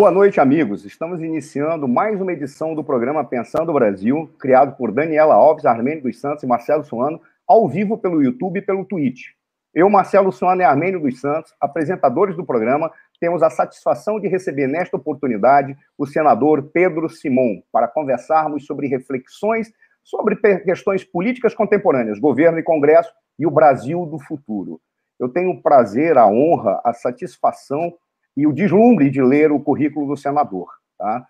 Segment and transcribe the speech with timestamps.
[0.00, 0.86] Boa noite, amigos.
[0.86, 6.18] Estamos iniciando mais uma edição do programa Pensando Brasil, criado por Daniela Alves, Armênio dos
[6.18, 9.32] Santos e Marcelo Suano, ao vivo pelo YouTube e pelo Twitch.
[9.74, 12.90] Eu, Marcelo Suano e Armênio dos Santos, apresentadores do programa,
[13.20, 19.70] temos a satisfação de receber nesta oportunidade o senador Pedro Simon para conversarmos sobre reflexões
[20.02, 24.80] sobre questões políticas contemporâneas, governo e Congresso e o Brasil do futuro.
[25.18, 27.92] Eu tenho o prazer, a honra, a satisfação
[28.36, 30.68] e o deslumbre de ler o currículo do senador.
[30.98, 31.26] Tá?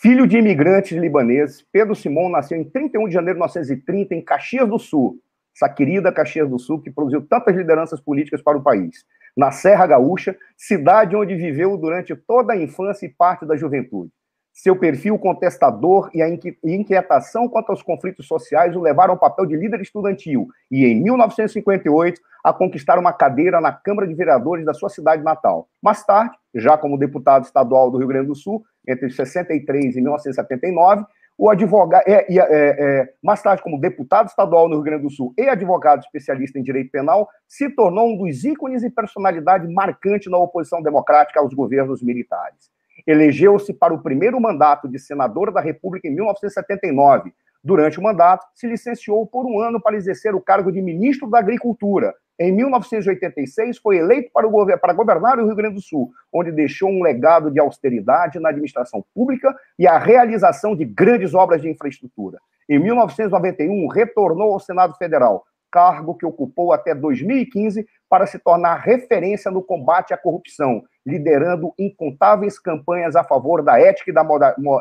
[0.00, 4.68] Filho de imigrantes libaneses, Pedro Simon nasceu em 31 de janeiro de 1930 em Caxias
[4.68, 5.18] do Sul,
[5.54, 9.04] essa querida Caxias do Sul que produziu tantas lideranças políticas para o país.
[9.36, 14.10] Na Serra Gaúcha, cidade onde viveu durante toda a infância e parte da juventude.
[14.52, 19.56] Seu perfil contestador e a inquietação quanto aos conflitos sociais o levaram ao papel de
[19.56, 24.90] líder estudantil e, em 1958, a conquistar uma cadeira na Câmara de Vereadores da sua
[24.90, 25.68] cidade natal.
[25.80, 31.06] Mais tarde, já como deputado estadual do Rio Grande do Sul, entre 63 e 1979,
[31.38, 35.32] o advogado, é, é, é, mais tarde como deputado estadual no Rio Grande do Sul
[35.38, 40.36] e advogado especialista em direito penal, se tornou um dos ícones e personalidade marcante na
[40.36, 42.70] oposição democrática aos governos militares.
[43.06, 47.32] Elegeu-se para o primeiro mandato de senador da República em 1979.
[47.64, 51.38] Durante o mandato, se licenciou por um ano para exercer o cargo de ministro da
[51.38, 52.12] Agricultura.
[52.38, 56.90] Em 1986, foi eleito para, o, para governar o Rio Grande do Sul, onde deixou
[56.90, 62.38] um legado de austeridade na administração pública e a realização de grandes obras de infraestrutura.
[62.68, 69.50] Em 1991, retornou ao Senado Federal, cargo que ocupou até 2015 para se tornar referência
[69.50, 74.22] no combate à corrupção, liderando incontáveis campanhas a favor da ética e da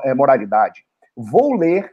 [0.04, 0.86] eh, moralidade.
[1.16, 1.92] Vou ler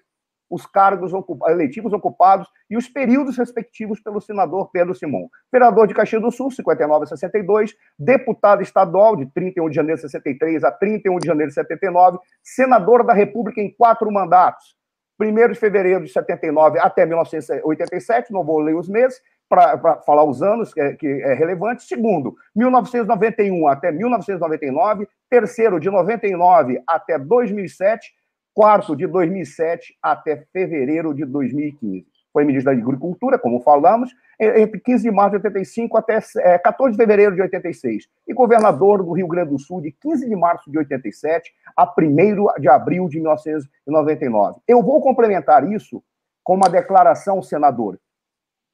[0.51, 1.13] os cargos
[1.49, 5.29] eletivos ocupados e os períodos respectivos pelo senador Pedro Simon.
[5.53, 10.03] Vereador de Caxias do Sul, 59 a 62, deputado estadual de 31 de janeiro de
[10.03, 14.77] 63 a 31 de janeiro de 79, senador da República em quatro mandatos.
[15.21, 20.43] 1 de fevereiro de 79 até 1987, não vou ler os meses, para falar os
[20.43, 21.85] anos, que é, que é relevante.
[21.85, 25.09] Segundo, 1991 até 1999.
[25.31, 28.13] Terceiro, de 99 até 2007.
[28.55, 32.07] Quarto, de 2007 até fevereiro de 2015.
[32.33, 36.21] Foi ministro da Agricultura, como falamos, entre 15 de março de 85 até
[36.59, 38.09] 14 é, de fevereiro de 86.
[38.27, 42.61] E governador do Rio Grande do Sul de 15 de março de 87 a 1
[42.61, 44.61] de abril de 1999.
[44.69, 46.03] Eu vou complementar isso
[46.45, 47.99] com uma declaração, senador,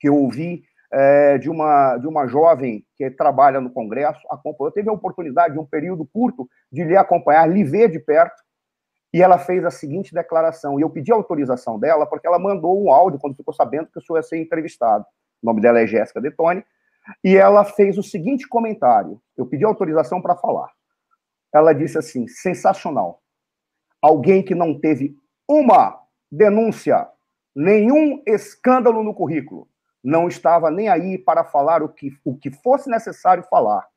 [0.04, 4.90] que eu ouvi é, de, uma, de uma jovem que trabalha no Congresso, acompanhou, teve
[4.90, 8.36] a oportunidade, de um período curto, de lhe acompanhar, lhe ver de perto,
[9.14, 12.92] e ela fez a seguinte declaração, e eu pedi autorização dela, porque ela mandou um
[12.92, 15.06] áudio quando ficou sabendo que o senhor ia ser entrevistado.
[15.42, 16.62] O nome dela é Jéssica Detone,
[17.24, 20.68] e ela fez o seguinte comentário, eu pedi autorização para falar.
[21.50, 23.22] Ela disse assim, sensacional,
[24.02, 25.16] alguém que não teve
[25.48, 25.98] uma
[26.30, 27.08] denúncia,
[27.56, 29.66] nenhum escândalo no currículo,
[30.04, 33.88] não estava nem aí para falar o que, o que fosse necessário falar.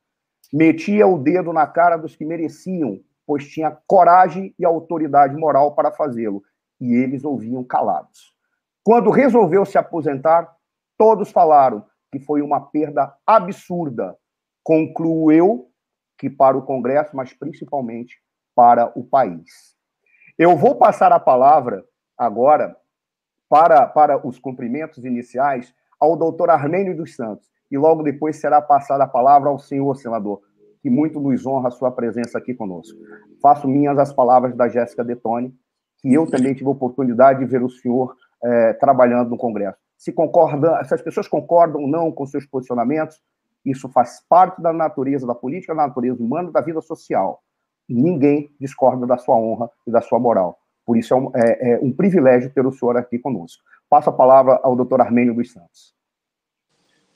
[0.50, 5.92] Metia o dedo na cara dos que mereciam, pois tinha coragem e autoridade moral para
[5.92, 6.42] fazê-lo,
[6.80, 8.34] e eles ouviam calados.
[8.82, 10.50] Quando resolveu se aposentar,
[10.96, 14.16] todos falaram que foi uma perda absurda.
[14.64, 15.70] Concluo eu
[16.16, 18.16] que para o Congresso, mas principalmente
[18.54, 19.76] para o país.
[20.38, 21.84] Eu vou passar a palavra
[22.16, 22.74] agora
[23.46, 27.48] para, para os cumprimentos iniciais ao doutor Armênio dos Santos.
[27.70, 30.40] E logo depois será passada a palavra ao senhor senador,
[30.82, 32.98] que muito nos honra a sua presença aqui conosco.
[33.42, 35.54] Faço minhas as palavras da Jéssica Detone,
[35.98, 39.78] que eu também tive a oportunidade de ver o senhor é, trabalhando no Congresso.
[39.96, 43.20] Se, concorda, se as pessoas concordam ou não com seus posicionamentos,
[43.64, 47.42] isso faz parte da natureza da política, da natureza humana, da vida social.
[47.88, 50.58] Ninguém discorda da sua honra e da sua moral.
[50.86, 53.62] Por isso é um, é, é um privilégio ter o senhor aqui conosco.
[53.88, 55.94] Passo a palavra ao doutor Armênio dos Santos.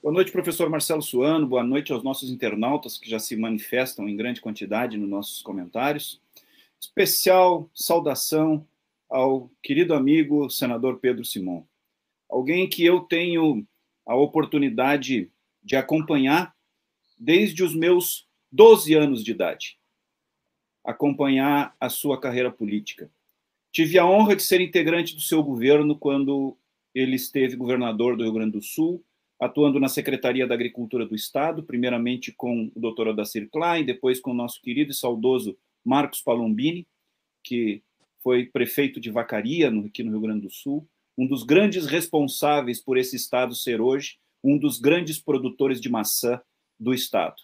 [0.03, 1.47] Boa noite, professor Marcelo Suano.
[1.47, 6.19] Boa noite aos nossos internautas que já se manifestam em grande quantidade nos nossos comentários.
[6.81, 8.67] Especial saudação
[9.11, 11.63] ao querido amigo senador Pedro Simon,
[12.27, 13.67] alguém que eu tenho
[14.07, 15.31] a oportunidade
[15.63, 16.57] de acompanhar
[17.19, 19.79] desde os meus 12 anos de idade,
[20.83, 23.11] acompanhar a sua carreira política.
[23.71, 26.57] Tive a honra de ser integrante do seu governo quando
[26.95, 29.05] ele esteve governador do Rio Grande do Sul,
[29.41, 34.31] atuando na Secretaria da Agricultura do Estado, primeiramente com o doutor Odacir Klein, depois com
[34.31, 36.87] o nosso querido e saudoso Marcos Palombini,
[37.43, 37.83] que
[38.23, 42.97] foi prefeito de Vacaria, aqui no Rio Grande do Sul, um dos grandes responsáveis por
[42.97, 46.41] esse estado ser hoje um dos grandes produtores de maçã
[46.79, 47.37] do estado.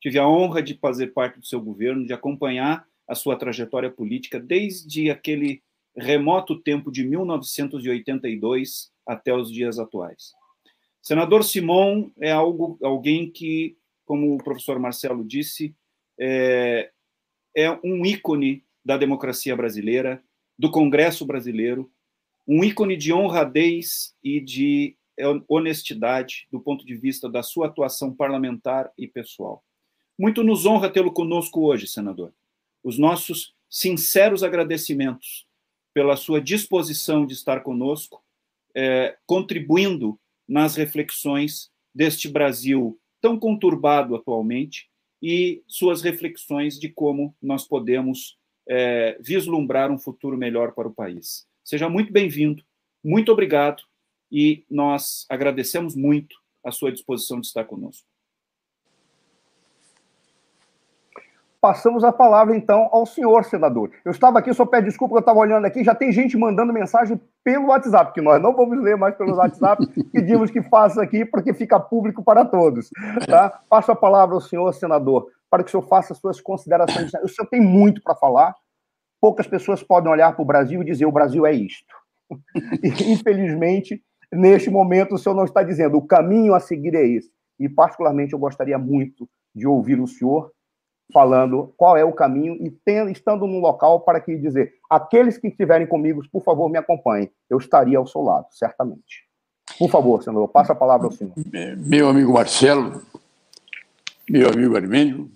[0.00, 4.40] Tive a honra de fazer parte do seu governo, de acompanhar a sua trajetória política
[4.40, 5.62] desde aquele
[5.96, 10.32] remoto tempo de 1982 até os dias atuais.
[11.02, 15.74] Senador Simon é algo, alguém que, como o professor Marcelo disse,
[16.18, 16.90] é,
[17.56, 20.22] é um ícone da democracia brasileira,
[20.58, 21.90] do Congresso brasileiro,
[22.46, 24.96] um ícone de honradez e de
[25.48, 29.62] honestidade do ponto de vista da sua atuação parlamentar e pessoal.
[30.18, 32.32] Muito nos honra tê-lo conosco hoje, senador.
[32.82, 35.46] Os nossos sinceros agradecimentos
[35.92, 38.22] pela sua disposição de estar conosco,
[38.74, 44.88] é, contribuindo nas reflexões deste Brasil tão conturbado atualmente
[45.22, 48.38] e suas reflexões de como nós podemos
[48.68, 51.46] é, vislumbrar um futuro melhor para o país.
[51.62, 52.64] Seja muito bem-vindo,
[53.04, 53.82] muito obrigado
[54.30, 58.09] e nós agradecemos muito a sua disposição de estar conosco.
[61.60, 63.90] Passamos a palavra, então, ao senhor senador.
[64.02, 67.20] Eu estava aqui, só peço desculpa, eu estava olhando aqui, já tem gente mandando mensagem
[67.44, 71.52] pelo WhatsApp, que nós não vamos ler mais pelo WhatsApp, pedimos que faça aqui, porque
[71.52, 72.88] fica público para todos.
[73.26, 73.60] Tá?
[73.68, 77.12] Passo a palavra ao senhor senador, para que o senhor faça suas considerações.
[77.22, 78.54] O senhor tem muito para falar,
[79.20, 81.94] poucas pessoas podem olhar para o Brasil e dizer o Brasil é isto.
[82.82, 84.02] E, infelizmente,
[84.32, 87.28] neste momento, o senhor não está dizendo o caminho a seguir é esse.
[87.58, 90.50] E, particularmente, eu gostaria muito de ouvir o senhor
[91.12, 95.48] falando qual é o caminho e tendo, estando num local para que dizer aqueles que
[95.48, 97.30] estiverem comigo, por favor, me acompanhem.
[97.48, 99.28] Eu estaria ao seu lado, certamente.
[99.78, 101.32] Por favor, senador, passo a palavra ao senhor.
[101.78, 103.02] Meu amigo Marcelo,
[104.28, 105.30] meu amigo Armênio,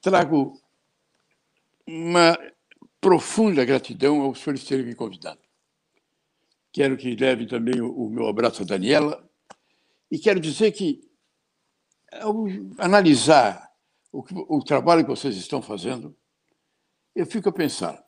[0.00, 0.52] trago
[1.86, 2.38] uma
[3.00, 5.40] profunda gratidão ao senhor terem me convidado.
[6.72, 9.24] Quero que leve também o meu abraço a Daniela
[10.10, 11.07] e quero dizer que
[12.12, 12.46] ao
[12.78, 13.70] analisar
[14.12, 16.16] o, o trabalho que vocês estão fazendo,
[17.14, 18.04] eu fico a pensar,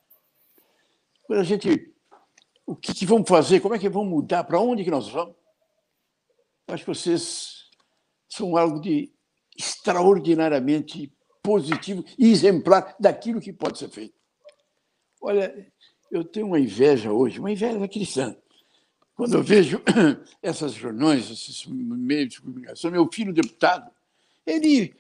[1.31, 1.93] a gente,
[2.67, 5.35] o que, que vamos fazer, como é que vamos mudar, para onde que nós vamos?
[6.69, 7.69] Acho que vocês
[8.29, 9.13] são algo de
[9.57, 11.13] extraordinariamente
[11.43, 14.15] positivo e exemplar daquilo que pode ser feito.
[15.21, 15.73] Olha,
[16.11, 18.37] eu tenho uma inveja hoje, uma inveja cristã.
[19.21, 19.83] Quando eu vejo
[20.41, 23.93] essas reuniões, esses meios de comunicação, meu filho deputado,
[24.47, 24.97] ele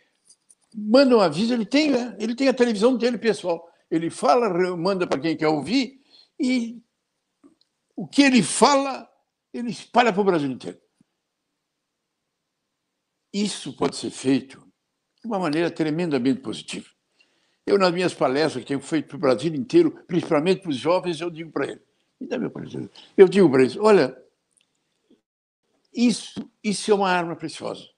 [0.76, 2.14] manda um aviso, ele tem, né?
[2.18, 3.66] ele tem a televisão dele pessoal.
[3.90, 6.02] Ele fala, manda para quem quer ouvir
[6.38, 6.82] e
[7.96, 9.10] o que ele fala,
[9.54, 10.78] ele espalha para o Brasil inteiro.
[13.32, 14.62] Isso pode ser feito
[15.22, 16.86] de uma maneira tremendamente positiva.
[17.64, 21.22] Eu, nas minhas palestras que tenho feito para o Brasil inteiro, principalmente para os jovens,
[21.22, 21.89] eu digo para eles,
[22.26, 22.90] dá meu presente.
[23.16, 24.16] Eu digo para eles, olha,
[25.92, 27.88] isso, isso é uma arma preciosa.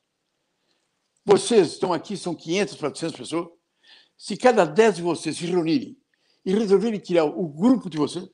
[1.25, 3.49] Vocês estão aqui, são 500, 400 pessoas.
[4.17, 5.97] Se cada 10 de vocês se reunirem
[6.45, 8.29] e resolverem criar o grupo de vocês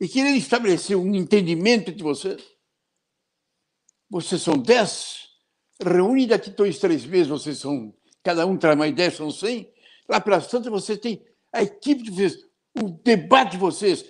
[0.00, 2.42] e quererem estabelecer um entendimento entre vocês,
[4.08, 5.28] vocês são 10,
[5.80, 7.92] reúne daqui dois, três meses, vocês são,
[8.22, 9.68] cada um traz uma ideia, são 100.
[10.08, 12.46] Lá pelas tantas, vocês têm a equipe de vocês,
[12.80, 14.04] o debate de vocês,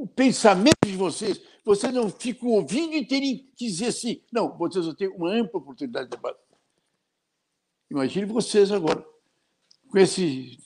[0.00, 1.40] o pensamento de vocês.
[1.62, 4.22] Vocês não ficam ouvindo e terem que dizer assim.
[4.32, 6.38] Não, vocês vão ter uma ampla oportunidade de debate.
[7.90, 9.04] Imagine vocês agora,
[9.90, 10.58] com esse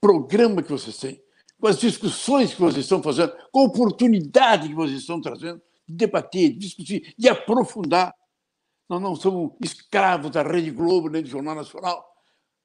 [0.00, 1.22] programa que vocês têm,
[1.60, 5.94] com as discussões que vocês estão fazendo, com a oportunidade que vocês estão trazendo de
[5.94, 8.12] debater, de discutir, de aprofundar.
[8.88, 12.04] Nós não somos escravos da Rede Globo nem do Jornal Nacional.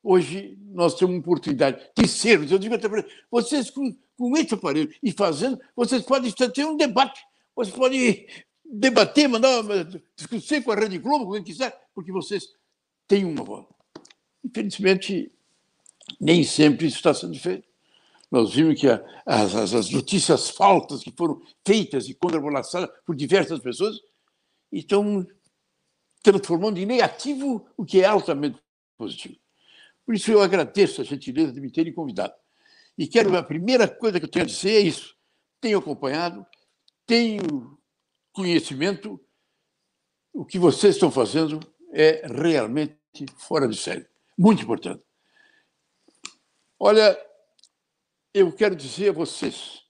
[0.02, 2.52] Hoje nós temos uma oportunidade de sermos.
[2.52, 6.76] Eu digo até para vocês, com, com esse aparelho e fazendo, vocês podem ter um
[6.76, 7.22] debate.
[7.56, 8.28] Vocês podem
[8.66, 9.64] debater, mandar
[10.16, 12.48] discutir com a Rede Globo, com quem quiser, porque vocês
[13.08, 13.66] têm uma voz.
[14.44, 15.32] Infelizmente,
[16.20, 17.68] nem sempre isso está sendo feito.
[18.30, 18.88] Nós vimos que
[19.26, 23.98] as, as notícias falsas que foram feitas e contrabalançadas por diversas pessoas
[24.72, 25.26] estão
[26.22, 28.60] transformando em negativo o que é altamente
[28.98, 29.38] positivo.
[30.06, 32.34] Por isso eu agradeço a gentileza de me terem convidado.
[32.98, 35.16] E quero, a primeira coisa que eu tenho a dizer é isso.
[35.62, 36.46] Tenho acompanhado,
[37.06, 37.78] tenho
[38.32, 39.20] conhecimento,
[40.34, 41.60] o que vocês estão fazendo
[41.92, 42.98] é realmente
[43.38, 44.08] fora de série.
[44.38, 45.04] Muito importante.
[46.80, 47.18] Olha,
[48.34, 49.84] eu quero dizer a vocês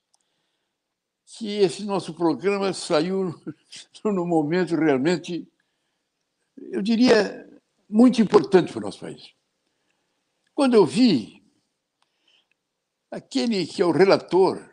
[1.26, 3.36] que esse nosso programa saiu
[4.06, 5.46] num momento realmente,
[6.58, 7.46] eu diria,
[7.90, 9.34] muito importante para o nosso país.
[10.54, 11.37] Quando eu vi
[13.12, 14.70] aquele que é o relator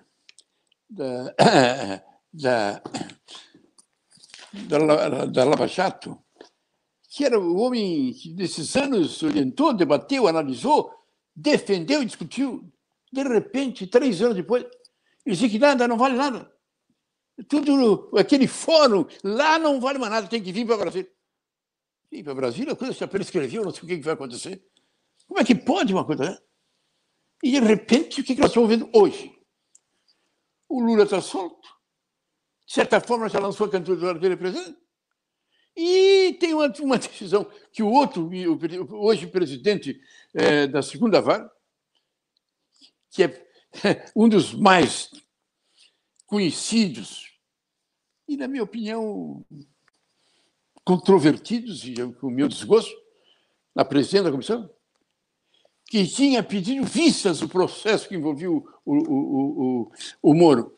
[0.89, 1.35] da,
[2.33, 2.83] da,
[4.53, 6.19] da, da Lava Jato,
[7.09, 12.71] que era o homem que nesses anos orientou, debateu, analisou defendeu e discutiu.
[13.13, 14.65] De repente, três anos depois,
[15.25, 16.53] ele disse que nada, não vale nada.
[17.49, 21.11] Tudo, aquele fórum lá não vale mais nada, tem que vir para Brasília.
[22.13, 24.65] Ir para Brasília, a coisa já prescreveu, não sei o que vai acontecer.
[25.27, 26.43] Como é que pode uma coisa dessa?
[27.45, 29.39] E, de repente, o que nós estamos vendo hoje?
[30.67, 31.69] O Lula está solto.
[32.67, 34.79] De certa forma, já lançou a candidatura dele presidente.
[35.77, 38.31] E tem uma, uma decisão que o outro,
[38.93, 40.01] hoje presidente
[40.33, 41.53] é, da segunda vara,
[43.11, 43.47] que é
[44.17, 45.11] um dos mais
[46.25, 47.31] conhecidos
[48.27, 49.45] e, na minha opinião,
[50.83, 52.97] controvertidos, e com o meu desgosto,
[53.75, 54.75] na presidência da comissão,
[55.87, 60.77] que tinha pedido vistas o processo que envolvia o, o, o, o, o Moro.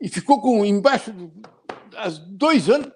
[0.00, 1.12] E ficou com embaixo
[1.96, 2.90] há dois anos,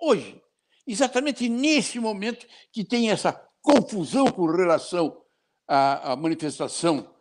[0.00, 0.40] hoje.
[0.86, 5.20] Exatamente nesse momento que tem essa confusão com relação
[5.66, 7.14] à, à manifestação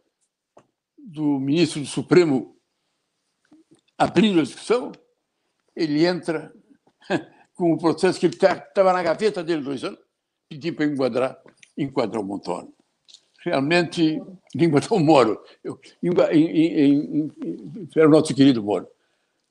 [0.97, 2.57] do ministro do Supremo
[3.97, 4.91] abrindo a discussão,
[5.75, 6.53] ele entra
[7.55, 9.99] com o processo que estava tá, na gaveta dele dois anos,
[10.47, 11.41] pediu para enquadrar,
[11.77, 12.76] enquadrar o Montoro.
[13.39, 14.21] Realmente,
[14.55, 18.87] enquadrar o Moro, eu, em, em, em, era o nosso querido Moro.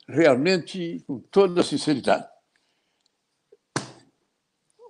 [0.09, 2.27] Realmente, com toda sinceridade,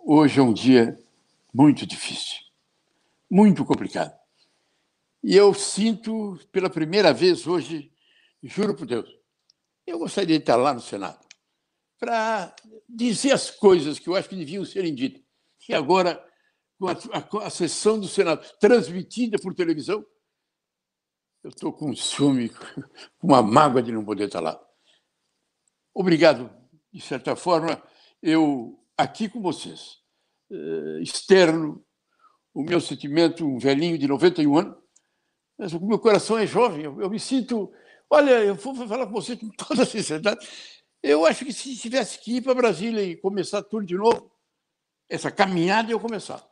[0.05, 0.99] hoje é um dia
[1.53, 2.39] muito difícil,
[3.31, 4.15] muito complicado.
[5.23, 7.91] E eu sinto, pela primeira vez hoje,
[8.43, 9.09] juro por Deus,
[9.87, 11.27] eu gostaria de estar lá no Senado
[11.99, 12.55] para
[12.89, 15.23] dizer as coisas que eu acho que deviam serem ditas.
[15.69, 16.23] E agora,
[16.79, 20.05] com a, a, a sessão do Senado transmitida por televisão,
[21.43, 22.51] eu estou com ciúme,
[23.19, 24.61] com uma mágoa de não poder estar lá.
[25.95, 26.51] Obrigado,
[26.93, 27.83] de certa forma,
[28.23, 29.99] eu aqui com vocês,
[30.51, 31.85] eh, externo
[32.53, 34.77] o meu sentimento, um velhinho de 91 anos,
[35.59, 37.73] mas o meu coração é jovem, eu, eu me sinto
[38.09, 40.47] Olha, eu vou falar com você com toda a sinceridade.
[41.03, 44.31] Eu acho que se tivesse que ir para Brasília e começar tudo de novo,
[45.09, 46.45] essa caminhada ia começar.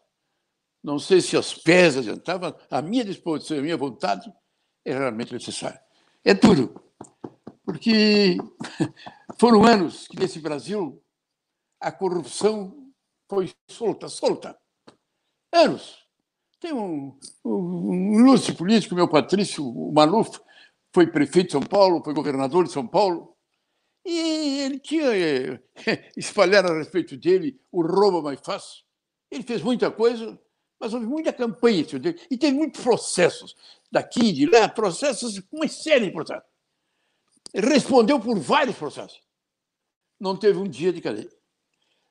[0.84, 4.30] Não sei se os pés adiantavam, a minha disposição, a minha vontade
[4.84, 5.80] é realmente necessária.
[6.22, 6.78] É tudo.
[7.64, 8.36] Porque
[9.40, 11.02] foram anos que nesse Brasil
[11.80, 12.92] a corrupção
[13.30, 14.58] foi solta, solta.
[15.50, 16.04] Anos.
[16.60, 20.38] Tem um, um, um ilustre político, meu Patrício, o Maluf,
[20.94, 23.34] foi prefeito de São Paulo, foi governador de São Paulo,
[24.04, 25.60] e ele tinha eh,
[26.14, 28.84] espalhado a respeito dele o roubo mais fácil.
[29.30, 30.38] Ele fez muita coisa,
[30.84, 31.80] mas houve muita campanha
[32.30, 33.56] e teve muitos processos
[33.90, 36.44] daqui de lá, processos, uma série de processos.
[37.54, 39.18] Respondeu por vários processos.
[40.20, 41.30] Não teve um dia de cadeia.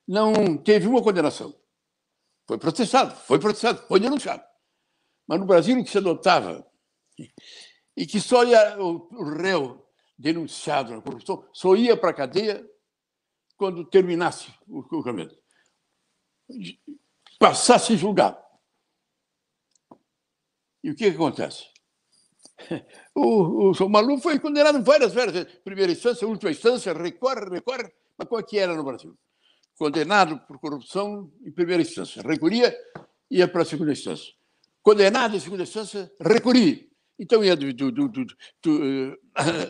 [0.07, 1.55] Não teve uma condenação.
[2.47, 4.43] Foi processado, foi processado, foi denunciado.
[5.27, 6.65] Mas no Brasil o que se adotava
[7.95, 9.87] e que só ia, o, o réu
[10.17, 12.67] denunciado na corrupção só ia para a cadeia
[13.55, 15.37] quando terminasse o julgamento.
[17.37, 18.42] Passasse julgado.
[20.83, 21.65] E o que, que acontece?
[23.15, 25.45] O, o Malu foi condenado várias vezes.
[25.63, 27.91] Primeira instância, última instância, recorre, recorre.
[28.17, 29.17] Mas qual é que era no Brasil?
[29.77, 32.21] Condenado por corrupção em primeira instância.
[32.21, 32.75] Recorria,
[33.29, 34.33] ia para a segunda instância.
[34.81, 36.87] Condenado em segunda instância, recorria.
[37.19, 38.25] Então ia do, do, do, do,
[38.61, 39.19] do,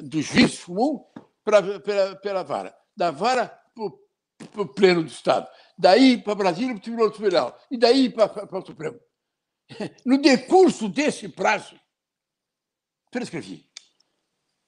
[0.03, 1.03] do juiz comum
[1.43, 3.47] para, pela vara, da vara
[4.51, 8.27] para o pleno do Estado, daí para Brasília para o Tribunal Superior, e daí para,
[8.27, 8.99] para o Supremo.
[10.05, 11.79] No decurso desse prazo,
[13.11, 13.65] prescrevi.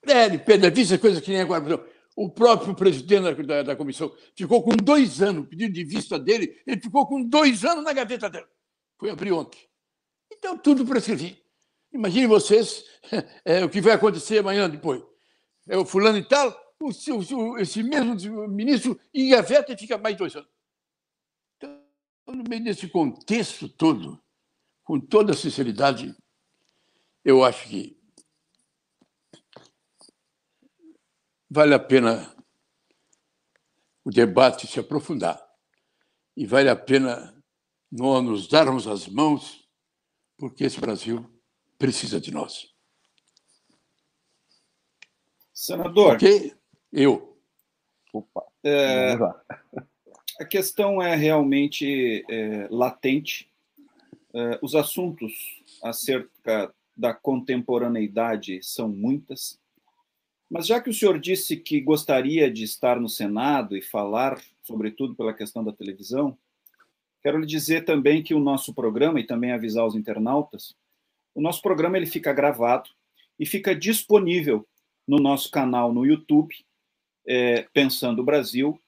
[0.02, 1.84] É, de pé da vista, coisa que nem agora.
[2.16, 6.80] O próprio presidente da, da, comissão ficou com dois anos, pedido de vista dele, ele
[6.80, 8.46] ficou com dois anos na gaveta dele.
[8.98, 9.60] Foi abrir ontem.
[10.32, 11.42] Então, tudo prescrevi.
[11.92, 12.84] Imagine vocês
[13.44, 15.02] é, o que vai acontecer amanhã depois.
[15.68, 20.34] É o fulano e tal, o, o, esse mesmo ministro engaveta e fica mais dois
[20.36, 20.48] anos.
[21.56, 21.82] Então,
[22.28, 24.22] no meio desse contexto todo,
[24.86, 26.16] com toda sinceridade,
[27.24, 28.00] eu acho que
[31.50, 32.32] vale a pena
[34.04, 35.44] o debate se aprofundar
[36.36, 37.36] e vale a pena
[37.90, 39.68] nós nos darmos as mãos,
[40.38, 41.28] porque esse Brasil
[41.76, 42.72] precisa de nós.
[45.52, 46.14] Senador.
[46.14, 46.54] Ok?
[46.92, 47.36] Eu.
[48.12, 48.46] Opa.
[48.62, 49.14] É,
[50.38, 53.52] a questão é realmente é, latente.
[54.36, 55.32] É, os assuntos
[55.82, 59.58] acerca da contemporaneidade são muitas.
[60.50, 65.14] Mas já que o senhor disse que gostaria de estar no Senado e falar, sobretudo
[65.14, 66.36] pela questão da televisão,
[67.22, 70.76] quero lhe dizer também que o nosso programa, e também avisar os internautas,
[71.34, 72.90] o nosso programa ele fica gravado
[73.40, 74.68] e fica disponível
[75.08, 76.54] no nosso canal no YouTube,
[77.26, 78.78] é, Pensando Brasil,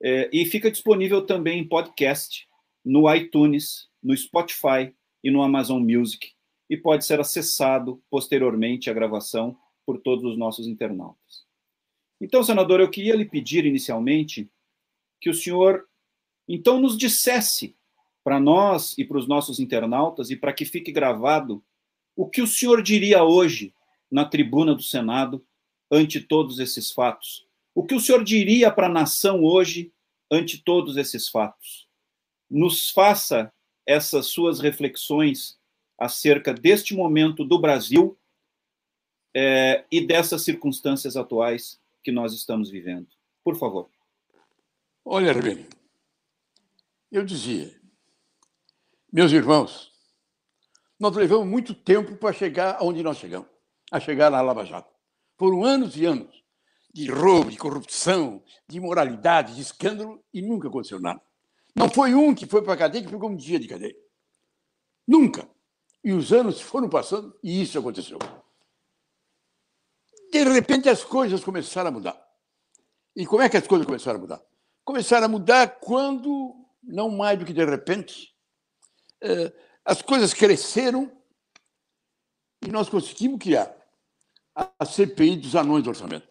[0.00, 2.46] é, e fica disponível também em podcast
[2.84, 6.32] no iTunes, no Spotify e no Amazon Music,
[6.68, 11.44] e pode ser acessado posteriormente a gravação por todos os nossos internautas.
[12.20, 14.50] Então, senador, eu queria lhe pedir inicialmente
[15.20, 15.86] que o senhor
[16.48, 17.76] então nos dissesse
[18.24, 21.64] para nós e para os nossos internautas e para que fique gravado
[22.16, 23.74] o que o senhor diria hoje
[24.10, 25.44] na tribuna do Senado
[25.90, 27.46] ante todos esses fatos?
[27.74, 29.92] O que o senhor diria para a nação hoje
[30.30, 31.88] ante todos esses fatos?
[32.50, 33.52] Nos faça
[33.86, 35.58] essas suas reflexões
[35.98, 38.18] acerca deste momento do Brasil
[39.34, 43.08] é, e dessas circunstâncias atuais que nós estamos vivendo.
[43.44, 43.88] Por favor.
[45.04, 45.66] Olha, Arbeni,
[47.10, 47.74] eu dizia,
[49.12, 49.92] meus irmãos,
[50.98, 53.48] nós levamos muito tempo para chegar aonde nós chegamos,
[53.90, 54.92] a chegar na Lava Jato.
[55.36, 56.42] Foram anos e anos
[56.92, 61.20] de roubo, de corrupção, de imoralidade, de escândalo e nunca aconteceu nada.
[61.74, 63.96] Não foi um que foi para a cadeia que pegou um dia de cadeia.
[65.06, 65.48] Nunca.
[66.04, 68.18] E os anos foram passando e isso aconteceu.
[70.32, 72.28] De repente as coisas começaram a mudar.
[73.14, 74.42] E como é que as coisas começaram a mudar?
[74.84, 78.34] Começaram a mudar quando, não mais do que de repente,
[79.20, 79.52] eh,
[79.84, 81.10] as coisas cresceram
[82.64, 83.74] e nós conseguimos criar
[84.54, 86.28] a CPI dos anões do orçamento.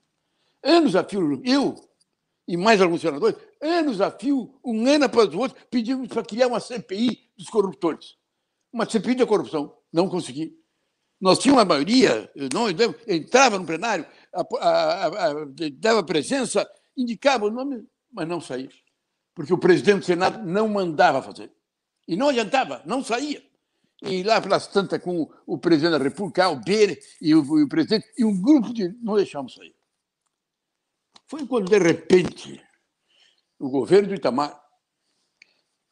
[0.63, 1.75] Anos a fio, eu
[2.47, 6.47] e mais alguns senadores, anos a fio, um ano após o outro, pedimos para criar
[6.47, 8.17] uma CPI dos corruptores.
[8.73, 9.75] Uma CPI da corrupção.
[9.91, 10.57] Não consegui.
[11.19, 12.65] Nós tínhamos uma maioria, não,
[13.07, 15.33] entrava no plenário, a, a, a,
[15.73, 18.69] dava presença, indicava o nome, mas não saía.
[19.35, 21.51] Porque o presidente do Senado não mandava fazer.
[22.07, 23.43] E não adiantava, não saía.
[24.01, 27.69] E lá pelas tantas, com o presidente da República, o Beire e o, e o
[27.69, 28.89] presidente, e um grupo de.
[29.01, 29.75] não deixamos sair.
[31.27, 32.59] Foi quando, de repente,
[33.61, 34.59] o governo do Itamar,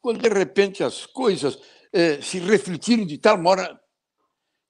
[0.01, 1.59] quando, de repente, as coisas
[1.93, 3.61] eh, se refletiram de tal modo,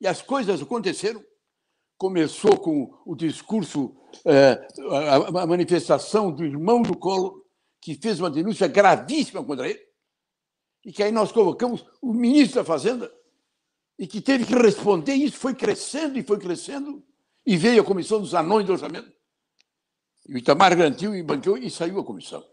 [0.02, 1.24] e as coisas aconteceram,
[1.98, 7.46] começou com o discurso, eh, a, a manifestação do irmão do Colo,
[7.82, 9.80] que fez uma denúncia gravíssima contra ele,
[10.86, 13.10] e que aí nós colocamos o ministro da Fazenda,
[13.98, 17.02] e que teve que responder, e isso foi crescendo e foi crescendo,
[17.46, 19.12] e veio a comissão dos anões do orçamento.
[20.28, 22.44] E o Itamar garantiu e banqueou e saiu a comissão.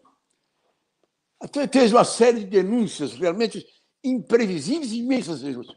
[1.73, 3.65] Fez uma série de denúncias realmente
[4.03, 5.77] imprevisíveis e imensas denúncias.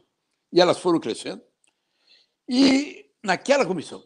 [0.52, 1.42] E elas foram crescendo.
[2.48, 4.02] E naquela comissão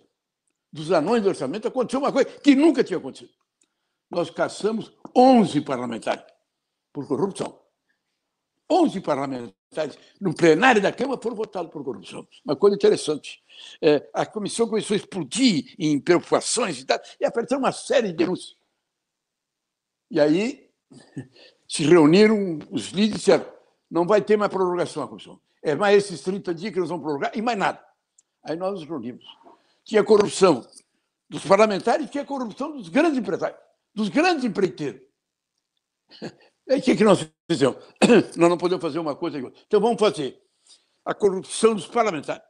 [0.72, 3.32] dos anões do orçamento aconteceu uma coisa que nunca tinha acontecido.
[4.10, 6.24] Nós caçamos 11 parlamentares
[6.92, 7.60] por corrupção.
[8.70, 12.26] 11 parlamentares no plenário da Câmara foram votados por corrupção.
[12.44, 13.42] Uma coisa interessante.
[13.80, 18.14] É, a comissão começou a explodir em preocupações e tal, e apareceu uma série de
[18.14, 18.56] denúncias.
[20.10, 20.63] E aí
[21.68, 23.46] se reuniram os líderes e disseram:
[23.90, 25.40] não vai ter mais prorrogação a comissão.
[25.62, 27.84] É mais esses 30 dias que nós vamos prorrogar e mais nada.
[28.42, 29.24] Aí nós nos reunimos.
[29.84, 30.66] Tinha corrupção
[31.28, 33.58] dos parlamentares, tinha corrupção dos grandes empresários,
[33.94, 35.00] dos grandes empreiteiros.
[36.68, 37.76] Aí o que, que nós fizemos?
[38.36, 39.52] Nós não podemos fazer uma coisa igual.
[39.66, 40.42] Então vamos fazer
[41.04, 42.42] a corrupção dos parlamentares.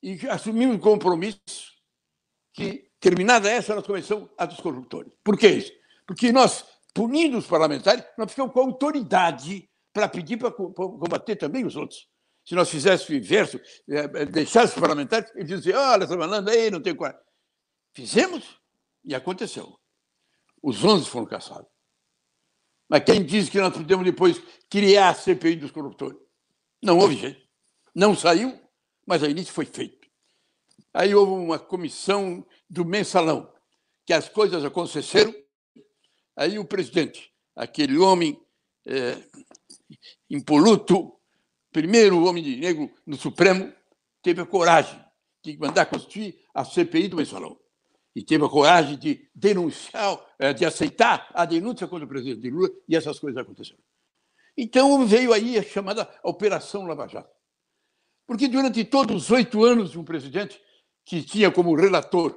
[0.00, 1.74] E assumimos um compromisso
[2.52, 5.12] que, terminada essa, nós começamos a dos corruptores.
[5.24, 5.72] Por que isso?
[6.10, 11.76] Porque nós, punindo os parlamentares, nós ficamos com autoridade para pedir para combater também os
[11.76, 12.08] outros.
[12.44, 16.48] Se nós fizéssemos o inverso, é, é, deixássemos os parlamentares, eles diziam, olha, está falando
[16.48, 17.22] aí, não tem coragem.
[17.94, 18.60] Fizemos
[19.04, 19.78] e aconteceu.
[20.60, 21.70] Os 11 foram caçados.
[22.88, 26.18] Mas quem disse que nós podemos depois criar a CPI dos corruptores?
[26.82, 27.40] Não houve jeito.
[27.94, 28.60] Não saiu,
[29.06, 30.08] mas aí isso foi feito.
[30.92, 33.48] Aí houve uma comissão do mensalão,
[34.04, 35.32] que as coisas aconteceram.
[36.36, 38.40] Aí o presidente, aquele homem
[38.86, 39.16] é,
[40.28, 41.12] impoluto,
[41.72, 43.72] primeiro homem de negro no Supremo,
[44.22, 45.02] teve a coragem
[45.42, 47.58] de mandar constituir a CPI do mensalão
[48.14, 52.68] e teve a coragem de denunciar, eh, de aceitar a denúncia contra o presidente Lula,
[52.88, 53.80] e essas coisas aconteceram.
[54.56, 57.30] Então veio aí a chamada Operação Lava Jato.
[58.26, 60.60] Porque durante todos os oito anos de um presidente
[61.04, 62.36] que tinha como relator,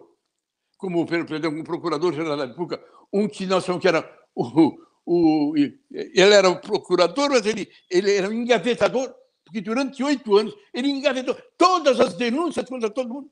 [0.77, 4.03] como perdão, um procurador-geral da República, um que nós chamamos que era
[4.35, 9.13] o, o, ele era o procurador, mas ele, ele era um engavetador,
[9.45, 13.31] porque durante oito anos ele engavetou todas as denúncias contra todo mundo.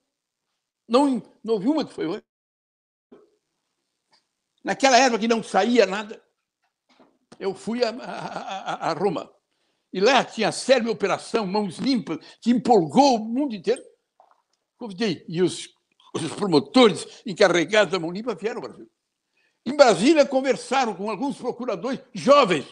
[0.87, 2.21] Não, não houve uma que foi
[4.63, 6.21] Naquela época que não saía nada,
[7.39, 9.33] eu fui a, a, a Roma
[9.91, 13.81] e lá tinha a célebre operação Mãos Limpas, que empolgou o mundo inteiro.
[14.77, 15.69] Convidei, e os,
[16.13, 18.89] os promotores encarregados da Mão Limpa vieram ao Brasil.
[19.65, 22.65] Em Brasília, conversaram com alguns procuradores jovens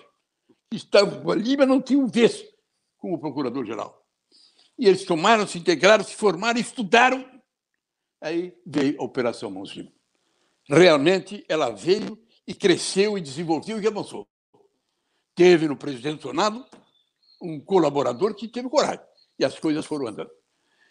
[0.70, 2.46] que estavam ali, mas não tinham vez
[2.98, 4.06] com o procurador-geral.
[4.78, 7.26] E eles tomaram, se integraram, se formaram, estudaram.
[8.22, 9.92] Aí veio a Operação Limpas.
[10.68, 14.28] Realmente, ela veio e cresceu e desenvolveu e avançou.
[15.36, 16.66] Teve no presidente Sonado
[17.42, 19.04] um colaborador que teve coragem
[19.38, 20.32] e as coisas foram andando.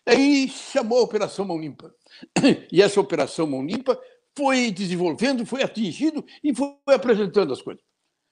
[0.07, 1.95] Aí chamou a Operação Mão Limpa.
[2.73, 4.01] E essa Operação Mão Limpa
[4.39, 7.83] foi desenvolvendo, foi atingindo e foi apresentando as coisas.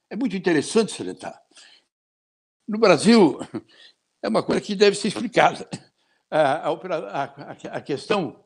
[0.08, 1.36] É muito interessante salientar.
[2.68, 3.40] No Brasil,
[4.22, 5.68] é uma coisa que deve ser explicada.
[6.30, 8.44] A, a, a, a questão,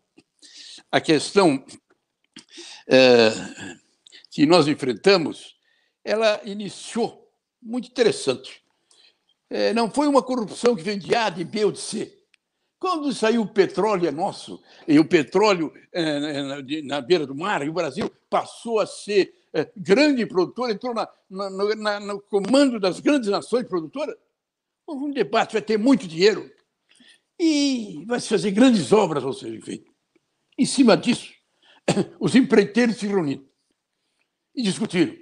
[0.91, 1.63] a questão
[2.89, 3.31] é,
[4.31, 5.55] que nós enfrentamos,
[6.03, 8.63] ela iniciou muito interessante.
[9.51, 12.20] É, não foi uma corrupção que vem de A, de B ou de C.
[12.81, 17.69] Quando saiu o petróleo é nosso, e o petróleo é, na beira do mar, e
[17.69, 22.99] o Brasil passou a ser é, grande produtor, entrou na, na, na, no comando das
[22.99, 24.17] grandes nações produtoras,
[24.87, 26.51] houve um debate, vai ter muito dinheiro
[27.39, 29.93] e vai se fazer grandes obras vão ser feitas.
[30.57, 31.35] Em cima disso,
[32.19, 33.45] os empreiteiros se reuniram
[34.55, 35.15] e discutiram.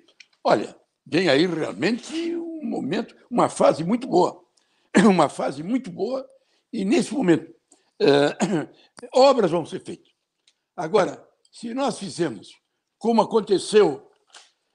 [0.45, 4.47] Olha, vem aí realmente um momento, uma fase muito boa.
[5.05, 6.29] Uma fase muito boa,
[6.73, 7.55] e nesse momento,
[8.01, 8.37] eh,
[9.15, 10.13] obras vão ser feitas.
[10.77, 12.51] Agora, se nós fizermos
[12.99, 14.11] como aconteceu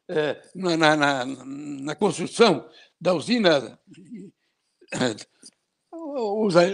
[0.10, 3.80] eh, na, na, na, construção da usina,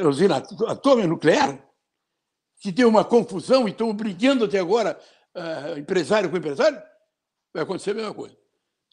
[0.08, 1.70] usina atômica nuclear,
[2.60, 5.00] que deu uma confusão e estão brigando até agora
[5.36, 6.82] uh, empresário com empresário,
[7.54, 8.38] vai acontecer a mesma coisa.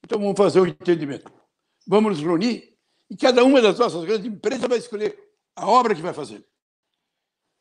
[0.04, 1.30] Então vamos fazer o um entendimento.
[1.86, 2.76] Vamos nos reunir
[3.10, 5.25] e cada uma das nossas grandes empresas vai escolher
[5.56, 6.46] a obra que vai fazer.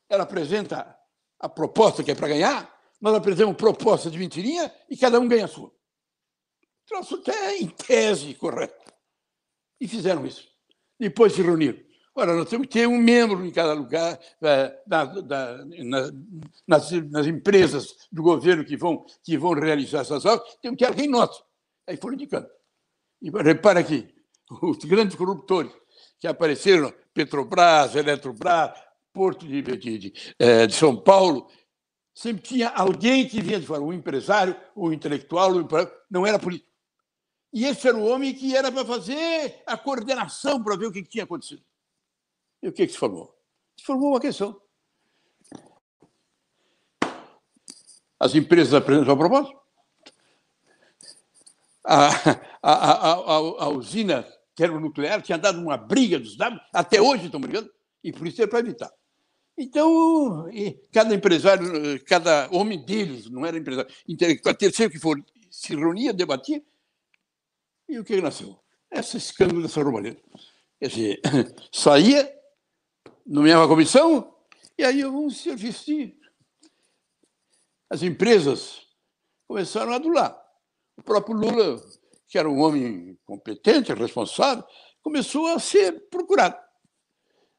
[0.10, 0.96] Ela apresenta
[1.40, 5.46] a proposta que é para ganhar, nós apresentamos proposta de mentirinha e cada um ganha
[5.46, 5.74] a sua.
[6.86, 8.94] Troço até em tese correto.
[9.80, 10.48] E fizeram isso.
[11.00, 11.84] Depois se reuniram.
[12.18, 16.12] Ora, nós temos que ter um membro em cada lugar, é, da, da, na,
[16.66, 20.90] nas, nas, empresas do governo que vão, que vão realizar essas obras, temos que ter
[20.90, 21.44] alguém nosso.
[21.86, 22.48] Aí foram indicando.
[23.22, 24.08] E repara aqui,
[24.62, 25.74] os grandes corruptores
[26.26, 28.72] que apareceram, Petrobras, Eletrobras,
[29.14, 31.48] Porto de, de, de, é, de São Paulo,
[32.14, 35.68] sempre tinha alguém que vinha de fora, um empresário, um intelectual, um,
[36.10, 36.70] não era político.
[37.54, 41.04] E esse era o homem que era para fazer a coordenação para ver o que
[41.04, 41.64] tinha acontecido.
[42.62, 43.34] E o que, que se formou?
[43.80, 44.60] Se formou uma questão.
[48.20, 49.58] As empresas apresentam a proposta.
[51.86, 52.08] A,
[52.62, 57.40] a, a, a, a usina termonuclear tinha dado uma briga dos dados, até hoje estão
[57.40, 57.70] brigando,
[58.04, 58.92] e por isso é para evitar.
[59.58, 60.48] Então,
[60.92, 66.64] cada empresário, cada homem deles, não era empresário, intelectual, terceiro que for, se reunia, debatia,
[67.88, 68.60] e o que nasceu?
[68.92, 70.20] Esse escândalo dessa roubalheira.
[70.80, 71.22] Quer dizer,
[71.72, 72.36] saía
[73.26, 74.36] nomeava a comissão,
[74.78, 76.16] e aí alguns se vestir.
[77.90, 78.86] As empresas
[79.48, 80.40] começaram a adular.
[80.98, 81.84] O próprio Lula,
[82.28, 84.64] que era um homem competente, responsável,
[85.02, 86.58] começou a ser procurado.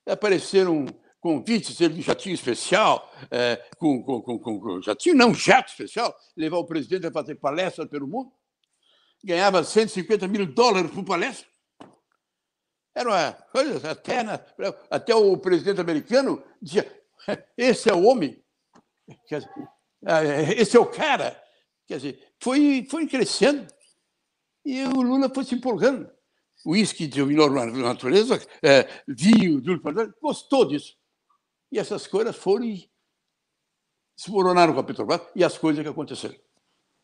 [0.07, 0.87] Apareceram
[1.21, 6.59] convites, ele já tinha especial, é, com, com, com, com, tinha não, jato especial, levar
[6.59, 8.33] o presidente a fazer palestra pelo mundo.
[9.25, 11.49] Ganhava 150 mil dólares por palestra.
[12.95, 14.41] Era uma coisa até, na,
[14.91, 16.91] até o presidente americano dizia:
[17.57, 18.43] esse é o homem,
[19.29, 19.49] dizer,
[20.07, 20.23] ah,
[20.57, 21.43] esse é o cara.
[21.87, 23.67] Quer dizer, foi, foi crescendo
[24.67, 26.11] e o Lula foi se empolgando.
[26.67, 29.63] Uísque de melhor natureza, é, vinho,
[30.21, 30.97] gostou disso.
[31.71, 32.91] E essas coisas foram e
[34.17, 36.35] se moronaram com a Petrobras e as coisas que aconteceram.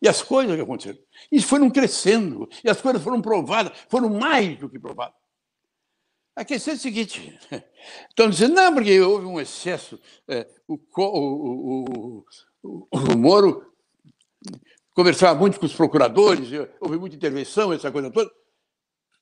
[0.00, 0.98] E as coisas que aconteceram.
[1.30, 5.14] Isso foram crescendo, e as coisas foram provadas, foram mais do que provadas.
[6.34, 7.38] A questão é a seguinte:
[8.08, 10.00] estão dizendo, não, porque houve um excesso.
[10.26, 12.24] É, o, o,
[12.62, 13.72] o, o, Moro
[14.94, 16.48] conversava muito com os procuradores,
[16.80, 18.30] houve muita intervenção, essa coisa toda.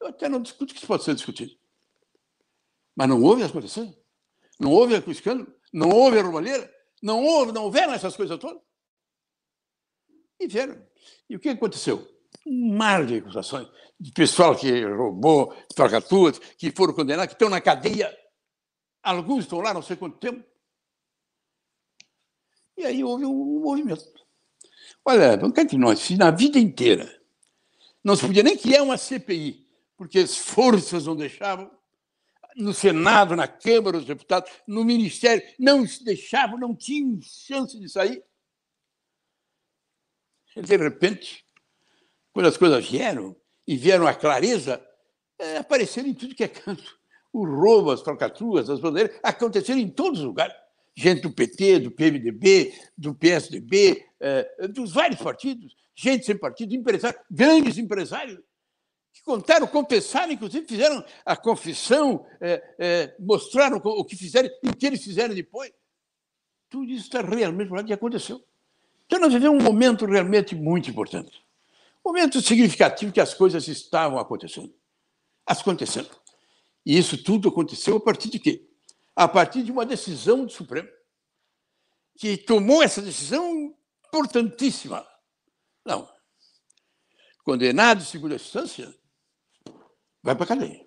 [0.01, 1.53] Eu até não discuto que isso pode ser discutido.
[2.97, 3.95] Mas não houve as coisas
[4.59, 5.53] Não houve o escândalo?
[5.73, 6.73] Não houve a roubalheira?
[7.03, 8.61] Não houve, não houveram essas coisas todas?
[10.39, 10.87] E vieram.
[11.29, 12.07] E o que aconteceu?
[12.47, 17.61] um mar de acusações de pessoal que roubou, falcatruas, que foram condenados, que estão na
[17.61, 18.17] cadeia.
[19.03, 20.43] Alguns estão lá não sei quanto tempo.
[22.79, 24.03] E aí houve um movimento.
[25.05, 27.21] Olha, vamos cá entre nós, se na vida inteira
[28.03, 31.71] não se podia nem criar uma CPI, porque as forças não deixavam,
[32.57, 37.89] no Senado, na Câmara dos Deputados, no Ministério, não se deixavam, não tinham chance de
[37.89, 38.23] sair.
[40.57, 41.45] De repente,
[42.33, 44.85] quando as coisas vieram, e vieram à clareza,
[45.39, 46.99] é, apareceram em tudo que é canto.
[47.33, 50.55] O roubo, as falcatruas, as bandeiras, aconteceram em todos os lugares.
[51.01, 57.23] Gente do PT, do PMDB, do PSDB, é, dos vários partidos, gente sem partido, empresários,
[57.31, 58.39] grandes empresários,
[59.11, 64.77] que contaram, confessaram, inclusive fizeram a confissão, é, é, mostraram o que fizeram e o
[64.77, 65.73] que eles fizeram depois.
[66.69, 68.45] Tudo isso está realmente lá que aconteceu.
[69.07, 71.43] Então, nós vivemos um momento realmente muito importante.
[72.05, 74.75] Momento significativo que as coisas estavam acontecendo.
[75.47, 76.11] Acontecendo.
[76.85, 78.70] E isso tudo aconteceu a partir de quê?
[79.15, 80.89] A partir de uma decisão do Supremo,
[82.19, 83.75] que tomou essa decisão
[84.07, 85.07] importantíssima.
[85.85, 86.09] Não.
[87.45, 88.95] Condenado em segunda instância,
[90.23, 90.87] vai para a cadeia.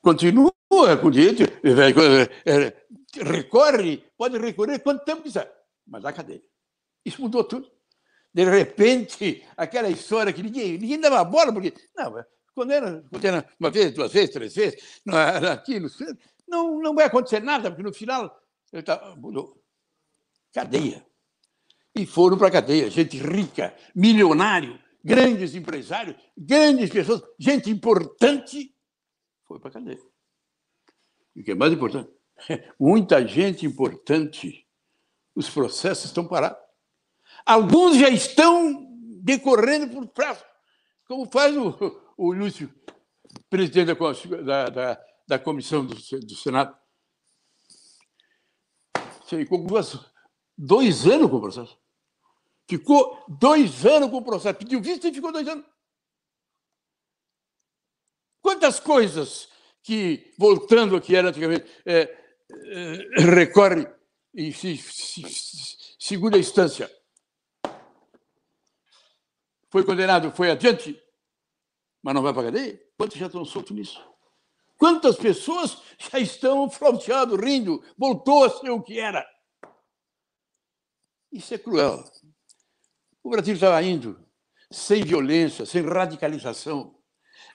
[0.00, 1.42] Continua com o direito,
[3.22, 5.52] recorre, pode recorrer quanto tempo quiser,
[5.86, 6.42] mas dá cadeia.
[7.04, 7.74] Isso mudou tudo
[8.34, 11.72] de repente, aquela história que ninguém, ninguém dava bola, porque.
[11.96, 13.04] Não, quando era,
[13.60, 15.00] uma vez, duas vezes, três vezes,
[15.52, 15.88] aquilo,
[16.46, 18.34] não, não vai acontecer nada, porque no final
[18.72, 19.62] ele tá, mudou.
[20.52, 21.04] Cadeia.
[21.94, 28.74] E foram para a cadeia, gente rica, milionário, grandes empresários, grandes pessoas, gente importante,
[29.46, 30.00] foi para a cadeia.
[31.36, 32.10] E o que é mais importante,
[32.78, 34.66] muita gente importante,
[35.36, 36.58] os processos estão parados.
[37.46, 38.88] Alguns já estão
[39.22, 40.44] decorrendo por prazo,
[41.06, 41.76] como faz o,
[42.16, 42.72] o Lúcio,
[43.48, 45.04] presidente da, da, da
[45.38, 46.76] comissão do, do Senado.
[49.26, 49.98] Ficou duas,
[50.56, 51.78] dois anos com o processo.
[52.68, 54.58] Ficou dois anos com o processo.
[54.58, 55.64] Pediu visto e ficou dois anos.
[58.40, 59.48] Quantas coisas
[59.82, 62.00] que, voltando ao que era antigamente, é,
[62.50, 63.86] é, recorre
[64.34, 65.22] em se, se,
[65.98, 66.90] segunda instância
[69.70, 71.00] foi condenado, foi adiante,
[72.02, 72.80] mas não vai para cadeia?
[72.96, 74.13] Quantos já estão soltos nisso?
[74.76, 79.24] Quantas pessoas já estão flauteando, rindo, voltou a ser o que era?
[81.32, 82.04] Isso é cruel.
[83.22, 84.22] O Brasil estava indo
[84.70, 86.96] sem violência, sem radicalização,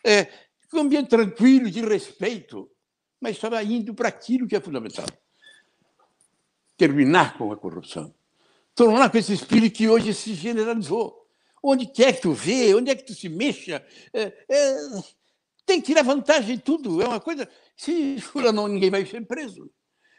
[0.06, 0.26] é,
[0.70, 2.70] com um ambiente tranquilo, de respeito,
[3.20, 5.06] mas estava indo para aquilo que é fundamental.
[6.78, 8.14] Terminar com a corrupção.
[8.74, 11.28] Tornar com esse espírito que hoje se generalizou.
[11.62, 14.76] Onde quer que tu vê, onde é que tu se mexa, é, é,
[15.66, 17.02] tem que tirar vantagem em tudo.
[17.02, 17.50] É uma coisa.
[17.76, 19.70] Se fulano ninguém vai ser preso.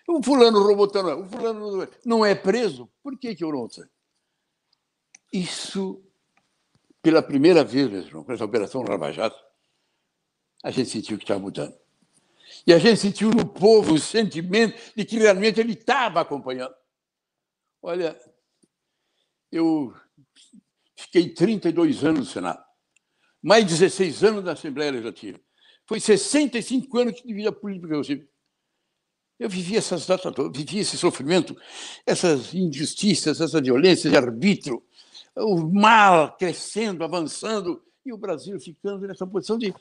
[0.08, 2.90] O fulano roubou, o fulano não é preso.
[3.02, 3.84] Por que, que eu não sei?
[5.32, 6.02] Isso,
[7.00, 9.38] pela primeira vez, com essa operação Lava Jato,
[10.64, 11.78] a gente sentiu que estava mudando.
[12.66, 16.74] E a gente sentiu no povo o sentimento de que realmente ele estava acompanhando.
[17.80, 18.20] Olha,
[19.52, 19.94] eu
[21.00, 22.62] Fiquei 32 anos no Senado,
[23.42, 25.40] mais 16 anos na Assembleia Legislativa.
[25.86, 27.96] Foi 65 anos que vivi a política
[29.40, 31.56] eu vivi essas datas todas, vivi esse sofrimento,
[32.04, 34.84] essas injustiças, essa violência de arbítrio,
[35.34, 39.74] o mal crescendo, avançando, e o Brasil ficando nessa posição de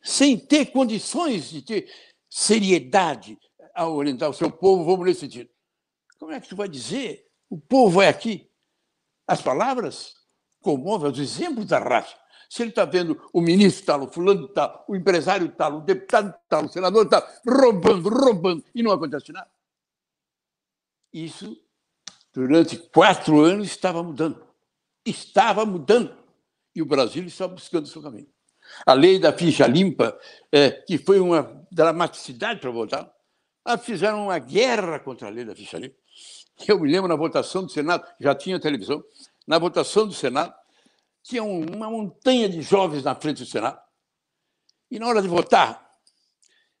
[0.00, 1.90] sem ter condições de ter
[2.30, 3.36] seriedade
[3.74, 5.50] a orientar o seu povo, vamos nesse sentido.
[6.18, 7.26] Como é que tu vai dizer?
[7.50, 8.48] O povo vai aqui.
[9.26, 10.14] As palavras
[10.60, 12.16] comove os exemplos da raça.
[12.54, 16.32] Se ele está vendo o ministro tal, o fulano tal, o empresário tal, o deputado
[16.48, 19.50] tal, o senador tal, roubando, roubando, e não acontece nada.
[21.12, 21.60] Isso,
[22.32, 24.40] durante quatro anos, estava mudando.
[25.04, 26.16] Estava mudando.
[26.72, 28.28] E o Brasil estava buscando o seu caminho.
[28.86, 30.16] A lei da ficha limpa,
[30.52, 33.12] é, que foi uma dramaticidade para votar,
[33.82, 35.96] fizeram uma guerra contra a lei da ficha limpa.
[36.68, 39.02] Eu me lembro na votação do Senado, já tinha televisão,
[39.44, 40.54] na votação do Senado,
[41.24, 43.80] tinha uma montanha de jovens na frente do Senado.
[44.90, 45.90] E na hora de votar,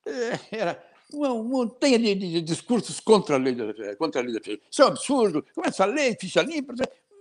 [0.06, 4.34] eh, era uma montanha de, de, de discursos contra a lei da contra a lei
[4.34, 4.60] da ficha.
[4.70, 5.44] Isso é um absurdo.
[5.54, 6.74] Como essa lei, ficha limpa,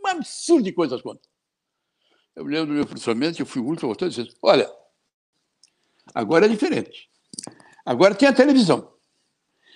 [0.04, 1.28] um absurdo de coisas contra.
[2.36, 4.70] Eu lembro do meu profissionalmente, eu fui o último votante e disse: olha,
[6.14, 7.10] agora é diferente.
[7.86, 8.94] Agora tem a televisão.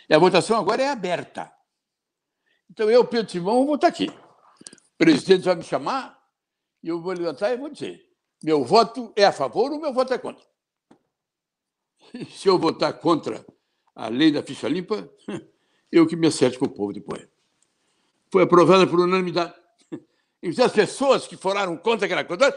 [0.09, 1.51] E a votação agora é aberta.
[2.69, 4.07] Então eu, Pedro Simão, vou votar aqui.
[4.09, 6.16] O presidente vai me chamar
[6.87, 8.09] e eu vou levantar e vou dizer:
[8.41, 10.45] meu voto é a favor ou meu voto é contra?
[12.31, 13.45] Se eu votar contra
[13.93, 15.09] a lei da ficha limpa,
[15.91, 17.27] eu que me acerte com o povo depois.
[18.31, 19.53] Foi aprovada por unanimidade.
[20.39, 22.55] E as pessoas que foram contra aquela coisa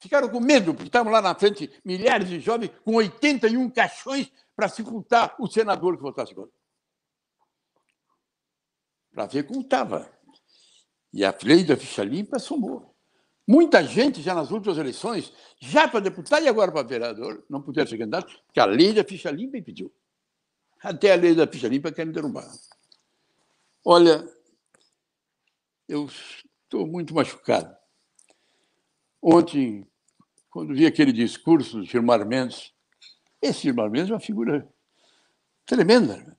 [0.00, 4.68] ficaram com medo, porque estavam lá na frente milhares de jovens com 81 caixões para
[4.68, 6.52] sepultar o senador que votasse contra.
[9.12, 10.10] Para ver como estava.
[11.12, 12.89] E a lei da ficha limpa somou.
[13.50, 17.90] Muita gente, já nas últimas eleições, já para deputado e agora para vereador, não puderam
[17.90, 19.92] ser candidato, porque a lei da ficha limpa impediu.
[20.80, 22.48] Até a lei da ficha limpa querem derrubar.
[23.84, 24.24] Olha,
[25.88, 27.76] eu estou muito machucado.
[29.20, 29.84] Ontem,
[30.48, 32.72] quando vi aquele discurso do Gilmar Mendes,
[33.42, 34.72] esse Gilmar Mendes é uma figura
[35.66, 36.38] tremenda.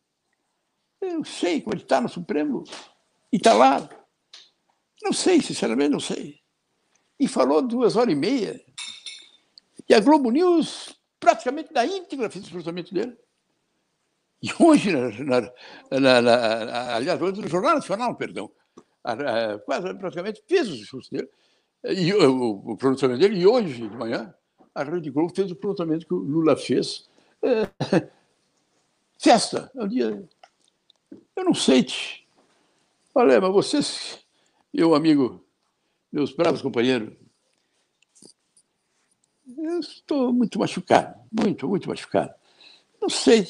[1.02, 2.64] Eu sei como ele está no Supremo
[3.34, 3.90] e está lá.
[5.04, 6.41] Não sei, sinceramente, não sei.
[7.22, 8.60] E falou duas horas e meia.
[9.88, 13.16] E a Globo News, praticamente na íntegra, fez o cruzamento dele.
[14.42, 14.92] E hoje,
[15.24, 15.40] na,
[16.00, 18.50] na, na, aliás, hoje no Jornal Nacional, perdão,
[19.66, 21.30] quase praticamente fez o discurso dele,
[21.84, 24.34] e, o, o pronunciamento dele, e hoje de manhã,
[24.74, 27.08] a Rede Globo fez o pronunciamento que o Lula fez.
[27.44, 27.70] É,
[29.20, 30.28] festa, é um dia.
[31.36, 32.28] Eu não sei, te.
[33.14, 34.26] Olha, mas vocês,
[34.74, 35.46] meu amigo,
[36.12, 37.14] meus bravos companheiros,
[39.58, 42.34] eu estou muito machucado, muito, muito machucado.
[43.02, 43.48] Não sei.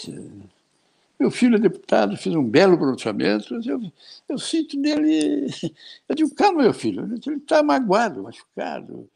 [1.19, 3.91] Meu filho é deputado, fez um belo pronunciamento, eu,
[4.27, 5.47] eu sinto nele.
[6.09, 9.09] Eu digo, calma, meu filho, ele está magoado, machucado.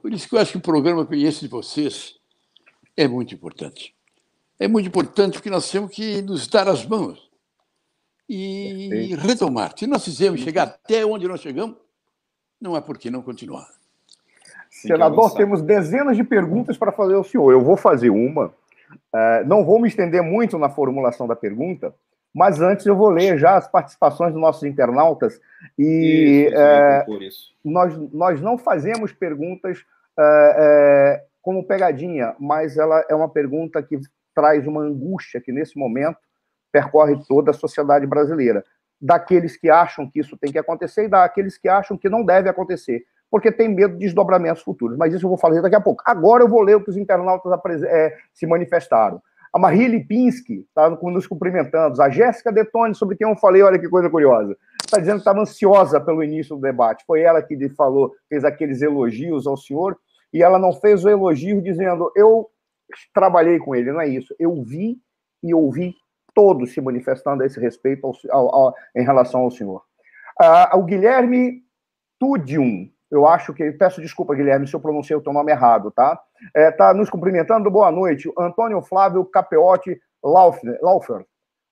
[0.00, 2.16] Por isso que eu acho que o programa Conheço de Vocês
[2.94, 3.94] é muito importante.
[4.58, 7.30] É muito importante porque nós temos que nos dar as mãos
[8.28, 9.26] e Perfeito.
[9.26, 9.72] retomar.
[9.76, 11.76] Se nós fizermos chegar até onde nós chegamos,
[12.60, 13.68] não é por que não continuar.
[14.70, 17.52] Senador, temos dezenas de perguntas para fazer ao senhor.
[17.52, 18.52] Eu vou fazer uma
[19.12, 21.94] Uh, não vou me estender muito na formulação da pergunta,
[22.34, 25.40] mas antes eu vou ler já as participações dos nossos internautas.
[25.78, 26.50] E
[27.20, 29.78] isso, uh, nós, nós não fazemos perguntas
[30.18, 34.00] uh, como pegadinha, mas ela é uma pergunta que
[34.34, 36.18] traz uma angústia que, nesse momento,
[36.74, 38.64] percorre toda a sociedade brasileira.
[39.00, 42.48] Daqueles que acham que isso tem que acontecer e daqueles que acham que não deve
[42.48, 44.96] acontecer porque tem medo de desdobramentos futuros.
[44.96, 46.00] Mas isso eu vou falar daqui a pouco.
[46.06, 49.20] Agora eu vou ler o que os internautas é, se manifestaram.
[49.52, 52.00] A Marie Lipinski está nos cumprimentando.
[52.00, 54.56] A Jéssica Detone, sobre quem eu falei, olha que coisa curiosa.
[54.84, 57.04] Está dizendo que estava ansiosa pelo início do debate.
[57.04, 59.98] Foi ela que falou, fez aqueles elogios ao senhor,
[60.32, 62.48] e ela não fez o elogio dizendo, eu
[63.12, 64.32] trabalhei com ele, não é isso.
[64.38, 64.96] Eu vi
[65.42, 65.94] e ouvi
[66.34, 69.82] todos se manifestando a esse respeito ao, ao, ao, em relação ao senhor.
[70.40, 71.62] Ah, o Guilherme
[72.18, 73.70] Tudium eu acho que.
[73.70, 76.20] Peço desculpa, Guilherme, se eu pronunciei o teu nome errado, tá?
[76.52, 78.28] É, tá nos cumprimentando, boa noite.
[78.36, 81.24] Antônio Flávio Capeotti Laufer.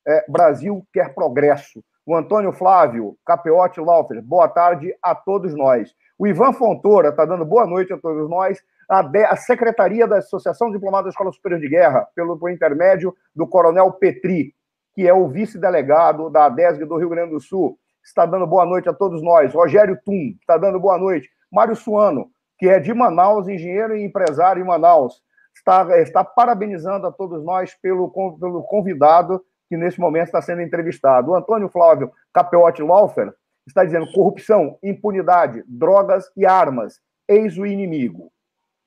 [0.07, 1.83] É, Brasil quer progresso.
[2.07, 5.93] O Antônio Flávio Capeotti Laufer, boa tarde a todos nós.
[6.17, 8.63] O Ivan Fontoura está dando boa noite a todos nós.
[8.93, 13.47] A, a Secretaria da Associação Diplomada da Escola Superior de Guerra, pelo por intermédio do
[13.47, 14.55] Coronel Petri,
[14.95, 18.89] que é o vice-delegado da ADESG do Rio Grande do Sul está dando boa noite
[18.89, 19.55] a todos nós.
[19.55, 21.31] Rogério Tum está dando boa noite.
[21.51, 25.23] Mário Suano, que é de Manaus, engenheiro e empresário em Manaus,
[25.55, 31.31] está, está parabenizando a todos nós pelo, pelo convidado que nesse momento está sendo entrevistado.
[31.31, 33.33] O Antônio Flávio Capeotti Laufer
[33.67, 38.31] está dizendo corrupção, impunidade, drogas e armas, eis o inimigo.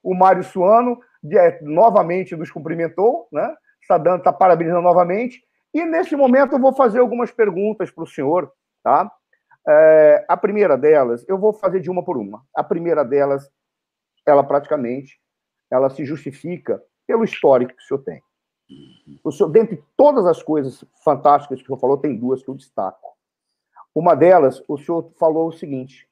[0.06, 1.00] O Mário Suano
[1.34, 3.56] é, novamente nos cumprimentou, né?
[3.82, 5.44] está, dando, está parabenizando novamente.
[5.74, 8.54] E neste momento eu vou fazer algumas perguntas para o senhor,
[8.86, 9.12] Tá?
[9.68, 12.46] É, a primeira delas, eu vou fazer de uma por uma.
[12.56, 13.50] A primeira delas,
[14.24, 15.20] ela praticamente,
[15.72, 18.22] ela se justifica pelo histórico que o senhor tem.
[19.24, 22.54] O senhor, dentre todas as coisas fantásticas que o senhor falou, tem duas que eu
[22.54, 23.18] destaco.
[23.94, 26.08] Uma delas, o senhor falou o seguinte: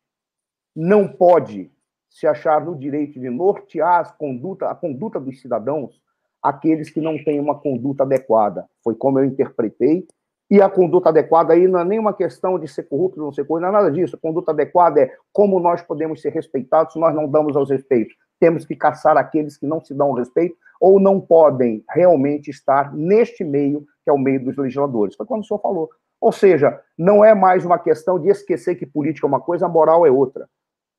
[0.76, 1.72] não pode
[2.14, 6.00] se achar no direito de nortear a conduta, a conduta dos cidadãos
[6.42, 8.66] aqueles que não têm uma conduta adequada.
[8.84, 10.06] Foi como eu interpretei
[10.52, 13.66] e a conduta adequada aí não é nenhuma questão de ser corrupto, não ser coisa,
[13.66, 14.16] não é nada disso.
[14.16, 18.14] A conduta adequada é como nós podemos ser respeitados se nós não damos aos respeitos.
[18.40, 23.44] Temos que caçar aqueles que não se dão respeito ou não podem realmente estar neste
[23.44, 25.16] meio, que é o meio dos legisladores.
[25.16, 25.90] Foi quando o senhor falou.
[26.20, 29.70] Ou seja, não é mais uma questão de esquecer que política é uma coisa, a
[29.70, 30.48] moral é outra.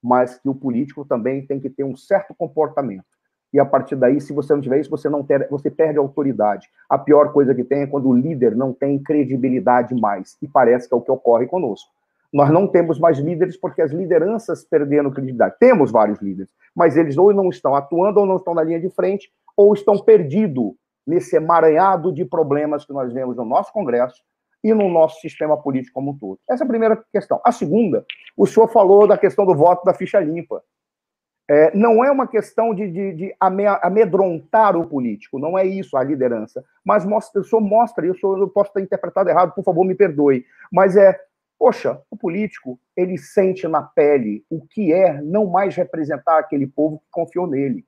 [0.04, 3.06] Mas que o político também tem que ter um certo comportamento
[3.54, 6.68] e a partir daí, se você não tiver isso, você não ter, você perde autoridade.
[6.90, 10.88] A pior coisa que tem é quando o líder não tem credibilidade mais, e parece
[10.88, 11.88] que é o que ocorre conosco.
[12.32, 15.54] Nós não temos mais líderes porque as lideranças perderam credibilidade.
[15.60, 18.90] Temos vários líderes, mas eles ou não estão atuando ou não estão na linha de
[18.90, 20.72] frente, ou estão perdidos
[21.06, 24.20] nesse emaranhado de problemas que nós vemos no nosso Congresso
[24.64, 26.40] e no nosso sistema político como um todo.
[26.48, 27.38] Essa é a primeira questão.
[27.44, 28.04] A segunda,
[28.34, 30.62] o senhor falou da questão do voto da ficha limpa.
[31.46, 33.36] É, não é uma questão de, de, de,
[33.82, 36.64] amedrontar o político, não é isso a liderança.
[36.82, 40.46] Mas mostra, o senhor mostra isso, eu posso ter interpretado errado, por favor, me perdoe.
[40.72, 41.14] Mas é,
[41.58, 47.00] poxa, o político, ele sente na pele o que é não mais representar aquele povo
[47.00, 47.84] que confiou nele.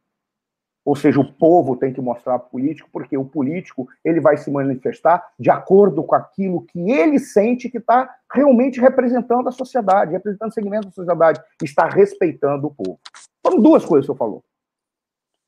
[0.87, 4.37] Ou seja, o povo tem que mostrar para o político, porque o político ele vai
[4.37, 10.13] se manifestar de acordo com aquilo que ele sente que está realmente representando a sociedade,
[10.13, 13.01] representando o segmento da sociedade, está respeitando o povo.
[13.45, 14.45] Foram duas coisas que você falou.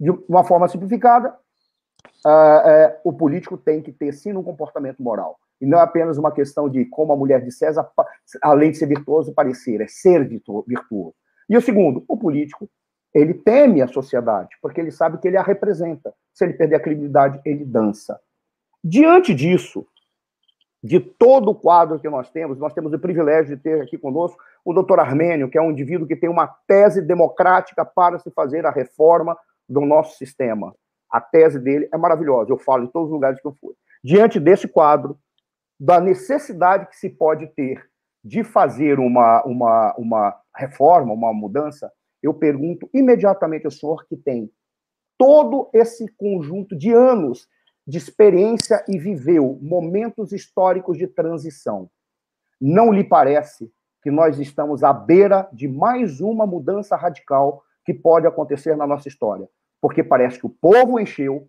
[0.01, 1.29] De uma forma simplificada,
[2.27, 5.39] uh, uh, o político tem que ter, sim, um comportamento moral.
[5.61, 7.89] E não é apenas uma questão de, como a mulher de César,
[8.43, 11.15] além de ser virtuoso, parecer, é ser virtuoso.
[11.49, 12.69] E o segundo, o político
[13.15, 16.13] ele teme a sociedade, porque ele sabe que ele a representa.
[16.33, 18.21] Se ele perder a credibilidade, ele dança.
[18.85, 19.87] Diante disso,
[20.83, 24.39] de todo o quadro que nós temos, nós temos o privilégio de ter aqui conosco
[24.65, 28.65] o doutor Armênio, que é um indivíduo que tem uma tese democrática para se fazer
[28.67, 29.37] a reforma
[29.69, 30.75] do nosso sistema.
[31.11, 33.75] A tese dele é maravilhosa, eu falo em todos os lugares que eu fui.
[34.05, 35.19] Diante desse quadro,
[35.81, 37.89] da necessidade que se pode ter
[38.23, 41.91] de fazer uma, uma, uma reforma, uma mudança,
[42.23, 44.51] eu pergunto imediatamente ao senhor que tem
[45.17, 47.49] todo esse conjunto de anos
[47.87, 51.91] de experiência e viveu momentos históricos de transição.
[52.61, 53.71] Não lhe parece
[54.03, 59.09] que nós estamos à beira de mais uma mudança radical que pode acontecer na nossa
[59.09, 59.49] história?
[59.81, 61.49] Porque parece que o povo encheu,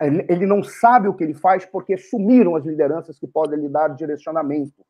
[0.00, 3.88] ele não sabe o que ele faz porque sumiram as lideranças que podem lhe dar
[3.88, 4.84] direcionamento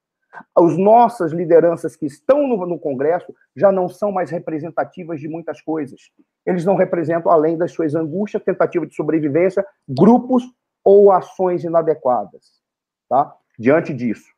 [0.54, 5.60] as nossas lideranças que estão no, no, Congresso já não são mais representativas de muitas
[5.60, 6.10] coisas.
[6.44, 10.44] Eles não representam, além das suas angústias, tentativa de sobrevivência, grupos
[10.84, 12.60] ou ações inadequadas.
[13.08, 13.34] Tá?
[13.58, 14.30] Diante disso,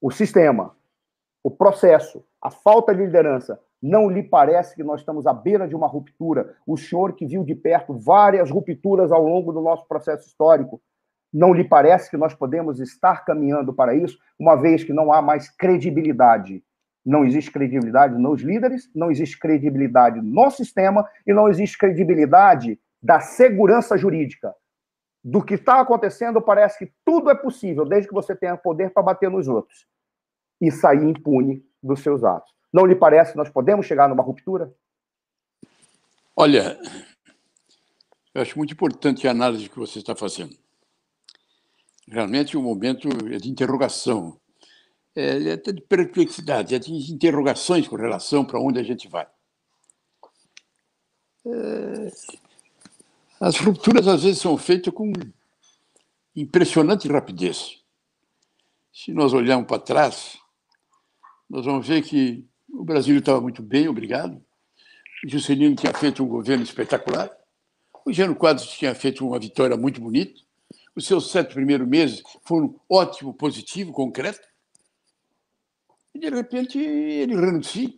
[0.00, 0.76] o sistema,
[1.42, 5.74] o processo, a falta de liderança, não lhe parece que nós estamos à beira de
[5.74, 6.54] uma ruptura?
[6.64, 10.80] O senhor que viu de perto várias rupturas ao longo do nosso processo histórico,
[11.32, 15.22] não lhe parece que nós podemos estar caminhando para isso, uma vez que não há
[15.22, 16.62] mais credibilidade?
[17.04, 23.18] Não existe credibilidade nos líderes, não existe credibilidade no sistema e não existe credibilidade da
[23.18, 24.54] segurança jurídica.
[25.24, 29.02] Do que está acontecendo, parece que tudo é possível, desde que você tenha poder para
[29.02, 29.86] bater nos outros
[30.60, 32.52] e sair impune dos seus atos.
[32.72, 34.72] Não lhe parece que nós podemos chegar numa ruptura?
[36.36, 36.78] Olha,
[38.34, 40.61] eu acho muito importante a análise que você está fazendo
[42.08, 44.38] realmente um momento de interrogação,
[45.14, 49.26] é, até de perplexidade, é de interrogações com relação para onde a gente vai.
[51.44, 52.12] É,
[53.40, 55.12] as rupturas às vezes são feitas com
[56.34, 57.82] impressionante rapidez.
[58.92, 60.38] Se nós olharmos para trás,
[61.48, 64.42] nós vamos ver que o Brasil estava muito bem, obrigado.
[65.24, 67.30] O Juscelino tinha feito um governo espetacular.
[68.04, 70.40] O Jânio Quadros tinha feito uma vitória muito bonita.
[70.94, 74.46] Os seus sete primeiros meses foram ótimo, positivo, concreto.
[76.14, 77.88] E, de repente, ele renuncia.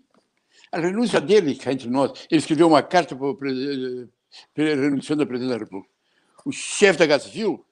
[0.71, 4.09] A renúncia dele, cá entre nós, ele escreveu uma carta para o
[4.55, 5.93] renunciando à presidente da República.
[6.45, 7.65] O chefe da Casa Civil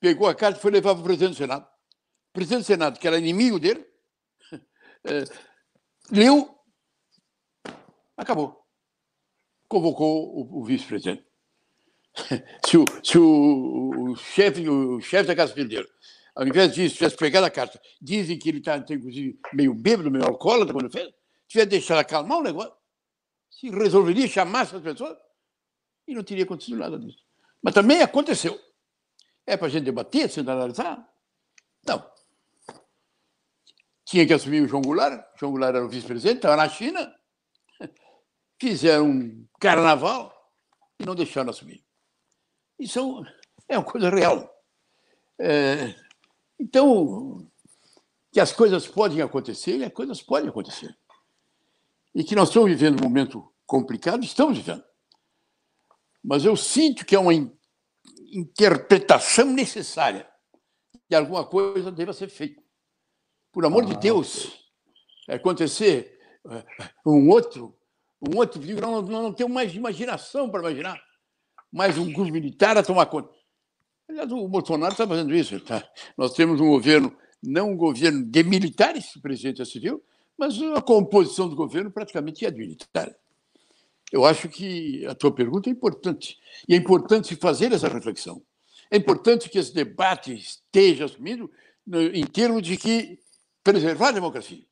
[0.00, 1.64] pegou a carta e foi levar para o presidente do Senado.
[1.64, 3.86] O presidente do Senado, que era inimigo dele,
[5.04, 5.24] é,
[6.10, 6.58] leu,
[8.16, 8.64] acabou.
[9.68, 11.27] Convocou o, o vice-presidente.
[12.66, 15.86] se o, se o, o chefe o chefe da Casa Civil
[16.38, 20.24] ao invés disso, tivesse pegado a carta, dizem que ele está, inclusive, meio bêbado, meio
[20.24, 21.12] alcoólatra quando fez,
[21.48, 22.72] tivesse deixado acalmar o negócio,
[23.50, 25.18] se resolveria chamar essas pessoas
[26.06, 27.18] e não teria acontecido nada disso.
[27.60, 28.56] Mas também aconteceu.
[29.44, 31.12] É para a gente debater, se analisar?
[31.84, 32.08] Não.
[34.04, 37.12] Tinha que assumir o João Goulart, João Goulart era o vice-presidente, estava na China,
[38.62, 40.32] fizeram um carnaval
[41.00, 41.84] e não deixaram assumir.
[42.78, 43.24] Isso
[43.68, 44.48] é uma coisa real.
[45.38, 45.94] É,
[46.58, 47.46] então,
[48.32, 50.96] que as coisas podem acontecer, as coisas podem acontecer.
[52.14, 54.84] E que nós estamos vivendo um momento complicado, estamos vivendo.
[56.22, 57.34] Mas eu sinto que é uma
[58.32, 60.28] interpretação necessária
[61.08, 62.62] que alguma coisa deva ser feita.
[63.52, 64.70] Por amor ah, de Deus,
[65.28, 66.18] acontecer
[66.50, 66.64] é,
[67.06, 67.76] um outro,
[68.20, 71.07] um outro, não, não, não tenho mais imaginação para imaginar
[71.72, 73.30] mais um grupo militar a tomar conta.
[74.08, 75.60] Aliás, o Bolsonaro está fazendo isso.
[75.60, 75.86] Tá?
[76.16, 80.02] Nós temos um governo, não um governo de militares, o presidente é civil,
[80.36, 82.76] mas a composição do governo praticamente é de.
[84.10, 86.38] Eu acho que a tua pergunta é importante.
[86.66, 88.42] E é importante fazer essa reflexão.
[88.90, 91.50] É importante que esse debate esteja assumido
[92.14, 93.18] em termos de que
[93.62, 94.64] preservar a democracia.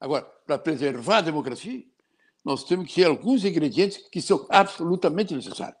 [0.00, 1.84] Agora, para preservar a democracia,
[2.42, 5.78] nós temos que ter alguns ingredientes que são absolutamente necessários.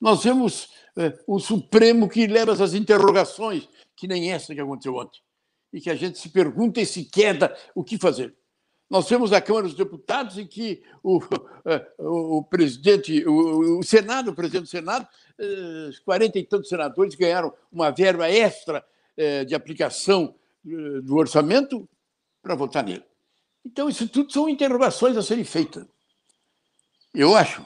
[0.00, 5.20] Nós vemos é, um Supremo que leva essas interrogações, que nem essa que aconteceu ontem,
[5.72, 8.34] e que a gente se pergunta e se queda o que fazer.
[8.88, 11.20] Nós temos a Câmara dos Deputados em que o,
[11.64, 16.68] é, o, o presidente, o, o, Senado, o presidente do Senado, é, quarenta e tantos
[16.68, 18.84] senadores ganharam uma verba extra
[19.46, 20.34] de aplicação
[21.04, 21.88] do orçamento
[22.42, 23.04] para votar nele.
[23.64, 25.86] Então, isso tudo são interrogações a serem feitas.
[27.14, 27.64] Eu acho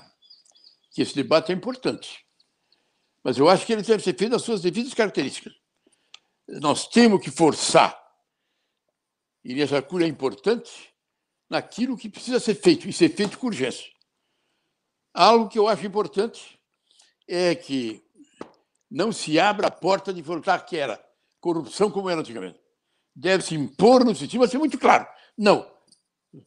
[0.90, 2.24] que esse debate é importante,
[3.22, 5.52] mas eu acho que ele deve ser feito nas suas devidas características.
[6.48, 7.98] Nós temos que forçar,
[9.44, 10.94] e essa cura é importante,
[11.48, 13.90] naquilo que precisa ser feito, e ser feito com urgência.
[15.12, 16.58] Algo que eu acho importante
[17.26, 18.02] é que
[18.90, 21.02] não se abra a porta de voltar que era
[21.40, 22.58] corrupção como era antigamente.
[23.14, 25.06] Deve se impor no sentido, mas ser muito claro.
[25.36, 25.70] Não,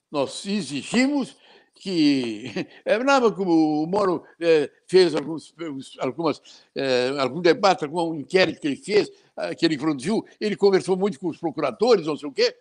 [0.10, 1.36] nós exigimos
[1.76, 2.46] que
[2.86, 5.54] é brava como o Moro é, fez alguns,
[6.00, 6.42] algumas,
[6.76, 11.20] é, algum debate, algum inquérito que ele fez, ah, que ele produziu, ele conversou muito
[11.20, 12.56] com os procuradores, não sei o quê.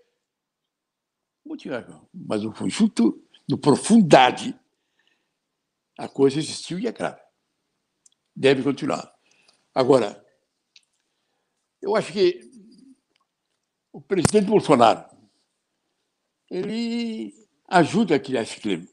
[2.12, 4.58] Mas no conjunto, no profundidade,
[5.98, 7.20] a coisa existiu e é grave.
[8.34, 9.12] Deve continuar.
[9.74, 10.24] Agora,
[11.82, 12.50] eu acho que
[13.92, 15.04] o presidente Bolsonaro
[16.50, 17.34] ele
[17.68, 18.86] ajuda a criar esse clima.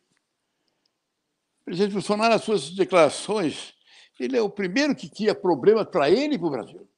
[1.67, 3.73] Presidente Bolsonaro, nas suas declarações,
[4.17, 6.89] ele é o primeiro que cria problemas para ele e para o Brasil.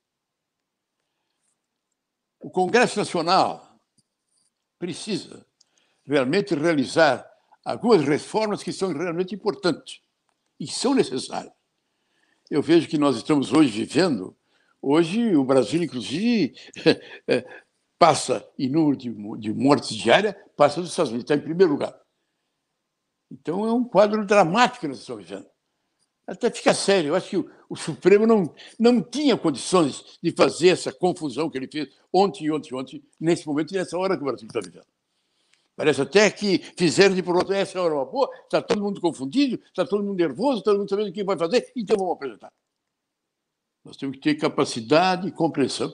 [2.39, 3.82] O Congresso Nacional
[4.78, 5.43] precisa
[6.05, 7.28] realmente realizar
[7.65, 10.01] algumas reformas que são realmente importantes
[10.59, 11.51] e são necessárias.
[12.47, 14.38] Eu vejo que nós estamos hoje vivendo,
[14.80, 16.53] hoje o Brasil, inclusive,
[17.28, 17.43] é,
[17.97, 21.99] passa em número de mortes diárias, passa dos Estados Unidos, está em primeiro lugar.
[23.32, 25.45] Então é um quadro dramático que nós estamos vivendo.
[26.25, 30.69] Até fica sério, eu acho que o, o, Supremo não, não tinha condições de fazer
[30.69, 34.25] essa confusão que ele fez ontem, ontem, ontem, nesse momento e nessa hora que o
[34.25, 34.86] Brasil está vivendo.
[35.75, 39.01] Parece até que fizeram de por outro, essa hora é uma boa, está todo mundo
[39.01, 42.53] confundido, está todo mundo nervoso, todo mundo sabendo o que vai fazer, então vamos apresentar.
[43.84, 45.91] Nós temos que ter capacidade e compreensão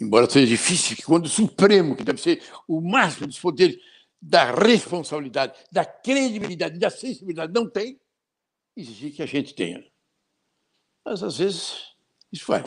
[0.00, 3.78] embora seja difícil, que quando o Supremo, que deve ser o máximo dos poderes
[4.26, 8.00] da responsabilidade, da credibilidade, da sensibilidade, não tem,
[8.76, 9.86] exigir que a gente tenha.
[11.04, 11.94] Mas, às vezes,
[12.32, 12.64] isso vai.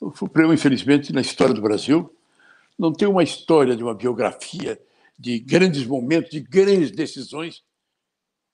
[0.00, 2.16] O Supremo, infelizmente, na história do Brasil,
[2.78, 4.80] não tem uma história de uma biografia
[5.18, 7.64] de grandes momentos, de grandes decisões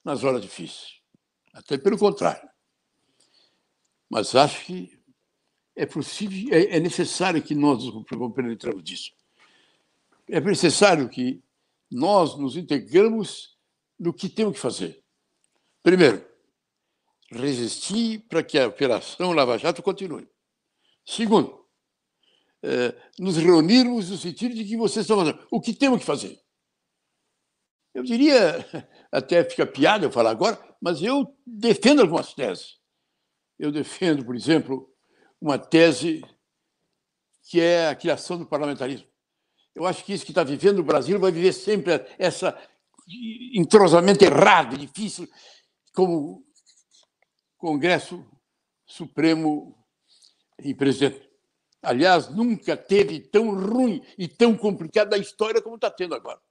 [0.03, 0.99] nas horas difíceis.
[1.53, 2.49] Até pelo contrário.
[4.09, 4.99] Mas acho que
[5.75, 9.11] é possível, é, é necessário que nós nos compreendamos disso.
[10.27, 11.43] É necessário que
[11.93, 13.57] nós nos integramos
[13.99, 15.03] no que temos que fazer.
[15.81, 16.25] Primeiro,
[17.31, 20.27] resistir para que a Operação Lava Jato continue.
[21.05, 21.67] Segundo,
[22.63, 25.45] é, nos reunirmos no sentido de que vocês estão fazendo.
[25.51, 26.39] O que temos que fazer?
[27.93, 28.65] Eu diria,
[29.11, 32.79] até fica piada eu falar agora, mas eu defendo algumas teses.
[33.59, 34.89] Eu defendo, por exemplo,
[35.39, 36.21] uma tese
[37.49, 39.12] que é a criação do parlamentarismo.
[39.75, 42.57] Eu acho que isso que está vivendo o Brasil vai viver sempre essa
[43.53, 45.27] entrosamento errado, difícil,
[45.93, 46.45] como
[47.57, 48.25] Congresso
[48.85, 49.77] Supremo
[50.59, 51.29] e presidente.
[51.81, 56.41] Aliás, nunca teve tão ruim e tão complicado a história como está tendo agora.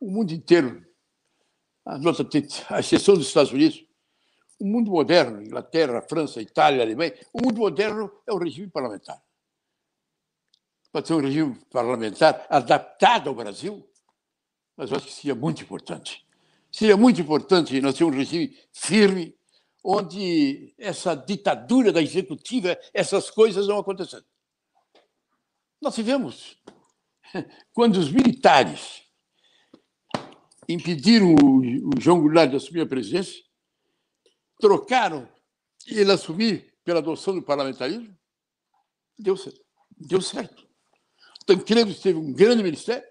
[0.00, 0.86] O mundo inteiro,
[1.84, 3.83] a exceção dos Estados Unidos,
[4.58, 9.20] o mundo moderno, Inglaterra, França, Itália, Alemanha, o mundo moderno é o regime parlamentar.
[10.92, 13.88] Pode ser um regime parlamentar adaptado ao Brasil,
[14.76, 16.24] mas eu acho que seria muito importante.
[16.70, 19.36] Seria muito importante nós termos um regime firme,
[19.82, 24.24] onde essa ditadura da executiva, essas coisas não acontecendo.
[25.80, 26.56] Nós tivemos,
[27.74, 29.02] quando os militares
[30.68, 33.43] impediram o João Goulart de assumir a presidência,
[34.64, 35.28] trocaram
[35.86, 38.16] ele assumir pela adoção do parlamentarismo,
[39.18, 39.60] deu certo.
[39.94, 40.66] Deu certo.
[41.44, 43.06] Tancredo teve um grande ministério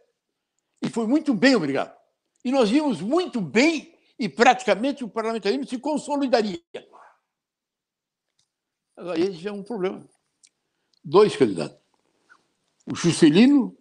[0.82, 1.96] e foi muito bem, obrigado.
[2.44, 6.60] E nós vimos muito bem e praticamente o parlamentarismo se consolidaria.
[8.98, 10.10] Aí já é um problema.
[11.04, 11.78] Dois candidatos.
[12.88, 13.78] O Juscelino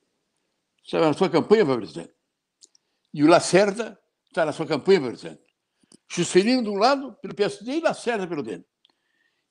[0.84, 2.14] está na sua campanha para presidente.
[3.14, 5.51] E o Lacerda está na sua campanha para presidente.
[6.14, 8.68] Juscelino de um lado, pelo PSD, e Lacerda pelo dentro.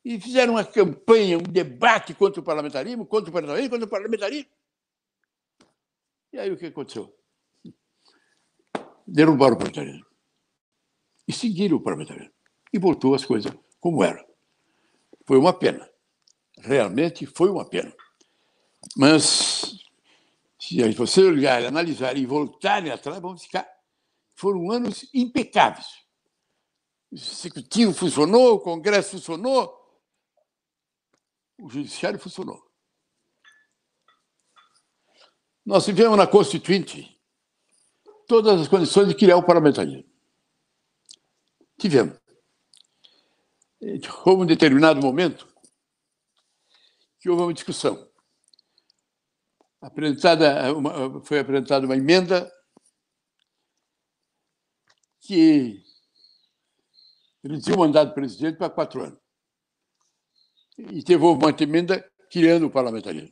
[0.05, 4.51] E fizeram uma campanha, um debate contra o parlamentarismo, contra o parlamentarismo, contra o parlamentarismo.
[6.32, 7.12] E aí o que aconteceu?
[9.07, 10.05] Derrubaram o parlamentarismo.
[11.28, 12.32] E seguiram o parlamentarismo.
[12.72, 14.24] E voltou as coisas como eram.
[15.26, 15.89] Foi uma pena.
[16.59, 17.91] Realmente foi uma pena.
[18.95, 19.84] Mas,
[20.59, 23.68] se você olhar, analisar e voltar atrás, vamos ficar.
[24.36, 26.01] Foram anos impecáveis.
[27.12, 29.78] Executivo funcionou, o Congresso funcionou,
[31.59, 32.66] o Judiciário funcionou.
[35.66, 37.22] Nós tivemos na Constituinte
[38.28, 40.09] todas as condições de criar o parlamentarismo.
[41.78, 42.18] Tivemos.
[44.26, 45.47] Houve um determinado momento
[47.20, 48.09] que houve uma discussão.
[49.82, 52.51] Apresentada uma, foi apresentada uma emenda
[55.20, 55.84] que
[57.44, 59.20] reduziu o mandato presidente para quatro anos.
[60.78, 63.32] E teve uma emenda criando o parlamentarismo.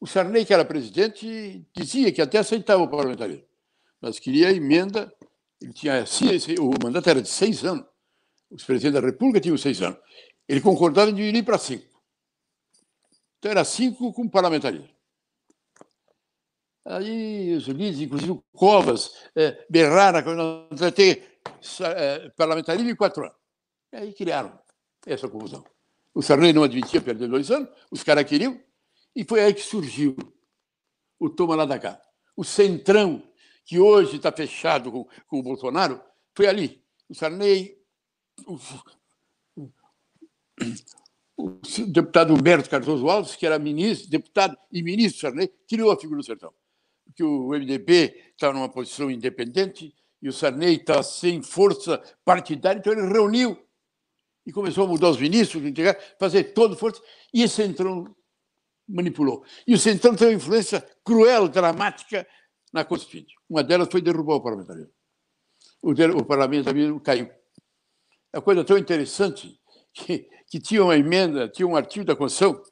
[0.00, 3.44] O Sarney, que era presidente, dizia que até aceitava o parlamentarismo,
[4.00, 5.12] mas queria a emenda.
[5.60, 6.04] Ele tinha,
[6.60, 7.84] o mandato era de seis anos.
[8.48, 9.98] Os presidentes da República tinham seis anos.
[10.48, 11.84] Ele concordava em dividir para cinco.
[13.38, 14.88] Então era cinco com parlamentarismo.
[16.88, 21.38] Aí os líderes, inclusive o Covas, é, berraram que nós vamos ter
[21.80, 23.36] é, parlamentarismo em quatro anos.
[23.92, 24.58] E aí criaram
[25.06, 25.62] essa confusão.
[26.14, 28.58] O Sarney não admitia perder dois anos, os caras queriam,
[29.14, 30.16] e foi aí que surgiu
[31.20, 32.00] o toma lá da cá.
[32.34, 33.22] O centrão,
[33.66, 36.00] que hoje está fechado com, com o Bolsonaro,
[36.34, 36.82] foi ali.
[37.06, 37.78] O Sarney,
[38.46, 38.58] o,
[41.36, 46.20] o deputado Humberto Cardoso Alves, que era ministro, deputado e ministro Sarney, criou a figura
[46.20, 46.54] do sertão.
[47.08, 49.92] Porque o MDB estava numa posição independente
[50.22, 53.58] e o Sarney estava sem força partidária, então ele reuniu
[54.46, 55.62] e começou a mudar os ministros,
[56.18, 57.02] fazer toda força,
[57.34, 58.14] e esse centrão
[58.88, 59.44] manipulou.
[59.66, 62.26] E o Centrão teve uma influência cruel, dramática
[62.72, 63.34] na Constituinte.
[63.48, 64.92] Uma delas foi derrubar o parlamentarismo.
[65.82, 67.30] O, o parlamentarismo caiu.
[68.32, 69.60] É uma coisa tão interessante
[69.92, 72.62] que, que tinha uma emenda, tinha um artigo da Constituição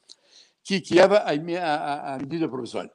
[0.64, 2.90] que criava a, a, a medida provisória.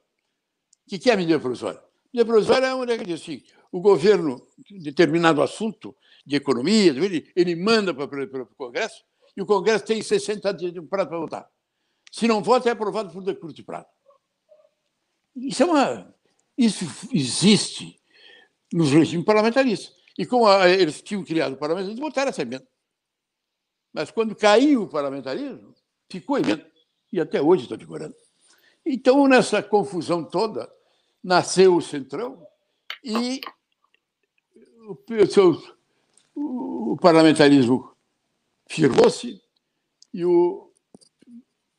[0.91, 1.81] Que, que é a medida provisória?
[2.13, 4.45] Medida provisória é uma que diz assim, o governo,
[4.81, 9.01] determinado assunto de economia, ele, ele manda para, para, o Congresso
[9.37, 11.49] e o Congresso tem 60 dias de prazo para votar.
[12.11, 13.87] Se não vota, é aprovado por decreto de prazo.
[15.33, 16.13] Isso, é uma,
[16.57, 16.83] isso
[17.13, 17.97] existe
[18.73, 19.95] nos regimes parlamentaristas.
[20.17, 22.67] E como eles tinham criado o parlamentarismo, votaram essa emenda.
[23.93, 25.73] Mas quando caiu o parlamentarismo,
[26.09, 26.69] ficou emenda.
[27.13, 28.13] E até hoje está vigorando.
[28.85, 30.69] Então, nessa confusão toda,
[31.24, 32.45] nasceu o Centrão
[33.03, 33.41] e
[34.88, 34.97] o,
[36.36, 37.95] o, o parlamentarismo
[38.67, 39.41] firmou-se
[40.13, 40.72] e o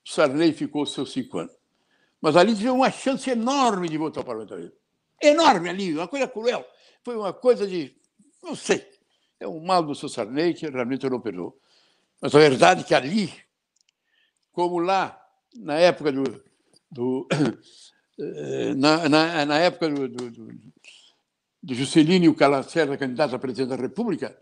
[0.04, 1.52] Sarney ficou seus cinco anos.
[2.20, 4.76] Mas ali tivemos uma chance enorme de voltar ao parlamentarismo.
[5.20, 6.64] Enorme ali, uma coisa cruel.
[7.02, 7.96] Foi uma coisa de.
[8.42, 8.88] Não sei.
[9.40, 11.56] É um mal do seu Sarney que realmente eu não perdoo.
[12.20, 13.32] Mas a verdade é que ali,
[14.52, 15.20] como lá,
[15.56, 16.44] na época do.
[16.90, 17.26] do
[18.76, 20.48] na, na, na, época do, do, do,
[21.62, 24.36] do Juscelino Calacerda, candidato a presidente da República,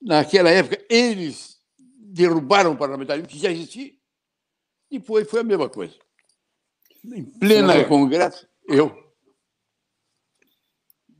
[0.00, 3.92] naquela época, eles derrubaram o parlamentarismo que já existia.
[4.90, 5.94] Depois foi a mesma coisa.
[7.04, 9.06] Em plena Senador, Congresso, eu.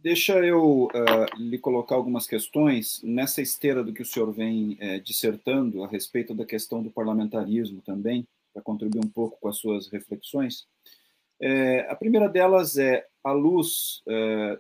[0.03, 5.01] Deixa eu uh, lhe colocar algumas questões nessa esteira do que o senhor vem uh,
[5.01, 9.89] dissertando a respeito da questão do parlamentarismo também, para contribuir um pouco com as suas
[9.89, 10.67] reflexões.
[11.41, 14.03] Uh, a primeira delas é a luz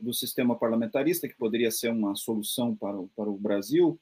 [0.03, 3.97] do sistema parlamentarista, que poderia ser uma solução para o, para o Brasil.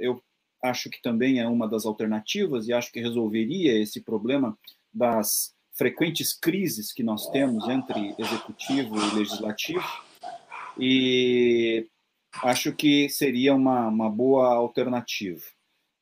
[0.00, 0.20] eu
[0.60, 4.58] acho que também é uma das alternativas e acho que resolveria esse problema
[4.92, 9.84] das frequentes crises que nós temos entre executivo e legislativo.
[10.78, 11.86] E
[12.42, 15.42] acho que seria uma, uma boa alternativa.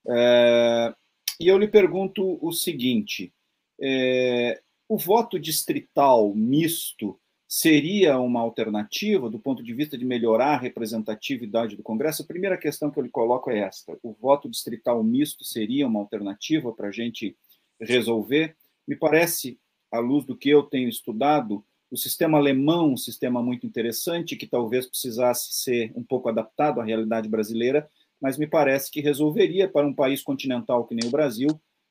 [0.08, 0.94] É,
[1.40, 3.32] e eu lhe pergunto o seguinte:
[3.80, 7.18] é, o voto distrital misto
[7.48, 12.22] seria uma alternativa do ponto de vista de melhorar a representatividade do Congresso?
[12.22, 16.00] A primeira questão que eu lhe coloco é esta: o voto distrital misto seria uma
[16.00, 17.36] alternativa para a gente
[17.80, 18.56] resolver?
[18.86, 19.58] Me parece,
[19.90, 24.46] à luz do que eu tenho estudado, o sistema alemão, um sistema muito interessante, que
[24.46, 27.88] talvez precisasse ser um pouco adaptado à realidade brasileira,
[28.20, 31.48] mas me parece que resolveria para um país continental que nem o Brasil,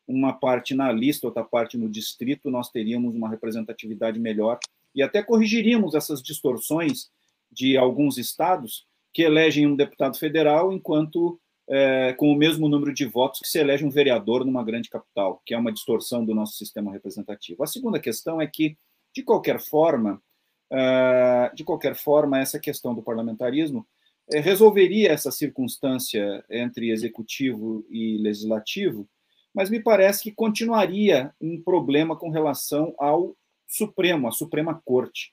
[0.07, 4.59] uma parte na lista, outra parte no distrito, nós teríamos uma representatividade melhor
[4.93, 7.09] e até corrigiríamos essas distorções
[7.51, 11.39] de alguns estados que elegem um deputado federal enquanto
[11.69, 15.41] é, com o mesmo número de votos que se elege um vereador numa grande capital,
[15.45, 17.63] que é uma distorção do nosso sistema representativo.
[17.63, 18.77] A segunda questão é que,
[19.15, 20.21] de qualquer forma,
[20.71, 23.87] é, de qualquer forma, essa questão do parlamentarismo
[24.31, 29.07] é, resolveria essa circunstância entre executivo e legislativo,
[29.53, 33.35] mas me parece que continuaria um problema com relação ao
[33.67, 35.31] Supremo, à Suprema Corte.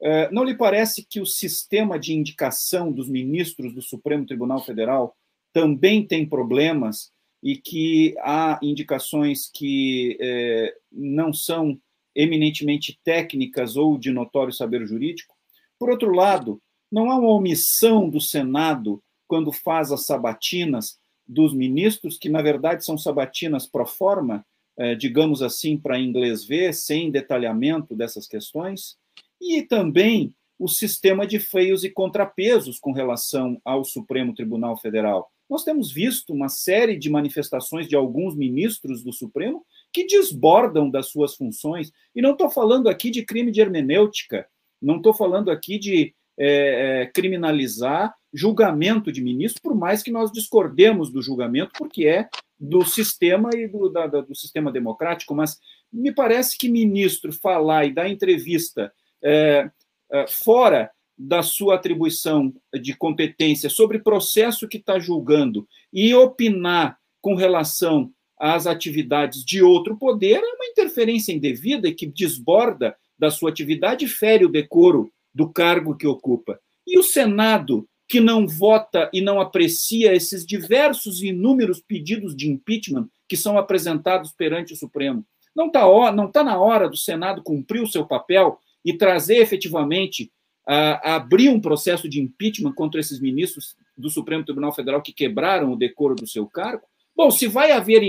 [0.00, 5.16] É, não lhe parece que o sistema de indicação dos ministros do Supremo Tribunal Federal
[5.52, 7.10] também tem problemas
[7.42, 11.78] e que há indicações que é, não são
[12.14, 15.34] eminentemente técnicas ou de notório saber jurídico?
[15.78, 16.60] Por outro lado,
[16.90, 20.98] não há uma omissão do Senado quando faz as sabatinas
[21.28, 24.44] dos ministros, que na verdade são sabatinas pro forma,
[24.76, 28.96] é, digamos assim, para inglês ver, sem detalhamento dessas questões,
[29.40, 35.30] e também o sistema de freios e contrapesos com relação ao Supremo Tribunal Federal.
[35.48, 41.08] Nós temos visto uma série de manifestações de alguns ministros do Supremo que desbordam das
[41.08, 44.46] suas funções, e não estou falando aqui de crime de hermenêutica,
[44.80, 50.30] não estou falando aqui de é, é, criminalizar julgamento de ministro, por mais que nós
[50.30, 52.28] discordemos do julgamento, porque é
[52.58, 55.58] do sistema e do, da, do sistema democrático, mas
[55.92, 59.70] me parece que ministro falar e dar entrevista é,
[60.12, 67.34] é, fora da sua atribuição de competência sobre processo que está julgando e opinar com
[67.34, 74.04] relação às atividades de outro poder é uma interferência indevida que desborda da sua atividade
[74.04, 76.58] e fere o decoro do cargo que ocupa.
[76.84, 82.50] E o Senado, que não vota e não aprecia esses diversos e inúmeros pedidos de
[82.50, 85.24] impeachment que são apresentados perante o Supremo.
[85.54, 90.32] Não está não tá na hora do Senado cumprir o seu papel e trazer efetivamente,
[90.66, 95.12] a, a abrir um processo de impeachment contra esses ministros do Supremo Tribunal Federal que
[95.12, 96.82] quebraram o decoro do seu cargo?
[97.14, 98.02] Bom, se vai haver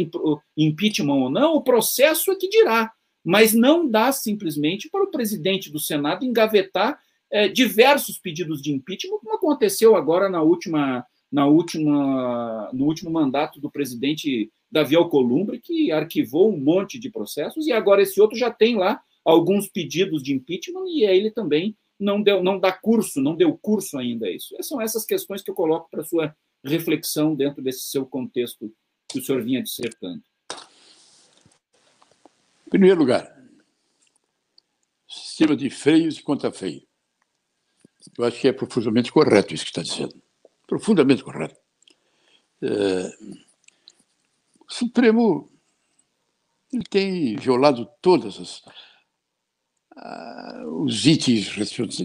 [0.57, 2.91] impeachment ou não, o processo é que dirá,
[3.23, 6.99] mas não dá simplesmente para o presidente do Senado engavetar
[7.31, 13.59] é, diversos pedidos de impeachment, como aconteceu agora na última, na última, no último mandato
[13.59, 18.51] do presidente Davi Alcolumbre, que arquivou um monte de processos, e agora esse outro já
[18.51, 23.35] tem lá alguns pedidos de impeachment, e ele também não, deu, não dá curso, não
[23.35, 24.55] deu curso ainda a isso.
[24.61, 28.73] São essas questões que eu coloco para sua reflexão dentro desse seu contexto
[29.07, 30.21] que o senhor vinha dissertando.
[32.67, 33.35] Em primeiro lugar,
[35.07, 36.88] sistema de freios e contrafreio.
[38.17, 40.21] Eu acho que é profundamente correto isso que está dizendo.
[40.67, 41.59] Profundamente correto.
[42.61, 43.11] É,
[44.59, 45.51] o Supremo
[46.71, 48.61] ele tem violado todos as,
[50.67, 51.49] os itens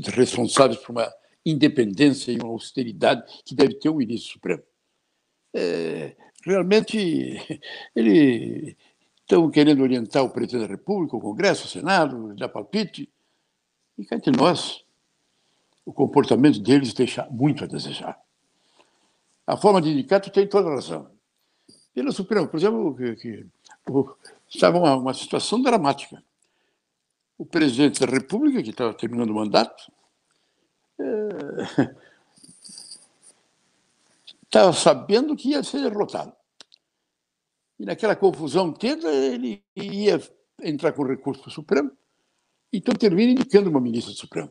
[0.07, 1.13] responsáveis por uma
[1.45, 4.63] independência e uma austeridade que deve ter o ministro Supremo.
[5.55, 6.99] É, realmente,
[7.95, 8.77] ele
[9.21, 13.11] estão querendo orientar o presidente da República, o Congresso, o Senado, dar palpite.
[13.97, 14.84] E cá entre nós,
[15.85, 18.19] o comportamento deles deixa muito a desejar.
[19.47, 21.11] A forma de indicar, tu tem toda a razão.
[21.95, 23.47] Pelo Supremo, por exemplo, que, que
[24.49, 26.23] estava uma, uma situação dramática.
[27.37, 29.93] O presidente da República, que estava terminando o mandato,
[30.99, 31.95] é,
[34.45, 36.33] estava sabendo que ia ser derrotado.
[37.79, 40.23] E naquela confusão toda, ele ia
[40.63, 41.91] entrar com recurso para o Supremo,
[42.73, 44.51] então termina indicando uma ministra do Supremo.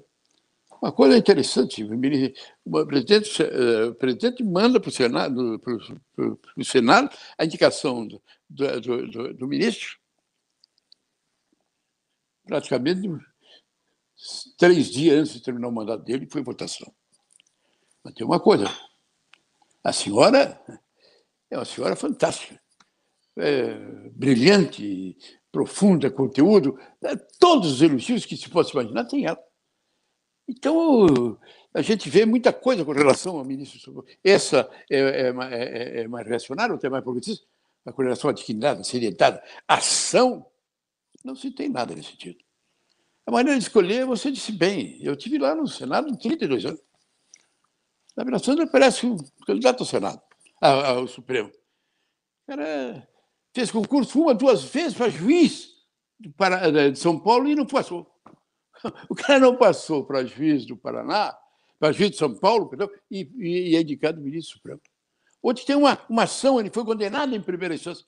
[0.84, 7.10] Uma coisa interessante, o presidente, eh, o presidente manda para o Senado, para o Senado
[7.38, 9.98] a indicação do, do, do, do ministro,
[12.46, 13.10] praticamente
[14.58, 16.94] três dias antes de terminar o mandato dele, foi votação.
[18.04, 18.66] Mas tem uma coisa,
[19.86, 20.62] a senhora
[21.50, 22.62] é uma senhora fantástica,
[23.38, 23.74] é,
[24.10, 25.18] brilhante,
[25.50, 29.53] profunda, conteúdo, é, todos os elogios que se possa imaginar tem ela.
[30.48, 31.38] Então,
[31.74, 34.06] a gente vê muita coisa com relação ao ministro.
[34.24, 37.46] Essa é, é, é, é mais reacionária, ou mais progressista,
[37.92, 40.46] com relação à dignidade, à seriedade, ação,
[41.24, 42.38] não se tem nada nesse sentido.
[43.26, 46.82] A maneira de escolher, você disse bem, eu tive lá no Senado 32 anos.
[48.16, 49.18] Na Sandra parece um
[49.48, 50.22] candidato ao Senado,
[50.62, 51.50] ao Supremo.
[51.50, 53.08] O cara
[53.54, 55.70] fez concurso uma, duas vezes para juiz
[56.20, 58.13] de São Paulo e não passou.
[59.10, 61.38] O cara não passou para juiz do Paraná,
[61.80, 64.82] para juiz de São Paulo, perdão, e, e é indicado ministro supremo.
[65.42, 68.06] Ontem tem uma, uma ação, ele foi condenado em primeira instância.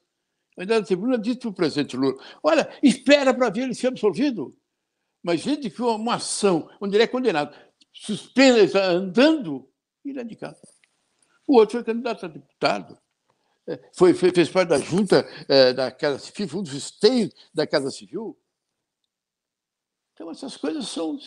[0.57, 4.55] A tribuna disse para o presidente Lula: olha, espera para ver ele ser absolvido.
[5.21, 7.53] Mas que uma ação onde ele é condenado,
[7.91, 9.67] suspenda, está andando,
[10.05, 10.55] ele é indicado.
[11.47, 12.97] O outro foi candidato a deputado.
[13.67, 17.65] É, foi, fez parte da junta é, da Casa Civil, foi um dos esteios da
[17.65, 18.37] Casa Civil.
[20.15, 21.19] Então, essas coisas são,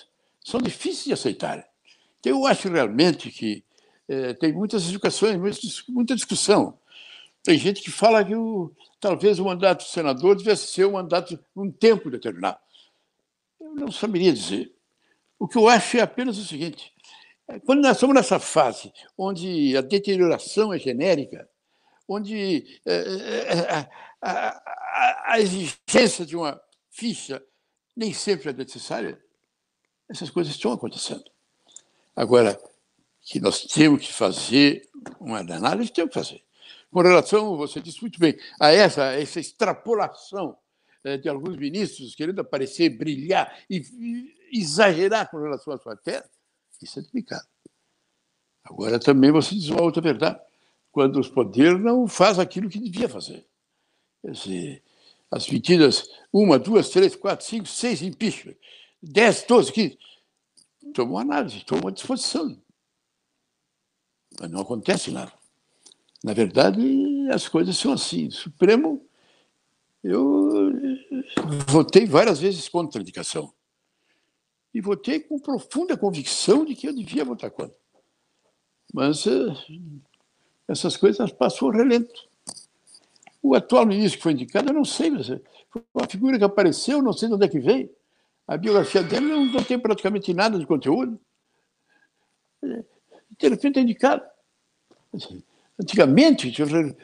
[0.43, 1.69] são difíceis de aceitar.
[2.19, 3.63] Então, eu acho realmente que
[4.09, 5.39] é, tem muitas educações,
[5.87, 6.79] muita discussão.
[7.43, 11.39] Tem gente que fala que o, talvez o mandato do senador devesse ser um mandato
[11.55, 12.59] num tempo determinado.
[13.61, 14.75] Eu não saberia dizer.
[15.39, 16.93] O que eu acho é apenas o seguinte:
[17.67, 21.49] quando nós estamos nessa fase onde a deterioração é genérica,
[22.09, 23.91] onde é, é, a,
[24.23, 26.59] a, a exigência de uma
[26.91, 27.43] ficha
[27.99, 29.21] nem sempre é necessária,
[30.09, 31.25] essas coisas estão acontecendo.
[32.15, 32.57] Agora,
[33.21, 34.89] que nós temos que fazer
[35.19, 36.45] uma análise, temos que fazer.
[36.93, 40.57] Com relação, você disse muito bem, a essa, essa extrapolação
[41.03, 43.83] eh, de alguns ministros querendo aparecer, brilhar e
[44.53, 46.25] exagerar com relação à sua terra,
[46.81, 47.49] isso é delicado.
[48.63, 50.41] Agora, também você diz uma outra verdade.
[50.93, 53.45] Quando os poderes não faz aquilo que devia fazer.
[54.23, 54.83] Quer dizer,
[55.31, 58.57] as medidas, uma, duas, três, quatro, cinco, seis impeachment,
[59.03, 59.99] dez, doze, quinze,
[60.95, 62.61] tomam análise, tomam disposição.
[64.41, 65.33] Mas não acontece nada.
[66.23, 66.81] Na verdade,
[67.31, 68.31] as coisas são assim.
[68.31, 69.07] Supremo,
[70.03, 70.61] eu
[71.69, 73.53] votei várias vezes contra a indicação.
[74.73, 77.77] E votei com profunda convicção de que eu devia votar contra.
[78.93, 79.31] Mas eh,
[80.67, 82.28] essas coisas passam relento.
[83.43, 85.11] O atual ministro que foi indicado, eu não sei,
[85.71, 87.91] foi uma figura que apareceu, não sei de onde é que veio.
[88.47, 91.21] A biografia dele não, tem praticamente nada de conteúdo.
[92.63, 94.23] De repente é indicado.
[95.81, 96.53] Antigamente,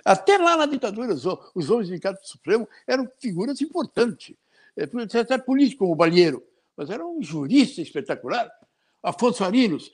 [0.04, 4.34] até lá na ditadura, os homens indicados para o Supremo eram figuras importantes.
[4.76, 4.88] É,
[5.20, 6.42] até político, como o Balheiro,
[6.76, 8.50] mas era um jurista espetacular.
[9.04, 9.92] Afonso Arinos,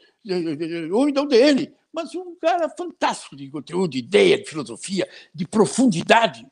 [0.94, 6.46] homem da UDN, mas um cara fantástico de conteúdo, de ideia, de filosofia, de profundidade.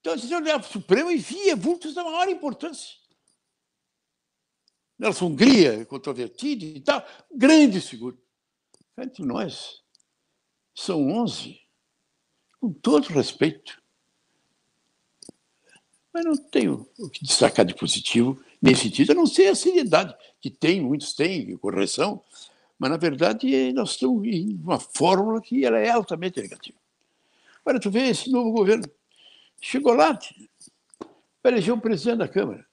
[0.00, 2.98] Então, você olhava para o Supremo e via vultos da maior importância.
[4.98, 7.02] Nelson Hungria, controvertido e tal,
[7.34, 8.16] grande figura.
[8.98, 9.82] Entre nós,
[10.74, 11.58] são 11,
[12.60, 13.82] com todo respeito.
[16.12, 20.14] Mas não tenho o que destacar de positivo nesse sentido, a não ser a seriedade,
[20.40, 22.22] que tem, muitos têm, correção,
[22.78, 26.78] mas, na verdade, nós estamos em uma fórmula que ela é altamente negativa.
[27.64, 28.84] Olha, tu vê esse novo governo,
[29.60, 30.18] chegou lá,
[31.44, 32.66] elegeu o presidente da Câmara.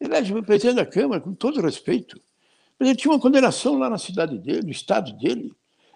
[0.00, 2.20] Elege o presidente da Câmara, com todo respeito,
[2.78, 5.52] mas ele tinha uma condenação lá na cidade dele, no estado dele,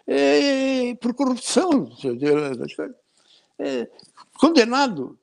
[0.06, 1.90] é, por corrupção.
[3.58, 3.90] É,
[4.38, 5.18] condenado.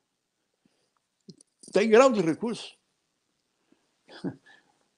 [1.62, 2.77] Está em grau de recurso.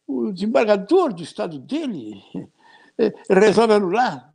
[0.07, 2.19] O desembargador do estado dele
[2.97, 4.33] é, resolve anular.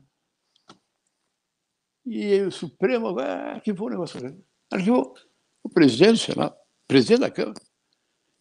[2.06, 4.44] E o Supremo arquivou o negócio.
[4.70, 5.14] Arquivou
[5.62, 6.56] o presidente do Senado,
[6.86, 7.60] presidente da Câmara,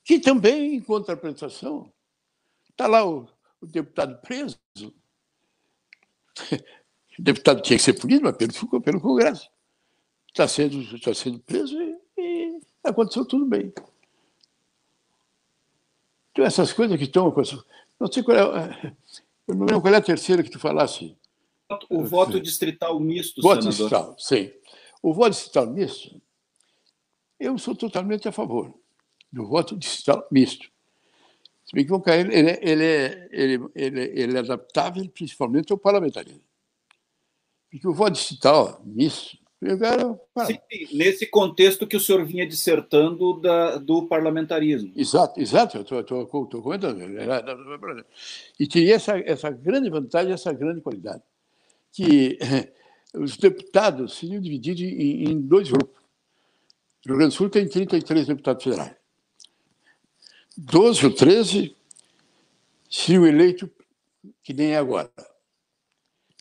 [0.04, 1.92] que também, em contraprestação,
[2.70, 3.28] está lá o
[3.64, 4.60] o deputado preso.
[7.16, 9.48] O deputado tinha que ser punido, mas pelo, pelo Congresso.
[10.30, 13.72] Está sendo, está sendo preso e, e aconteceu tudo bem.
[16.34, 17.34] Então, essas coisas que estão.
[18.00, 18.96] Não sei qual é.
[19.48, 21.16] Eu não lembro qual é a terceira que tu falasse.
[21.90, 23.70] O voto distrital misto, voto senador.
[23.70, 24.52] distrital, sim.
[25.02, 26.22] O voto distrital misto,
[27.40, 28.74] eu sou totalmente a favor
[29.32, 30.70] do voto distrital misto.
[31.66, 36.44] Se bem que ele, ele, ele, ele, ele, ele é adaptável principalmente ao parlamentarismo.
[37.70, 39.38] Porque o voto digital, nisso,
[39.78, 40.20] quero.
[40.46, 40.58] Sim,
[40.94, 44.92] nesse contexto que o senhor vinha dissertando da, do parlamentarismo.
[44.96, 47.00] Exato, exato, eu estou comentando.
[48.60, 51.22] E tinha essa, essa grande vantagem, essa grande qualidade,
[51.92, 52.38] que
[53.14, 56.02] os deputados seriam divididos em, em dois grupos.
[57.06, 58.96] O Rio Grande do Sul tem 33 deputados federais.
[60.58, 61.76] 12 ou 13
[62.90, 63.70] seriam eleitos
[64.42, 65.12] que nem é agora.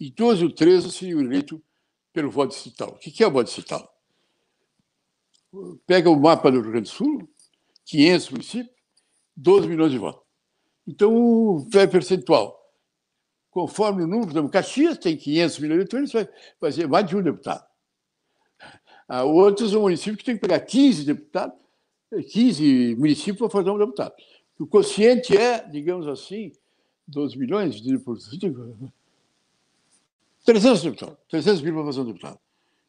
[0.01, 1.61] E 12 ou 13 seriam eleitos
[2.13, 2.91] pelo voto distrital.
[2.91, 3.89] O que é o voto distrital?
[5.87, 7.29] Pega o mapa do Rio Grande do Sul,
[7.85, 8.77] 500 municípios,
[9.37, 10.23] 12 milhões de votos.
[10.87, 12.59] Então, o percentual,
[13.51, 17.65] conforme o número, Caxias tem 500 milhões de eleitores, vai fazer mais de um deputado.
[19.07, 21.63] Há outros municípios que tem que pegar 15 deputados
[22.21, 24.13] 15 municípios para fazer um deputado.
[24.59, 26.53] O quociente é, digamos assim,
[27.09, 27.81] 12 milhões,
[30.45, 32.39] 300 deputados, 300 mil para fazer um deputado.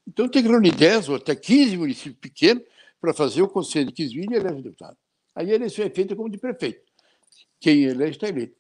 [0.08, 2.64] Então tem que reunir 10 ou até 15 municípios pequenos
[3.00, 4.98] para fazer o conselho de 15 mil e elege o deputado.
[5.36, 6.82] Aí a eleição é feita como de prefeito.
[7.60, 8.56] Quem elege está eleito.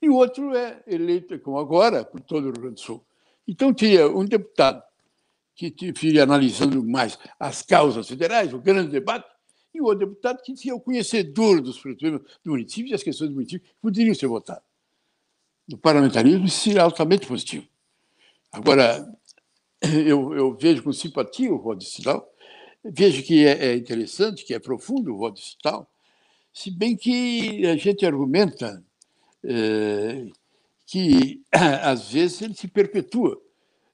[0.00, 3.04] E o outro é eleito, como agora, por todo o Rio Grande do Sul.
[3.46, 4.82] Então, tinha um deputado
[5.54, 9.28] que fica analisando mais as causas federais, o grande debate,
[9.74, 13.30] e o outro deputado que tinha o conhecedor dos problemas do município e as questões
[13.30, 14.62] do município que poderiam ser votadas.
[15.68, 17.66] No parlamentarismo, isso é altamente positivo.
[18.52, 19.06] Agora,
[19.82, 22.28] eu, eu vejo com simpatia o voto distrital,
[22.84, 25.90] vejo que é, é, interessante, que é profundo o voto distrital,
[26.52, 28.82] se bem que a gente argumenta
[29.44, 30.26] é,
[30.86, 33.40] que, às vezes, ele se perpetua,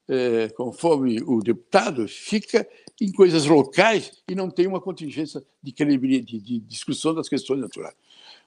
[0.09, 2.67] é, conforme o deputado fica
[3.01, 7.95] em coisas locais e não tem uma contingência de, de, de discussão das questões naturais.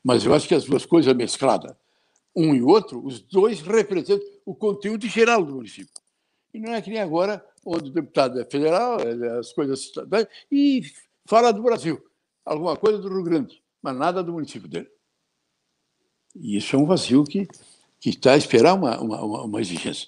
[0.04, 1.76] Mas eu acho que as duas coisas mescladas,
[2.38, 5.92] um e outro, os dois representam o conteúdo geral do município.
[6.54, 10.28] E não é que nem agora, onde o deputado é federal, é as coisas estaduais,
[10.52, 10.84] e
[11.26, 12.00] fala do Brasil,
[12.46, 14.88] alguma coisa do Rio Grande, mas nada do município dele.
[16.36, 17.48] E isso é um vazio que,
[18.00, 20.08] que está a esperar uma, uma, uma exigência.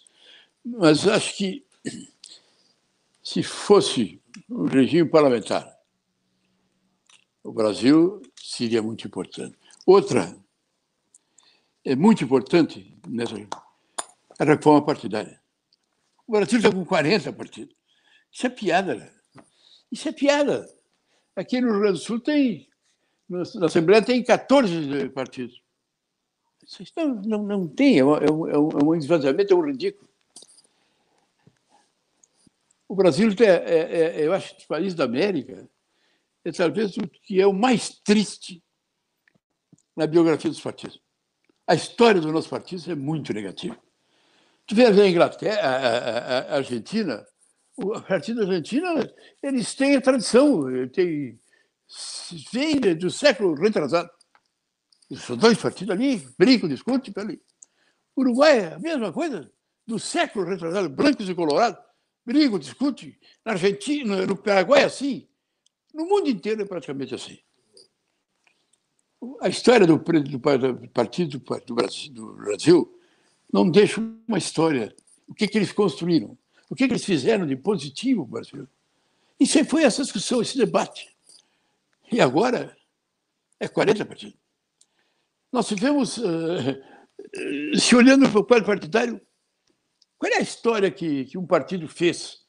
[0.63, 1.65] Mas acho que,
[3.23, 5.67] se fosse um regime parlamentar,
[7.43, 9.57] o Brasil seria muito importante.
[9.83, 10.37] Outra,
[11.85, 13.35] é muito importante nessa
[14.37, 15.41] a reforma partidária.
[16.25, 17.75] O Brasil está com 40 partidos.
[18.31, 18.95] Isso é piada.
[18.95, 19.11] Né?
[19.91, 20.69] Isso é piada.
[21.35, 22.69] Aqui no Rio Grande do Sul tem,
[23.27, 25.61] na Assembleia tem 14 partidos.
[26.95, 30.07] Não, não, não tem, é, um, é, um, é um esvaziamento, é um ridículo.
[32.87, 35.69] O Brasil, é, é, é, eu acho, dos países da América,
[36.45, 38.63] é talvez o que é o mais triste
[39.95, 41.01] na biografia dos partidos.
[41.69, 43.77] A história do nosso partido é muito negativa.
[44.65, 47.23] Tu vê a Inglaterra, a, a, a Argentina,
[47.77, 49.07] o Partido Argentina,
[49.43, 51.39] eles têm a tradição, tem,
[52.51, 54.09] vem do século retrasado.
[55.15, 57.39] São dois partidos ali, brincam, discutem ali.
[58.17, 59.51] Uruguai é a mesma coisa,
[59.85, 61.79] do século retrasado, brancos e colorados,
[62.25, 63.15] brigam, discutem.
[63.45, 65.29] Na Argentina, no Paraguai é assim.
[65.93, 67.37] No mundo inteiro é praticamente assim.
[69.41, 72.99] A história do, do, do Partido do Brasil, do Brasil
[73.51, 74.95] não deixa uma história.
[75.27, 76.37] O que, que eles construíram?
[76.69, 78.67] O que, que eles fizeram de positivo para o Brasil?
[79.39, 81.15] E sempre foi essa discussão, esse debate.
[82.11, 82.75] E agora
[83.59, 84.37] é 40 partidos.
[85.51, 86.81] Nós tivemos, uh,
[87.75, 89.19] se olhando para o quadro partidário,
[90.17, 92.39] qual é a história que, que um partido fez?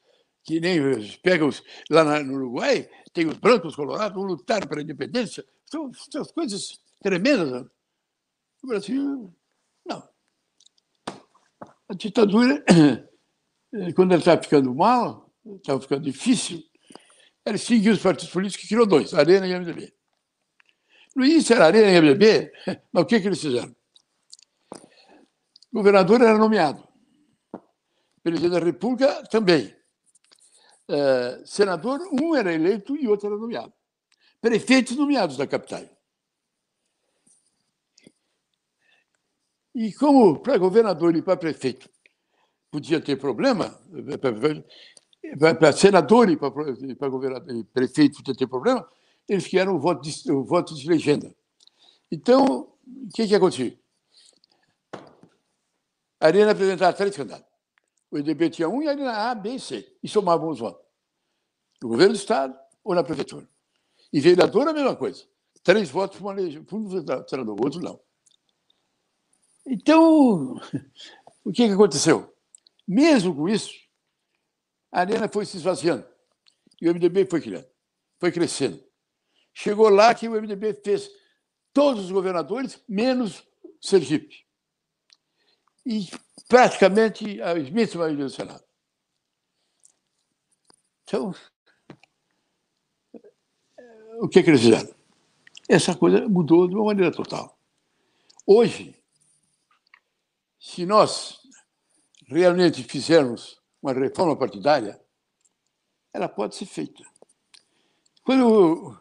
[0.45, 0.81] Que nem
[1.23, 5.45] pega os, lá no Uruguai, tem os brancos colorados, vão lutar para a independência.
[5.71, 7.67] São, são coisas tremendas.
[8.63, 9.33] O Brasil,
[9.87, 10.09] não.
[11.89, 12.65] A ditadura,
[13.95, 16.63] quando ela estava ficando mal, estava ficando difícil,
[17.45, 19.95] ela seguiu os partidos políticos e criou dois, Arena e MDB.
[21.15, 22.53] No início era Arena e MDB,
[22.93, 23.75] mas o que, que eles fizeram?
[25.73, 26.87] O governador era nomeado.
[28.23, 29.75] Presidente da República também.
[30.89, 33.73] Uh, senador, um era eleito e outro era nomeado.
[34.41, 35.85] Prefeitos nomeados da capital.
[39.75, 41.89] E como para governador e para prefeito
[42.71, 43.79] podia ter problema,
[45.59, 46.51] para senador e para,
[47.73, 48.89] prefeito podia ter problema,
[49.29, 51.35] eles queriam o voto de, o voto de legenda.
[52.11, 53.79] Então, o que, que aconteceu?
[56.19, 57.49] A Arena apresentava três candidatos.
[58.11, 59.97] O EDB tinha um e a Arena A, B e C.
[60.03, 60.85] E somavam os votos.
[61.81, 63.49] No governo do Estado ou na prefeitura.
[64.13, 65.25] E vereador a mesma coisa.
[65.63, 66.91] Três votos para um
[67.29, 68.01] senador, outro não.
[69.67, 70.55] Então,
[71.45, 72.35] o que, que aconteceu?
[72.87, 73.73] Mesmo com isso,
[74.91, 76.07] a arena foi se esvaziando
[76.81, 77.69] e o MDB foi criando,
[78.19, 78.83] foi crescendo.
[79.53, 81.11] Chegou lá que o MDB fez
[81.73, 83.47] todos os governadores, menos
[83.81, 84.45] Sergipe.
[85.85, 86.09] E
[86.49, 88.65] praticamente a imensa maioria do Senado.
[91.05, 91.35] Então,
[94.21, 94.95] o que, que eles fizeram?
[95.69, 97.59] Essa coisa mudou de uma maneira total.
[98.47, 98.95] Hoje,
[100.59, 101.41] se nós
[102.27, 105.01] realmente fizermos uma reforma partidária,
[106.13, 107.03] ela pode ser feita.
[108.23, 108.99] Quando,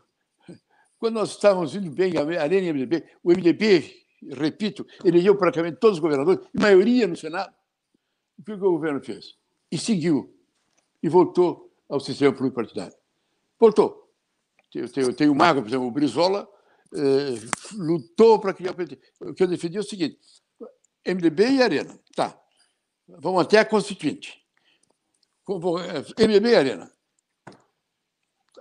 [0.97, 6.01] quando nós estávamos indo bem, a Arena MDB, o MDB, repito, elegeu praticamente todos os
[6.01, 7.53] governadores, maioria no Senado.
[8.37, 9.35] O que o governo fez?
[9.69, 10.33] E seguiu.
[11.03, 12.95] E voltou ao sistema pluripartidário.
[13.59, 14.08] Voltou.
[14.73, 16.47] Eu tenho, eu tenho por exemplo, o Brizola,
[16.93, 17.39] eh,
[17.73, 20.19] lutou para criar o O que eu defendi é o seguinte:
[21.05, 21.99] MDB e Arena.
[22.15, 22.39] Tá.
[23.07, 24.39] Vamos até a Constituinte.
[26.17, 26.91] MDB e Arena.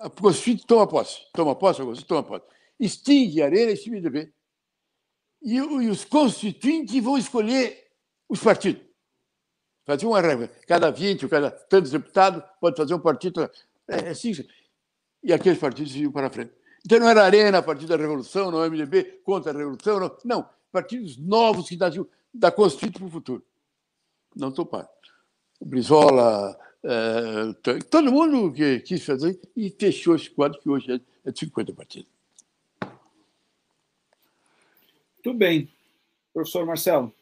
[0.00, 1.20] A Constituinte toma posse.
[1.32, 2.46] Toma posse, a Constituinte toma posse.
[2.80, 4.32] Extingue a Arena e extingue MDB.
[5.42, 7.88] E, e os constituintes vão escolher
[8.28, 8.82] os partidos.
[9.84, 10.48] Fazia uma regra.
[10.66, 13.42] Cada 20 ou cada tantos deputados pode fazer um partido.
[13.42, 13.50] É,
[13.88, 14.32] é assim.
[15.22, 16.52] E aqueles partidos iam para frente.
[16.84, 20.16] Então não era Arena, Partido da Revolução, não MDB, contra a Revolução, não.
[20.24, 23.42] Não, partidos novos que davam da Constituinte para o futuro.
[24.34, 24.88] Não toparam.
[25.60, 31.30] O Brizola, é, todo mundo que quis fazer e fechou esse quadro que hoje é
[31.30, 32.10] de 50 partidos.
[35.24, 35.68] Muito bem.
[36.32, 37.12] Professor Marcelo.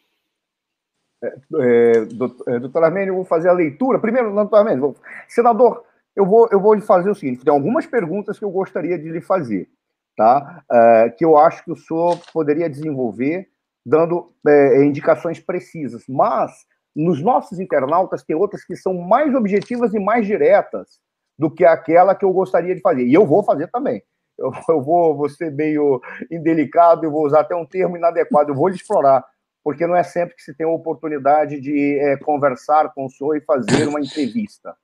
[1.22, 3.98] É, é, doutor, é, doutor Armênio, eu vou fazer a leitura.
[3.98, 4.96] Primeiro, doutor Armênio, vou...
[5.26, 5.85] senador,
[6.16, 9.08] eu vou, eu vou lhe fazer o seguinte: tem algumas perguntas que eu gostaria de
[9.08, 9.68] lhe fazer,
[10.16, 10.64] tá?
[10.70, 13.48] É, que eu acho que o senhor poderia desenvolver
[13.84, 16.04] dando é, indicações precisas.
[16.08, 16.52] Mas,
[16.94, 20.98] nos nossos internautas, tem outras que são mais objetivas e mais diretas
[21.38, 23.04] do que aquela que eu gostaria de fazer.
[23.04, 24.02] E eu vou fazer também.
[24.36, 26.00] Eu, eu vou, vou ser meio
[26.32, 29.24] indelicado, eu vou usar até um termo inadequado, eu vou lhe explorar
[29.66, 33.36] porque não é sempre que se tem a oportunidade de é, conversar com o senhor
[33.36, 34.76] e fazer uma entrevista.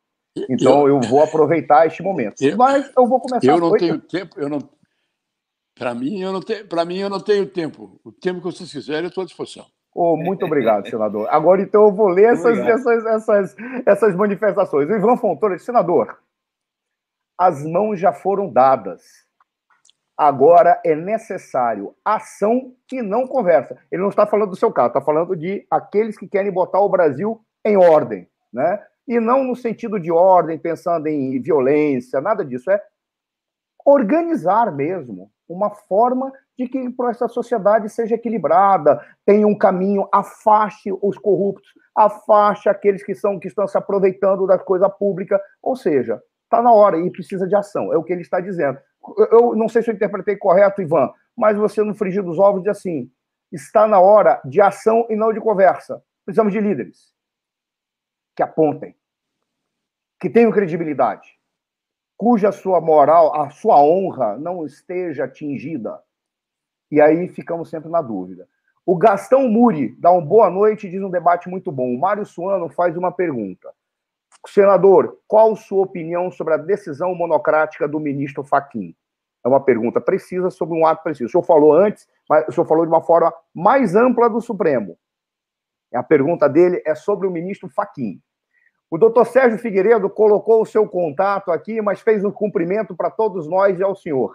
[0.48, 2.40] Então, eu, eu vou aproveitar este momento.
[2.40, 3.52] Eu, Mas eu vou começar.
[3.52, 4.58] Eu não tenho tempo, eu não.
[5.74, 6.66] Para mim, eu não tenho.
[6.66, 8.00] Para mim, eu não tenho tempo.
[8.04, 9.66] O tempo que vocês quiserem, eu estou à disposição.
[9.94, 11.28] Oh, muito obrigado, senador.
[11.30, 14.88] Agora, então, eu vou ler essas, essas, essas, essas manifestações.
[14.88, 16.18] O Ivan Fontoura, senador,
[17.38, 19.02] as mãos já foram dadas.
[20.16, 23.76] Agora é necessário ação e não conversa.
[23.90, 26.88] Ele não está falando do seu caso, está falando de aqueles que querem botar o
[26.88, 28.82] Brasil em ordem, né?
[29.06, 32.70] E não no sentido de ordem, pensando em violência, nada disso.
[32.70, 32.80] É
[33.84, 36.78] organizar mesmo uma forma de que
[37.10, 43.48] essa sociedade seja equilibrada, tenha um caminho, afaste os corruptos, afaste aqueles que são que
[43.48, 47.92] estão se aproveitando da coisa pública, ou seja, está na hora e precisa de ação,
[47.92, 48.78] é o que ele está dizendo
[49.30, 52.70] eu não sei se eu interpretei correto, Ivan, mas você no frigir dos ovos diz
[52.70, 53.10] assim:
[53.50, 56.02] está na hora de ação e não de conversa.
[56.24, 57.11] Precisamos de líderes
[58.36, 58.94] que apontem,
[60.20, 61.38] que tenham credibilidade,
[62.16, 66.00] cuja sua moral, a sua honra não esteja atingida.
[66.90, 68.48] E aí ficamos sempre na dúvida.
[68.84, 71.94] O Gastão Muri dá uma boa noite e diz um debate muito bom.
[71.94, 73.72] O Mário Suano faz uma pergunta.
[74.46, 78.94] Senador, qual sua opinião sobre a decisão monocrática do ministro Faquim?
[79.44, 81.26] É uma pergunta precisa sobre um ato preciso.
[81.26, 84.96] O senhor falou antes, mas o senhor falou de uma forma mais ampla do Supremo.
[85.96, 88.20] A pergunta dele é sobre o ministro Faquim.
[88.90, 93.48] O doutor Sérgio Figueiredo colocou o seu contato aqui, mas fez um cumprimento para todos
[93.48, 94.32] nós e ao senhor.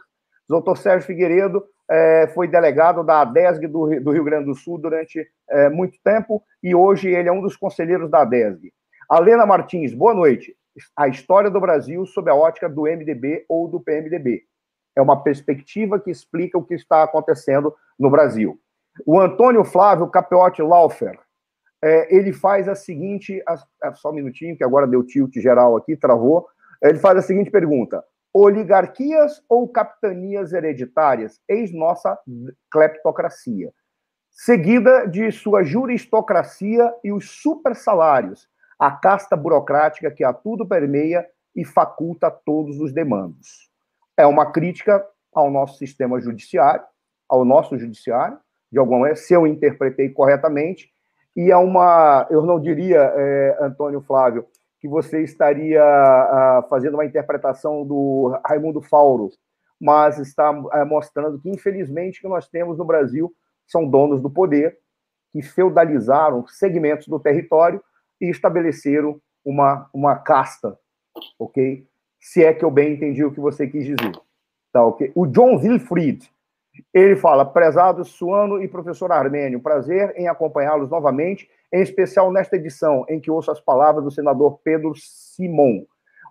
[0.50, 4.78] O doutor Sérgio Figueiredo é, foi delegado da ADESG do, do, Rio Grande do Sul
[4.78, 8.74] durante é, muito tempo e hoje ele é um dos conselheiros da ADESG.
[9.10, 10.56] Alena Martins, boa noite.
[10.96, 14.44] A história do Brasil sob a ótica do MDB ou do PMDB.
[14.96, 18.60] É uma perspectiva que explica o que está acontecendo no Brasil.
[19.06, 21.20] O Antônio Flávio Capeotti Laufer,
[21.84, 23.42] é, ele faz a seguinte.
[23.48, 26.48] A, só um minutinho, que agora deu tilt geral aqui, travou.
[26.82, 28.04] Ele faz a seguinte pergunta:
[28.34, 31.40] oligarquias ou capitanias hereditárias?
[31.48, 32.18] Eis nossa
[32.72, 33.72] cleptocracia.
[34.30, 38.48] Seguida de sua juristocracia e os supersalários
[38.80, 43.72] a casta burocrática que a tudo permeia e faculta todos os demandos.
[44.16, 46.86] É uma crítica ao nosso sistema judiciário,
[47.28, 48.40] ao nosso judiciário,
[48.72, 50.92] de alguma maneira, se eu interpretei corretamente,
[51.38, 54.48] e é uma, eu não diria, é, Antônio Flávio,
[54.80, 59.30] que você estaria ah, fazendo uma interpretação do Raimundo Fauro,
[59.80, 63.32] mas está é, mostrando que, infelizmente, que nós temos no Brasil
[63.68, 64.80] são donos do poder,
[65.32, 67.84] que feudalizaram segmentos do território
[68.20, 70.76] e estabeleceram uma, uma casta,
[71.38, 71.86] ok?
[72.20, 74.12] Se é que eu bem entendi o que você quis dizer.
[74.74, 75.12] Tá, ok?
[75.14, 76.28] O John Wilfried,
[76.94, 83.06] ele fala, prezado Suano e professor Armênio, prazer em acompanhá-los novamente, em especial nesta edição,
[83.10, 85.84] em que ouço as palavras do senador Pedro Simon.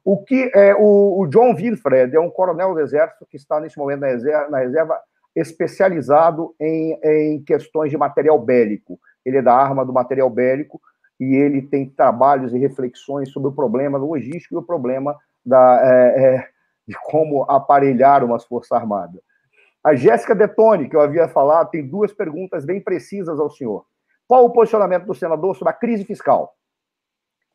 [0.04, 3.76] O que é o, o John Wilfred é um coronel do Exército que está nesse
[3.76, 5.00] momento na reserva, na reserva
[5.34, 8.98] especializado em, em questões de material bélico.
[9.24, 10.80] Ele é da arma do material bélico
[11.18, 16.24] e ele tem trabalhos e reflexões sobre o problema logístico e o problema da, é,
[16.24, 16.48] é,
[16.86, 19.20] de como aparelhar umas Forças Armadas.
[19.86, 23.86] A Jéssica Detone, que eu havia falado, tem duas perguntas bem precisas ao senhor.
[24.26, 26.56] Qual o posicionamento do senador sobre a crise fiscal?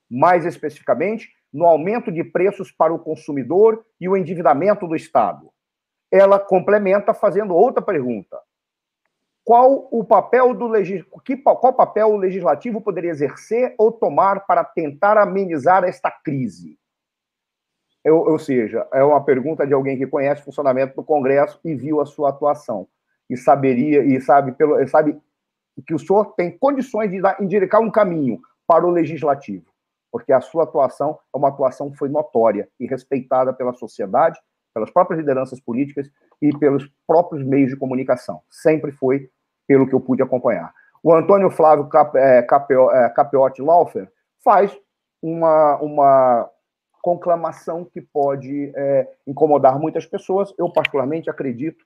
[0.09, 5.51] Mais especificamente, no aumento de preços para o consumidor e o endividamento do Estado.
[6.09, 8.39] Ela complementa fazendo outra pergunta
[9.43, 11.03] qual o papel do legis...
[11.43, 16.79] qual papel o legislativo poderia exercer ou tomar para tentar amenizar esta crise?
[18.03, 21.76] Eu, ou seja, é uma pergunta de alguém que conhece o funcionamento do Congresso e
[21.76, 22.88] viu a sua atuação
[23.30, 25.19] e saberia e sabe pelo sabe
[25.86, 29.65] que o senhor tem condições de dar, indicar um caminho para o legislativo,
[30.11, 34.40] porque a sua atuação é uma atuação que foi notória e respeitada pela sociedade,
[34.73, 36.10] pelas próprias lideranças políticas
[36.41, 38.41] e pelos próprios meios de comunicação.
[38.49, 39.30] Sempre foi,
[39.68, 40.73] pelo que eu pude acompanhar.
[41.03, 44.11] O Antônio Flávio Cap, é, é Capiotti Laufer
[44.44, 44.78] faz
[45.22, 46.49] uma, uma
[47.02, 50.53] conclamação que pode é, incomodar muitas pessoas.
[50.57, 51.86] Eu, particularmente, acredito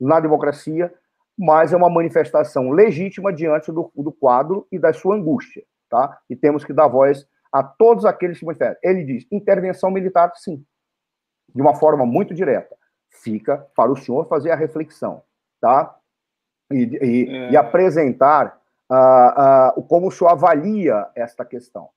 [0.00, 0.92] na democracia,
[1.38, 5.64] mas é uma manifestação legítima diante do, do quadro e da sua angústia.
[5.88, 6.18] Tá?
[6.28, 8.78] E temos que dar voz a todos aqueles que manifestam.
[8.82, 10.64] Ele diz: intervenção militar, sim,
[11.54, 12.76] de uma forma muito direta.
[13.08, 15.22] Fica para o senhor fazer a reflexão,
[15.60, 15.96] tá?
[16.70, 17.50] E, e, é.
[17.52, 18.60] e apresentar
[18.90, 21.88] uh, uh, como o senhor avalia esta questão.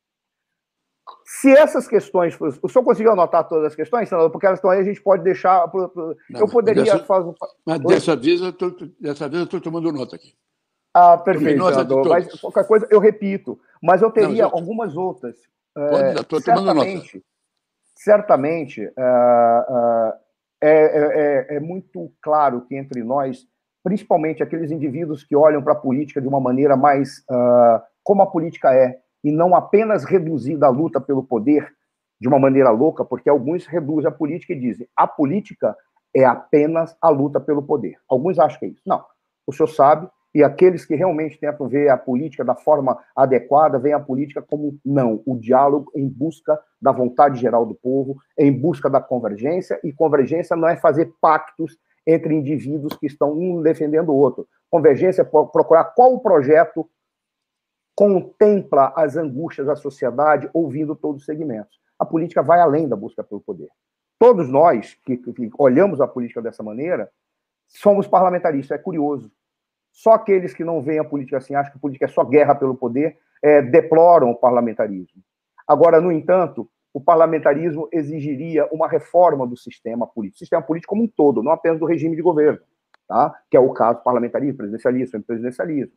[1.26, 2.38] Se essas questões.
[2.61, 4.30] O senhor conseguiu anotar todas as questões, senador?
[4.31, 5.69] Porque elas estão aí, a gente pode deixar.
[5.73, 7.34] Não, eu poderia dessa, fazer.
[7.65, 10.34] Mas dessa vez, eu tô, dessa vez eu estou tomando nota aqui.
[10.94, 12.07] Ah, perfeito, senador.
[12.07, 13.60] Mas qualquer coisa eu repito.
[13.81, 15.38] Mas eu teria Não, algumas outras.
[15.73, 16.90] Pode, estou tomando nota.
[17.95, 20.14] Certamente, uh, uh,
[20.61, 23.45] é, é, é muito claro que entre nós,
[23.84, 28.27] principalmente aqueles indivíduos que olham para a política de uma maneira mais uh, como a
[28.27, 31.72] política é, e não apenas reduzida à luta pelo poder
[32.20, 35.76] de uma maneira louca, porque alguns reduzem a política e dizem a política
[36.16, 37.96] é apenas a luta pelo poder.
[38.08, 38.82] Alguns acham que é isso.
[38.86, 39.04] Não.
[39.46, 43.96] O senhor sabe, e aqueles que realmente tentam ver a política da forma adequada, veem
[43.96, 48.90] a política como não, o diálogo em busca da vontade geral do povo, em busca
[48.90, 54.16] da convergência, e convergência não é fazer pactos entre indivíduos que estão um defendendo o
[54.16, 54.48] outro.
[54.70, 56.88] Convergência é procurar qual o projeto
[57.99, 61.77] contempla as angústias da sociedade, ouvindo todos os segmentos.
[61.99, 63.67] A política vai além da busca pelo poder.
[64.17, 67.11] Todos nós que, que olhamos a política dessa maneira
[67.67, 68.80] somos parlamentaristas.
[68.80, 69.30] É curioso.
[69.91, 72.55] Só aqueles que não veem a política assim, acham que a política é só guerra
[72.55, 75.21] pelo poder, é, deploram o parlamentarismo.
[75.67, 81.07] Agora, no entanto, o parlamentarismo exigiria uma reforma do sistema político, sistema político como um
[81.07, 82.61] todo, não apenas do regime de governo,
[83.09, 83.35] tá?
[83.51, 85.93] que é o caso parlamentarismo, presidencialismo, semipresidencialismo.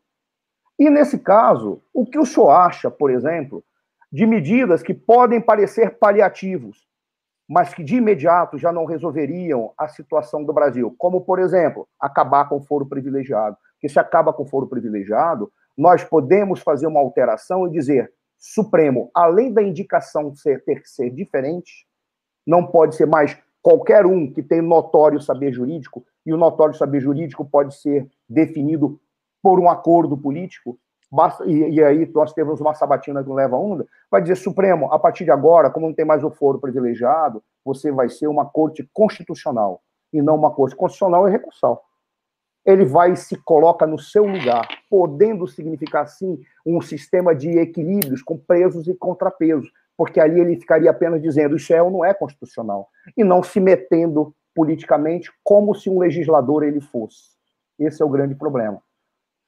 [0.83, 3.63] E nesse caso, o que o senhor acha, por exemplo,
[4.11, 6.89] de medidas que podem parecer paliativos,
[7.49, 12.49] mas que de imediato já não resolveriam a situação do Brasil, como, por exemplo, acabar
[12.49, 13.57] com o foro privilegiado.
[13.81, 19.09] Que se acaba com o foro privilegiado, nós podemos fazer uma alteração e dizer: Supremo,
[19.15, 21.87] além da indicação ser, ter que ser diferente,
[22.45, 26.99] não pode ser mais qualquer um que tem notório saber jurídico, e o notório saber
[26.99, 29.01] jurídico pode ser definido
[29.43, 30.79] por um acordo político,
[31.45, 35.25] e, e, aí nós temos uma sabatina que leva onda, vai dizer, Supremo, a partir
[35.25, 39.83] de agora, como não tem mais o foro privilegiado, você vai ser uma corte constitucional,
[40.11, 41.85] e não uma corte constitucional e recursal.
[42.65, 48.23] Ele vai e se coloca no seu lugar, podendo significar, sim, um sistema de equilíbrios
[48.23, 52.15] com presos e contrapesos, porque ali ele ficaria apenas dizendo isso é ou não é
[52.15, 57.33] constitucional, e não se metendo politicamente como se um legislador ele fosse.
[57.79, 58.81] Esse é o grande problema.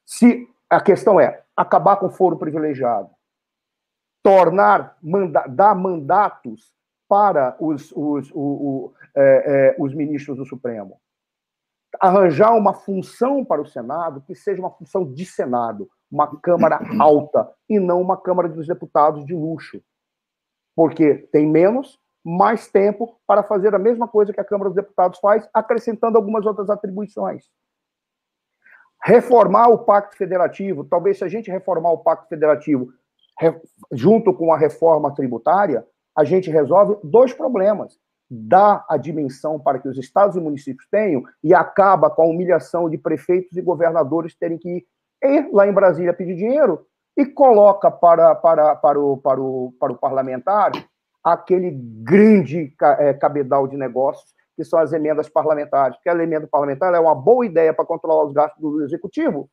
[0.04, 3.10] Se a questão é acabar com o foro privilegiado,
[4.22, 6.72] tornar, manda, dar mandatos
[7.08, 10.98] para os, os, o, o, é, é, os ministros do Supremo,
[12.00, 17.50] arranjar uma função para o Senado que seja uma função de Senado, uma Câmara alta,
[17.68, 19.82] e não uma Câmara dos Deputados de luxo.
[20.74, 25.18] Porque tem menos, mais tempo para fazer a mesma coisa que a Câmara dos Deputados
[25.20, 27.44] faz, acrescentando algumas outras atribuições.
[29.04, 32.88] Reformar o Pacto Federativo, talvez se a gente reformar o Pacto Federativo
[33.92, 35.84] junto com a reforma tributária,
[36.16, 37.98] a gente resolve dois problemas.
[38.30, 42.88] Dá a dimensão para que os estados e municípios tenham e acaba com a humilhação
[42.88, 44.86] de prefeitos e governadores terem que
[45.22, 46.86] ir lá em Brasília pedir dinheiro
[47.16, 50.72] e coloca para, para, para, o, para, o, para o parlamentar
[51.22, 51.70] aquele
[52.02, 57.00] grande é, cabedal de negócios que são as emendas parlamentares, porque a emenda parlamentar é
[57.00, 59.50] uma boa ideia para controlar os gastos do executivo,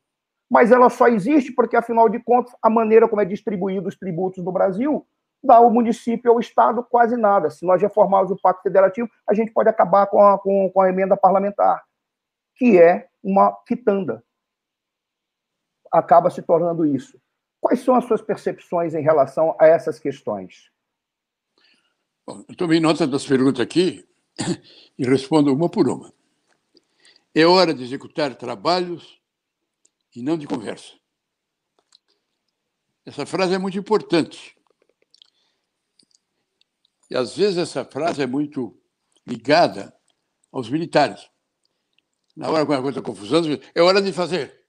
[0.49, 4.43] mas ela só existe porque, afinal de contas, a maneira como é distribuído os tributos
[4.43, 5.07] no Brasil
[5.43, 7.49] dá ao município ao Estado quase nada.
[7.49, 10.89] Se nós reformarmos o Pacto Federativo, a gente pode acabar com a, com, com a
[10.89, 11.83] emenda parlamentar,
[12.55, 14.23] que é uma quitanda.
[15.91, 17.19] Acaba se tornando isso.
[17.59, 20.69] Quais são as suas percepções em relação a essas questões?
[22.27, 24.05] Bom, eu tomei nota das perguntas aqui
[24.97, 26.13] e respondo uma por uma.
[27.33, 29.21] É hora de executar trabalhos
[30.15, 30.93] e não de conversa.
[33.05, 34.55] Essa frase é muito importante.
[37.09, 38.77] E às vezes essa frase é muito
[39.25, 39.93] ligada
[40.51, 41.29] aos militares.
[42.35, 43.41] Na hora que uma coisa confusão,
[43.73, 44.65] é hora de fazer.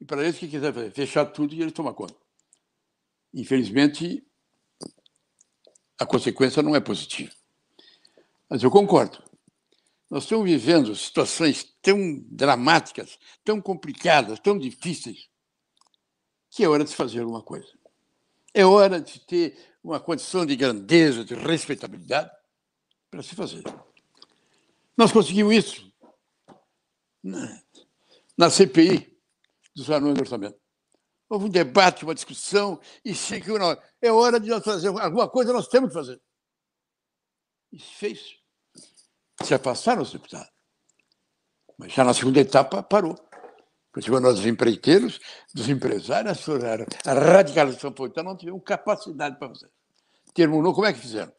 [0.00, 0.90] E para eles, o que quiser fazer?
[0.92, 2.14] Fechar tudo e eles tomar conta.
[3.32, 4.26] Infelizmente,
[5.98, 7.32] a consequência não é positiva.
[8.48, 9.22] Mas eu concordo.
[10.08, 15.28] Nós estamos vivendo situações tão dramáticas, tão complicadas, tão difíceis,
[16.50, 17.68] que é hora de fazer alguma coisa.
[18.54, 22.30] É hora de ter uma condição de grandeza, de respeitabilidade
[23.10, 23.62] para se fazer.
[24.96, 25.92] Nós conseguimos isso
[28.36, 29.18] na CPI
[29.74, 30.58] dos anões do orçamento.
[31.28, 33.94] Houve um debate, uma discussão, e chegou na hora.
[34.00, 36.22] É hora de nós fazer alguma coisa, nós temos que fazer.
[37.72, 38.35] E se fez.
[39.46, 40.50] Se afastaram os deputados.
[41.78, 43.14] Mas já na segunda etapa parou.
[44.00, 45.20] Chegou nós, os empreiteiros,
[45.54, 46.46] dos empresários,
[47.06, 49.70] a radicalização então não tiveram capacidade para fazer.
[50.34, 51.32] Terminou, como é que fizeram?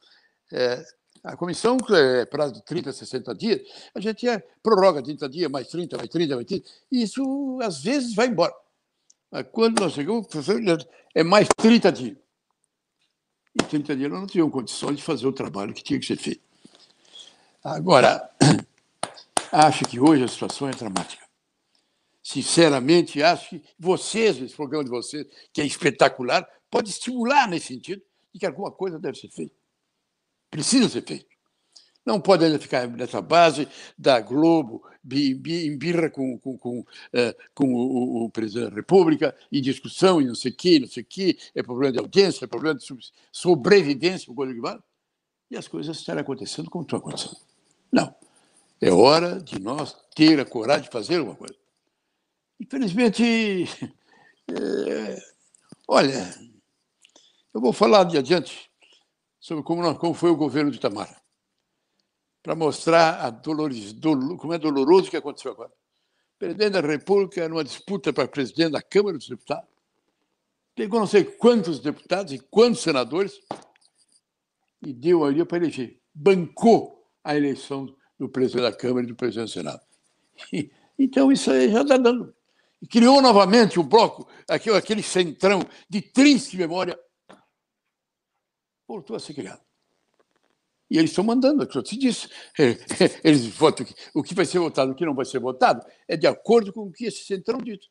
[0.51, 0.83] É,
[1.23, 3.61] a comissão, é prazo de 30, 60 dias,
[3.93, 7.83] a gente é, prorroga 30 dias, mais 30, mais 30, mais 30, e isso às
[7.83, 8.55] vezes vai embora.
[9.29, 10.25] Mas quando nós chegamos,
[11.13, 12.17] é mais 30 dias.
[13.53, 16.17] E 30 dias nós não tínhamos condições de fazer o trabalho que tinha que ser
[16.17, 16.46] feito.
[17.63, 18.29] Agora,
[19.51, 21.25] acho que hoje a situação é dramática.
[22.21, 28.01] Sinceramente, acho que vocês, esse programa de vocês, que é espetacular, pode estimular nesse sentido
[28.33, 29.55] de que alguma coisa deve ser feita.
[30.49, 31.25] Precisa ser feito.
[32.05, 33.67] Não pode ainda ficar nessa base
[33.97, 34.81] da Globo,
[35.11, 40.25] em birra com, com, com, é, com o, o, presidente da República, em discussão, e
[40.25, 42.85] não sei o quê, não sei o quê, é problema de audiência, é problema de
[43.31, 44.81] sobrevivência, coisa que vale.
[45.49, 47.37] E as coisas estarem acontecendo como estão acontecendo.
[47.91, 48.13] Não.
[48.79, 51.55] É hora de nós ter a coragem de fazer alguma coisa.
[52.59, 53.23] Infelizmente,
[54.49, 55.17] é,
[55.87, 56.35] olha,
[57.53, 58.69] eu vou falar de adiante
[59.39, 61.21] sobre como, como foi o governo de Itamar
[62.43, 63.93] para mostrar a dolores,
[64.39, 65.69] como é doloroso o que aconteceu agora.
[65.69, 69.67] O presidente da República, numa disputa para presidente da Câmara dos Deputados,
[70.75, 73.41] pegou não sei quantos deputados e quantos senadores
[74.81, 75.99] e deu ali para eleger.
[76.13, 79.81] Bancou a eleição do presidente da Câmara e do presidente do Senado.
[80.99, 82.35] Então, isso aí já está dando.
[82.89, 86.97] Criou novamente o bloco, aquele, centrão de triste memória,
[88.87, 89.61] voltou a ser criado.
[90.89, 92.29] E eles estão mandando, é o que se disse.
[93.23, 96.25] Eles votam o que vai ser votado, o que não vai ser votado, é de
[96.25, 97.89] acordo com o que esse centrão diz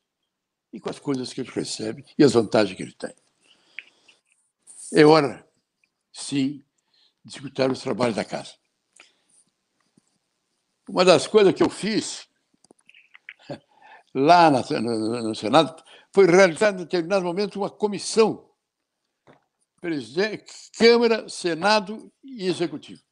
[0.72, 3.14] e com as coisas que ele recebe e as vantagens que ele tem.
[4.94, 5.46] É hora,
[6.12, 6.64] sim,
[7.26, 8.54] discutir os trabalhos da casa.
[10.88, 12.28] Uma das coisas que eu fiz
[14.14, 15.82] lá no, Senado
[16.14, 18.48] foi realizar, em determinado momento, uma comissão
[20.78, 23.02] Câmara, Senado e Executivo.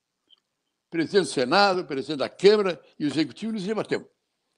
[0.88, 4.08] Presidente do Senado, presidente da Câmara e o Executivo nos debatemos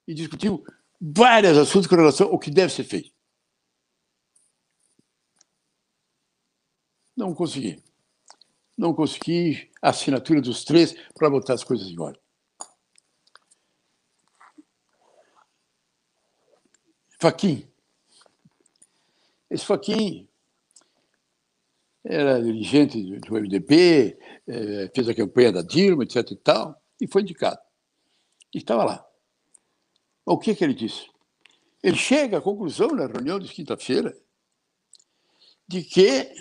[0.07, 0.61] e discutimos
[1.01, 3.11] vários assuntos com relação ao que deve ser feito.
[7.16, 7.83] Não consegui.
[8.77, 12.20] Não consegui a assinatura dos três para botar as coisas em ordem.
[17.19, 17.66] Faquim.
[19.51, 20.28] Esse Faquim
[22.05, 26.31] era dirigente do MDB, eh, fez a campanha da Dilma, etc.
[26.31, 27.59] e tal, e foi indicado.
[28.55, 29.07] E estava lá.
[30.24, 31.09] O que, que ele disse?
[31.82, 34.16] Ele chega à conclusão, na reunião de quinta-feira,
[35.69, 36.32] de que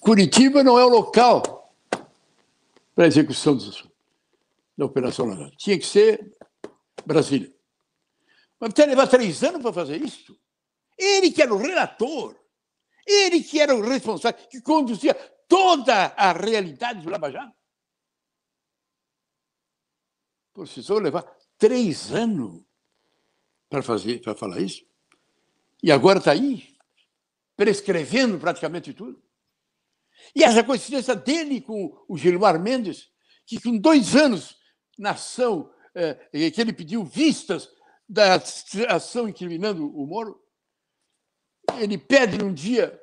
[0.00, 1.74] Curitiba não é o local
[2.94, 3.56] para a execução
[4.76, 5.50] da Operação Naval.
[5.56, 6.34] Tinha que ser
[7.04, 7.52] Brasília.
[8.58, 10.38] Mas ter levar três anos para fazer isso?
[10.96, 12.36] Ele que era o relator,
[13.06, 15.14] ele que era o responsável, que conduzia
[15.48, 17.54] toda a realidade do Lava Jato.
[20.54, 21.22] Precisou levar
[21.58, 22.62] três anos
[23.68, 24.84] para fazer, para falar isso.
[25.82, 26.76] E agora está aí,
[27.56, 29.20] prescrevendo praticamente tudo.
[30.34, 33.08] E essa coincidência dele com o Gilmar Mendes,
[33.46, 34.56] que com dois anos
[34.98, 36.14] na ação, é,
[36.50, 37.68] que ele pediu vistas
[38.08, 38.34] da
[38.88, 40.40] ação incriminando o Moro,
[41.78, 43.00] ele pede um dia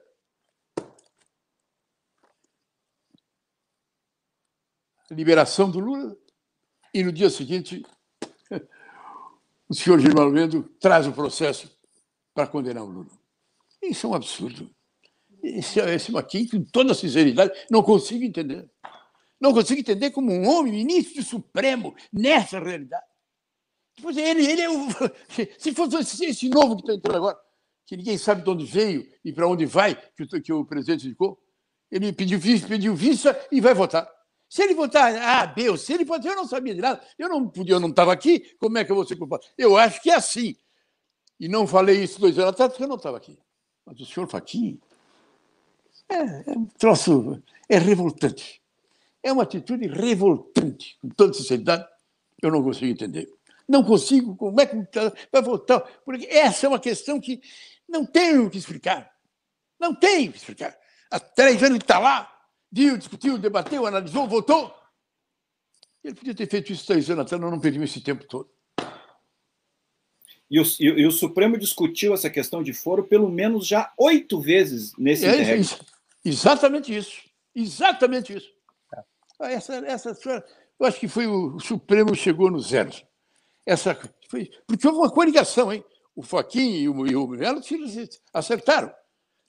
[5.10, 6.16] a liberação do Lula
[6.94, 7.84] e no dia seguinte
[9.68, 11.76] o senhor Gilmar Mendes traz o processo
[12.34, 13.12] para condenar o Lula.
[13.82, 14.70] Isso é um absurdo.
[15.42, 18.70] Esse, esse Maquin, com toda sinceridade, não consigo entender.
[19.40, 23.06] Não consigo entender como um homem, ministro supremo, nessa realidade.
[23.96, 24.88] Depois ele, ele é o.
[25.58, 27.40] Se fosse esse novo que está entrando agora,
[27.86, 31.08] que ninguém sabe de onde veio e para onde vai, que o, que o presidente
[31.08, 31.42] indicou.
[31.92, 34.08] Ele pediu, pediu vista e vai votar.
[34.48, 37.30] Se ele votar A, B ou C, ele dizer, eu não sabia de nada, eu
[37.30, 39.44] não podia, eu não estava aqui, como é que eu vou ser culpado?
[39.58, 40.56] Eu acho que é assim.
[41.40, 43.40] E não falei isso dois anos atrás, porque eu não estava aqui.
[43.86, 44.80] Mas o senhor Faquim
[46.10, 48.62] é, é um troço, é revoltante.
[49.22, 51.86] É uma atitude revoltante, com toda sinceridade,
[52.42, 53.30] eu não consigo entender.
[53.68, 54.76] Não consigo, como é que
[55.32, 55.82] vai voltar?
[56.04, 57.42] Porque essa é uma questão que
[57.88, 59.12] não tenho o que explicar.
[59.80, 60.76] Não tenho o que explicar.
[61.12, 62.32] Há três anos ele está lá,
[62.72, 64.74] viu, discutiu, debateu, analisou, votou.
[66.04, 68.50] Ele podia ter feito isso três anos atrás, não perdemos esse tempo todo.
[70.50, 74.94] E o, e o, Supremo discutiu essa questão de foro pelo menos já oito vezes
[74.98, 75.80] nesse é, isso,
[76.30, 77.22] Exatamente isso.
[77.56, 78.50] Exatamente isso.
[79.42, 79.54] É.
[79.54, 80.46] Essa, essa,
[80.80, 82.92] eu acho que foi o, o Supremo chegou no zero.
[83.66, 83.98] Essa,
[84.30, 85.84] foi, porque houve uma coligação, hein?
[86.16, 87.62] O Faquin e o, e o Melo
[88.34, 88.94] acertaram.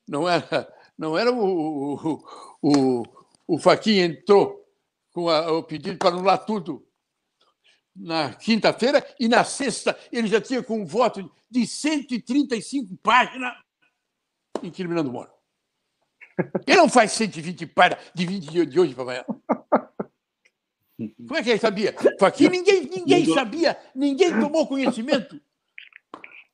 [0.08, 2.24] Não era, não era o, o,
[2.62, 3.02] o,
[3.46, 4.64] o Faquin entrou
[5.12, 6.86] com a, o pedido para anular tudo
[7.94, 13.52] na quinta-feira e na sexta ele já tinha com um voto de 135 páginas
[14.62, 15.39] incriminando o Moro.
[16.66, 19.24] Ele não faz 120 páginas de 20 de hoje para amanhã.
[21.26, 21.94] Como é que ele sabia?
[22.20, 23.34] Aqui ninguém, ninguém do...
[23.34, 25.40] sabia, ninguém tomou conhecimento.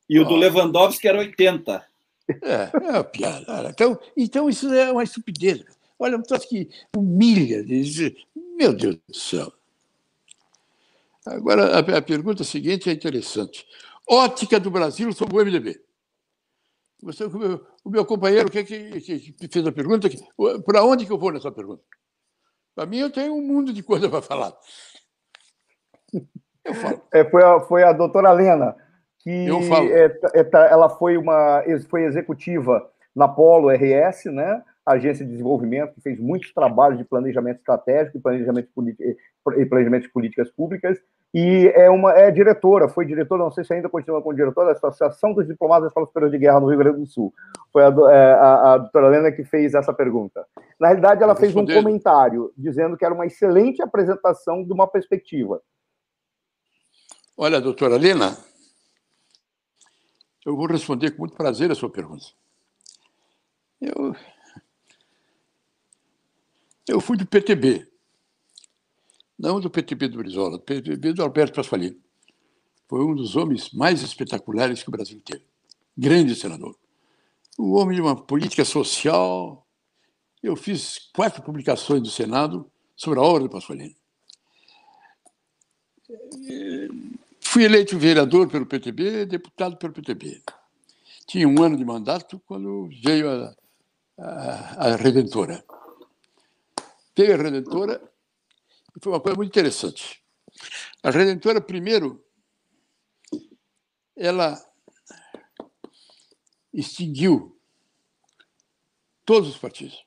[0.09, 1.85] E o do Lewandowski era 80.
[2.43, 3.69] É, é uma piada.
[3.71, 5.65] Então, então isso é uma estupidez.
[5.99, 7.65] Olha, um troço que humilha.
[7.65, 9.53] Diz, meu Deus do céu.
[11.25, 13.67] Agora, a, a, pergunta seguinte é interessante.
[14.09, 15.81] Ótica do Brasil sobre o MDB.
[17.07, 20.09] Você, o, meu, o meu companheiro que, que, que, fez a pergunta,
[20.65, 21.81] para onde que eu vou nessa pergunta?
[22.75, 24.53] Para mim, eu tenho um mundo de coisa para falar.
[26.65, 27.03] Eu falo.
[27.15, 28.75] É, foi, a, foi a doutora Lena,
[29.21, 29.89] que eu falo.
[29.89, 34.65] É, é, tá, ela foi uma foi executiva na Polo RS, né?
[34.85, 38.69] agência de desenvolvimento que fez muitos trabalhos de planejamento estratégico e planejamento,
[39.57, 40.99] e planejamento de políticas públicas,
[41.35, 44.73] e é uma é diretora, foi diretora, não sei se ainda continua como diretora da
[44.73, 47.33] Associação dos Diplomados da Escola Superior de Guerra no Rio Grande do Sul.
[47.73, 50.47] Foi a, é, a, a doutora Helena que fez essa pergunta.
[50.81, 55.61] Na realidade, ela fez um comentário dizendo que era uma excelente apresentação de uma perspectiva.
[57.37, 58.35] Olha, doutora Helena,
[60.47, 62.25] eu vou responder com muito prazer a sua pergunta.
[63.79, 64.17] Eu,
[66.89, 67.87] eu fui do PTB,
[69.39, 72.01] não do PTB do Brizola, do PTB do Alberto Pasqualini.
[72.89, 75.45] Foi um dos homens mais espetaculares que o Brasil teve.
[75.97, 76.77] Grande senador.
[77.59, 79.67] O homem de uma política social.
[80.43, 83.97] Eu fiz quatro publicações do Senado sobre a obra do Pasqualini.
[87.41, 90.43] Fui eleito vereador pelo PTB, deputado pelo PTB.
[91.27, 93.57] Tinha um ano de mandato quando veio a,
[94.19, 95.65] a, a Redentora.
[97.17, 98.01] Veio a Redentora
[99.01, 100.23] foi uma coisa muito interessante.
[101.03, 102.25] A Redentora, primeiro,
[104.17, 104.59] ela
[106.73, 107.59] extinguiu
[109.25, 110.05] todos os partidos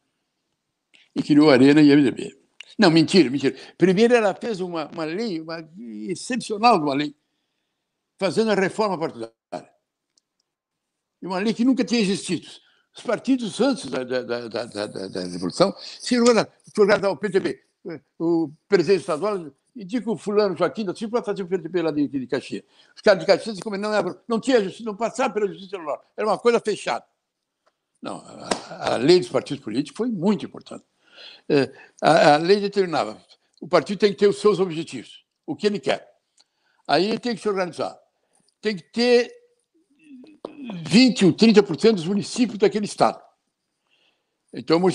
[1.15, 2.39] e criou a Arena e a MDB.
[2.77, 3.55] Não, mentira, mentira.
[3.77, 5.59] Primeiro ela fez uma, uma lei, uma
[6.07, 7.15] excepcional uma lei,
[8.17, 9.33] fazendo a reforma partidária.
[11.21, 12.47] E uma lei que nunca tinha existido.
[12.95, 17.61] Os partidos antes da, da, da, da, da Revolução se organizaram o PTB,
[18.17, 22.27] o presidente estadual indica o fulano Joaquim da Silva para fazer o lá de, de
[22.27, 22.63] Caxias.
[22.95, 26.05] Os caras de Caxias, como não, era, não tinha justiça, não passava pela justiça eleitoral,
[26.17, 27.05] era uma coisa fechada.
[28.01, 30.83] Não, a, a, lei dos partidos políticos foi muito importante.
[31.47, 33.21] É, a, a, lei determinava,
[33.61, 36.09] o partido tem que ter os seus objetivos, o que ele quer.
[36.87, 37.97] Aí ele tem que se organizar.
[38.61, 39.31] Tem que ter
[40.87, 43.21] 20 ou 30% dos municípios daquele estado.
[44.53, 44.89] Então, o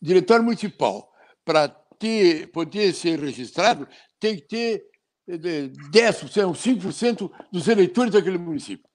[0.00, 1.12] diretório municipal,
[1.44, 1.68] para
[2.04, 3.88] ter, poder ser registrado,
[4.20, 4.84] tem que ter
[5.26, 8.86] 10%, 5% dos eleitores daquele município.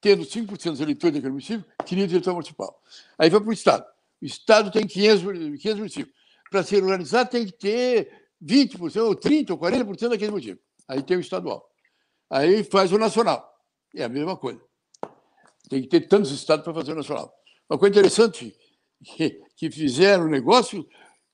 [0.00, 2.80] Tendo 5% dos eleitores daquele município, queria diretor municipal.
[3.18, 3.84] Aí vai para o Estado.
[4.22, 5.22] O Estado tem 500,
[5.60, 6.16] 500 municípios.
[6.50, 8.10] Para ser organizado, tem que ter
[8.42, 10.60] 20%, ou 30%, ou 40% daquele município.
[10.88, 11.68] Aí tem o estadual.
[12.30, 13.46] Aí faz o nacional.
[13.94, 14.60] É a mesma coisa.
[15.68, 17.30] Tem que ter tantos estados para fazer o nacional.
[17.68, 18.56] Uma coisa interessante
[19.04, 20.88] que, que fizeram o negócio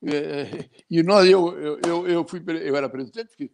[0.09, 3.51] é, e nós, eu, eu, eu, fui, eu era presidente, que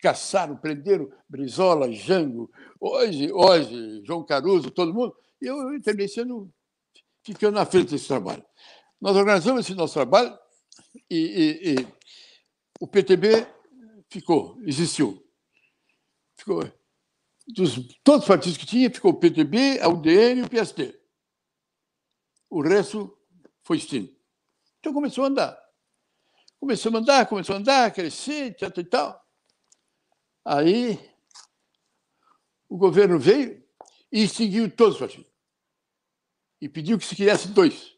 [0.00, 2.50] caçaram, prenderam Brizola, Jango,
[2.80, 6.52] hoje, hoje, João Caruso, todo mundo, e eu terminei sendo,
[7.22, 8.44] ficando na frente desse trabalho.
[9.00, 10.36] Nós organizamos esse nosso trabalho
[11.10, 11.88] e, e, e
[12.80, 13.46] o PTB
[14.10, 15.24] ficou, existiu.
[16.36, 16.62] Ficou.
[17.46, 21.00] Dos, todos os partidos que tinha, ficou o PTB, a UDN e o PST.
[22.50, 23.16] O resto
[23.62, 24.14] foi extinto.
[24.78, 25.67] Então começou a andar.
[26.60, 29.24] Começou a andar, começou a andar, crescer, tal, e tal.
[30.44, 30.98] Aí
[32.68, 33.62] o governo veio
[34.10, 35.28] e extinguiu todos os partidos.
[36.60, 37.94] e pediu que se criasse dois,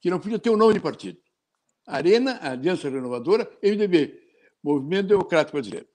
[0.00, 1.22] que não podia ter o um nome de partido.
[1.86, 4.20] Arena, Aliança Renovadora, MDB,
[4.62, 5.88] Movimento Democrático Brasileiro.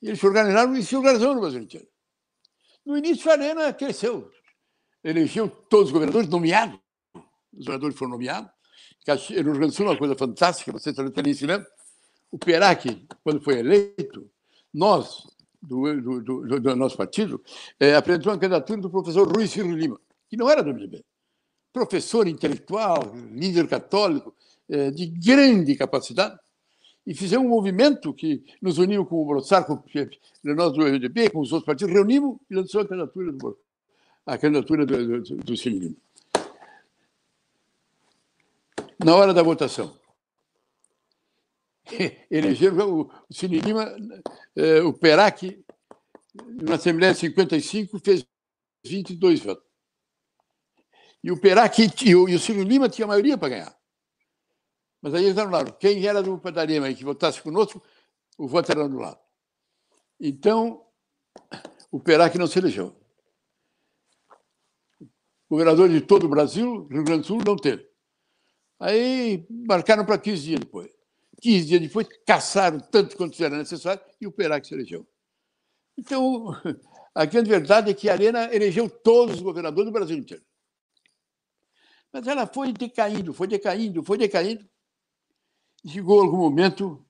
[0.00, 1.88] E eles se organizaram e se organizaram no Brasil inteiro.
[2.84, 4.30] No início, a Arena cresceu.
[5.02, 6.78] Elegeu todos os governadores nomeados.
[7.52, 8.55] Os governadores foram nomeados.
[9.06, 11.64] No Rio Grande do Sul, uma coisa fantástica, você está ensinando.
[12.30, 14.28] O Perac, quando foi eleito,
[14.74, 15.26] nós,
[15.62, 17.40] do, do, do, do nosso partido,
[17.78, 21.04] é, apresentou uma candidatura do professor Rui Ciro Lima, que não era do MDB.
[21.72, 24.34] Professor intelectual, líder católico,
[24.68, 26.36] é, de grande capacidade,
[27.06, 29.80] e fizemos um movimento que nos uniu com o Brossard, com
[30.42, 33.56] nós do MDB, com os outros partidos, reunimos e lançou a candidatura do,
[34.26, 36.05] a do, do, do Ciro Lima.
[39.04, 39.98] Na hora da votação,
[42.30, 43.94] elegeram o Cine Lima,
[44.56, 45.64] eh, o Perac,
[46.62, 48.26] na Assembleia de 55, fez
[48.84, 49.64] 22 votos.
[51.22, 53.78] E o Perac e o, e Ciro Lima tinham maioria para ganhar.
[55.02, 55.72] Mas aí eles anularam.
[55.72, 57.82] Quem era do Padarema e que votasse conosco,
[58.38, 59.18] o voto era anulado.
[60.20, 60.84] Então,
[61.90, 62.94] o Perac não se elegeu.
[65.48, 67.88] Governador de todo o Brasil, Rio Grande do Sul, não teve.
[68.78, 70.90] Aí marcaram para 15 dias depois.
[71.40, 75.06] 15 dias depois, caçaram tanto quanto era necessário e o Perac se elegeu.
[75.96, 76.48] Então,
[77.14, 80.44] a grande verdade é que a Arena elegeu todos os governadores do Brasil inteiro.
[82.12, 84.66] Mas ela foi decaindo, foi decaindo, foi decaindo.
[85.84, 87.04] E chegou algum momento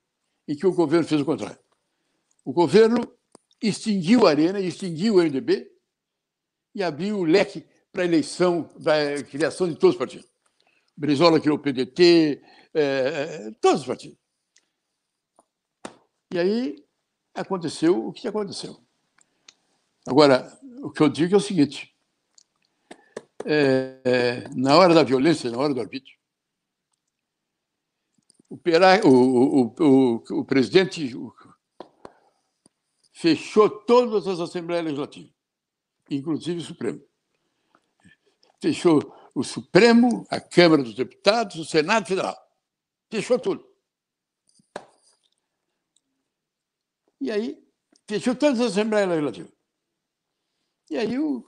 [0.47, 1.59] em que o governo fez o contrário.
[2.43, 2.97] O governo
[3.61, 5.69] extinguiu a Arena, extinguiu o MDB
[6.75, 10.29] e abriu o leque para a eleição, para a criação de todos os partidos.
[10.97, 12.41] Brizola criou o PDT,
[12.73, 14.17] é, é, todos os partidos.
[16.33, 16.83] E aí
[17.35, 18.81] aconteceu o que aconteceu.
[20.07, 21.95] Agora, o que eu digo é o seguinte:
[23.45, 26.17] é, é, na hora da violência, na hora do arbítrio,
[28.49, 31.13] o, Pera, o, o, o, o presidente
[33.13, 35.31] fechou todas as assembleias legislativas,
[36.09, 37.01] inclusive o Supremo.
[38.59, 42.35] Fechou o Supremo, a Câmara dos Deputados, o Senado Federal.
[43.11, 43.63] Fechou tudo.
[47.21, 47.63] E aí,
[48.07, 49.53] fechou todas as Assembleias Legislativas.
[50.89, 51.45] E aí o,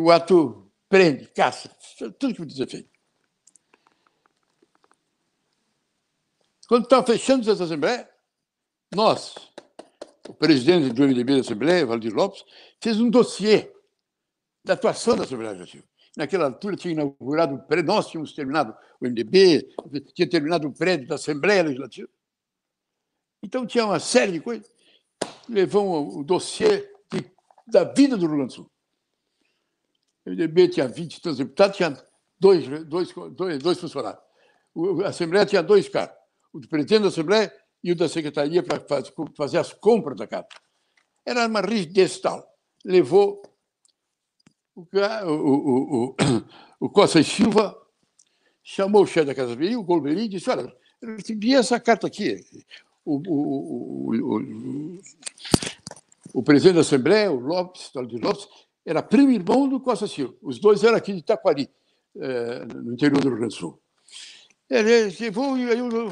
[0.00, 1.68] o ato prende, caça,
[2.18, 2.90] tudo que precisa ser feito.
[6.66, 8.10] Quando estava fechando essa Assembleia,
[8.92, 9.34] nós,
[10.28, 12.44] o presidente do MDB da Assembleia, Valdir Lopes,
[12.80, 13.72] fez um dossiê
[14.64, 15.86] da atuação da Assembleia Legislativa.
[16.18, 19.68] Naquela altura tinha inaugurado o prédio, nós tínhamos terminado o MDB,
[20.12, 22.08] tinha terminado o prédio da Assembleia Legislativa.
[23.40, 24.68] Então tinha uma série de coisas.
[25.48, 27.24] Levou o dossiê de,
[27.68, 28.70] da vida do Rio Grande do Sul.
[30.26, 31.96] O MDB tinha 20 e deputados, tinha
[32.36, 34.20] dois, dois, dois, dois funcionários.
[35.04, 36.16] A Assembleia tinha dois caras,
[36.52, 37.54] o do presidente da Assembleia
[37.84, 38.84] e o da Secretaria para
[39.36, 40.48] fazer as compras da casa.
[41.24, 42.44] Era uma rigidez tal.
[42.84, 43.40] Levou
[44.78, 46.16] o, o, o,
[46.80, 47.76] o Costa e Silva,
[48.62, 50.72] chamou o chefe da Casa Civil, o Golbery, e disse: Olha,
[51.02, 52.44] eu recebi essa carta aqui.
[53.04, 54.18] O,
[56.34, 58.46] o, presidente da Assembleia, o Lopes, de Lopes,
[58.84, 60.34] era primo irmão do Costa Silva.
[60.42, 61.70] Os dois eram aqui de Itaquari,
[62.16, 63.80] eh, no interior do Rio Grande do Sul.
[64.68, 66.08] Ele levou, e aí o,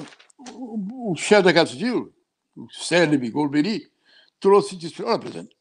[0.52, 2.14] o, o chefe da Casa Civil,
[2.56, 3.92] o célebre Golbery,
[4.40, 5.54] trouxe e disse: Olha, presidente,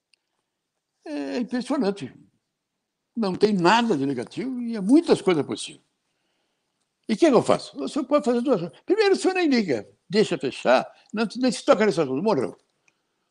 [1.05, 2.24] é impressionante
[3.15, 5.83] não tem nada de negativo e há muitas coisas possíveis.
[7.07, 7.81] E o que, é que eu faço?
[7.81, 8.79] O senhor pode fazer duas coisas.
[8.85, 12.57] Primeiro, o senhor nem liga, deixa fechar, não, nem se toca nessa coisa, morreu.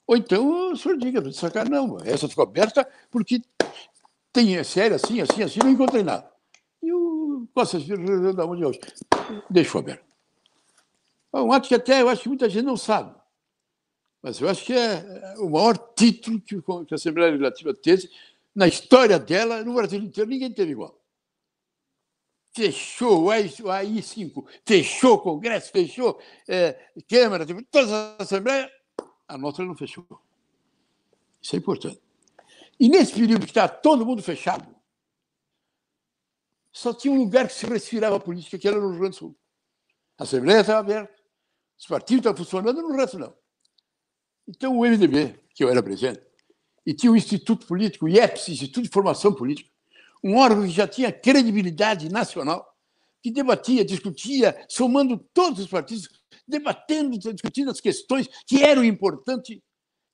[0.07, 3.43] Ou então o senhor diga, sacar, não, essa ficou aberta porque
[4.33, 6.31] tem, é sério, assim, assim, assim, não encontrei nada.
[6.83, 8.81] E o Costa Filho da onde hoje
[9.51, 10.05] deixou aberto.
[11.33, 13.15] Um ato que até eu acho que muita gente não sabe.
[14.23, 18.09] Mas eu acho que é o maior título que a Assembleia Legislativa teve
[18.55, 21.01] na história dela, no Brasil inteiro, ninguém teve igual.
[22.53, 26.73] Fechou o AI5, fechou o Congresso, fechou é,
[27.09, 28.71] Câmara, todas as assembleias,
[29.27, 30.07] a nossa não fechou.
[31.43, 32.01] Isso é importante.
[32.79, 34.75] E nesse período que está todo mundo fechado,
[36.73, 39.37] só tinha um lugar que se respirava política, que era no Rio Grande do Sul.
[40.19, 41.23] A Assembleia estava aberta,
[41.79, 43.35] os partidos estavam funcionando, no resto não.
[44.47, 46.23] Então o MDB, que eu era presidente,
[46.87, 49.71] e tinha o Instituto Político, o IEPS, Instituto de Formação Política,
[50.23, 52.67] um órgão que já tinha credibilidade nacional,
[53.23, 56.09] que debatia, discutia, somando todos os partidos,
[56.47, 59.61] debatendo, discutindo as questões que eram importantes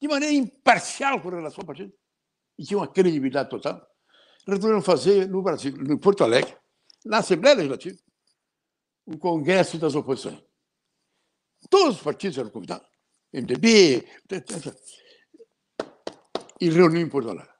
[0.00, 1.92] de maneira imparcial com relação ao partido,
[2.58, 3.84] e tinha uma credibilidade total.
[4.46, 6.56] resolveram fazer no Brasil, no Porto Alegre,
[7.04, 7.98] na Assembleia Legislativa,
[9.06, 10.40] um congresso das oposições.
[11.68, 12.88] Todos os partidos eram convidados.
[13.32, 14.06] MDB,
[16.60, 17.50] e reuniu em Porto Alegre.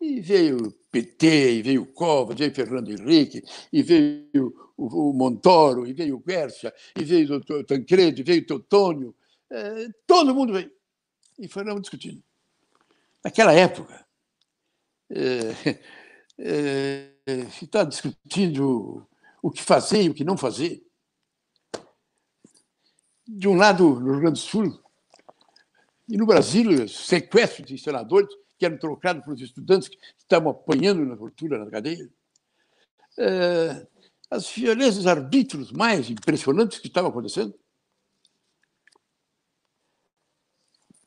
[0.00, 3.42] E veio PT, e veio Cova, veio Fernando Henrique,
[3.72, 8.46] e veio o, Montoro, e veio o Guercia, e veio o Tancredo, e veio o
[8.46, 9.14] Teotônio.
[9.50, 10.70] É, todo mundo veio.
[11.38, 12.22] E foram discutindo.
[13.24, 14.06] Naquela época,
[15.10, 15.52] é,
[17.50, 19.06] se está discutindo
[19.42, 20.84] o que fazer e o que não fazer.
[23.26, 24.82] De um lado, no Rio Grande do Sul,
[26.08, 28.28] e no Brasil, sequestro de senadores
[28.58, 32.10] que eram trocados pelos estudantes que estavam apanhando na tortura na cadeia.
[33.18, 33.86] É,
[34.30, 37.54] as violências arbítrios mais impressionantes que estavam acontecendo.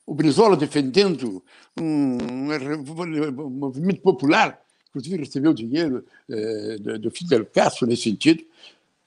[0.06, 1.44] O Brizola defendendo
[1.78, 8.44] um, um, movimento popular, inclusive recebeu dinheiro é, do Fidel Castro nesse sentido,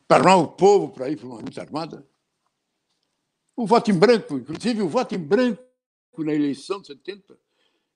[0.07, 2.05] para armar o povo para ir para uma luta armada.
[3.55, 5.64] O voto em branco, inclusive o voto em branco
[6.23, 7.37] na eleição de 70,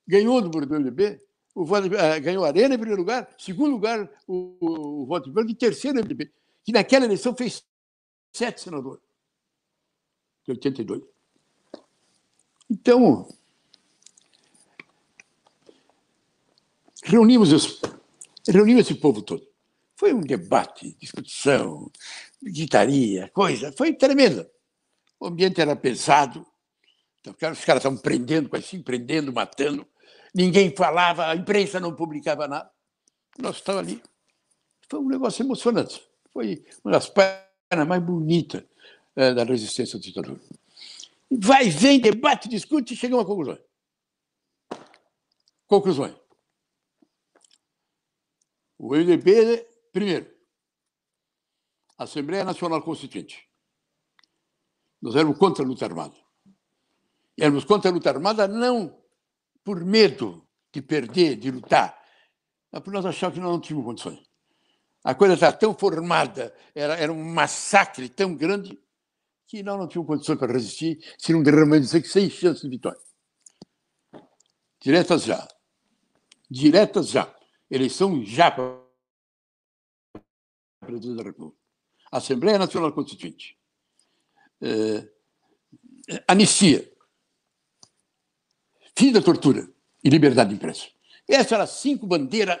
[0.06, 1.20] ganhou do MDB,
[1.54, 4.56] o voto, uh, ganhou Arena em primeiro lugar, segundo lugar o,
[5.02, 6.30] o, voto branco e terceiro o MDB,
[6.64, 7.64] que naquela eleição fez
[8.32, 9.02] sete senadores,
[10.44, 11.02] de 82.
[12.70, 13.28] Então,
[17.02, 17.80] reunimos, os,
[18.48, 19.46] reunimos esse povo todo.
[19.96, 21.90] Foi um debate, discussão,
[22.42, 24.50] gritaria, coisa, foi tremenda.
[25.18, 26.46] O ambiente era pesado,
[27.20, 29.86] então, os caras estavam prendendo, assim, prendendo, matando.
[30.34, 32.70] Ninguém falava, a imprensa não publicava nada.
[33.38, 34.02] Nós estávamos ali.
[34.88, 36.02] Foi um negócio emocionante.
[36.32, 38.64] Foi uma das páginas mais bonitas
[39.14, 40.40] é, da resistência à ditadura.
[41.30, 43.58] Vai, vem, debate, discute e chega a uma conclusão.
[45.66, 46.14] Conclusões.
[48.78, 50.34] O MDB, primeiro,
[51.98, 53.46] Assembleia Nacional Constituinte.
[55.02, 56.14] Nós éramos contra a luta armada.
[57.40, 59.02] Éramos contra a luta armada não
[59.64, 61.98] por medo de perder, de lutar,
[62.70, 64.30] mas por nós achávamos que nós não tínhamos condições.
[65.02, 68.78] A coisa estava tão formada, era, era um massacre tão grande,
[69.46, 73.00] que nós não tínhamos condições para resistir, se não derramamos sem chances de vitória.
[74.78, 75.48] Diretas já.
[76.50, 77.34] Diretas já.
[77.70, 78.80] Eleição já para
[80.80, 81.58] presidente da República.
[82.12, 83.58] Assembleia Nacional Constituinte.
[84.60, 85.08] É,
[86.28, 86.90] anistia
[89.00, 89.66] fim da tortura
[90.04, 90.88] e liberdade de imprensa.
[91.26, 92.60] Essas eram as cinco bandeiras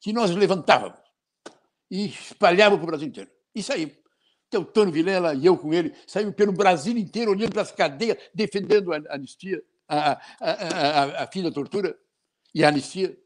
[0.00, 0.98] que nós levantávamos
[1.88, 3.30] e espalhávamos para o Brasil inteiro.
[3.54, 3.94] E saímos.
[4.50, 8.92] Teutônio Vilela e eu com ele saímos pelo Brasil inteiro, olhando para as cadeias, defendendo
[8.92, 11.96] a anistia, a, a, a, a fim da tortura
[12.52, 13.16] e a anistia.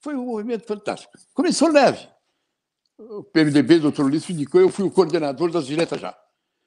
[0.00, 1.12] Foi um movimento fantástico.
[1.32, 2.08] Começou leve.
[2.98, 6.18] O PMDB, doutor Ulisses, indicou, eu fui o coordenador das diretas já.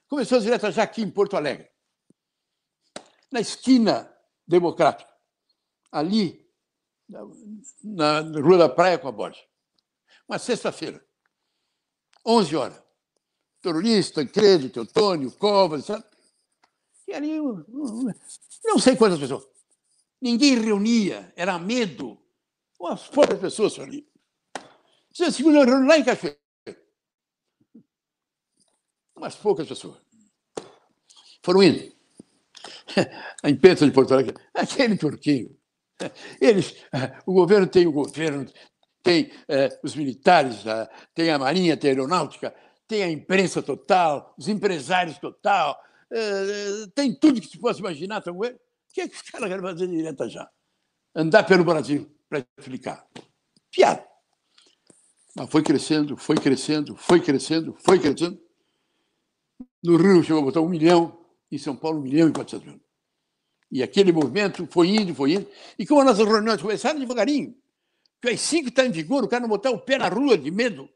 [0.07, 1.67] Começou as diretas já aqui em Porto Alegre.
[3.29, 4.09] Na esquina
[4.47, 5.11] democrática,
[5.91, 6.47] ali,
[7.83, 9.43] na, na Rua da Praia com a Borges.
[10.27, 11.03] Uma sexta-feira,
[12.25, 12.83] 11 horas.
[13.61, 16.03] Terrorista, Tancredo, Teotônio, Covas, sabe?
[17.07, 19.47] E ali, não sei quantas pessoas.
[20.21, 22.17] Ninguém reunia, era medo.
[22.79, 24.07] Umas poucas pessoas ali.
[25.11, 26.37] Você segunda reunião lá em Cachoeira.
[29.15, 29.99] Umas poucas pessoas.
[31.41, 31.96] Foram indo.
[33.43, 35.55] a imprensa de Porto Alegre, aquele turquinho.
[36.39, 36.75] Eles,
[37.25, 38.45] o governo tem o governo,
[39.01, 40.63] tem eh, os militares,
[41.13, 42.53] tem a marinha, tem a aeronáutica,
[42.87, 45.77] tem a imprensa total, os empresários total,
[46.11, 48.19] eh, tem tudo que se possa imaginar.
[48.19, 48.41] Então, o
[48.93, 50.49] que, é que os caras querem fazer direto já?
[51.15, 53.05] Andar pelo Brasil para explicar.
[53.71, 54.05] Piada.
[55.35, 58.39] Mas foi crescendo, foi crescendo, foi crescendo, foi crescendo.
[59.83, 61.17] No Rio chegou a botar um milhão,
[61.51, 62.81] em São Paulo, um milhão e quatrocentos mil.
[63.71, 65.49] E aquele movimento foi indo, foi indo.
[65.77, 67.55] E como as nossas reuniões começaram devagarinho,
[68.19, 70.49] porque as cinco está em vigor, o cara não botar o pé na rua de
[70.49, 70.89] medo.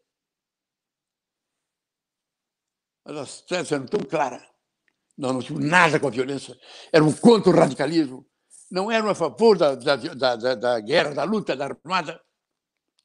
[3.05, 4.43] Mas as teses eram tão claras.
[5.17, 6.57] Nós não tínhamos nada com a violência.
[6.91, 8.25] Eram contra o radicalismo.
[8.69, 12.21] Não eram a favor da, da, da, da, guerra, da luta, da armada.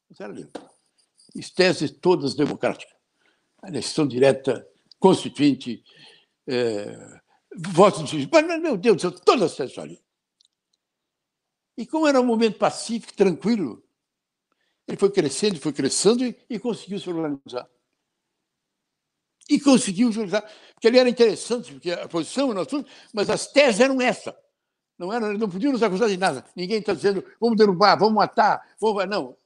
[0.09, 0.32] Mas era.
[1.36, 2.94] As teses todas democráticas.
[3.62, 4.66] A eleição direta,
[4.98, 5.82] constituinte,
[6.47, 7.20] é,
[7.57, 9.99] voto de mas, meu Deus céu, toda essa história.
[11.77, 13.83] E como era um momento pacífico, tranquilo,
[14.87, 17.69] ele foi crescendo, foi crescendo e, e conseguiu se organizar.
[19.49, 20.43] E conseguiu se organizar.
[20.74, 24.37] Porque ele era interessante, porque a posição era tudo, mas as teses eram essa.
[24.99, 26.45] Não, era, não podiam nos acusar de nada.
[26.55, 29.07] Ninguém está dizendo vamos derrubar, vamos matar, vamos.
[29.07, 29.37] Não.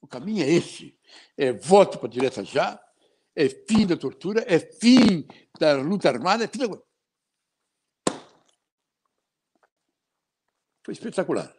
[0.00, 0.96] O caminho é esse.
[1.36, 2.82] É voto para direta já,
[3.36, 5.26] é fim da tortura, é fim
[5.58, 6.82] da luta armada, é fim da...
[10.84, 11.54] Foi espetacular.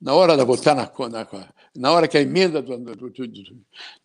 [0.00, 3.26] Na hora de votar na, na, na hora que a emenda do, do, do,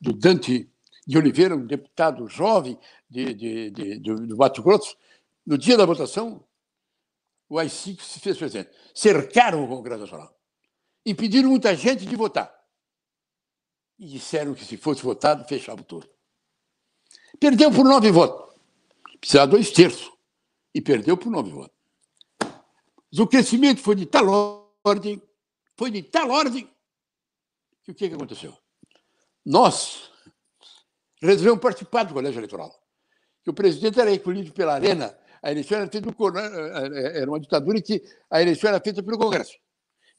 [0.02, 0.70] do Dante
[1.07, 2.78] de Oliveira, um deputado jovem
[3.10, 4.98] de, de, de, do Mato Grosso,
[5.45, 6.44] no dia da votação,
[7.48, 8.72] o AI-5 se fez presente.
[8.94, 10.36] Cercaram o Congresso Nacional.
[11.06, 12.53] Impediram muita gente de votar.
[13.99, 16.10] E disseram que se fosse votado, fechava tudo.
[17.40, 18.56] Perdeu por nove votos.
[19.20, 20.12] Precisava dois terços.
[20.74, 21.74] E perdeu por nove votos.
[23.15, 24.27] Mas o crescimento foi de tal
[24.83, 25.21] ordem,
[25.77, 26.69] foi de tal ordem,
[27.81, 28.53] que o que, que aconteceu?
[29.45, 30.11] Nós
[31.21, 32.77] resolvemos participar do colégio eleitoral.
[33.41, 37.39] Que o presidente era escolhido pela Arena, a eleição era feita no, né, era uma
[37.39, 39.53] ditadura em que a eleição era feita pelo Congresso.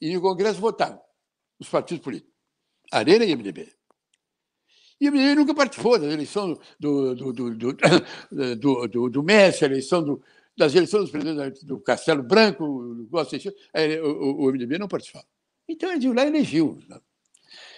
[0.01, 0.99] E no Congresso votavam
[1.59, 2.33] os partidos políticos,
[2.91, 3.71] Arena e MDB.
[4.99, 7.73] E o MDB nunca participou da eleição do, do, do, do,
[8.55, 10.23] do, do, do Messi, a eleição do,
[10.57, 13.07] das eleições dos presidentes do Castelo Branco, o,
[14.03, 15.25] o, o MDB não participava.
[15.67, 16.79] Então ele lá elegeu.
[16.89, 16.99] Né?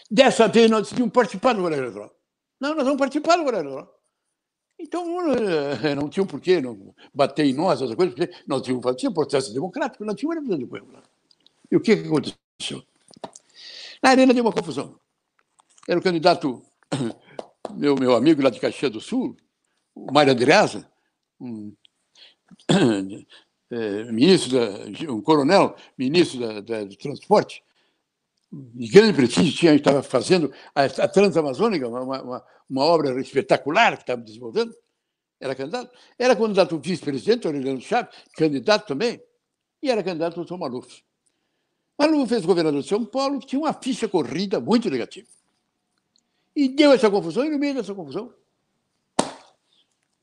[0.10, 2.16] Dessa vez nós decidimos participar do governo eleitoral.
[2.60, 4.00] Não, nós vamos participar do governo eleitoral.
[4.80, 5.06] Então
[5.96, 9.54] não tinha um porquê não bater em nós, essa coisa, porque nós tínhamos tinha processo
[9.54, 11.04] democrático, não tinha representante do povo.
[11.70, 12.84] E o que, que aconteceu?
[14.02, 14.98] Na arena deu uma confusão.
[15.86, 16.64] Era o candidato,
[17.76, 19.36] meu, meu amigo lá de Caxias do Sul,
[19.94, 20.90] o Mário Andreasa,
[21.42, 21.79] um é,
[24.12, 27.64] ministro, da, um coronel, ministro da, da, do transporte,
[28.52, 34.04] de grande prestígio, tinha, estava fazendo a, a Transamazônica, uma, uma, uma, obra espetacular que
[34.04, 34.76] estava desenvolvendo,
[35.40, 35.96] era candidato.
[36.18, 39.22] Era candidato vice-presidente, Aureliano Chaves, candidato também,
[39.82, 41.04] e era candidato o doutor Maluf.
[41.98, 45.28] Maluf fez governador de São Paulo, tinha uma ficha corrida muito negativa.
[46.56, 48.34] E deu essa confusão, e no meio dessa confusão,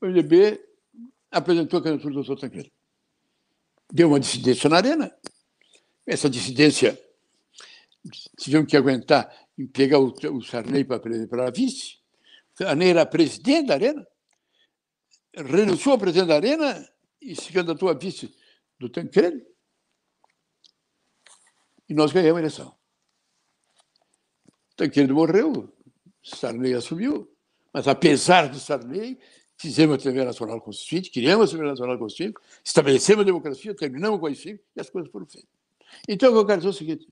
[0.01, 0.66] o MDB
[1.31, 2.71] apresentou a candidatura do doutor Tancredo.
[3.91, 5.15] Deu uma dissidência na arena.
[6.05, 6.99] Essa dissidência
[8.37, 9.29] tivemos que aguentar
[9.65, 11.97] pegar o, o Sarney para vice.
[12.53, 14.07] Sarney era presidente da Arena,
[15.33, 16.89] renunciou a presidente da Arena
[17.21, 18.35] e se candidatou a vice
[18.79, 19.43] do Tancredo.
[21.89, 22.77] E nós ganhamos a eleição.
[24.75, 25.73] Tancredo morreu,
[26.23, 27.31] Sarney assumiu,
[27.73, 29.19] mas apesar do Sarney,
[29.57, 34.27] fizemos a Assembleia Nacional Constituinte, criamos a Assembleia Nacional Constituinte, estabelecemos a democracia, terminamos com
[34.27, 35.49] a e as coisas foram feitas.
[36.07, 37.07] Então, o que eu quero dizer é o seguinte: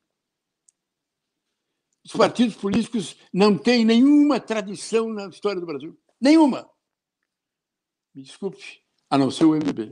[2.05, 5.97] os partidos políticos não têm nenhuma tradição na história do Brasil.
[6.22, 6.69] Nenhuma.
[8.13, 9.91] Me desculpe, a não ser o MDB.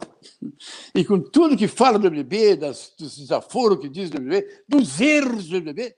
[0.96, 5.02] E com tudo que fala do MDB, das, dos desaforos que diz do MDB, dos
[5.02, 5.96] erros do MDB,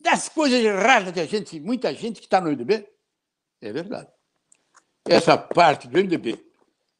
[0.00, 2.88] das coisas erradas a gente, muita gente que está no MDB,
[3.60, 4.10] é verdade.
[5.04, 6.38] Essa parte do MDB,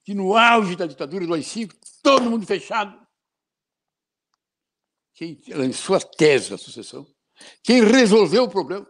[0.04, 3.00] que no auge da ditadura do AI-5, todo mundo fechado,
[5.14, 7.06] quem lançou a tese da sucessão,
[7.62, 8.88] quem resolveu o problema.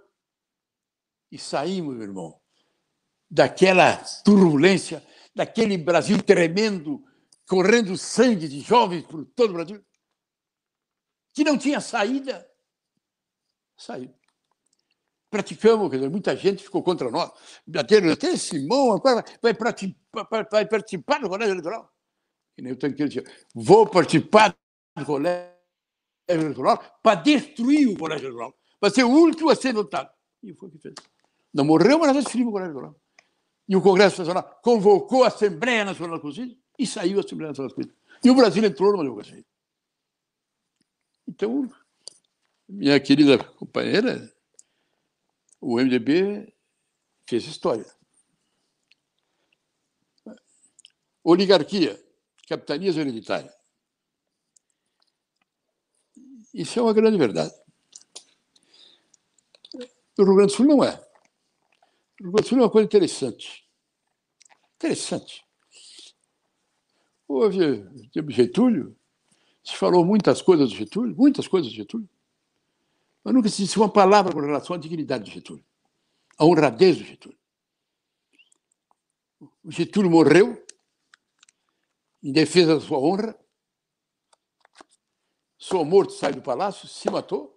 [1.31, 2.41] E saímos, meu irmão,
[3.31, 7.03] daquela turbulência, daquele Brasil tremendo,
[7.47, 9.85] correndo sangue de jovens por todo o Brasil,
[11.35, 12.47] que não tinha saída.
[13.77, 14.15] Saiu.
[15.33, 17.33] Praticamos, quer dizer, muita gente ficou contra nós.
[17.75, 21.91] Até, até Simão agora vai participar, vai participar do colégio eleitoral.
[22.55, 24.55] Que nem o Tanqueiro dizia, vou participar
[24.95, 25.51] do colégio
[26.29, 30.11] eleitoral para destruir o colégio eleitoral, para ser o último a ser votado.
[30.43, 30.95] E foi o que fez.
[31.55, 33.01] Não morreu, mas nós destruímos o colégio eleitoral.
[33.67, 37.99] E o Congresso Nacional convocou a Assembleia Nacional Constituinte e saiu a Assembleia Nacional Constituinte.
[38.23, 39.43] E o Brasil entrou numa democracia.
[41.27, 41.67] Então,
[42.69, 44.31] minha querida companheira,
[45.63, 46.53] o MDB
[47.25, 47.87] fez história.
[51.23, 52.03] Oligarquia,
[52.49, 53.51] capitalismo hereditário.
[56.53, 57.55] Isso é uma grande verdade.
[60.19, 60.97] No Rio Grande do Sul não é.
[62.19, 63.65] No Rio Grande do Sul é uma coisa interessante.
[64.75, 65.47] Interessante.
[67.29, 67.87] Houve
[68.17, 68.99] o Getúlio,
[69.63, 72.09] se falou muitas coisas do Getúlio, muitas coisas do Getúlio,
[73.25, 75.65] mas nunca se disse uma palavra com relação à dignidade do Getúlio,
[76.39, 77.39] à honradez do Getúlio.
[79.63, 80.65] O Getúlio morreu
[82.23, 83.39] em defesa da sua honra,
[85.57, 87.53] sou morto, sai do palácio, se matou.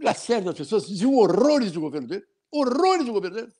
[0.00, 3.52] Lacerda, das pessoas diziam horrores do governo dele, horrores do governo dele.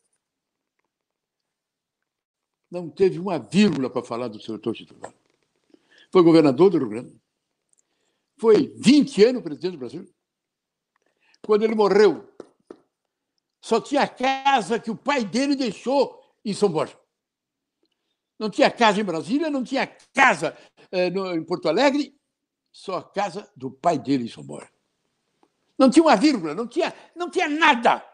[2.70, 5.14] Não teve uma vírgula para falar do seu titular.
[6.10, 7.23] foi governador do Rio Grande,
[8.36, 10.06] foi 20 anos presidente do Brasil.
[11.44, 12.28] Quando ele morreu,
[13.60, 16.98] só tinha casa que o pai dele deixou em São Borja.
[18.38, 20.56] Não tinha casa em Brasília, não tinha casa
[20.90, 22.18] eh, no, em Porto Alegre,
[22.70, 24.70] só a casa do pai dele em São Borja.
[25.78, 28.04] Não tinha uma vírgula, não tinha, não tinha nada.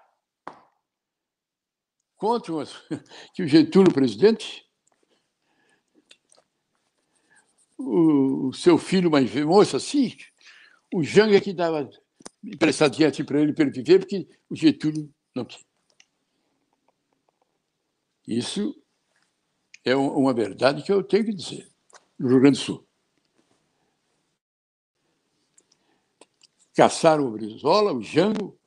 [2.17, 2.63] Contam
[3.35, 4.70] que o Getúlio, presidente,
[7.81, 10.17] o, seu filho mais moço assim,
[10.93, 11.89] o é que dava
[12.43, 15.65] emprestadinha assim para ele, para ele viver, porque o Getúlio não tinha.
[18.27, 18.77] Isso
[19.85, 21.69] é uma verdade que eu tenho que dizer,
[22.19, 22.87] no Rio Grande do Sul.
[26.75, 28.59] Caçaram o Brizola, o Jango,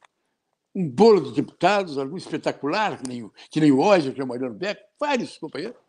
[0.75, 4.23] um bolo de deputados, algum espetacular, que nem, o, que nem o Oger, que é
[4.23, 5.79] o Mariano Beck, vários companheiros,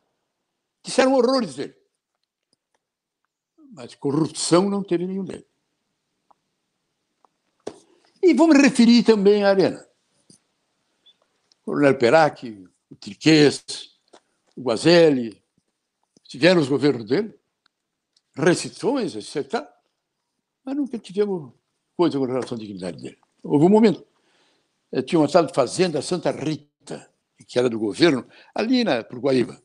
[0.83, 1.75] disseram horrores dele.
[3.75, 5.45] Mas corrupção não teve nenhum dele.
[8.23, 9.85] E vamos referir também a Arena.
[11.61, 13.65] O Coronel Perac, o Triquês,
[14.57, 15.43] o Guazelli,
[16.23, 17.35] tiveram os governos dele,
[18.37, 19.67] restrições, etc.
[20.65, 21.53] Mas nunca tivemos
[21.97, 23.19] coisa com relação à dignidade dele.
[23.43, 24.07] Houve um momento.
[24.93, 27.11] Eh, tinha uma tal Fazenda Santa Rita,
[27.49, 28.25] que era do governo,
[28.55, 29.61] ali na, por Guaíba.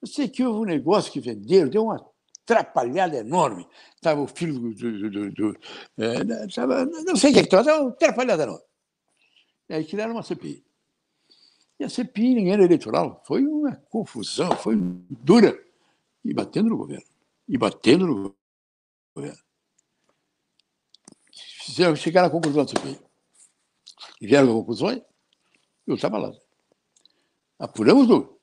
[0.00, 2.11] Eu sei que houve um negócio que venderam, deu uma
[2.44, 3.66] atrapalhada enorme.
[3.94, 5.10] Estava o filho do.
[5.10, 5.58] do, do,
[5.98, 8.64] é, tava, não sei o que estava, uma atrapalhada enorme.
[9.68, 10.64] E aí criaram uma CPI.
[11.78, 13.22] E a CPI nem era eleitoral.
[13.26, 15.58] Foi uma confusão, foi dura.
[16.24, 17.06] E batendo no governo.
[17.48, 18.36] E batendo no
[19.14, 19.42] governo.
[21.64, 23.00] Fizeram chegar à conclusão da CPI.
[24.20, 25.02] E vieram a conclusões,
[25.86, 26.32] eu estava lá.
[27.58, 28.38] Apuramos tudo.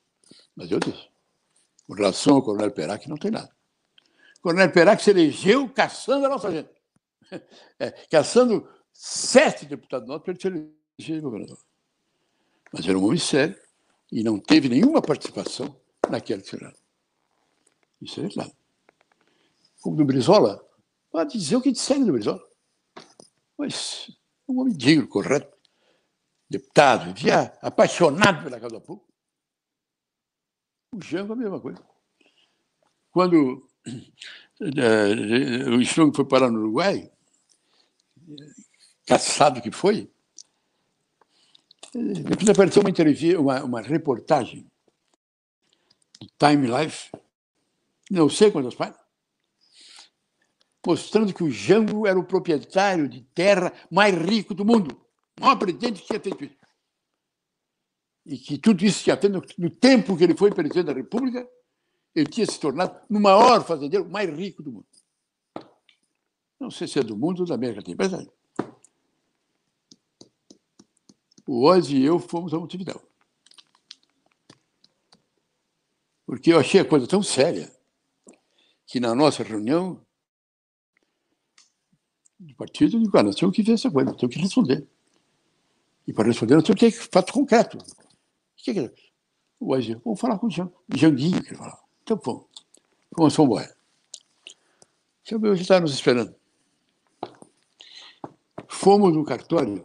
[0.55, 1.07] Mas eu disse,
[1.87, 3.49] com relação ao Coronel Perac, não tem nada.
[4.41, 6.69] Coronel Perac se elegeu caçando a nossa gente.
[7.77, 11.57] É, caçando sete deputados nossos para ele se eleger governador.
[12.73, 13.57] Mas era um homem sério
[14.11, 15.79] e não teve nenhuma participação
[16.09, 16.75] naquele tirano.
[18.01, 18.53] Isso é verdade.
[19.81, 20.67] Como do Brizola,
[21.11, 22.41] pode dizer o que disser do Brizola.
[23.57, 24.11] Mas
[24.47, 25.55] um homem digno, correto,
[26.49, 29.13] deputado, via apaixonado pela causa pública.
[30.95, 31.81] O Jango a mesma coisa.
[33.11, 33.68] Quando é,
[35.75, 37.11] o Strong foi parar no Uruguai,
[39.05, 40.09] caçado que foi,
[41.93, 44.69] depois apareceu uma entrevista, uma, uma reportagem
[46.21, 47.09] do Time Life,
[48.11, 48.99] não sei quantas páginas,
[50.85, 54.99] mostrando que o Jango era o proprietário de terra mais rico do mundo.
[55.39, 56.57] O maior presidente que tinha feito isso.
[58.25, 61.47] E que tudo isso tinha feito no tempo que ele foi presidente da República,
[62.19, 64.87] ele tinha se tornado o maior fazendeiro mais rico do mundo.
[66.59, 68.27] Não sei se é do mundo ou da América Latina, mas é.
[71.47, 73.01] O Oz e eu fomos a Montevidéu.
[76.25, 77.71] Porque eu achei a coisa tão séria
[78.85, 80.05] que na nossa reunião
[82.39, 84.87] do partido, eu digo, ah, nós temos que ver essa coisa, nós temos que responder.
[86.07, 87.77] E para responder, nós temos que ter fato concreto.
[87.77, 87.83] O
[88.55, 88.93] que é?
[89.59, 91.78] O Oz, vamos falar com o Jean, Janguinho, que ele falava.
[92.09, 92.49] Então, pô,
[93.15, 93.77] vamos embora.
[95.23, 96.35] Seu já está nos esperando.
[98.67, 99.83] Fomos no cartório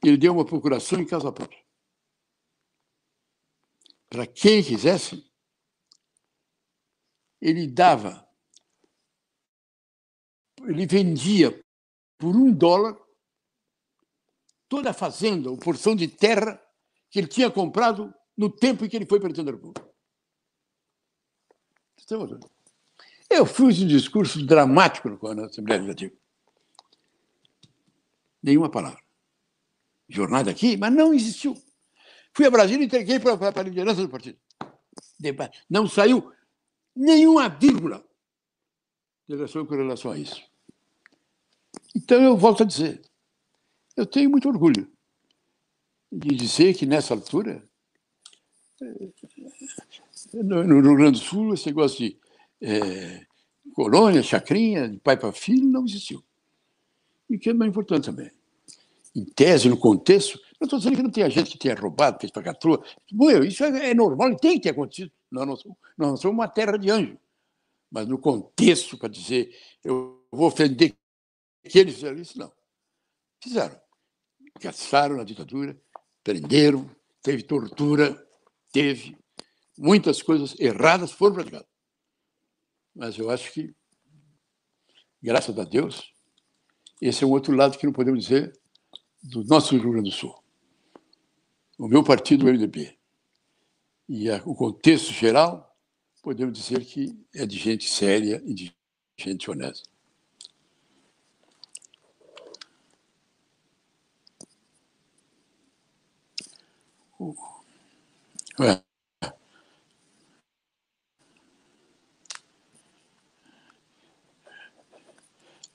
[0.00, 1.60] ele deu uma procuração em casa própria.
[4.08, 5.28] Para quem quisesse,
[7.40, 8.24] ele dava,
[10.62, 11.60] ele vendia
[12.16, 12.96] por um dólar
[14.68, 16.64] toda a fazenda ou porção de terra
[17.10, 19.95] que ele tinha comprado no tempo em que ele foi presidente da.
[23.28, 26.14] Eu fiz um discurso dramático na Assembleia Legislativa.
[28.42, 29.00] Nenhuma palavra
[30.08, 31.60] jornada aqui, mas não existiu.
[32.32, 34.38] Fui a Brasília e entreguei para a liderança do partido.
[35.68, 36.32] Não saiu
[36.94, 38.06] nenhuma vírgula
[39.28, 40.40] de relação com relação a isso.
[41.94, 43.02] Então eu volto a dizer,
[43.96, 44.88] eu tenho muito orgulho
[46.12, 47.66] de dizer que nessa altura,
[50.42, 52.18] no Rio Grande do Sul, esse negócio de
[52.60, 53.24] é,
[53.74, 56.22] colônia, chacrinha, de pai para filho, não existiu.
[57.28, 58.30] E que é mais importante também
[59.16, 62.30] em tese, no contexto, não estou dizendo que não tenha gente que tenha roubado, fez.
[63.10, 65.10] Bom, isso é, é, normal e tem que ter acontecido.
[65.30, 67.18] Nós não, somos, nós não somos uma terra de anjo.
[67.90, 70.94] Mas no contexto, para dizer, eu vou ofender
[71.64, 72.52] que eles fizeram isso, não.
[73.42, 73.80] Fizeram.
[74.60, 75.80] Caçaram na ditadura,
[76.22, 76.90] prenderam,
[77.22, 78.22] teve tortura,
[78.70, 79.16] teve.
[79.78, 81.68] Muitas coisas erradas foram praticadas.
[82.94, 83.74] Mas eu acho que,
[85.22, 86.12] graças a Deus,
[87.00, 88.58] esse é um outro lado que não podemos dizer
[89.22, 90.34] do nosso Rio Grande do Sul.
[91.78, 92.96] O meu partido, o MDB,
[94.08, 95.76] e a, o contexto geral,
[96.22, 98.74] podemos dizer que é de gente séria e de
[99.18, 99.88] gente honesta.
[108.58, 108.85] É.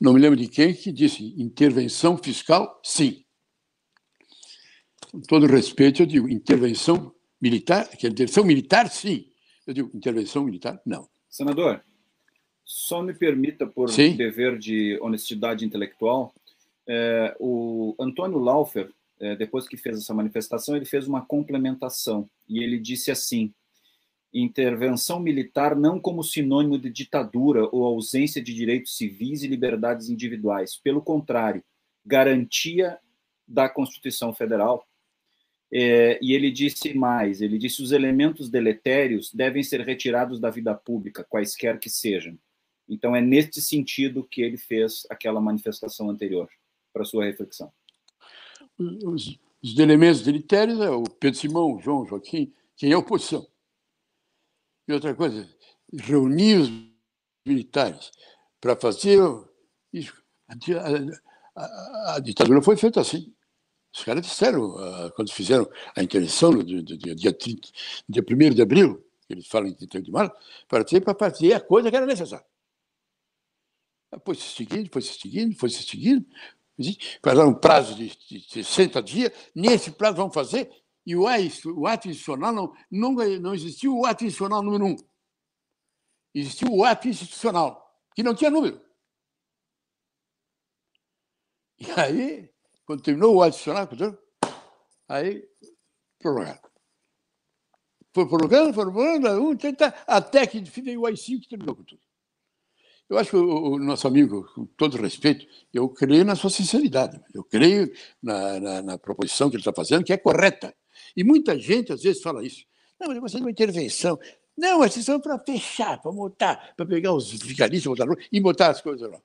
[0.02, 3.24] Não me lembro de quem que disse intervenção fiscal, sim.
[5.12, 9.28] Com todo respeito, eu digo intervenção militar, que intervenção militar, sim.
[9.68, 11.08] Eu digo intervenção militar, não.
[11.30, 11.84] Senador,
[12.66, 14.16] só me permita, por sim.
[14.16, 16.34] dever de honestidade intelectual,
[16.88, 22.64] é, o Antônio Laufer, é, depois que fez essa manifestação, ele fez uma complementação e
[22.64, 23.54] ele disse assim:
[24.34, 30.78] intervenção militar não como sinônimo de ditadura ou ausência de direitos civis e liberdades individuais,
[30.78, 31.64] pelo contrário,
[32.06, 32.98] garantia
[33.48, 34.86] da Constituição Federal.
[35.74, 40.74] É, e ele disse mais: ele disse os elementos deletérios devem ser retirados da vida
[40.74, 42.38] pública, quaisquer que sejam.
[42.90, 46.50] Então é neste sentido que ele fez aquela manifestação anterior
[46.94, 47.72] para sua reflexão
[49.04, 53.46] os, os elementos deletérios é o Pedro Simão, o João, Joaquim, quem é oposição.
[54.92, 55.48] E outra coisa,
[55.94, 56.70] reunir os
[57.46, 58.12] militares
[58.60, 59.22] para fazer.
[60.50, 60.54] A,
[61.56, 63.34] a, a, ditadura foi feita assim.
[63.96, 67.32] Os caras disseram, uh, quando fizeram a intervenção no dia, dia, dia,
[68.10, 70.36] dia 1 de abril, eles falam em 31 de março,
[70.68, 70.84] para
[71.18, 72.46] fazer a coisa que era necessária.
[74.26, 76.26] Foi se seguindo, foi se seguindo, foi se seguindo,
[77.22, 80.70] para dar um prazo de, de 60 dias, nesse prazo vamos fazer,
[81.06, 84.96] e o, o ato institucional não, não, não existiu o ato institucional número um.
[86.34, 88.82] Existiu o ato institucional, que não tinha número.
[91.80, 92.50] E aí,
[92.86, 94.18] quando terminou o ato institucional,
[95.08, 95.48] aí
[96.20, 96.62] prorrogaram.
[98.14, 99.58] Foi prorrogando, foi prorrogando, um,
[100.06, 102.02] até que veio o AI-5 que terminou com tudo.
[103.10, 107.44] Eu acho que o, nosso amigo, com todo respeito, eu creio na sua sinceridade, eu
[107.44, 107.92] creio
[108.24, 110.74] na, na, na proposição que ele está fazendo, que é correta.
[111.16, 112.66] E muita gente às vezes fala isso.
[113.00, 114.20] Não, mas você é uma intervenção.
[114.58, 118.82] Não, mas são para fechar, para montar, para pegar os vigaristas botar e botar as
[118.82, 119.20] coisas lá.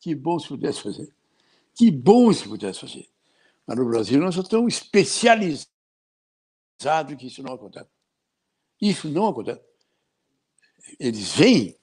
[0.00, 1.12] Que bom se pudesse fazer.
[1.74, 3.08] Que bom se pudesse fazer.
[3.66, 5.68] Mas no Brasil nós somos tão especializados
[7.18, 7.90] que isso não acontece.
[8.80, 9.60] Isso não acontece.
[10.98, 11.76] Eles vêm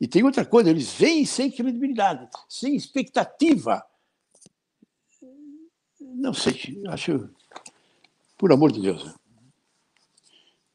[0.00, 3.84] e tem outra coisa, eles vêm sem credibilidade, sem expectativa.
[6.00, 7.28] Não sei, acho,
[8.38, 9.04] por amor de Deus,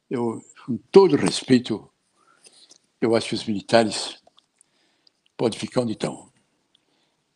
[0.10, 1.90] eu, com todo respeito,
[3.00, 4.22] eu acho que os militares
[5.38, 6.32] podem ficar onde estão.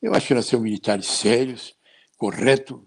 [0.01, 1.75] Eu acho que eles são militares sérios,
[2.17, 2.79] corretos,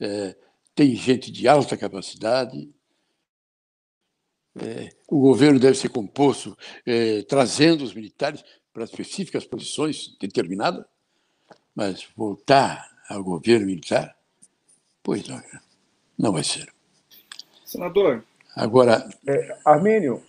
[0.00, 0.34] é,
[0.74, 2.72] tem gente de alta capacidade,
[4.56, 6.56] é, o governo deve ser composto
[6.86, 8.42] é, trazendo os militares
[8.72, 10.84] para específicas posições determinadas,
[11.74, 14.16] mas voltar ao governo militar,
[15.02, 15.40] pois não,
[16.18, 16.77] não vai ser.
[17.68, 18.24] Senador.
[18.56, 19.06] Agora.
[19.26, 20.22] É, Armênio,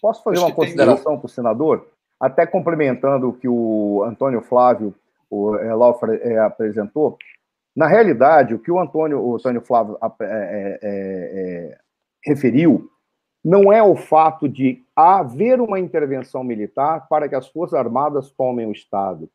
[0.00, 1.88] posso fazer uma consideração para o senador?
[2.20, 4.94] Até complementando o que o Antônio Flávio,
[5.28, 7.18] o é, Laufra, é, apresentou.
[7.74, 11.78] Na realidade, o que o Antônio, o Antônio Flávio é, é, é,
[12.24, 12.88] referiu
[13.44, 18.66] não é o fato de haver uma intervenção militar para que as Forças Armadas tomem
[18.66, 19.28] o Estado.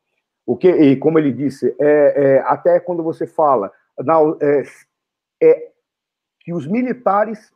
[0.46, 3.70] O que, e como ele disse, é, é até quando você fala
[4.40, 4.64] é,
[5.44, 5.72] é,
[6.48, 7.52] que os militares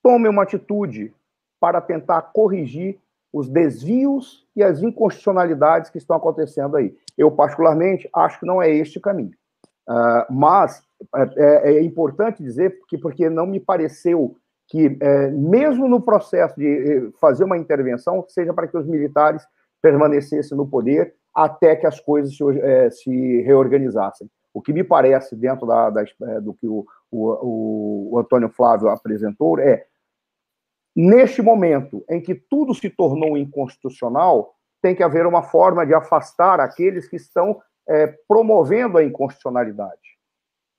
[0.00, 1.12] tomem uma atitude
[1.58, 3.00] para tentar corrigir
[3.32, 6.96] os desvios e as inconstitucionalidades que estão acontecendo aí.
[7.18, 9.32] Eu, particularmente, acho que não é este caminho.
[9.88, 10.80] Uh, mas
[11.36, 14.36] é, é, importante dizer que porque não me pareceu
[14.68, 19.44] que, é, mesmo no processo de eh, fazer uma intervenção, seja para que os militares
[19.82, 24.30] permanecessem no poder até que as coisas se, é, se reorganizassem.
[24.54, 28.88] O que me parece, dentro da, da, é, do que o, o, o Antônio Flávio
[28.88, 29.86] apresentou, é
[30.94, 36.60] neste momento em que tudo se tornou inconstitucional, tem que haver uma forma de afastar
[36.60, 40.14] aqueles que estão é, promovendo a inconstitucionalidade.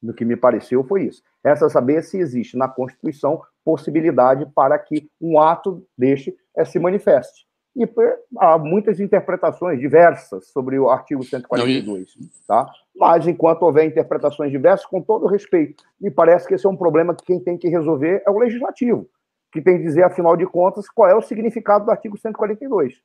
[0.02, 1.24] No que me pareceu foi isso.
[1.44, 7.48] Essa saber se existe na Constituição possibilidade para que um ato deste é, se manifeste.
[7.76, 7.86] E
[8.38, 12.16] há muitas interpretações diversas sobre o artigo 142,
[12.48, 12.72] tá?
[12.96, 17.14] Mas enquanto houver interpretações diversas, com todo respeito, me parece que esse é um problema
[17.14, 19.10] que quem tem que resolver é o legislativo,
[19.52, 22.96] que tem que dizer, afinal de contas, qual é o significado do artigo 142.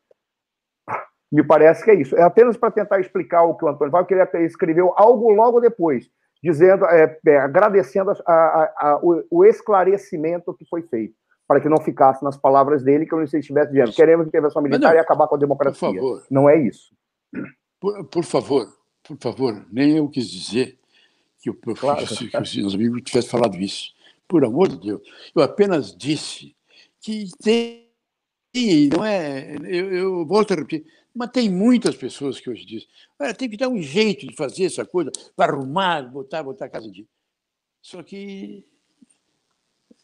[1.32, 2.16] Me parece que é isso.
[2.16, 5.60] É apenas para tentar explicar o que o Antônio fala, que ele escreveu algo logo
[5.60, 6.10] depois,
[6.42, 11.14] dizendo, é, é, agradecendo a, a, a, o, o, esclarecimento que foi feito,
[11.50, 14.24] para que não ficasse nas palavras dele que eu não sei se estivesse dizendo, queremos
[14.24, 15.88] intervenção militar não, e acabar com a democracia.
[15.88, 16.26] Por favor.
[16.30, 16.94] Não é isso.
[17.80, 18.72] Por, por favor,
[19.02, 20.78] por favor, nem eu quis dizer
[21.40, 22.46] que o professor, claro.
[22.46, 23.92] que os amigos tivesse falado isso.
[24.28, 25.02] Por amor de Deus.
[25.34, 26.54] Eu apenas disse
[27.00, 29.56] que tem, não é.
[29.64, 32.88] Eu, eu volto a repetir, mas tem muitas pessoas que hoje dizem,
[33.36, 36.88] tem que dar um jeito de fazer essa coisa, para arrumar, botar, botar a casa
[36.88, 37.06] dia.
[37.82, 38.64] Só que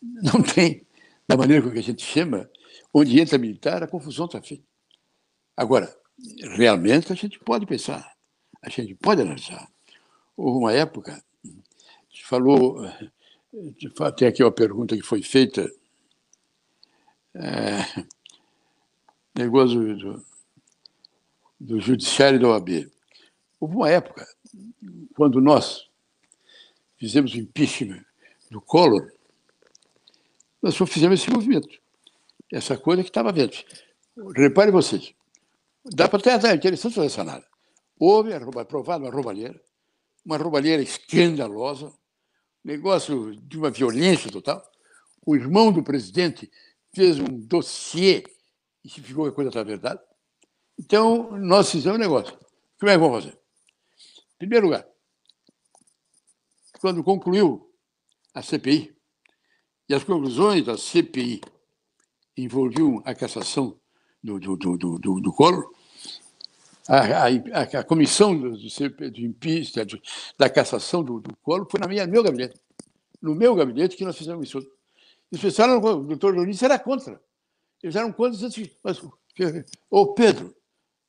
[0.03, 0.86] não tem,
[1.29, 2.49] da maneira como a gente chama,
[2.93, 4.65] onde entra militar, a confusão está feita.
[5.57, 5.95] Agora,
[6.57, 8.15] realmente a gente pode pensar,
[8.63, 9.69] a gente pode analisar.
[10.37, 11.23] Houve uma época,
[12.25, 12.83] falou,
[14.17, 15.71] tem aqui uma pergunta que foi feita,
[17.35, 18.05] é,
[19.35, 20.25] negócio do,
[21.61, 22.91] do Judiciário da OAB.
[23.61, 24.27] Houve uma época,
[25.15, 25.89] quando nós
[26.97, 28.05] fizemos o impeachment
[28.51, 29.13] do Collor,
[30.63, 31.69] nós só fizemos esse movimento,
[32.53, 33.57] essa coisa que estava vendo.
[34.35, 35.15] Reparem vocês,
[35.85, 37.49] dá para ter interessante fazer essa análise.
[37.99, 39.61] Houve aprovada uma roubalheira,
[40.25, 41.93] uma roubalheira escandalosa,
[42.65, 44.63] negócio de uma violência total.
[45.25, 46.51] O irmão do presidente
[46.95, 48.25] fez um dossiê
[48.85, 50.01] e se ficou a coisa da verdade.
[50.79, 52.37] Então, nós fizemos um negócio.
[52.79, 53.39] Como é que vamos fazer?
[54.35, 54.87] Em primeiro lugar,
[56.81, 57.73] quando concluiu
[58.35, 58.96] a CPI,
[59.89, 61.41] e as conclusões da CPI
[62.37, 63.79] envolviam a cassação
[64.23, 65.71] do, do, do, do, do, do Collor,
[66.89, 70.01] a, a, a, comissão do, do, do impeachment,
[70.39, 72.61] da cassação do, do Collor foi na minha, no meu gabinete.
[73.21, 74.59] No meu gabinete que nós fizemos isso.
[75.31, 77.21] Eles pensaram, o doutor Leonice era contra.
[77.83, 79.03] Eles eram contra, assim, mas,
[79.91, 80.55] ô Pedro,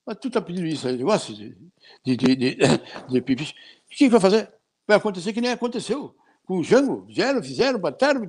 [0.06, 1.56] mas tu está pedindo isso aí, negócio de,
[2.04, 2.58] de, de, de,
[3.10, 3.44] de pipi.
[3.44, 4.52] O que vai fazer?
[4.88, 6.16] Vai acontecer que nem aconteceu.
[6.46, 8.28] Com o Jango, fizeram, fizeram, mataram,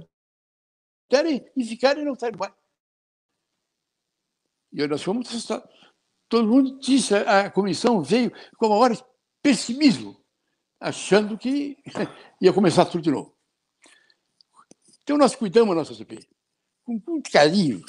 [1.08, 2.52] querem e ficaram e não saíram mais.
[4.72, 5.68] E nós fomos assustados.
[6.28, 8.94] Todo mundo disse, a comissão veio com o maior
[9.42, 10.22] pessimismo,
[10.78, 11.78] achando que
[12.40, 13.34] ia começar tudo de novo.
[15.02, 16.28] Então nós cuidamos da nossa CPI
[16.88, 17.82] com muito carinho.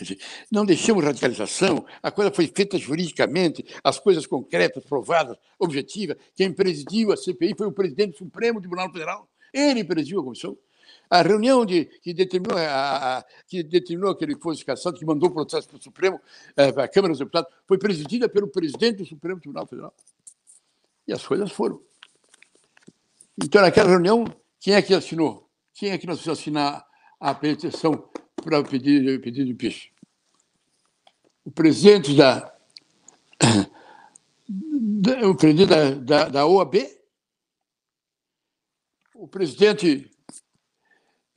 [0.51, 6.17] Não deixamos radicalização, a coisa foi feita juridicamente, as coisas concretas, provadas, objetivas.
[6.35, 9.29] Quem presidiu a CPI foi o presidente do Supremo Tribunal Federal.
[9.53, 10.57] Ele presidiu a comissão.
[11.09, 15.29] A reunião de, que, determinou, a, a, que determinou que ele fosse cassado, que mandou
[15.29, 16.21] o processo para o Supremo,
[16.55, 19.93] eh, para a Câmara dos Deputados, foi presidida pelo presidente do Supremo Tribunal Federal.
[21.07, 21.81] E as coisas foram.
[23.43, 24.25] Então, naquela reunião,
[24.59, 25.49] quem é que assinou?
[25.73, 26.85] Quem é que nós assinar
[27.19, 29.91] a petição para o pedido, pedido de impeachment.
[31.43, 32.55] O presidente da,
[35.27, 36.75] o presidente da, da, da, OAB,
[39.15, 40.09] o presidente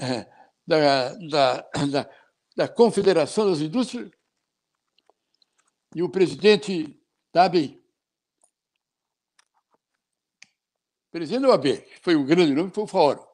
[0.66, 2.10] da, da, da,
[2.56, 4.10] da Confederação das Indústrias
[5.94, 7.00] e o presidente
[7.32, 7.82] da ABI.
[11.10, 13.26] Presidente da OAB, que foi um grande nome, foi o Faoro.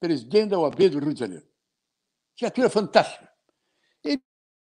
[0.00, 1.54] Presidente da OAB do Rio de Janeiro
[2.36, 3.30] criatura fantástica.
[4.02, 4.22] Ele,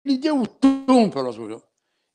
[0.05, 1.63] ele deu o tom para o nosso governo.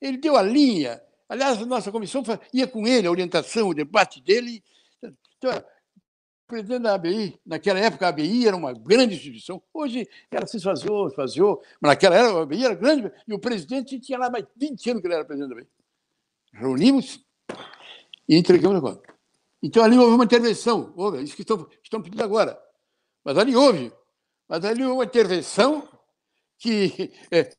[0.01, 1.03] Ele deu a linha.
[1.29, 2.23] Aliás, a nossa comissão
[2.53, 4.63] ia com ele, a orientação, o debate dele.
[5.37, 5.65] Então, o
[6.49, 11.09] presidente da ABI, naquela época a ABI era uma grande instituição, hoje ela se esvaziou,
[11.09, 14.91] esvaziou, mas naquela época a ABI era grande, e o presidente tinha lá mais 20
[14.91, 15.69] anos que ele era presidente da ABI.
[16.55, 17.25] Reunimos
[18.29, 19.15] e entregamos a conta.
[19.63, 22.59] Então ali houve uma intervenção, houve, isso que estão, estão pedindo agora.
[23.23, 23.93] Mas ali houve
[24.49, 25.87] mas ali uma intervenção
[26.59, 27.51] que é,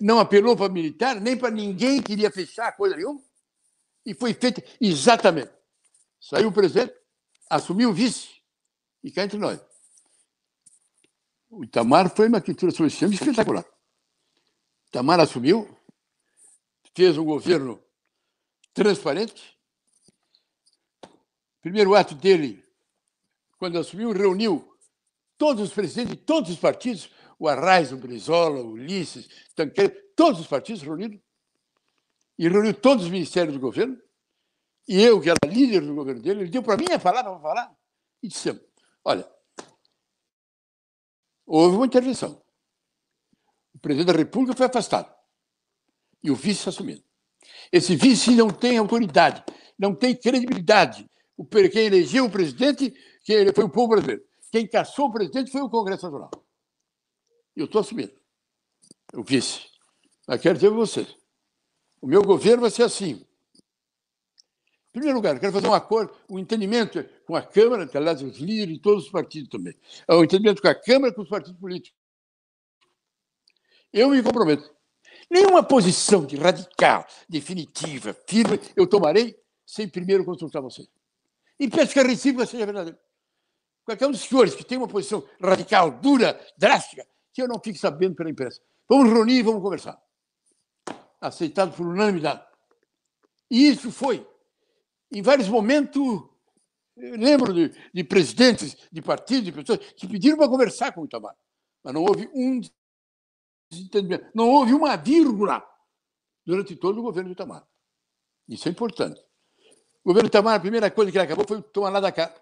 [0.00, 3.20] não apelou para militar, nem para ninguém queria fechar coisa nenhuma,
[4.06, 5.50] e foi feita exatamente.
[6.20, 6.94] Saiu o presidente,
[7.48, 8.28] assumiu o vice,
[9.02, 9.60] e cá entre nós.
[11.50, 13.64] O Itamar foi uma criatura sobre espetacular.
[13.64, 15.68] O Itamar assumiu,
[16.94, 17.82] fez um governo
[18.74, 19.56] transparente.
[21.02, 22.64] O primeiro ato dele,
[23.58, 24.76] quando assumiu, reuniu
[25.36, 30.40] todos os presidentes de todos os partidos, o Arraes, o Brizola, o Ulisses, Tanqueiro, todos
[30.40, 31.20] os partidos reunidos,
[32.36, 34.00] e reuniu todos os ministérios do governo,
[34.88, 37.40] e eu, que era líder do governo dele, ele deu para mim a palavra para
[37.40, 37.76] falar,
[38.22, 38.58] e disse:
[39.04, 39.30] olha,
[41.46, 42.42] houve uma intervenção.
[43.74, 45.14] O presidente da República foi afastado,
[46.22, 47.04] e o vice assumido.
[47.70, 49.44] Esse vice não tem autoridade,
[49.78, 51.08] não tem credibilidade.
[51.70, 52.92] Quem elegeu o presidente
[53.54, 54.26] foi o povo brasileiro.
[54.50, 56.30] Quem caçou o presidente foi o Congresso Nacional.
[57.54, 58.12] Eu estou assumindo.
[59.14, 59.68] O vice.
[60.26, 61.16] Mas quero dizer para vocês:
[62.00, 63.24] o meu governo vai ser assim.
[64.88, 68.38] Em primeiro lugar, quero fazer um acordo, um entendimento com a Câmara, que, aliás, os
[68.38, 69.74] líderes de todos os partidos também.
[70.06, 71.98] É um entendimento com a Câmara e com os partidos políticos.
[73.92, 74.74] Eu me comprometo.
[75.30, 80.88] Nenhuma posição de radical, definitiva, firme, eu tomarei sem primeiro consultar você.
[81.60, 82.98] E peço que a recíproca seja verdadeira.
[83.84, 87.78] Qualquer um dos senhores que tem uma posição radical, dura, drástica, que eu não fique
[87.78, 88.60] sabendo pela imprensa.
[88.88, 90.00] Vamos reunir e vamos conversar.
[91.20, 92.42] Aceitado por unanimidade.
[93.50, 94.26] E isso foi.
[95.10, 96.22] Em vários momentos,
[96.96, 101.34] lembro de, de presidentes de partidos, de pessoas que pediram para conversar com o Itamar.
[101.82, 102.60] Mas não houve um
[103.70, 104.26] desentendimento.
[104.34, 105.64] Não houve uma vírgula
[106.44, 107.66] durante todo o governo de Itamar.
[108.48, 109.20] Isso é importante.
[110.02, 112.34] O governo Itamar, a primeira coisa que ele acabou foi tomar lá da cá.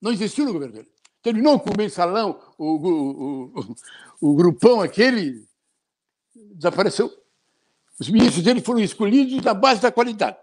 [0.00, 0.92] Não existiu no governo dele.
[1.22, 3.76] Terminou com o mensalão, o, o, o,
[4.20, 5.46] o grupão aquele
[6.34, 7.10] desapareceu.
[7.98, 10.38] Os ministros dele foram escolhidos na base da qualidade,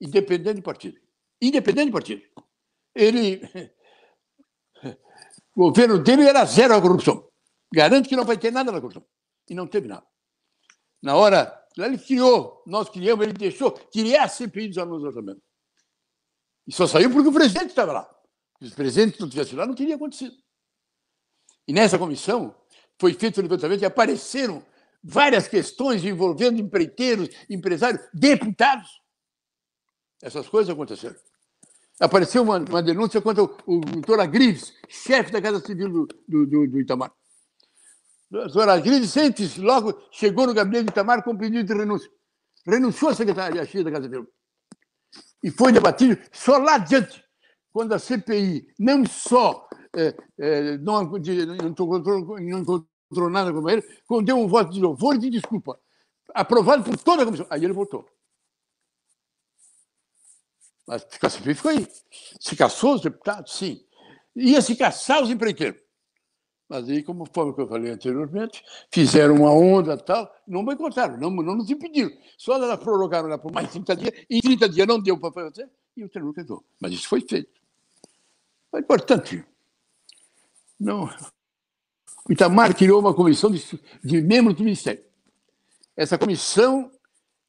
[0.00, 0.98] independente de partido.
[1.40, 2.22] Independente de partido.
[2.94, 3.40] Ele.
[5.54, 7.28] O governo dele era zero a corrupção.
[7.74, 9.04] Garanto que não vai ter nada na corrupção.
[9.50, 10.06] E não teve nada.
[11.02, 15.42] Na hora, ele criou, nós criamos, ele deixou criar a CPI dos alunos orçamento.
[16.64, 18.18] E só saiu porque o presidente estava lá.
[18.62, 20.36] Se o presidente não tivesse lá, não teria acontecido.
[21.66, 22.54] E nessa comissão
[23.00, 24.64] foi feito o levantamento e apareceram
[25.02, 28.90] várias questões envolvendo empreiteiros, empresários, deputados.
[30.22, 31.16] Essas coisas aconteceram.
[32.00, 36.46] Apareceu uma, uma denúncia contra o, o doutor Agrives, chefe da Casa Civil do, do,
[36.46, 37.12] do, do Itamar.
[38.30, 42.10] O doutor Agrives, antes, logo chegou no gabinete do Itamar com pedido de renúncia.
[42.66, 44.28] Renunciou à secretaria da Casa Civil.
[45.42, 47.24] E foi debatido só lá adiante,
[47.72, 51.16] quando a CPI não só é, é, não, não,
[51.68, 55.78] encontrou, não encontrou nada com ele, quando deu um voto de louvor e de desculpa,
[56.34, 57.46] aprovado por toda a comissão.
[57.50, 58.06] Aí ele votou.
[60.88, 61.06] Mas
[61.54, 61.86] ficou aí.
[62.40, 63.52] Se caçou os deputados?
[63.52, 63.84] Sim.
[64.34, 65.78] Ia se caçar os empreiteiros.
[66.66, 71.18] Mas aí, como foi o que eu falei anteriormente, fizeram uma onda tal, não boicotaram,
[71.18, 72.10] não, não nos impediram.
[72.38, 75.68] Só ela prorrogaram lá por mais 30 dias, em 30 dias não deu para fazer,
[75.96, 76.64] e o Teru quedou.
[76.80, 77.58] Mas isso foi feito.
[78.74, 79.44] É importante.
[80.78, 81.04] Não.
[82.28, 83.62] O Itamar criou uma comissão de,
[84.04, 85.02] de membros do Ministério.
[85.96, 86.90] Essa comissão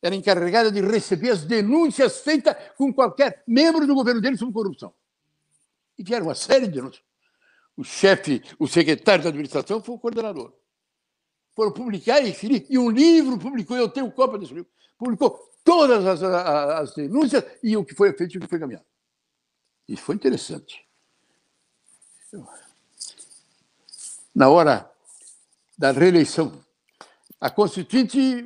[0.01, 4.93] era encarregada de receber as denúncias feitas com qualquer membro do governo dele sobre corrupção.
[5.97, 7.09] E vieram uma série de denúncias
[7.79, 10.51] o chefe, o secretário da administração foi o coordenador.
[11.55, 12.35] Foram publicar e,
[12.69, 16.45] e um livro publicou, eu tenho cópia desse livro, publicou todas as, as,
[16.81, 18.85] as denúncias e o que foi feito e o que foi caminhado.
[19.87, 20.85] Isso foi interessante.
[24.35, 24.91] Na hora
[25.77, 26.61] da reeleição,
[27.39, 28.45] a Constituinte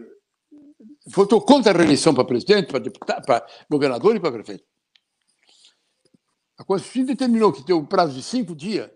[1.05, 4.65] votou contra a reeleição para presidente, para deputado, para governador e para prefeito.
[6.57, 8.89] A Constituinte determinou que tem um prazo de cinco dias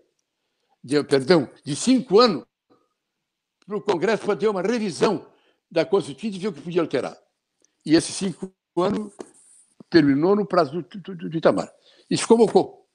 [0.83, 2.45] de, perdão, de cinco anos
[3.65, 5.29] para o Congresso fazer uma revisão
[5.69, 7.17] da Constituição e ver o que podia alterar.
[7.85, 9.13] E esses cinco anos
[9.89, 11.69] terminou no prazo do, do, do Itamar.
[12.09, 12.87] Isso convocou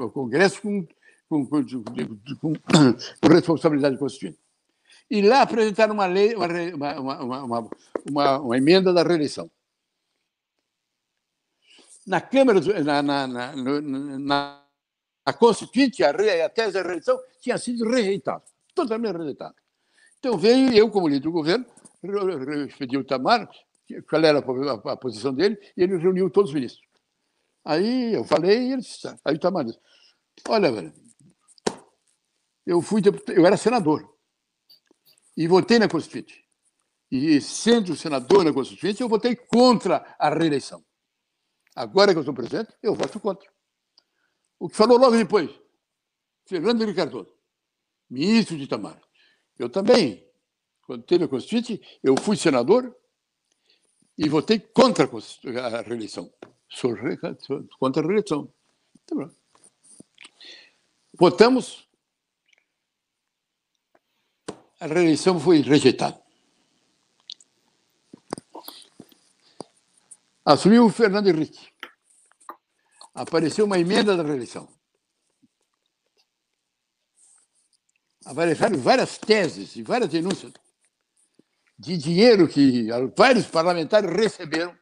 [0.00, 0.86] o Congresso com,
[1.28, 1.62] com, com,
[2.40, 4.38] com responsabilidade constituinte.
[5.10, 7.70] E lá apresentaram uma lei, uma, uma,
[8.06, 9.50] uma, uma, emenda da reeleição.
[12.06, 14.62] Na Câmara, na, na, na,
[15.26, 18.42] na Constituinte, a, a tese da reeleição, tinha sido rejeitada,
[18.74, 19.54] totalmente rejeitada.
[20.18, 21.64] Então veio eu, como líder do governo,
[22.78, 23.48] pedi o Tamar,
[24.08, 26.86] qual era a, posição dele, e ele reuniu todos os ministros.
[27.64, 29.78] Aí eu falei, e ele disse, aí o Tamar disse,
[30.48, 30.92] olha, velho,
[32.66, 34.17] eu fui eu era senador
[35.38, 36.44] e votei na Constituinte.
[37.08, 40.84] E sendo senador na Constituinte, eu votei contra a reeleição.
[41.76, 43.48] Agora que eu sou presidente, eu voto contra.
[44.58, 45.48] O que falou logo depois,
[46.44, 47.32] Fernando Henrique Cardoso,
[48.10, 49.00] ministro de Itamar.
[49.56, 50.28] Eu também,
[50.82, 52.92] quando teve a Constituinte, eu fui senador
[54.18, 56.34] e votei contra a reeleição.
[56.68, 56.96] Sou
[57.78, 58.52] contra a reeleição.
[59.06, 59.30] Tá
[61.14, 61.87] Votamos,
[64.80, 66.20] a reeleição foi rejeitada.
[70.44, 71.68] Assumiu o Fernando Henrique
[73.18, 74.68] apareceu uma emenda da reeleição.
[78.24, 80.52] Apareceram várias teses e várias denúncias
[81.78, 84.76] de dinheiro que vários parlamentares receberam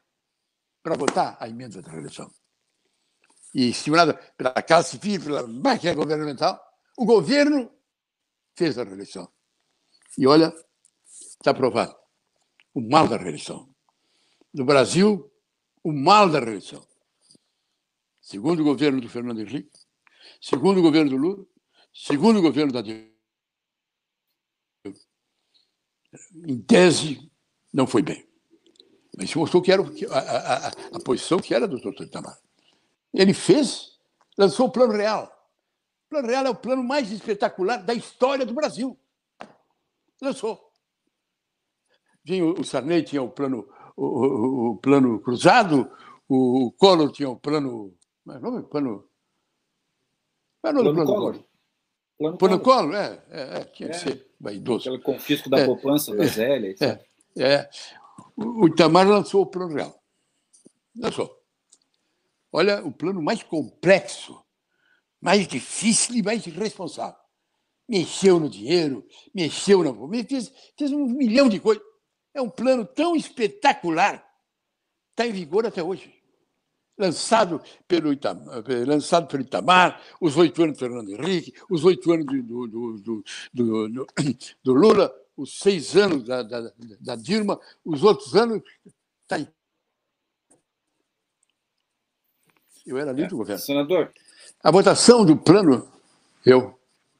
[0.83, 2.31] para votar a emenda da reeleição.
[3.55, 6.61] E estimulada pela Casa Civil, pela máquina governamental,
[6.99, 7.73] o governo
[8.55, 9.31] fez a reeleição.
[10.17, 10.55] E olha,
[11.07, 11.95] está aprovado.
[12.75, 13.69] O mal da reeleição.
[14.53, 15.31] No Brasil,
[15.83, 16.87] o mal da reeleição.
[18.21, 19.71] segundo o governo do Fernando Henrique,
[20.41, 21.47] segundo o governo do Lula,
[21.95, 23.09] segundo o governo da Dilma.
[26.35, 27.31] Em tese,
[27.73, 28.27] não foi bem.
[29.17, 32.39] Mas mostrou que era a, a, a, a posição que era do doutor Itamar.
[33.15, 33.99] Ele fez,
[34.37, 35.25] lançou o Plano Real.
[36.07, 38.99] O Plano Real é o plano mais espetacular da história do Brasil.
[40.21, 40.71] Lançou.
[42.25, 45.91] Vinha o Sarney tinha o plano, o, o, o plano cruzado,
[46.29, 47.97] o Collor tinha o plano.
[48.25, 49.09] Mas não, plano.
[50.61, 51.45] Qual é o plano, plano Collor?
[52.19, 53.93] Plano, plano Collor, é, é, é, tinha é.
[53.93, 54.89] que ser vaidoso.
[54.89, 56.75] Aquele confisco da é, poupança da Zélia.
[56.81, 57.07] É,
[57.39, 57.71] é,
[58.37, 60.03] o Itamar lançou o Plano Real.
[60.97, 61.31] Lançou.
[62.53, 64.43] Olha, o plano mais complexo,
[65.21, 67.21] mais difícil e mais irresponsável.
[67.89, 69.93] Mexeu no dinheiro, mexeu na.
[70.25, 71.83] Fez, fez um milhão de coisas.
[72.35, 74.23] É um plano tão espetacular,
[75.11, 76.13] está em vigor até hoje.
[76.99, 82.27] Lançado pelo, Itamar, lançado pelo Itamar, os oito anos do Fernando Henrique, os oito anos
[82.27, 83.23] do, do,
[83.53, 84.07] do,
[84.63, 88.63] do, Lula, os seis anos da, da, da Dilma, os outros anos.
[89.29, 89.49] Tá aí.
[92.87, 93.61] Eu era líder é, do governo.
[93.63, 94.13] Senador.
[94.63, 95.91] A votação do plano,
[96.45, 96.76] eu.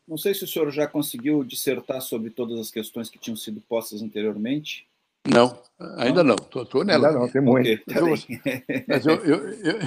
[0.07, 3.61] Não sei se o senhor já conseguiu dissertar sobre todas as questões que tinham sido
[3.61, 4.87] postas anteriormente.
[5.27, 5.61] Não,
[5.97, 6.37] ainda não.
[6.37, 7.09] Estou nela.
[7.09, 7.67] Ainda não, tem muito.
[7.67, 8.01] Okay, tá
[8.87, 9.79] mas, eu, eu, eu,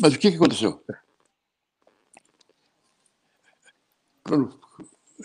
[0.00, 0.80] mas o que, que aconteceu?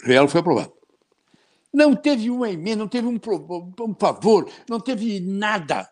[0.03, 0.73] Real foi aprovado.
[1.71, 3.19] Não teve uma emenda, não teve um,
[3.81, 5.87] um favor, não teve nada.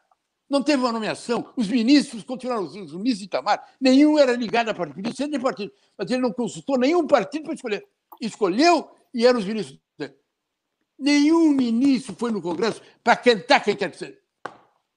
[0.49, 1.51] Não teve uma nomeação.
[1.55, 5.71] Os ministros continuaram, os ministros de Itamar, nenhum era ligado a partido, ser de partido,
[5.97, 7.85] mas ele não consultou nenhum partido para escolher.
[8.21, 10.13] Escolheu e eram os ministros dele.
[10.97, 14.17] Nenhum ministro foi no Congresso para cantar quem quer que seja.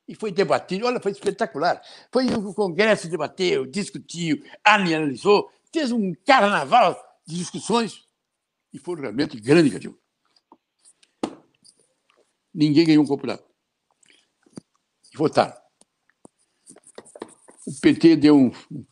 [0.07, 1.83] E foi debatido, olha, foi espetacular.
[2.12, 6.97] Foi o Congresso debateu, discutiu, analisou, fez um carnaval
[7.27, 8.07] de discussões
[8.73, 9.99] e foi realmente grande, Cadinho.
[12.55, 13.07] Ninguém ganhou um.
[13.07, 13.48] E
[15.19, 15.55] votaram.
[17.66, 18.51] O PT deu um,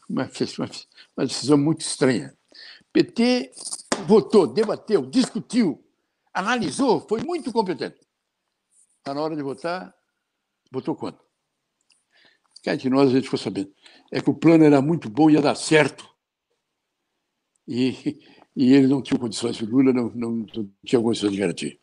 [0.09, 0.71] uma, uma,
[1.17, 2.37] uma decisão muito estranha.
[2.83, 3.53] O PT
[4.07, 5.83] votou, debateu, discutiu,
[6.35, 7.99] analisou, foi muito competente.
[8.99, 9.95] Está na hora de votar,
[10.71, 11.25] votou quanto?
[12.63, 13.73] Cá de nós a gente ficou sabendo.
[14.13, 16.07] É que o plano era muito bom, ia dar certo.
[17.67, 18.19] E
[18.57, 21.79] e ele não tinha condições, o Lula não, não, não tinha condições de garantir.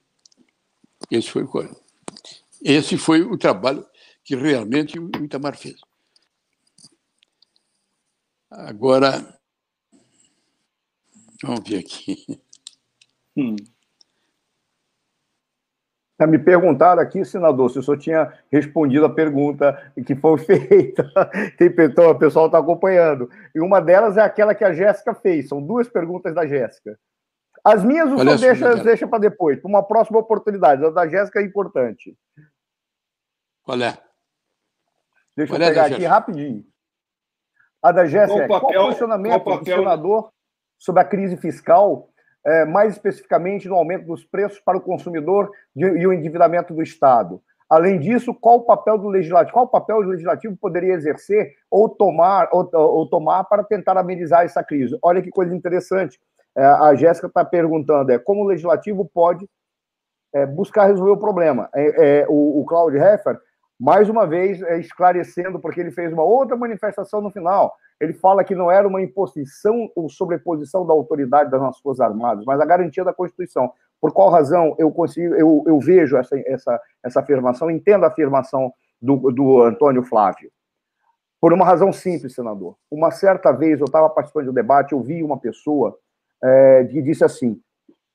[1.12, 1.84] Esse foi o
[2.64, 3.86] Esse foi o trabalho
[4.24, 5.80] que realmente o Itamar fez.
[8.50, 9.12] Agora,
[11.44, 12.42] vamos ver aqui.
[13.36, 13.56] Hum.
[16.28, 21.04] Me perguntaram aqui, senador, se o senhor tinha respondido a pergunta que foi feita.
[21.58, 23.30] Tem pessoal, o pessoal está acompanhando.
[23.54, 25.50] E uma delas é aquela que a Jéssica fez.
[25.50, 26.98] São duas perguntas da Jéssica.
[27.64, 30.86] As minhas o senhor deixa, deixa para depois, para uma próxima oportunidade.
[30.86, 32.18] A da Jéssica é importante.
[33.64, 33.98] Qual é?
[35.36, 36.64] Deixa qual eu pegar aqui rapidinho.
[37.82, 40.32] A da Jéssica qual o funcionamento qual do senador
[40.78, 42.10] sobre a crise fiscal
[42.46, 47.42] é, mais especificamente no aumento dos preços para o consumidor e o endividamento do Estado.
[47.70, 49.54] Além disso, qual o papel do legislativo?
[49.54, 54.44] Qual o papel o legislativo poderia exercer ou tomar, ou, ou tomar para tentar amenizar
[54.44, 54.98] essa crise?
[55.02, 56.20] Olha que coisa interessante.
[56.56, 59.50] É, a Jéssica está perguntando: é como o legislativo pode
[60.36, 61.70] é, buscar resolver o problema?
[61.74, 63.40] É, é o, o Claudio Heffer,
[63.84, 68.44] mais uma vez, é, esclarecendo, porque ele fez uma outra manifestação no final ele fala
[68.44, 72.66] que não era uma imposição ou sobreposição da autoridade das nossas Forças Armadas, mas a
[72.66, 73.72] garantia da Constituição.
[74.02, 78.74] Por qual razão eu consigo, eu, eu vejo essa, essa, essa afirmação, entendo a afirmação
[79.02, 80.52] do, do Antônio Flávio?
[81.40, 82.76] Por uma razão simples, senador.
[82.92, 85.98] Uma certa vez, eu estava participando de um debate, eu vi uma pessoa
[86.44, 87.60] é, que disse assim: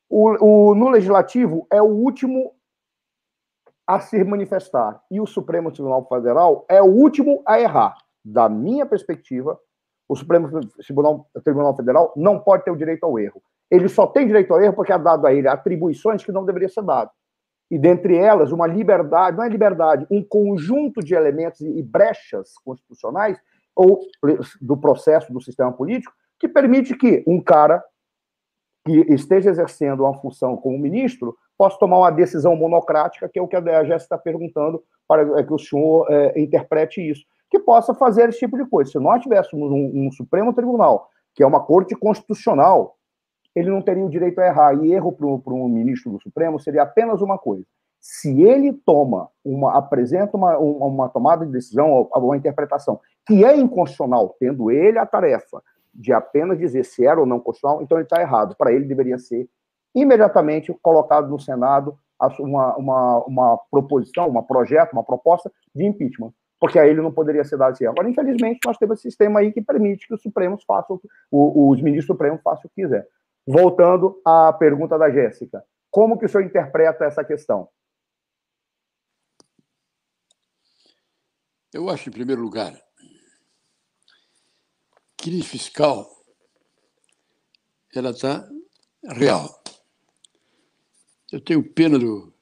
[0.08, 2.52] o, o, no legislativo é o último
[3.88, 7.96] a se manifestar e o Supremo Tribunal Federal é o último a errar.
[8.22, 9.58] Da minha perspectiva,
[10.06, 10.50] o Supremo
[10.84, 13.42] Tribunal, Tribunal Federal não pode ter o direito ao erro.
[13.70, 16.68] Ele só tem direito ao erro porque é dado a ele atribuições que não deveriam
[16.68, 17.14] ser dadas.
[17.70, 23.38] E dentre elas, uma liberdade, não é liberdade, um conjunto de elementos e brechas constitucionais
[23.74, 24.00] ou
[24.60, 27.82] do processo do sistema político que permite que um cara
[28.86, 33.48] que esteja exercendo uma função como ministro possa tomar uma decisão monocrática, que é o
[33.48, 38.28] que a Jéssica está perguntando, para que o senhor é, interprete isso que possa fazer
[38.28, 38.90] esse tipo de coisa.
[38.90, 42.96] Se nós tivéssemos um, um Supremo Tribunal, que é uma corte constitucional,
[43.54, 44.74] ele não teria o direito a errar.
[44.74, 47.64] E erro para um ministro do Supremo seria apenas uma coisa:
[48.00, 53.56] Se ele toma uma, apresenta uma, uma tomada de decisão ou uma interpretação que é
[53.56, 55.62] inconstitucional, tendo ele a tarefa
[55.94, 58.54] de apenas dizer se era ou não constitucional, então ele está errado.
[58.56, 59.48] Para ele deveria ser
[59.94, 61.98] imediatamente colocado no Senado
[62.40, 67.44] uma, uma, uma proposição, um projeto, uma proposta de impeachment, porque aí ele não poderia
[67.44, 67.86] ser dado assim.
[67.86, 71.00] Agora, infelizmente, nós temos esse sistema aí que permite que os Supremos façam,
[71.30, 73.06] os ministros supremos façam o que quiser.
[73.46, 77.68] Voltando à pergunta da Jéssica, como que o senhor interpreta essa questão?
[81.72, 82.74] Eu acho, em primeiro lugar,
[85.16, 86.06] crise fiscal
[87.94, 88.46] ela está
[89.04, 89.57] real.
[91.30, 92.32] Eu tenho pena do,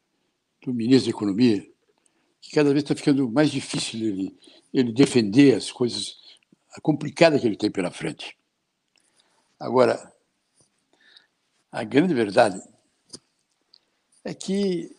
[0.63, 1.69] do ministro da Economia,
[2.41, 4.39] que cada vez está ficando mais difícil ele,
[4.73, 6.17] ele defender as coisas
[6.83, 8.37] complicadas que ele tem pela frente.
[9.59, 10.13] Agora,
[11.73, 12.61] a grande verdade
[14.25, 14.95] é que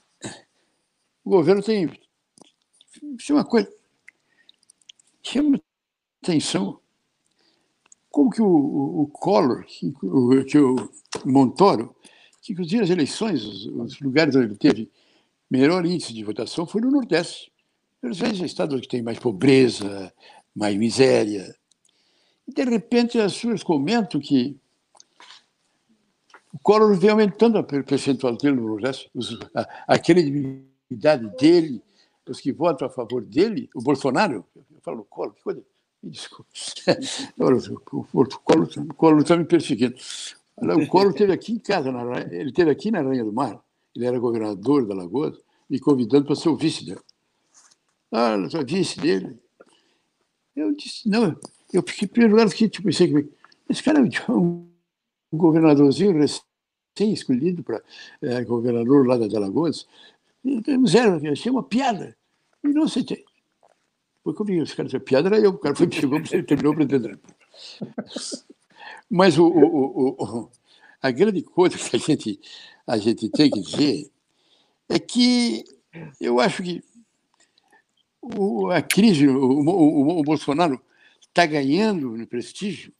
[1.23, 1.89] o governo tem.
[3.17, 3.71] Isso é uma coisa.
[5.23, 5.61] Chama
[6.21, 6.81] atenção
[8.09, 10.89] como que o, o, o Collor, que o, que o
[11.25, 11.95] Montoro,
[12.47, 14.89] que inclusive as eleições, os, os, lugares onde ele teve
[15.51, 17.51] melhor índice de votação foi no Nordeste.
[18.01, 20.13] Às vezes, estados que tem mais pobreza,
[20.55, 21.53] mais miséria.
[22.47, 24.55] E, de repente, as pessoas comentam que
[26.53, 31.81] o Collor vem aumentando a percentual dele no Nordeste, os, a, a credibilidade dele,
[32.25, 35.61] os que votam a favor dele, o Bolsonaro, eu falo Collor, que coisa
[36.01, 36.49] Desculpa.
[37.39, 39.95] O Collor está me perseguindo.
[40.57, 43.61] O Collor esteve aqui em casa, na, ele esteve aqui na Rainha do Mar,
[43.95, 45.37] ele era governador da Lagoa,
[45.69, 47.01] me convidando para ser o vice dele.
[48.11, 49.37] Ah, eu sou vice dele.
[50.55, 51.39] Eu disse, não,
[51.71, 53.29] eu fiquei, primeiro lugar, fiquei, tipo, pensei que
[53.69, 54.67] esse cara é um,
[55.31, 57.83] um governadorzinho recém-escolhido para
[58.21, 59.85] é, governador lá da Alagoas.
[60.87, 62.17] Zero, achei uma piada.
[62.63, 63.23] E não aceitei.
[64.23, 67.19] Foi comigo, esse cara, essa piada era eu, o cara foi, chegou, terminou o presidente.
[69.09, 70.51] Mas o, o, o,
[71.01, 72.39] a grande coisa que a gente,
[72.85, 74.11] a gente tem que dizer
[74.89, 75.63] é que
[76.19, 76.83] eu acho que
[78.73, 80.81] a crise, o, Bolsonaro
[81.21, 82.91] está ganhando prestígio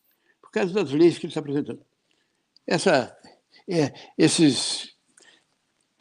[0.41, 1.81] por causa das leis que ele está apresentando.
[2.65, 3.17] Essa,
[3.67, 4.95] é, esses.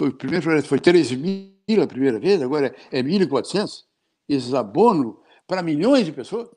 [0.00, 3.84] O primeiro foi 13 mil a primeira vez, agora é 1.400
[4.28, 6.48] esses abonos para milhões de pessoas,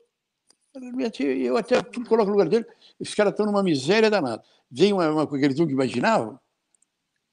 [1.18, 2.66] eu até coloco no lugar dele,
[3.00, 4.42] esses caras estão numa miséria danada.
[4.70, 6.38] Vem uma, uma coisa que eles nunca imaginavam,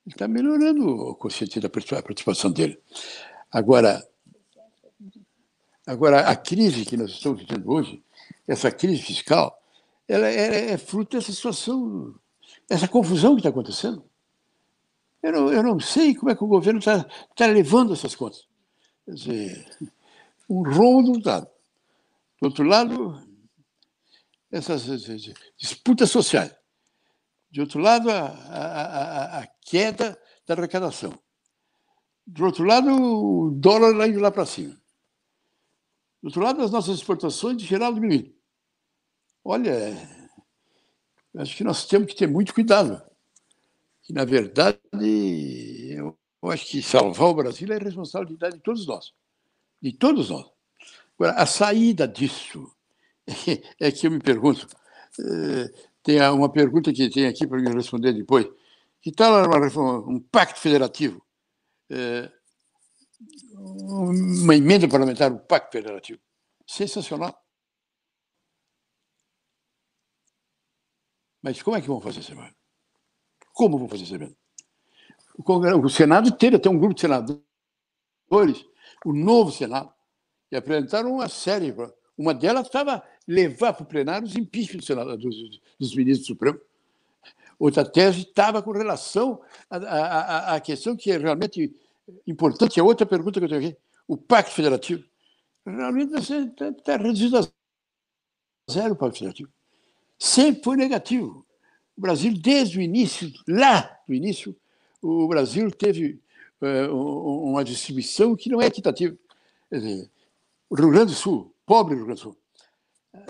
[0.06, 2.80] ele está melhorando o consciente da participação dele.
[3.52, 4.02] Agora,
[5.86, 8.02] agora, a crise que nós estamos vivendo hoje,
[8.48, 9.62] essa crise fiscal,
[10.08, 12.16] ela é, é fruto dessa situação,
[12.70, 14.04] essa confusão que está acontecendo.
[15.22, 18.48] Eu não, eu não sei como é que o governo está tá levando essas contas.
[19.06, 19.78] Quer dizer,
[20.50, 21.48] um rombo do Estado.
[22.40, 23.22] Do outro lado,
[24.58, 24.84] essas
[25.58, 26.56] disputas sociais.
[27.50, 31.18] De outro lado, a, a, a queda da arrecadação.
[32.26, 34.74] Do outro lado, o dólar indo lá para cima.
[36.22, 38.36] Do outro lado, as nossas exportações de geral diminuindo.
[39.44, 39.96] Olha,
[41.38, 43.02] acho que nós temos que ter muito cuidado.
[44.02, 49.14] Que, na verdade, eu acho que salvar o Brasil é responsabilidade de todos nós
[49.82, 50.46] de todos nós.
[51.18, 52.72] Agora, a saída disso
[53.80, 54.68] é que eu me pergunto.
[55.20, 55.72] Eh,
[56.04, 58.48] tem uma pergunta que tem aqui para me responder depois.
[59.02, 59.34] Que tal
[60.08, 61.22] um pacto federativo?
[61.90, 62.32] Eh,
[63.54, 66.20] uma emenda parlamentar, um pacto federativo.
[66.66, 67.34] Sensacional.
[71.42, 72.56] Mas como é que vão fazer essa emenda?
[73.54, 74.36] Como vão fazer essa emenda?
[75.84, 77.46] O Senado teve até um grupo de senadores
[79.06, 79.94] o novo Senado,
[80.52, 81.74] e apresentaram uma série.
[82.18, 85.36] Uma delas estava levar para o plenário os impeachment do Senado, dos,
[85.80, 86.60] dos ministros do Supremo.
[87.60, 91.76] Outra tese estava com relação à, questão que é realmente
[92.26, 93.78] importante, é outra pergunta que eu tenho aqui,
[94.08, 95.04] o Pacto Federativo.
[95.66, 99.50] Realmente está tá reduzido a zero o Pacto Federativo.
[100.20, 101.46] Sempre foi negativo.
[101.98, 104.56] O Brasil, desde o início, lá no início,
[105.02, 106.22] o Brasil teve
[106.62, 109.18] é, uma distribuição que não é equitativa.
[109.70, 110.12] Quer dizer,
[110.70, 112.38] o Rio Grande do Sul, pobre Rio Grande do Sul,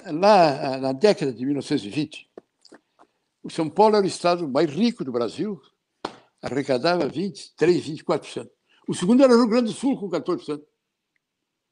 [0.06, 2.30] lá na década de 1920,
[3.44, 5.62] o São Paulo era o estado mais rico do Brasil,
[6.42, 8.50] arrecadava 23, 24%.
[8.88, 10.62] O segundo era o Rio Grande do Sul, com 14%.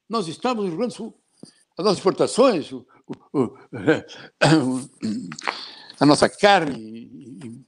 [0.08, 1.20] Nós estávamos no Rio Grande do Sul.
[1.76, 2.86] As nossas exportações, o,
[3.32, 3.58] o, o,
[6.00, 7.66] a nossa carne,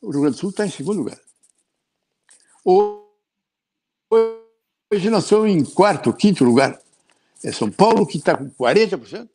[0.00, 1.20] o Rio Grande do Sul está em segundo lugar.
[4.10, 6.81] Hoje, nós estamos em quarto, quinto lugar.
[7.44, 9.28] É São Paulo que está com 40%,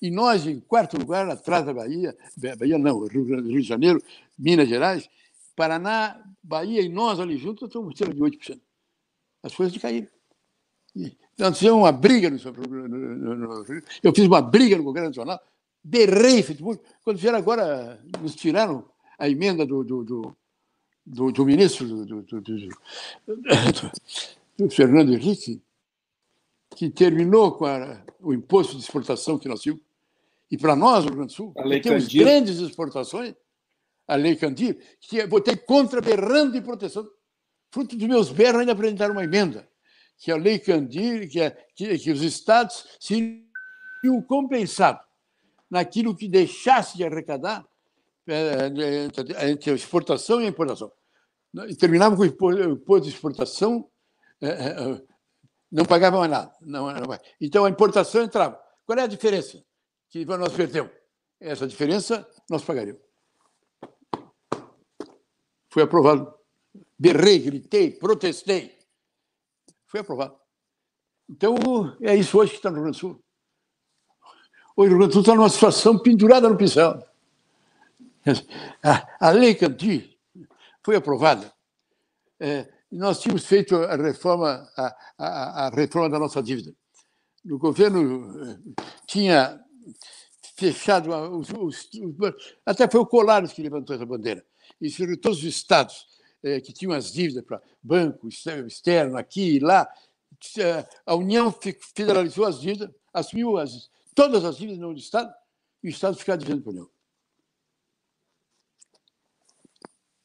[0.00, 4.02] e nós em quarto lugar, atrás da Bahia, Bahia não, Rio, Rio de Janeiro,
[4.38, 5.08] Minas Gerais,
[5.56, 8.60] Paraná, Bahia e nós ali juntos estamos cerca de 8%.
[9.42, 10.10] As coisas de cair.
[11.36, 12.38] Nós fizemos uma briga no,
[12.88, 13.64] no, no,
[14.02, 15.40] Eu fiz uma briga no Congresso Nacional,
[15.82, 16.44] berrei,
[17.02, 18.84] quando vieram agora, nos tiraram
[19.18, 20.36] a emenda do, do, do,
[21.04, 22.40] do, do ministro do, do, do,
[24.58, 25.62] do, Fernando Henrique,
[26.78, 29.82] que terminou com a, o imposto de exportação que nós tínhamos.
[30.48, 31.52] E para nós, no Rio Grande do Sul,
[31.82, 33.34] temos grandes exportações,
[34.06, 37.04] a Lei Candir, que votei contra berrando de proteção.
[37.72, 39.68] Fruto dos meus berros, ainda apresentaram uma emenda,
[40.18, 45.02] que a Lei Candir, que, é, que, que os estados seriam compensados
[45.68, 47.66] naquilo que deixasse de arrecadar
[48.28, 50.92] é, entre a exportação e a importação.
[51.68, 53.90] E terminava com o imposto de exportação,
[54.40, 55.02] é,
[55.70, 56.54] não pagava mais nada.
[56.60, 58.60] Não, não, então a importação entrava.
[58.86, 59.62] Qual é a diferença
[60.08, 60.90] que nós perdemos?
[61.40, 63.02] Essa diferença nós pagaríamos.
[65.68, 66.34] Foi aprovado.
[66.98, 68.76] Berrei, gritei, protestei.
[69.86, 70.38] Foi aprovado.
[71.28, 71.56] Então,
[72.00, 73.24] é isso hoje que está no Rio Grande do Sul.
[74.74, 77.06] Hoje o Rio Grande do Sul está numa situação pendurada no pincel.
[78.82, 80.18] A, a lei Canti
[80.82, 81.52] foi aprovada.
[82.40, 86.74] É, nós tínhamos feito a reforma, a, a, a, reforma da nossa dívida.
[87.44, 88.58] O governo é,
[89.06, 89.60] tinha
[90.56, 94.44] fechado os, os, os, até foi o Colares que levantou essa bandeira.
[94.80, 96.06] E todos os estados
[96.42, 99.88] é, que tinham as dívidas para banco externo, aqui e lá,
[100.58, 101.54] é, a União
[101.94, 105.32] federalizou as dívidas, assumiu as, todas as dívidas no Estado,
[105.82, 106.90] e o Estado ficava devendo para a União.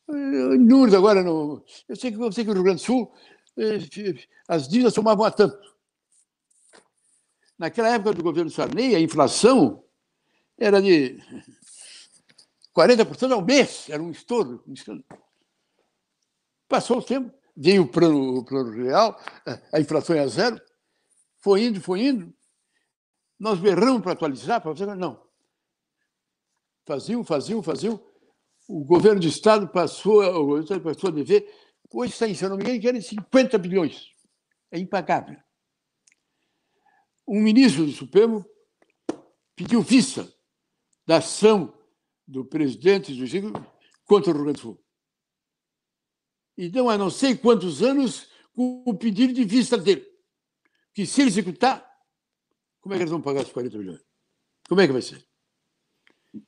[0.08, 3.14] Números agora, no, eu, sei que, eu sei que no Rio Grande do Sul
[3.58, 3.78] eh,
[4.48, 5.74] as dívidas somavam a tanto.
[7.58, 9.84] Naquela época do governo Sarney, a inflação
[10.58, 11.18] era de
[12.76, 14.64] 40% ao mês, era um estouro.
[16.68, 19.20] Passou o tempo, veio o plano, o plano real,
[19.72, 20.60] a inflação é zero,
[21.38, 22.34] foi indo, foi indo.
[23.40, 25.24] Nós berramos para atualizar, para fazer, não.
[26.86, 28.13] Faziam, faziam, faziam
[28.68, 31.54] o governo do Estado passou, o governo do Estado passou a dever,
[31.92, 34.12] hoje está em, se não que era 50 bilhões.
[34.72, 35.38] É impagável.
[37.28, 38.46] Um ministro do Supremo
[39.56, 40.32] pediu vista
[41.06, 41.78] da ação
[42.28, 43.52] do presidente do Chico
[44.06, 44.84] contra o Rio Grande do Sul.
[46.58, 50.06] Então, há não sei quantos anos, com o pedido de vista dele.
[50.94, 51.84] Que se ele executar,
[52.80, 54.02] como é que eles vão pagar os 40 milhões?
[54.68, 55.26] Como é que vai ser?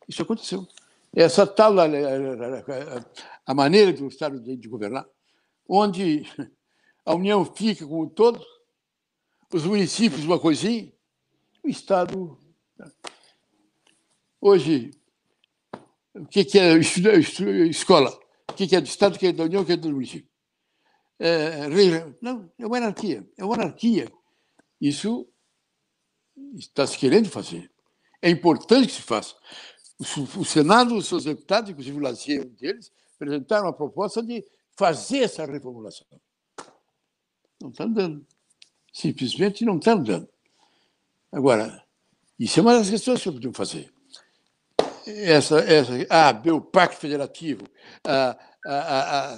[0.07, 0.67] Isso aconteceu
[1.15, 1.73] essa tal
[3.45, 5.07] a maneira do Estado de governar,
[5.67, 6.23] onde
[7.05, 8.45] a União fica com o todo,
[9.53, 10.91] os municípios uma coisinha,
[11.63, 12.37] o Estado.
[14.41, 14.91] Hoje,
[16.13, 16.73] o que é
[17.69, 18.11] escola?
[18.49, 20.29] O que é do Estado, o que é da União, o que é do município?
[21.17, 21.69] É,
[22.21, 23.25] não, é uma anarquia.
[23.37, 24.11] É uma anarquia.
[24.81, 25.25] Isso
[26.57, 27.71] está se querendo fazer.
[28.21, 29.35] É importante que se faça
[30.37, 34.45] o Senado, os seus deputados, inclusive o Lazier, um deles, apresentaram a proposta de
[34.75, 36.05] fazer essa reformulação.
[37.61, 38.25] Não está andando.
[38.91, 40.27] Simplesmente não está andando.
[41.31, 41.83] Agora,
[42.37, 43.93] isso é uma das questões que podiam fazer.
[45.07, 47.63] Essa, essa, a o Pacto Federativo,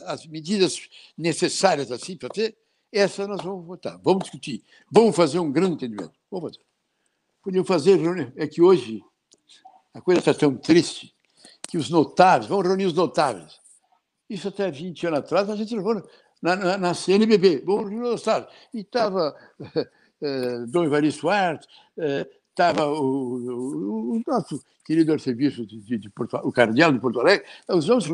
[0.05, 2.57] as medidas necessárias assim para ter,
[2.91, 3.99] essa nós vamos votar.
[4.03, 4.63] Vamos discutir.
[4.89, 6.13] Vamos fazer um grande entendimento.
[6.31, 6.65] Vamos fazer.
[7.43, 9.03] Podiam fazer, é que hoje
[9.97, 11.11] a coisa está tão triste
[11.67, 13.59] que os notáveis, vamos reunir os notáveis.
[14.29, 15.95] Isso até 20 anos atrás, a gente levou
[16.41, 18.53] na, na, na CNBB, vamos reunir os notáveis.
[18.73, 19.35] E estava
[20.21, 21.67] é, Dom Evaristo Arte,
[22.49, 26.99] estava é, o, o, o, nosso querido arcebispo de, de, de Porto, o cardeal de
[26.99, 28.07] Porto Alegre, os vamos,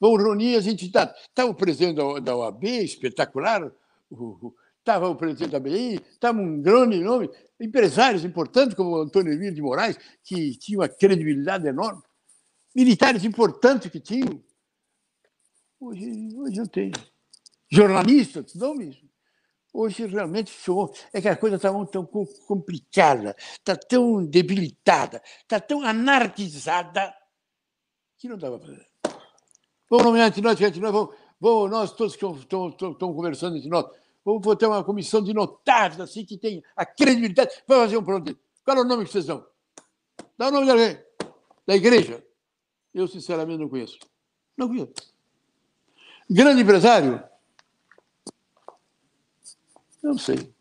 [0.00, 1.14] vamos reunir as entidades.
[1.22, 3.70] Estava o presidente da, da OAB, espetacular,
[4.10, 4.52] o,
[4.82, 7.30] estava o presidente da BI, estava um grande nome,
[7.60, 12.02] empresários importantes como Antônio Emílio de Moraes, que tinha uma credibilidade enorme,
[12.74, 14.42] militares importantes que tinham.
[15.80, 16.92] Hoje, hoje não tem.
[17.70, 19.00] Jornalistas, nomes.
[19.72, 20.52] Hoje realmente
[21.14, 22.04] é que a coisa está tão
[22.46, 27.14] complicada, está tão debilitada, está tão anarquizada
[28.18, 28.86] que não dá para fazer.
[29.88, 33.86] Vamos nomear entre nós, entre nós, vamos, vamos, nós todos que estamos conversando entre nós,
[34.24, 37.50] Vamos ter uma comissão de notáveis, assim, que tem a credibilidade.
[37.66, 38.38] Vamos fazer um pronto.
[38.64, 39.44] Qual é o nome que vocês dão?
[40.38, 40.98] Dá o nome de alguém.
[41.66, 42.24] Da igreja?
[42.94, 43.98] Eu, sinceramente, não conheço.
[44.56, 44.92] Não conheço.
[46.30, 47.22] Grande empresário?
[50.02, 50.52] Não sei.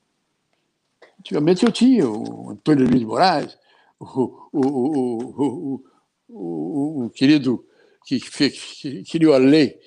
[1.20, 3.58] Antigamente eu tinha o Antônio Luiz Moraes,
[4.00, 5.84] o, o,
[6.28, 7.66] o, o, querido
[8.06, 9.80] que, que criou a lei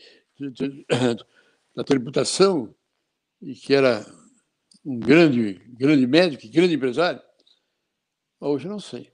[1.74, 2.72] da tributação
[3.44, 4.04] e que era
[4.84, 7.20] um grande, grande médico, grande empresário.
[8.40, 9.12] Hoje não sei.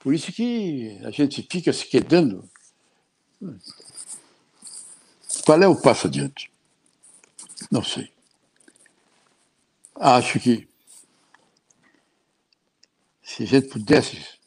[0.00, 2.48] Por isso que a gente fica se quedando.
[5.46, 6.52] Qual é o passo adiante?
[7.70, 8.12] Não sei.
[9.94, 10.68] Acho que
[13.22, 14.38] se a gente pudesse.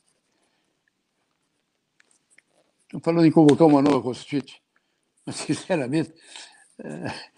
[2.84, 4.62] Estou falando em convocar uma nova Constituinte,
[5.26, 6.14] mas, sinceramente,
[6.80, 7.37] eh,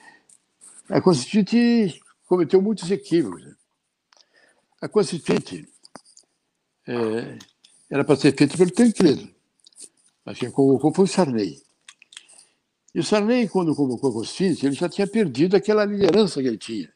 [0.90, 3.44] a Constituinte cometeu muitos equívocos.
[4.82, 5.68] A Constituinte
[6.88, 7.38] é,
[7.90, 9.30] era para ser feito pelo Tancredo.
[10.26, 11.62] Mas quem convocou foi o Sarney.
[12.94, 16.58] E o Sarney, quando convocou a Constituinte, ele já tinha perdido aquela liderança que ele
[16.58, 16.92] tinha,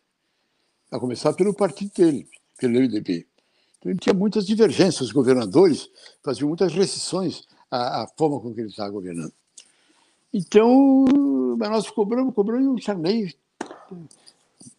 [0.91, 3.28] a começar pelo partido dele, pelo MDB.
[3.78, 5.90] Então, ele tinha muitas divergências, os governadores
[6.24, 9.34] faziam muitas restrições à, à forma como ele estava governando.
[10.34, 11.06] Então,
[11.60, 13.36] mas nós cobramos, cobramos, e o Sarney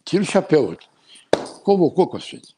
[0.03, 0.77] tira o chapéu,
[1.63, 2.55] convocou a Constituinte.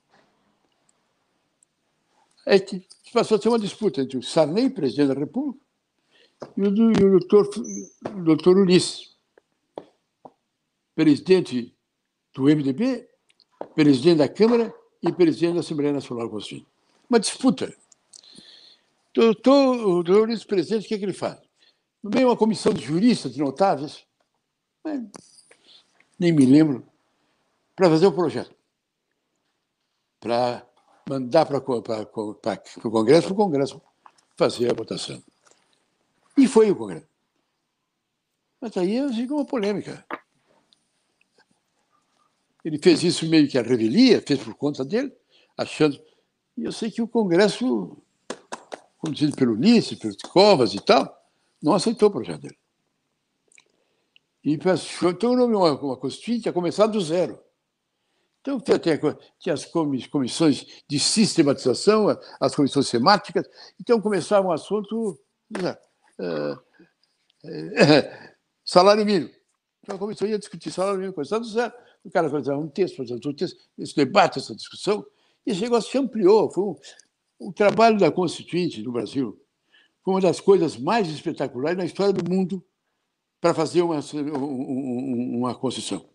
[2.45, 5.59] É que passou a ter uma disputa entre o Sarney, presidente da República,
[6.55, 7.49] e o, do, e o doutor,
[8.15, 9.15] o doutor Ulisses,
[10.95, 11.75] presidente
[12.33, 13.07] do MDB,
[13.75, 16.67] presidente da Câmara e presidente da Assembleia Nacional Constituinte.
[17.09, 17.73] Uma disputa.
[19.13, 21.37] Doutor, o doutor Ulisses, presidente, o que, é que ele faz?
[22.01, 24.05] No meio uma comissão de juristas, de notáveis,
[26.19, 26.85] nem me lembro,
[27.75, 28.55] para fazer o projeto.
[30.19, 30.67] Para
[31.07, 32.07] mandar para o Congresso,
[33.27, 33.81] para o Congresso
[34.35, 35.21] fazer a votação.
[36.35, 37.07] E foi o Congresso.
[38.59, 40.05] Mas aí fica uma polêmica.
[42.65, 45.15] Ele fez isso meio que a revelia, fez por conta dele,
[45.55, 45.97] achando.
[46.57, 47.95] E eu sei que o Congresso,
[48.97, 51.15] conduzido pelo Ulisses, pelos Covas e tal,
[51.61, 52.57] não aceitou o projeto dele.
[54.47, 57.37] E então, uma, uma Constituinte a começar do zero.
[58.39, 58.79] Então, tinha,
[59.37, 63.45] tinha as comissões de sistematização, as comissões semáticas,
[63.77, 65.19] então começava um assunto.
[66.17, 66.57] Uh,
[68.63, 69.29] salário mínimo.
[69.83, 71.73] Então a comissão ia discutir salário mínimo, coisa do zero.
[72.05, 75.05] O cara fazia um texto, fazia outro texto, esse debate, essa discussão,
[75.45, 76.49] e esse negócio se ampliou.
[76.49, 76.75] Foi um,
[77.37, 79.37] o trabalho da Constituinte no Brasil
[80.05, 82.63] foi uma das coisas mais espetaculares na história do mundo
[83.39, 86.05] para fazer uma, uma Constituição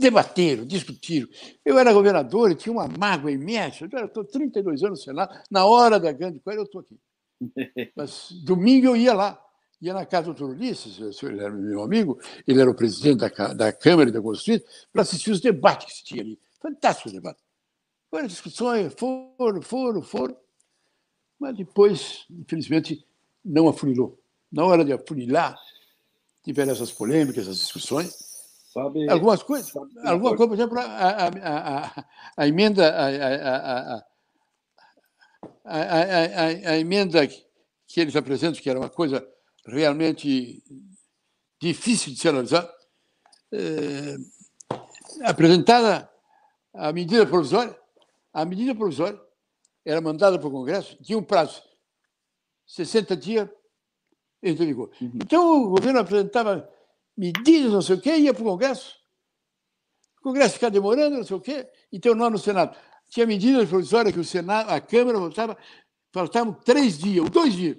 [0.00, 1.28] debateram, discutiram.
[1.64, 3.86] Eu era governador e tinha uma mágoa imensa.
[3.92, 6.98] Eu estou 32 anos no Senado, na hora da grande coisa eu estou aqui.
[7.94, 9.40] Mas domingo eu ia lá,
[9.80, 13.52] ia na casa do doutor Ulisses, ele era meu amigo, ele era o presidente da,
[13.52, 16.38] da Câmara e da Constituição, para assistir os debates que se tinha ali.
[16.60, 17.40] Fantástico o debate.
[18.10, 20.36] Foram discussões, foram, foram, foram.
[21.38, 23.06] Mas depois, infelizmente,
[23.44, 24.18] não afunilou.
[24.52, 25.56] Na hora de afunilar,
[26.52, 28.30] tiveram essas polêmicas, essas discussões,
[28.72, 32.04] Sabe, Algumas coisas, sabe, alguma coisa, por exemplo, a, a, a,
[32.36, 32.88] a emenda,
[35.64, 39.26] a, a, emenda que eles apresentam, que era uma coisa
[39.66, 40.62] realmente
[41.60, 42.72] difícil de ser analisada,
[43.52, 44.16] é,
[45.24, 46.08] apresentada
[46.72, 47.76] a medida provisória,
[48.32, 49.20] a medida provisória
[49.84, 51.60] era mandada para o Congresso, tinha um prazo,
[52.68, 53.48] 60 dias,
[54.42, 54.90] vigor.
[55.00, 55.12] Uhum.
[55.14, 56.68] Então, o governo apresentava
[57.16, 58.96] medidas, não sei o quê, ia para o Congresso.
[60.18, 62.76] O Congresso ficava demorando, não sei o quê, então nós no Senado.
[63.08, 65.56] Tinha medidas provisórias que o Senado, a Câmara votava,
[66.12, 67.76] faltavam três dias, ou dois dias.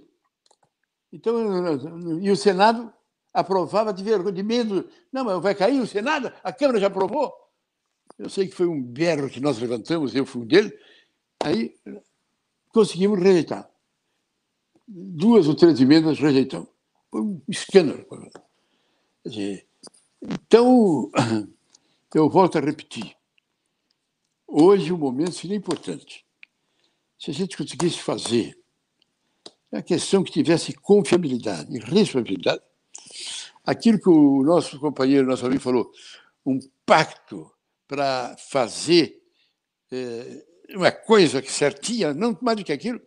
[1.12, 2.92] Então, e o Senado
[3.34, 4.90] aprovava de vergonha, de medo.
[5.12, 6.32] Não, mas vai cair o Senado?
[6.44, 7.34] A Câmara já aprovou.
[8.18, 10.78] Eu sei que foi um berro que nós levantamos, eu fui um dele.
[11.44, 11.74] Aí
[12.70, 13.71] conseguimos rejeitar.
[14.88, 16.70] Duas ou três emendas rejeitamos.
[17.10, 18.06] Foi um escândalo.
[20.22, 21.12] Então,
[22.14, 23.16] eu volto a repetir.
[24.48, 26.26] Hoje o momento seria importante.
[27.18, 28.58] Se a gente conseguisse fazer
[29.72, 32.62] a questão que tivesse confiabilidade e responsabilidade,
[33.64, 35.92] aquilo que o nosso companheiro, nosso amigo falou,
[36.46, 37.50] um pacto
[37.88, 39.22] para fazer
[39.92, 40.46] é,
[40.76, 43.02] uma coisa certinha, não mais do que aquilo,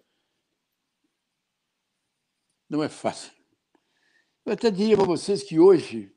[2.74, 3.32] não é fácil.
[4.44, 6.12] Eu até diria para vocês que hoje,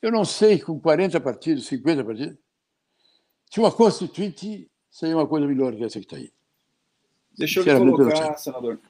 [0.00, 2.38] eu não sei, com 40 partidos, 50 partidos,
[3.50, 6.32] se uma constituinte seria uma coisa melhor que essa que está aí.
[7.36, 8.80] Deixa eu colocar, senador.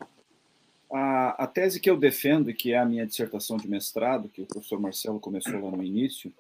[0.93, 4.43] A, a, tese que eu defendo, e que é a minha dissertação de mestrado, que
[4.43, 6.33] o professor Marcelo começou lá no início,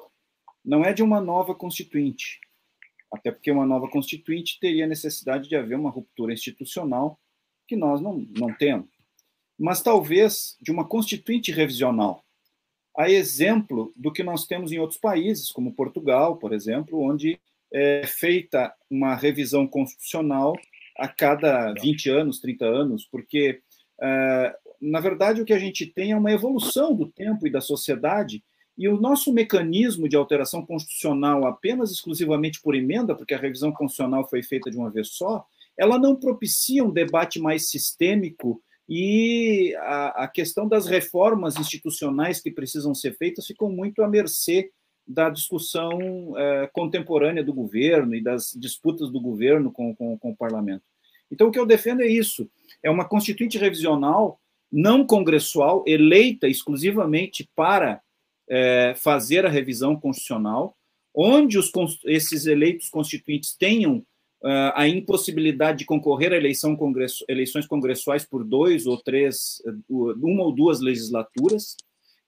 [0.64, 2.38] não é de uma nova constituinte,
[3.10, 7.18] até porque uma nova constituinte teria necessidade de haver uma ruptura institucional
[7.66, 8.90] que nós não, não temos,
[9.62, 12.24] mas talvez de uma constituinte revisional,
[12.98, 17.38] a exemplo do que nós temos em outros países, como Portugal, por exemplo, onde
[17.72, 20.52] é feita uma revisão constitucional
[20.98, 23.60] a cada 20 anos, 30 anos, porque,
[24.00, 27.60] é, na verdade, o que a gente tem é uma evolução do tempo e da
[27.60, 28.42] sociedade,
[28.76, 34.28] e o nosso mecanismo de alteração constitucional apenas exclusivamente por emenda, porque a revisão constitucional
[34.28, 35.46] foi feita de uma vez só,
[35.78, 42.50] ela não propicia um debate mais sistêmico e a, a, questão das reformas institucionais que
[42.50, 44.70] precisam ser feitas ficam muito à mercê
[45.06, 50.36] da discussão é, contemporânea do governo e das disputas do governo com, com, com, o
[50.36, 50.84] parlamento.
[51.30, 52.48] Então, o que eu defendo é isso:
[52.82, 54.38] é uma constituinte revisional
[54.72, 58.00] não congressual, eleita exclusivamente para
[58.48, 60.74] é, fazer a revisão constitucional,
[61.14, 61.70] onde os,
[62.06, 64.02] esses eleitos constituintes tenham
[64.42, 70.44] uh, a impossibilidade de concorrer a eleição congresso, eleições congressuais por dois ou três, uma
[70.44, 71.76] ou duas legislaturas,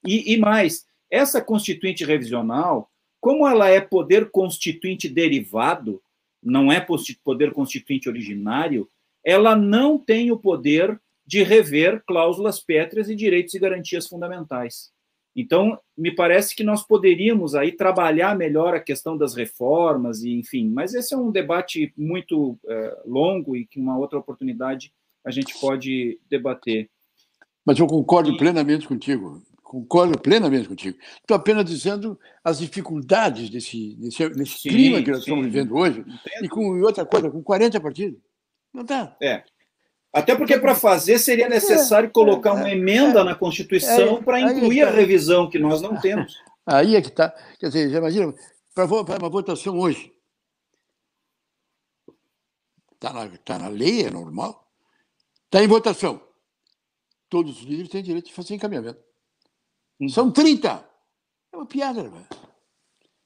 [0.07, 6.03] e, e mais, essa constituinte revisional, como ela é poder constituinte derivado,
[6.43, 6.85] não é
[7.25, 8.89] poder constituinte originário,
[9.25, 14.93] ela não tem o poder de rever cláusulas pétreas e direitos e garantias fundamentais.
[15.37, 20.69] Então, me parece que nós poderíamos aí trabalhar melhor a questão das reformas e, enfim,
[20.69, 24.93] mas esse é um debate muito é, longo e que uma outra oportunidade
[25.25, 26.89] a gente pode debater.
[27.65, 28.37] Mas eu concordo e...
[28.37, 29.43] plenamente contigo.
[29.63, 30.97] Concordo plenamente contigo.
[31.17, 35.31] Estou apenas dizendo as dificuldades desse, desse, desse sim, clima que nós sim.
[35.31, 36.01] estamos vivendo hoje.
[36.01, 36.45] Entendo.
[36.45, 38.21] E com outra coisa, com 40 partidos.
[38.73, 39.17] Não dá.
[39.21, 39.43] É.
[40.15, 45.51] Até porque para fazer seria necessário colocar uma emenda na Constituição para incluir a revisão
[45.51, 46.41] que nós não temos.
[46.65, 47.31] Aí é que está.
[47.59, 48.33] Quer dizer, já imagina,
[48.73, 50.15] para uma votação hoje.
[52.93, 54.71] Está na, tá na lei, é normal.
[55.47, 56.21] Está em votação.
[57.29, 59.03] Todos os líderes têm direito de fazer encaminhamento.
[60.01, 60.09] Hum.
[60.09, 60.89] São 30.
[61.53, 62.01] É uma piada,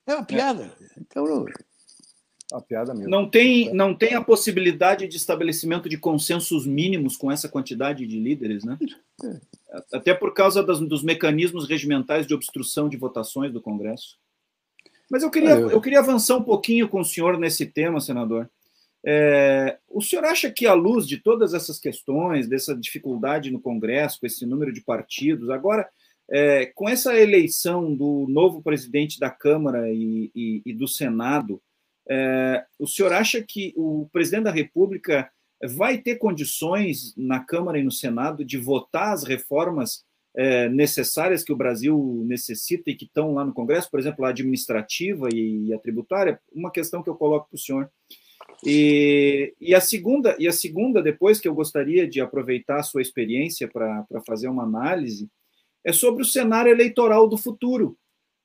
[0.06, 0.74] é uma piada.
[0.80, 1.00] É.
[1.00, 1.44] Então, não,
[2.52, 3.10] a piada mesmo.
[3.10, 8.18] Não tem, não tem a possibilidade de estabelecimento de consensos mínimos com essa quantidade de
[8.18, 8.78] líderes, né?
[9.22, 9.40] É.
[9.92, 14.16] Até por causa das, dos mecanismos regimentais de obstrução de votações do Congresso.
[15.10, 18.48] Mas eu queria, eu queria avançar um pouquinho com o senhor nesse tema, senador.
[19.04, 24.20] É, o senhor acha que, à luz de todas essas questões, dessa dificuldade no Congresso,
[24.20, 25.88] com esse número de partidos, agora,
[26.30, 31.60] é, com essa eleição do novo presidente da Câmara e, e, e do Senado,
[32.08, 35.30] é, o senhor acha que o presidente da República
[35.62, 40.04] vai ter condições na Câmara e no Senado de votar as reformas
[40.36, 44.28] é, necessárias que o Brasil necessita e que estão lá no Congresso, por exemplo, a
[44.28, 46.40] administrativa e a tributária?
[46.52, 47.90] Uma questão que eu coloco para o senhor.
[48.64, 53.02] E, e, a segunda, e a segunda, depois que eu gostaria de aproveitar a sua
[53.02, 55.28] experiência para fazer uma análise,
[55.84, 57.96] é sobre o cenário eleitoral do futuro.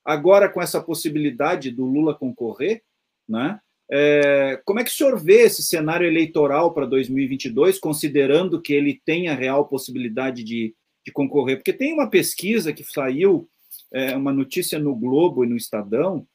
[0.03, 2.83] Agora, com essa possibilidade do Lula concorrer,
[3.27, 3.59] né?
[3.91, 9.01] É, como é que o senhor vê esse cenário eleitoral para 2022, considerando que ele
[9.05, 10.73] tem a real possibilidade de,
[11.05, 11.57] de concorrer?
[11.57, 13.47] Porque tem uma pesquisa que saiu,
[13.91, 16.25] é, uma notícia no Globo e no Estadão,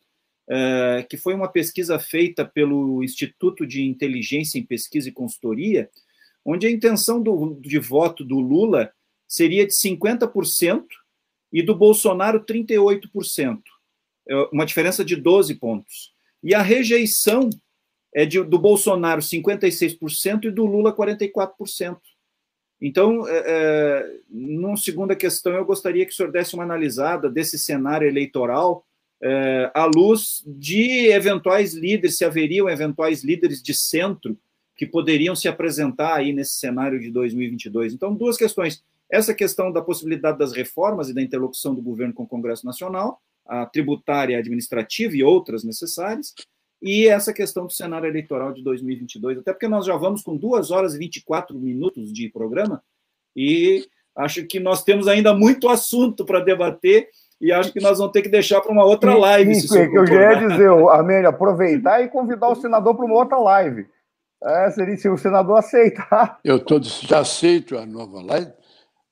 [0.49, 5.91] é, que foi uma pesquisa feita pelo Instituto de Inteligência em Pesquisa e Consultoria,
[6.45, 8.93] onde a intenção do, de voto do Lula
[9.27, 10.85] seria de 50%
[11.53, 13.61] e do Bolsonaro 38%,
[14.29, 16.13] é uma diferença de 12 pontos.
[16.43, 17.51] E a rejeição
[18.15, 21.99] é de, do Bolsonaro 56% e do Lula 44%.
[22.81, 27.59] Então, é, é, numa segunda questão, eu gostaria que o senhor desse uma analisada desse
[27.59, 28.87] cenário eleitoral
[29.21, 34.39] é, à luz de eventuais líderes, se haveriam eventuais líderes de centro
[34.77, 37.95] que poderiam se apresentar aí nesse cenário de 2022.
[37.95, 38.85] Então, duas questões.
[39.11, 43.21] Essa questão da possibilidade das reformas e da interlocução do governo com o Congresso Nacional,
[43.49, 46.35] a tributária administrativa e outras necessárias,
[46.81, 50.71] e essa questão do cenário eleitoral de 2022, até porque nós já vamos com 2
[50.71, 52.83] horas e 24 minutos de programa,
[53.35, 53.87] e
[54.17, 57.09] acho que nós temos ainda muito assunto para debater,
[57.41, 59.53] e acho que nós vamos ter que deixar para uma outra live.
[59.53, 63.15] Isso, é que eu já ia dizer, Amênio, aproveitar e convidar o senador para uma
[63.15, 63.87] outra live.
[64.43, 66.39] É, seria se o senador aceitar.
[66.45, 68.53] Eu tô, já aceito a nova live,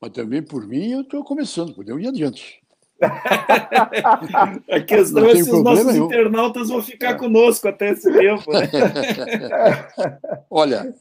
[0.00, 2.60] mas também por mim eu estou começando, podemos ir adiante.
[3.00, 6.06] A questão é se os nossos nenhum.
[6.06, 7.14] internautas vão ficar é.
[7.14, 8.50] conosco até esse tempo.
[8.52, 8.70] Né?
[10.50, 10.94] Olha,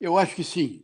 [0.00, 0.82] eu acho que sim.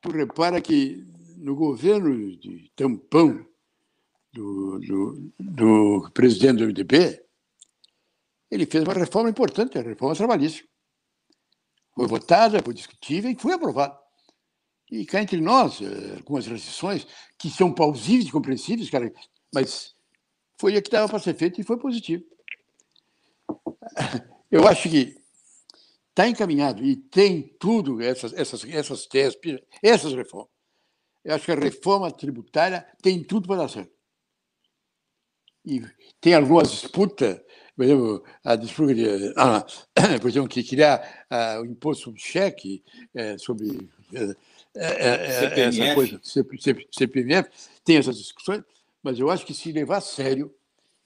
[0.00, 1.04] Tu repara que
[1.36, 3.44] no governo de tampão
[4.32, 7.22] do, do, do presidente do MDB,
[8.50, 10.66] ele fez uma reforma importante, a reforma trabalhista.
[11.94, 14.03] Foi votada, foi discutida e foi aprovada.
[14.94, 17.04] E cá entre nós, eh, algumas restrições
[17.36, 19.12] que são plausíveis e compreensíveis, cara,
[19.52, 19.92] mas
[20.56, 22.22] foi o que estava para ser feito e foi positivo.
[24.48, 25.16] Eu acho que
[26.10, 29.36] está encaminhado e tem tudo, essas, essas, essas teses,
[29.82, 30.52] essas reformas.
[31.24, 33.92] Eu acho que a reforma tributária tem tudo para dar certo.
[35.66, 35.82] E
[36.20, 37.40] tem algumas disputas,
[37.74, 39.66] por exemplo, a disputa de, ah,
[40.22, 43.90] por exemplo, que criar ah, o imposto sobre cheque, é, sobre
[44.76, 46.20] é, é, essa coisa,
[46.90, 47.50] CPMF,
[47.84, 48.62] tem essas discussões,
[49.02, 50.52] mas eu acho que se levar a sério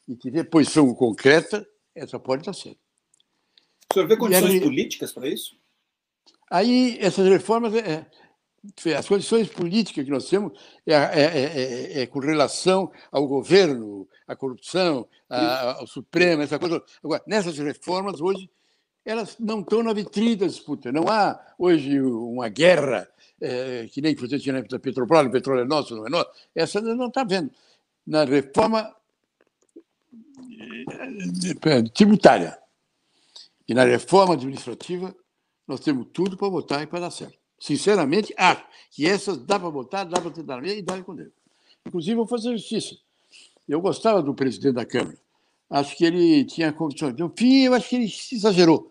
[0.07, 2.79] e tiver posição concreta, essa pode dar certo.
[3.91, 5.57] O senhor vê condições aí, políticas para isso?
[6.51, 8.07] Aí, essas reformas, é,
[8.97, 14.35] as condições políticas que nós temos é, é, é, é com relação ao governo, à
[14.35, 16.83] corrupção, a, ao Supremo, essa coisa.
[17.03, 18.51] Agora, nessas reformas, hoje,
[19.05, 20.93] elas não estão na vitrine da disputa.
[20.93, 23.09] Não há hoje uma guerra,
[23.93, 26.31] que nem você tinha na Petrobras, o petróleo é nosso, não é nosso.
[26.55, 27.51] Essa não está vendo.
[28.07, 28.95] Na reforma
[31.95, 32.59] tributária
[33.69, 35.15] e na reforma administrativa,
[35.67, 37.39] nós temos tudo para votar e para dar certo.
[37.61, 41.33] Sinceramente, acho que essas dá para votar, dá para tentar e dá com Deus.
[41.87, 42.97] Inclusive, vou fazer justiça.
[43.69, 45.19] Eu gostava do presidente da Câmara.
[45.69, 47.15] Acho que ele tinha condições.
[47.17, 48.91] No fim, eu acho que ele exagerou.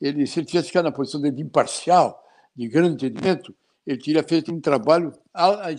[0.00, 2.20] Ele, se ele tivesse ficado na posição de imparcial,
[2.54, 3.54] de grande entendimento,
[3.86, 5.12] ele teria feito um trabalho,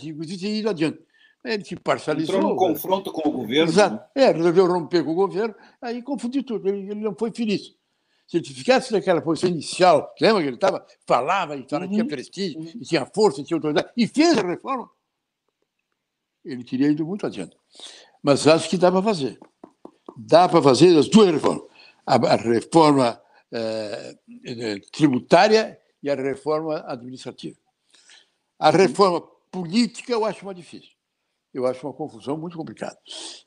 [0.03, 0.99] inclusive, teria ido adiante.
[1.43, 2.35] Ele se parcializou.
[2.35, 3.71] Entrou num confronto com o governo.
[3.71, 3.95] Exato.
[3.95, 4.23] Né?
[4.23, 6.67] É, resolveu romper com o governo, aí confundiu tudo.
[6.67, 7.75] Ele, ele não foi feliz.
[8.27, 11.91] Se ele ficasse naquela posição inicial, lembra que ele estava, falava e falava, uhum.
[11.93, 12.81] tinha prestígio, uhum.
[12.81, 14.89] tinha força, tinha autoridade, e fez a reforma,
[16.43, 17.55] ele teria ido muito adiante.
[18.21, 19.39] Mas acho que dá para fazer.
[20.17, 21.63] Dá para fazer as duas reformas.
[22.05, 23.21] A, a reforma
[23.51, 24.15] eh,
[24.91, 27.57] tributária e a reforma administrativa.
[28.59, 29.21] A reforma
[29.51, 30.91] política eu acho mais difícil.
[31.53, 32.97] Eu acho uma confusão muito complicada.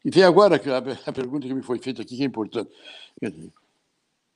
[0.04, 2.70] E vem agora a, pergunta que me foi feita aqui, que é importante.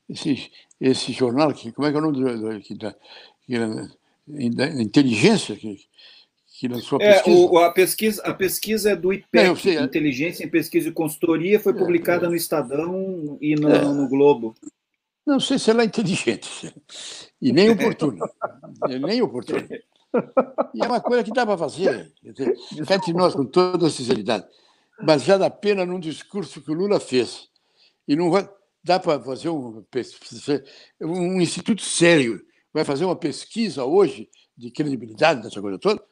[0.09, 2.95] Esse, esse jornal, que, como é que é o nome do, que, da,
[4.29, 5.79] da, inteligência que,
[6.47, 7.37] que lançou a pesquisa?
[7.37, 9.83] É, o, a, pesquisa a pesquisa é do IPEC, sei, é.
[9.83, 13.81] Inteligência em Pesquisa e Consultoria, foi é, publicada é, no Estadão e no, é.
[13.81, 14.55] no, Globo.
[15.27, 16.73] Não sei se ela é inteligente,
[17.41, 18.27] e nem oportuna,
[19.01, 19.67] nem oportuna.
[20.75, 24.47] E é uma coisa que dá para fazer, entre nós, com toda a sinceridade,
[25.03, 27.49] baseada apenas num discurso que o Lula fez.
[28.07, 28.49] E não vai
[28.85, 29.83] dá para fazer um,
[31.01, 36.05] um instituto sério, vai fazer uma pesquisa hoje de credibilidade dessa coisa toda.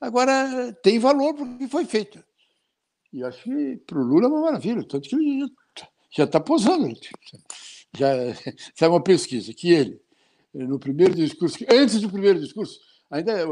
[0.00, 2.22] Agora, tem valor porque foi feito.
[3.12, 5.50] E acho que para o Lula é uma maravilha, tanto que ele
[6.16, 6.94] já está posando.
[7.98, 8.08] Já
[8.74, 10.00] saiu uma pesquisa que ele,
[10.54, 12.78] no primeiro discurso, antes do primeiro discurso,
[13.10, 13.48] ainda,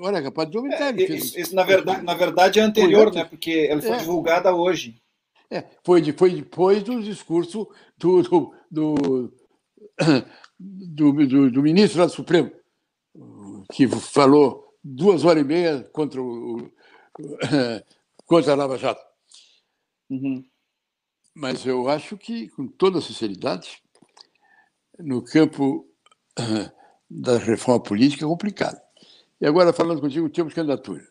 [0.00, 0.98] olha, capaz de aumentar.
[0.98, 3.24] É, isso, isso, na, verdade, na verdade é anterior, né?
[3.24, 3.98] porque ela foi é.
[3.98, 5.00] divulgada hoje.
[5.50, 7.68] É, foi, foi depois do discurso
[7.98, 9.32] do, do, do,
[10.58, 12.50] do, do ministro do Supremo,
[13.72, 16.70] que falou duas horas e meia contra, o,
[18.26, 19.02] contra a Lava Jato.
[20.10, 20.44] Uhum.
[21.34, 23.82] Mas eu acho que, com toda sinceridade,
[24.98, 25.86] no campo
[27.10, 28.83] da reforma política é complicado.
[29.44, 31.06] E agora, falando contigo, temos candidatura.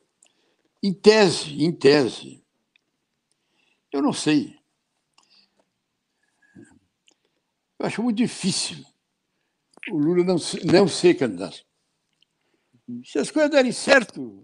[0.81, 2.43] Em tese, em tese,
[3.91, 4.57] eu não sei.
[7.77, 8.83] Eu acho muito difícil
[9.91, 11.63] o Lula não, não ser candidato.
[13.05, 14.43] Se as coisas derem certo,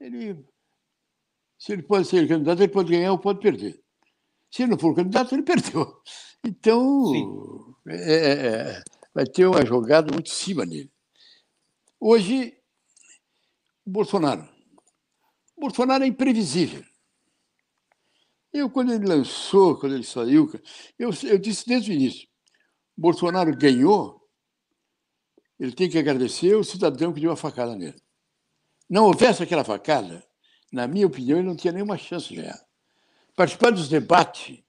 [0.00, 0.42] ele,
[1.58, 3.78] se ele pode ser candidato, ele pode ganhar ou pode perder.
[4.50, 6.00] Se ele não for candidato, ele perdeu.
[6.42, 8.82] Então, é, é, é,
[9.14, 10.90] vai ter uma jogada muito cima nele.
[12.00, 12.56] Hoje,
[13.84, 14.48] o Bolsonaro.
[15.54, 16.82] O Bolsonaro é imprevisível.
[18.50, 20.50] Eu, quando ele lançou, quando ele saiu,
[20.98, 22.26] eu, eu disse desde o início:
[22.96, 24.26] Bolsonaro ganhou,
[25.58, 28.00] ele tem que agradecer o cidadão que deu a facada nele.
[28.88, 30.26] Não houvesse aquela facada,
[30.72, 32.60] na minha opinião, ele não tinha nenhuma chance de ganhar.
[33.36, 34.62] Participar dos debates,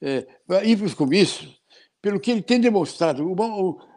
[0.00, 0.26] é,
[0.64, 1.60] ir para os comícios,
[2.00, 3.46] pelo que ele tem demonstrado, uma,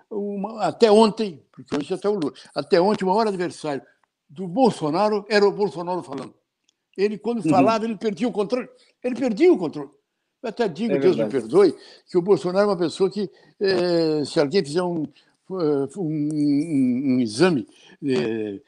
[0.10, 3.82] uma, até ontem, porque hoje até o Lula, até ontem, o maior adversário
[4.30, 6.34] do Bolsonaro era o Bolsonaro falando.
[6.98, 7.50] Ele, quando uhum.
[7.50, 8.68] falava, ele perdia o controle.
[9.04, 9.90] Ele perdia o controle.
[10.42, 11.76] Eu até digo, é Deus me perdoe,
[12.10, 13.30] que o Bolsonaro é uma pessoa que,
[13.60, 15.06] é, se alguém fizer um,
[15.50, 17.68] um, um, um exame
[18.06, 18.60] é,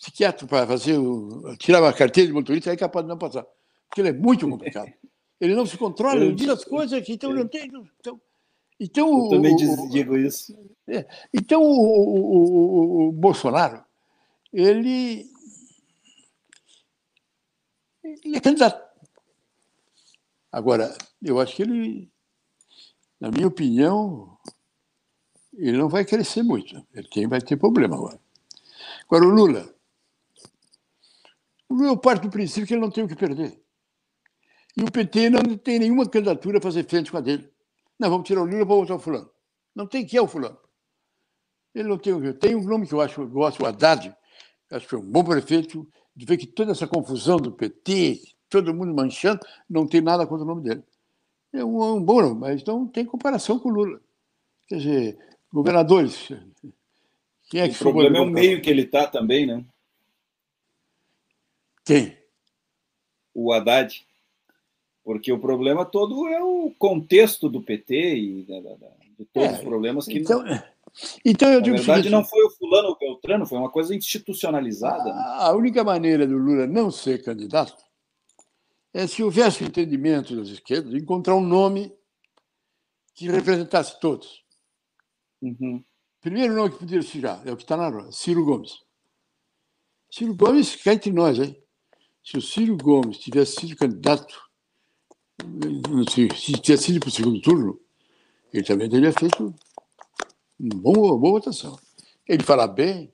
[0.00, 0.98] psiquiatra para fazer
[1.58, 3.46] tirar uma carteira de motorista, é capaz de não passar.
[3.88, 4.92] Porque ele é muito complicado.
[5.40, 7.70] Ele não se controla, ele diz as coisas que então não tem.
[8.00, 8.20] Então,
[8.78, 10.56] então, Eu também o, digo isso.
[10.86, 13.84] É, então, o, o, o, Bolsonaro,
[14.52, 15.26] ele,
[18.02, 18.82] ele é candidato.
[20.50, 22.10] Agora, eu acho que ele,
[23.20, 24.36] na minha opinião,
[25.52, 26.84] ele não vai crescer muito.
[26.92, 28.20] Ele tem, vai ter problema agora.
[29.04, 29.74] Agora, o Lula.
[31.68, 33.60] O Lula parte do princípio que ele não tem o que perder.
[34.76, 37.53] E o PT não tem nenhuma candidatura a fazer frente com a dele.
[38.04, 39.30] Não, vamos tirar o Lula para botar o fulano.
[39.74, 40.58] Não tem que é o fulano.
[41.74, 42.32] Ele não tem.
[42.34, 44.14] Tem um nome que eu acho, eu gosto, o Haddad,
[44.70, 48.74] acho que é um bom prefeito, de ver que toda essa confusão do PT, todo
[48.74, 50.84] mundo manchando, não tem nada contra o nome dele.
[51.50, 53.98] É um, é um bom nome, mas não tem comparação com o Lula.
[54.68, 56.28] Quer dizer, governadores.
[57.48, 59.64] Quem é que o problema é o meio que ele está também, né?
[61.86, 62.18] Quem?
[63.32, 64.06] O Haddad.
[65.04, 68.74] Porque o problema todo é o contexto do PT e da, da,
[69.18, 70.18] de todos é, os problemas que.
[70.18, 70.42] Então,
[71.22, 73.70] então eu digo Na verdade, seguinte, não foi o fulano ou o Beltrano, foi uma
[73.70, 75.10] coisa institucionalizada.
[75.10, 75.22] A, né?
[75.40, 77.84] a única maneira do Lula não ser candidato
[78.94, 81.92] é se houvesse um entendimento das esquerdas de encontrar um nome
[83.14, 84.42] que representasse todos.
[85.42, 85.84] Uhum.
[86.20, 88.78] Primeiro nome que poderia se já é o que está na hora, Ciro Gomes.
[90.10, 91.60] Ciro Gomes, cá entre nós, hein?
[92.22, 94.34] Se o Ciro Gomes tivesse sido candidato
[96.10, 97.80] se, se tivesse sido para o segundo turno,
[98.52, 99.54] ele também teria feito
[100.58, 101.78] uma boa, boa votação.
[102.26, 103.12] Ele fala bem,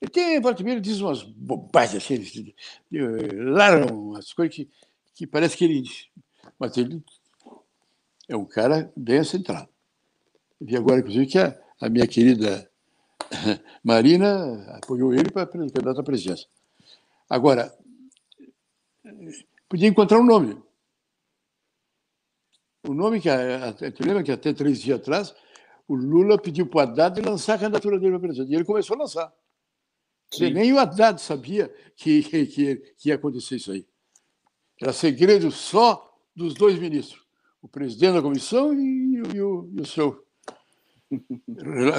[0.00, 2.54] ele tem, volta ele diz umas bobagens assim, ele,
[3.50, 4.70] largam umas coisas que,
[5.14, 5.82] que parece que ele.
[6.58, 7.02] Mas ele
[8.28, 9.68] é um cara bem centrado.
[10.60, 12.70] Vi agora, inclusive, que a, a minha querida
[13.82, 16.46] Marina apoiou ele para candidato à presidência.
[17.28, 17.74] Agora,
[19.68, 20.60] podia encontrar um nome.
[22.84, 23.28] O nome que,
[23.92, 25.34] tu lembra que até três dias atrás,
[25.86, 28.52] o Lula pediu para o Haddad lançar a candidatura dele para presidente.
[28.52, 29.32] E ele começou a lançar.
[30.40, 33.86] Nem o Haddad sabia que, que, que ia acontecer isso aí.
[34.80, 37.22] Era segredo só dos dois ministros,
[37.60, 40.24] o presidente da comissão e, e, o, e o, seu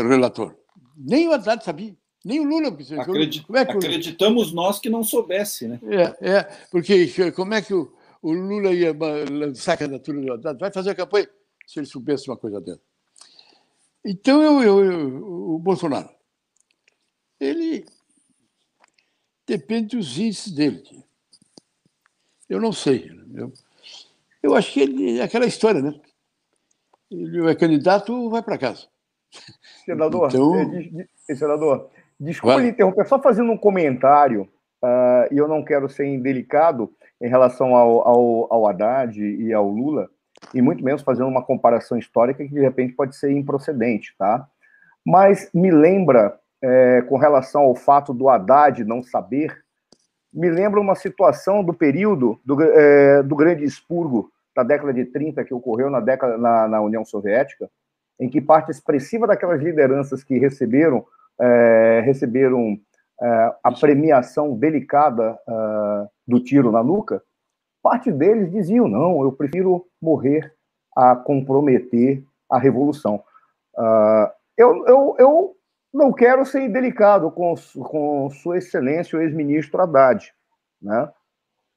[0.09, 0.55] relator.
[0.97, 1.95] Nem o Haddad sabia,
[2.25, 2.67] nem o Lula.
[2.67, 5.79] Acredit, como é que acreditamos nós que não soubesse, né?
[5.83, 7.93] É, é, porque como é que o,
[8.23, 8.95] o Lula ia
[9.29, 11.29] lançar a candidatura do Haddad, vai fazer a campanha,
[11.67, 12.81] se ele soubesse uma coisa dessa.
[14.03, 16.09] Então, eu, eu, eu, o Bolsonaro,
[17.37, 17.85] ele
[19.45, 21.03] depende dos índices dele.
[22.49, 23.11] Eu não sei.
[23.35, 23.51] Eu,
[24.41, 25.99] eu acho que ele, é aquela história, né?
[27.11, 28.87] Ele é candidato, vai para casa.
[29.83, 30.55] Senador, então...
[31.27, 32.69] Eh, senador, desculpa vai.
[32.69, 34.43] interromper, só fazendo um comentário,
[34.81, 39.67] uh, e eu não quero ser indelicado, em relação ao, ao, ao Haddad e ao
[39.67, 40.09] Lula,
[40.53, 44.47] e muito menos fazendo uma comparação histórica que de repente pode ser improcedente, tá?
[45.05, 49.63] Mas me lembra, é, com relação ao fato do Haddad não saber,
[50.33, 55.43] me lembra uma situação do período do, é, do grande expurgo da década de 30
[55.43, 57.69] que ocorreu na, década, na, na União Soviética,
[58.19, 61.05] em que parte expressiva daquelas lideranças que receberam,
[61.39, 62.77] é, receberam
[63.21, 67.21] é, a premiação delicada uh, do tiro na nuca,
[67.81, 70.53] parte deles diziam: não, eu prefiro morrer
[70.95, 73.23] a comprometer a revolução.
[73.75, 75.55] Uh, eu, eu, eu
[75.93, 80.31] não quero ser indelicado com, com Sua Excelência, o ex-ministro Haddad,
[80.81, 81.09] né?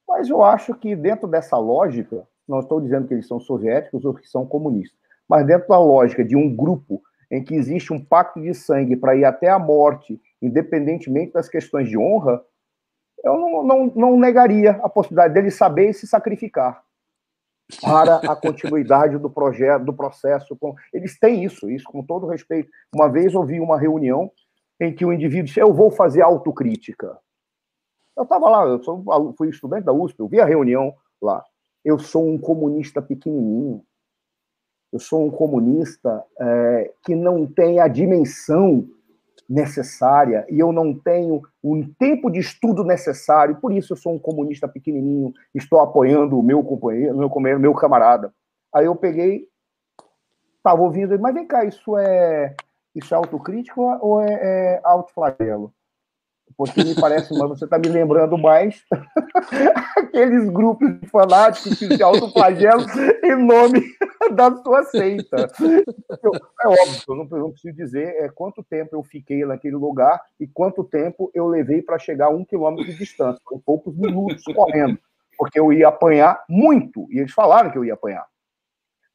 [0.07, 4.13] mas eu acho que dentro dessa lógica, não estou dizendo que eles são soviéticos ou
[4.13, 8.39] que são comunistas, mas dentro da lógica de um grupo em que existe um pacto
[8.39, 12.41] de sangue para ir até a morte independentemente das questões de honra,
[13.23, 16.83] eu não, não, não negaria a possibilidade dele saber e se sacrificar
[17.81, 20.57] para a continuidade do projeto, do processo.
[20.93, 22.69] Eles têm isso, isso com todo respeito.
[22.93, 24.31] Uma vez ouvi uma reunião
[24.79, 27.17] em que o indivíduo disse: Eu vou fazer autocrítica.
[28.15, 29.03] Eu estava lá, eu sou,
[29.37, 31.43] fui estudante da USP, eu vi a reunião lá.
[31.85, 33.83] Eu sou um comunista pequenininho.
[34.91, 38.87] Eu sou um comunista é, que não tem a dimensão
[39.47, 44.19] necessária e eu não tenho o tempo de estudo necessário, por isso eu sou um
[44.19, 48.33] comunista pequenininho, estou apoiando o meu companheiro, meu meu camarada.
[48.73, 49.47] Aí eu peguei,
[50.57, 52.55] estava ouvindo, mas vem cá, isso é
[52.93, 55.71] isso é autocrítica ou é, é autoflagelo?
[56.55, 58.83] Porque me parece, mas você está me lembrando mais
[59.97, 62.85] aqueles grupos de fanáticos que se autoflagelam
[63.23, 63.83] em nome
[64.33, 65.37] da sua seita.
[65.37, 70.21] é óbvio, eu não, eu não preciso dizer é, quanto tempo eu fiquei naquele lugar
[70.39, 74.43] e quanto tempo eu levei para chegar a um quilômetro de distância, em poucos minutos
[74.55, 74.97] correndo,
[75.37, 78.25] porque eu ia apanhar muito, e eles falaram que eu ia apanhar.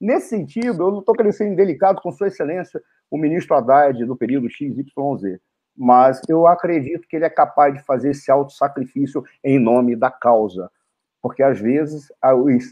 [0.00, 2.80] Nesse sentido, eu não estou querendo ser indelicado com Sua Excelência,
[3.10, 5.38] o ministro Haddad, do período XYZ
[5.76, 10.70] mas eu acredito que ele é capaz de fazer esse auto-sacrifício em nome da causa.
[11.22, 12.08] Porque, às vezes,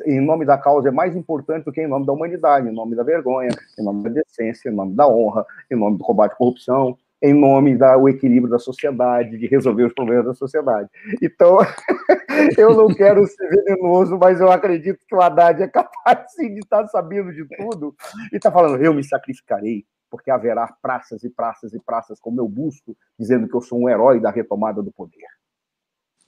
[0.05, 2.97] em nome da causa é mais importante do que em nome da humanidade, em nome
[2.97, 6.35] da vergonha, em nome da decência, em nome da honra, em nome do combate à
[6.35, 10.89] corrupção, em nome do equilíbrio da sociedade, de resolver os problemas da sociedade.
[11.23, 11.59] Então,
[12.59, 16.61] eu não quero ser venenoso, mas eu acredito que o Haddad é capaz, sim, de
[16.61, 17.95] estar sabendo de tudo
[18.33, 22.49] e está falando, eu me sacrificarei, porque haverá praças e praças e praças com meu
[22.49, 25.27] busto, dizendo que eu sou um herói da retomada do poder.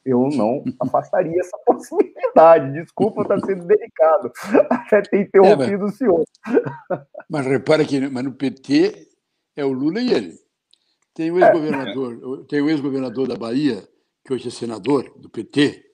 [0.04, 2.72] Eu não afastaria essa possibilidade.
[2.72, 4.32] Desculpa estar sendo delicado,
[4.70, 6.24] até ter interrompido é, mas, o senhor.
[7.28, 9.08] Mas repara que mas no PT
[9.56, 10.38] é o Lula e ele.
[11.14, 12.48] Tem o ex-governador, é.
[12.48, 13.86] tem o ex-governador da Bahia,
[14.24, 15.84] que hoje é senador do PT,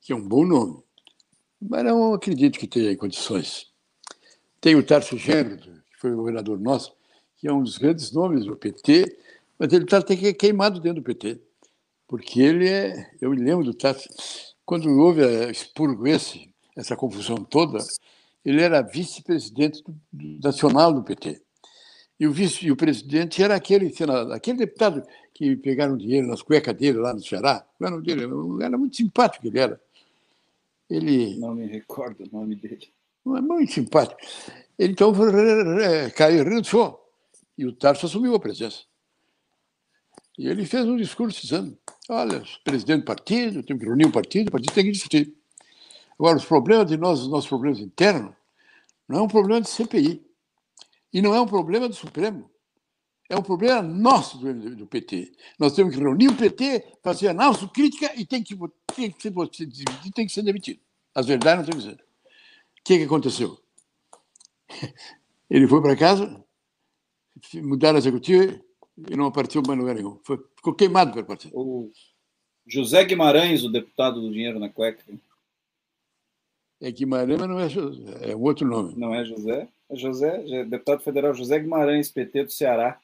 [0.00, 0.82] que é um bom nome.
[1.60, 3.72] Mas não acredito que tenha condições.
[4.60, 6.95] Tem o Tarso Gênero, que foi o governador nosso,
[7.46, 9.16] que é um dos grandes nomes do PT,
[9.56, 11.40] mas ele está até queimado dentro do PT,
[12.08, 13.08] porque ele é.
[13.20, 14.02] Eu me lembro do Tato,
[14.64, 17.78] quando houve a expurgo esse, essa confusão toda,
[18.44, 19.84] ele era vice-presidente
[20.42, 21.40] nacional do PT.
[22.18, 26.42] E o vice e o presidente era aquele senador, aquele deputado que pegaram dinheiro nas
[26.42, 27.64] cuecas dele lá no Ceará.
[27.78, 28.24] O nome dele
[28.60, 29.80] era muito simpático ele era.
[30.90, 32.88] Ele não me recordo o nome dele.
[33.24, 34.20] É muito simpático.
[34.76, 35.12] Ele então
[36.16, 37.05] caiu, renunciou.
[37.56, 38.84] E o Tarso assumiu a presença.
[40.38, 41.78] E ele fez um discurso dizendo:
[42.08, 45.34] olha, presidente do partido, temos que reunir o partido, o partido tem que discutir.
[46.18, 48.34] Agora, os problemas de nós, os nossos problemas internos,
[49.08, 50.24] não é um problema de CPI.
[51.12, 52.50] E não é um problema do Supremo.
[53.28, 55.32] É um problema nosso do, do PT.
[55.58, 58.56] Nós temos que reunir o PT, fazer análise crítica e tem que,
[58.94, 59.32] tem que, ser,
[60.14, 60.80] tem que ser demitido.
[61.14, 62.02] As verdades não tem que ser.
[62.02, 63.58] O que, que aconteceu?
[65.50, 66.44] Ele foi para casa,
[67.54, 68.60] mudaram a executiva
[69.10, 70.18] e não apareceu mais lugar nenhum.
[70.24, 71.56] Foi, ficou queimado pelo partido.
[71.56, 71.90] O
[72.66, 75.04] José Guimarães, o deputado do Dinheiro na Cueca.
[76.80, 78.94] É Guimarães, mas não é José, é outro nome.
[78.96, 79.68] Não é José?
[79.88, 83.00] É José, é deputado federal José Guimarães, PT do Ceará.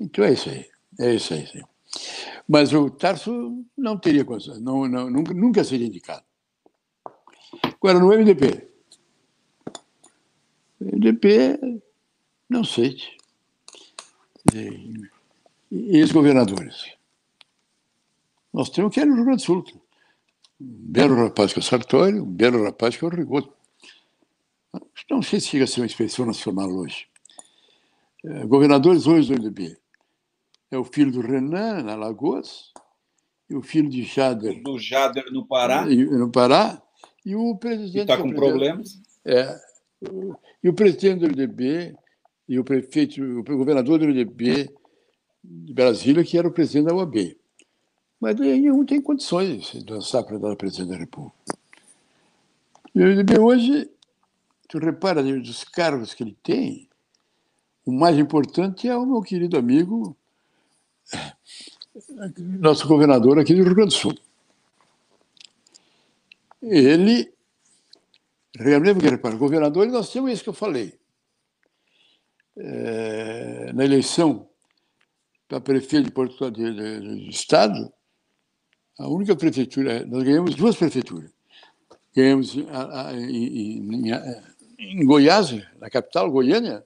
[0.00, 0.66] Então é isso aí.
[0.98, 1.46] É isso aí.
[1.46, 1.62] Sim.
[2.48, 6.24] Mas o Tarso não teria condições, não, não, nunca, nunca seria indicado.
[7.62, 8.68] Agora, no MDP.
[10.80, 11.82] O MDP,
[12.48, 12.96] não sei.
[15.70, 16.94] Ex-governadores.
[18.52, 19.64] Nós temos que ir no Rio Grande do Sul.
[20.60, 23.52] Um belo rapaz que é o Sartori, um belo rapaz que é o Rigoto.
[25.10, 27.06] Não sei se chega a ser uma expressão nacional hoje.
[28.24, 29.76] É, governadores hoje do MDB.
[30.70, 32.72] É o filho do Renan, na Lagoas,
[33.50, 34.62] e o filho de Jader.
[34.62, 35.84] Do Jader no Pará.
[35.84, 36.80] No Pará.
[37.24, 38.10] E o presidente.
[38.10, 39.00] Está com problemas.
[39.24, 39.60] É.
[40.62, 41.94] E o presidente do MDB,
[42.52, 44.70] e o prefeito, o governador do MDB
[45.42, 47.34] de Brasília, que era o presidente da UAB.
[48.20, 51.34] Mas nenhum tem condições de dançar para dar presidente da República.
[52.94, 53.90] E o MDB hoje
[54.68, 56.90] tu repara dos cargos que ele tem,
[57.86, 60.14] o mais importante é o meu querido amigo,
[62.36, 64.14] nosso governador aqui do Rio Grande do Sul.
[66.60, 67.32] Ele,
[68.58, 71.00] lembra que repara, governador, nós temos isso que eu falei.
[72.56, 74.48] É, na eleição
[75.48, 77.92] para prefeito de Porto de, de, de, Estado,
[78.98, 81.30] a única prefeitura, nós ganhamos duas prefeituras.
[82.14, 84.10] Ganhamos a, a, em, em,
[84.78, 86.84] em Goiás, na capital, Goiânia,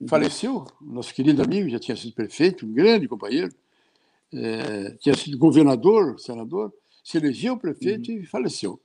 [0.00, 0.08] uhum.
[0.08, 0.66] faleceu.
[0.80, 3.54] Nosso querido amigo já tinha sido prefeito, um grande companheiro,
[4.32, 8.18] é, tinha sido governador, senador, se elegeu prefeito uhum.
[8.18, 8.80] e faleceu.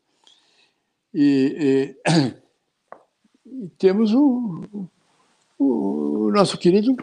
[1.13, 2.33] E, e,
[3.65, 4.89] e temos o,
[5.59, 6.95] o, nosso querido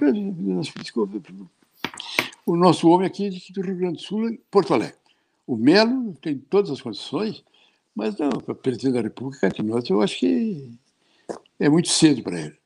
[2.46, 4.96] o nosso homem aqui do Rio Grande do Sul, Porto Alegre.
[5.46, 7.44] O Melo tem todas as condições,
[7.94, 9.48] mas não, para presidente da República,
[9.88, 10.70] eu acho que
[11.60, 12.56] é muito cedo para ele.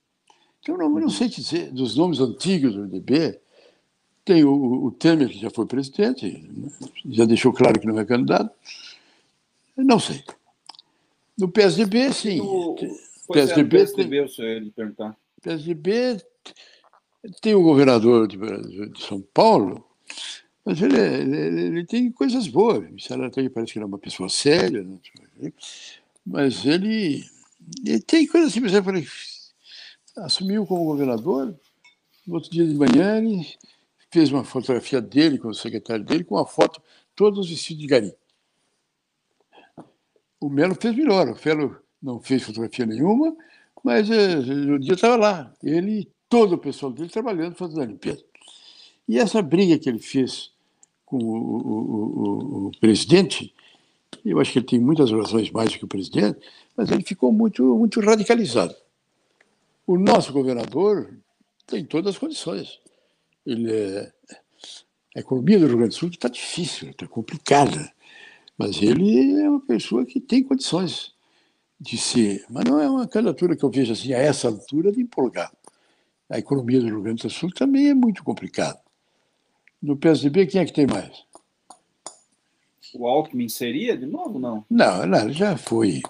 [0.63, 3.39] Então, não, não sei dizer, dos nomes antigos do MDB,
[4.25, 6.49] tem o, o Temer, que já foi presidente,
[7.07, 8.55] já deixou claro que não é candidato.
[9.77, 10.23] Não sei.
[11.39, 12.41] No PSDB, sim.
[12.41, 12.75] O,
[13.33, 15.17] PSDB, é, PSDB, tem, eu perguntar.
[15.43, 16.23] PSDB
[17.41, 19.85] tem o governador de, de São Paulo,
[20.65, 22.85] Mas ele, ele, ele tem coisas boas.
[23.11, 24.99] Até parece que ele é uma pessoa séria, né?
[26.25, 27.25] mas ele,
[27.85, 28.93] ele tem coisas assim, por exemplo,
[30.19, 31.59] assumiu como governador,
[32.27, 33.47] no outro dia de manhã ele
[34.11, 36.83] fez uma fotografia dele com o secretário dele, com uma foto,
[37.15, 38.15] todos vestidos de gari.
[40.41, 43.37] O Melo fez melhor, o Melo não fez fotografia nenhuma,
[43.83, 47.87] mas é, o dia estava lá, ele e todo o pessoal dele trabalhando, fazendo a
[47.87, 48.25] limpeza.
[49.09, 50.53] E essa briga que ele fez
[51.05, 53.53] com o, o, o, o presidente,
[54.25, 56.39] eu acho que ele tem muitas razões mais do que o presidente,
[56.77, 58.75] mas ele ficou muito, muito radicalizado.
[59.87, 61.19] O nosso governador
[61.67, 62.79] tem todas as condições.
[63.45, 64.13] Ele é,
[65.17, 67.93] a economia do Rio Grande do Sul está difícil, está complicada,
[68.57, 71.13] mas ele é uma pessoa que tem condições
[71.81, 72.45] de ser.
[72.51, 75.51] Mas não é uma candidatura que eu vejo assim, a essa altura, de empolgar.
[76.29, 78.79] A economia do Rio Grande do Sul também é muito complicada.
[79.83, 81.25] No PSDB, quem é que tem mais?
[82.95, 84.65] O Alckmin seria de novo, não?
[84.69, 86.03] Não, não já foi.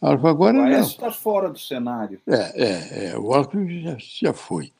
[0.00, 2.20] Agora o Aécio está fora do cenário.
[2.26, 4.72] É, é, é o Alckmin já, já foi.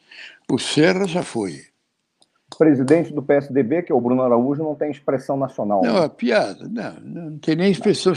[0.51, 1.63] O Serra já foi.
[2.53, 5.83] O presidente do PSDB, que é o Bruno Araújo, não tem expressão nacional.
[5.85, 6.07] Não, né?
[6.07, 6.69] é piada.
[6.69, 8.15] Não, não tem nem expressão,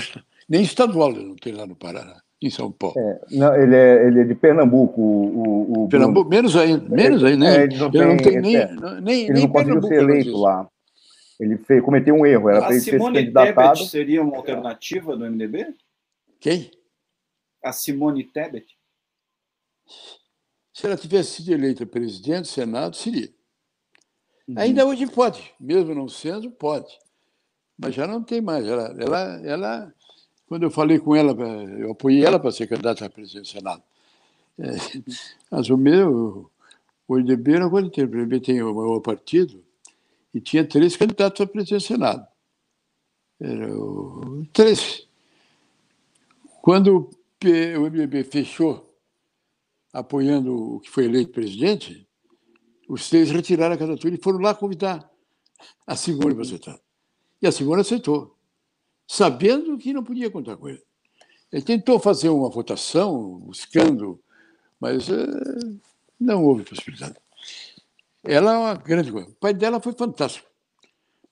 [0.49, 2.95] nem estadual ele não tem lá no Paraná, em São Paulo.
[2.97, 5.01] É, não, ele, é, ele é de Pernambuco.
[5.01, 7.63] O, o Pernambuco, menos ainda, menos ainda, né?
[7.63, 8.67] Ele não, tem, não tem nem, é,
[9.01, 10.69] nem, ele nem não conseguiu ser eleito lá.
[11.39, 13.77] Ele fez, cometeu um erro, era para ele ser candidatado.
[13.77, 15.73] Tebet seria uma alternativa do MDB?
[16.39, 16.71] Quem?
[17.63, 18.65] A Simone Tebet.
[20.73, 23.29] Se ela tivesse sido eleita presidente, Senado, seria.
[24.47, 24.55] Uhum.
[24.57, 26.97] Ainda hoje pode, mesmo não sendo, pode.
[27.77, 28.67] Mas já não tem mais.
[28.67, 29.93] Ela, ela, ela
[30.53, 31.31] quando eu falei com ela,
[31.79, 33.81] eu apoiei ela para ser candidata a presidente do Senado.
[34.59, 34.69] É,
[35.49, 36.51] mas o meu,
[37.07, 39.65] o IDB era quando tem, o IDB tem o maior partido,
[40.31, 42.27] e tinha três candidatos a presidente do Senado.
[43.41, 45.07] Era o, três.
[46.61, 47.09] Quando
[47.43, 48.95] o MDB fechou
[49.91, 52.07] apoiando o que foi eleito presidente,
[52.87, 55.11] os três retiraram a candidatura e foram lá convidar
[55.87, 56.79] a Simone para aceitar.
[57.41, 58.37] E a Simone aceitou,
[59.07, 60.83] sabendo que não podia contar com ele.
[61.51, 64.19] Ele tentou fazer uma votação, buscando,
[64.79, 65.25] mas é,
[66.19, 67.15] não houve possibilidade.
[68.23, 69.29] Ela é uma grande coisa.
[69.29, 70.47] O pai dela foi fantástico.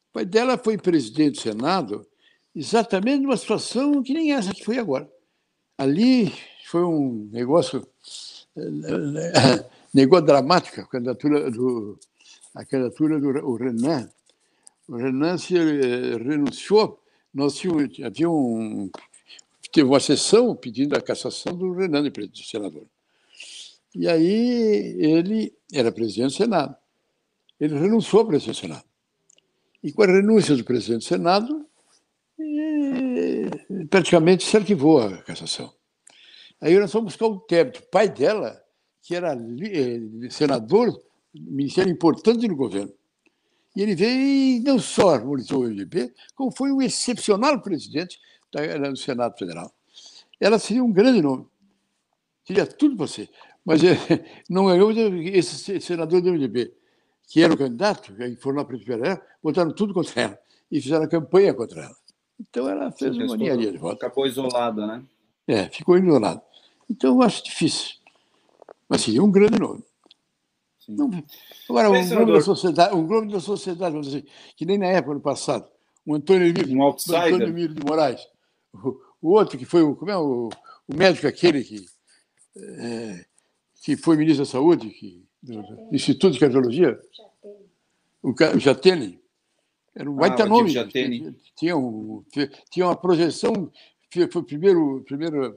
[0.10, 2.08] O pai dela foi presidente do Senado
[2.56, 5.10] exatamente numa situação que nem essa que foi agora.
[5.78, 6.34] Ali
[6.66, 7.88] foi um negócio
[9.94, 11.98] negócio dramático, a candidatura do,
[12.54, 14.10] a candidatura do o Renan.
[14.88, 17.01] O Renan se eh, renunciou,
[17.34, 18.90] nós tínhamos, havia um,
[19.72, 22.86] teve uma sessão pedindo a cassação do Renan de senador.
[23.94, 26.76] E aí ele era presidente do Senado.
[27.60, 28.86] Ele renunciou à presidência do Senado.
[29.84, 31.66] E com a renúncia do presidente do Senado,
[33.90, 35.74] praticamente se arquivou a cassação.
[36.60, 38.62] Aí nós fomos buscar o Tebet, o pai dela,
[39.02, 41.02] que era eh, senador,
[41.34, 42.94] ministério importante no governo.
[43.76, 48.20] E ele veio e não só harmonizou o MDB, como foi um excepcional presidente
[48.52, 49.74] do Senado Federal.
[50.40, 51.46] Ela seria um grande nome.
[52.46, 53.30] Seria tudo para você.
[53.64, 53.96] Mas eh,
[54.50, 56.74] não ganhou esse senador do MDB,
[57.28, 61.08] que era o candidato, que foram lá para o botaram tudo contra ela e fizeram
[61.08, 61.96] campanha contra ela.
[62.40, 64.04] Então ela fez uma ninharia de voto.
[64.04, 65.04] Acabou isolada, né?
[65.48, 66.42] É, ficou isolada.
[66.90, 67.96] Então, eu acho difícil.
[68.90, 69.84] Mas seria um grande nome.
[70.96, 71.24] Não,
[71.70, 75.16] agora, um Globo, da sociedade, um Globo da Sociedade, vamos dizer, que nem na época,
[75.16, 75.68] no passado,
[76.06, 78.22] o Antônio Emílio, um Antônio Emílio de Moraes,
[78.74, 80.50] o, o, outro que foi o, como é, o,
[80.88, 81.86] o médico aquele que,
[82.58, 83.26] é,
[83.84, 87.00] que foi ministro da Saúde, que, do, do Instituto de Cardiologia,
[88.24, 89.20] o Jatene,
[89.96, 90.72] era um ah, baita nome.
[91.56, 92.24] Tinha, um,
[92.70, 93.72] tinha uma projeção
[94.12, 95.56] foi a primeiro, primeira,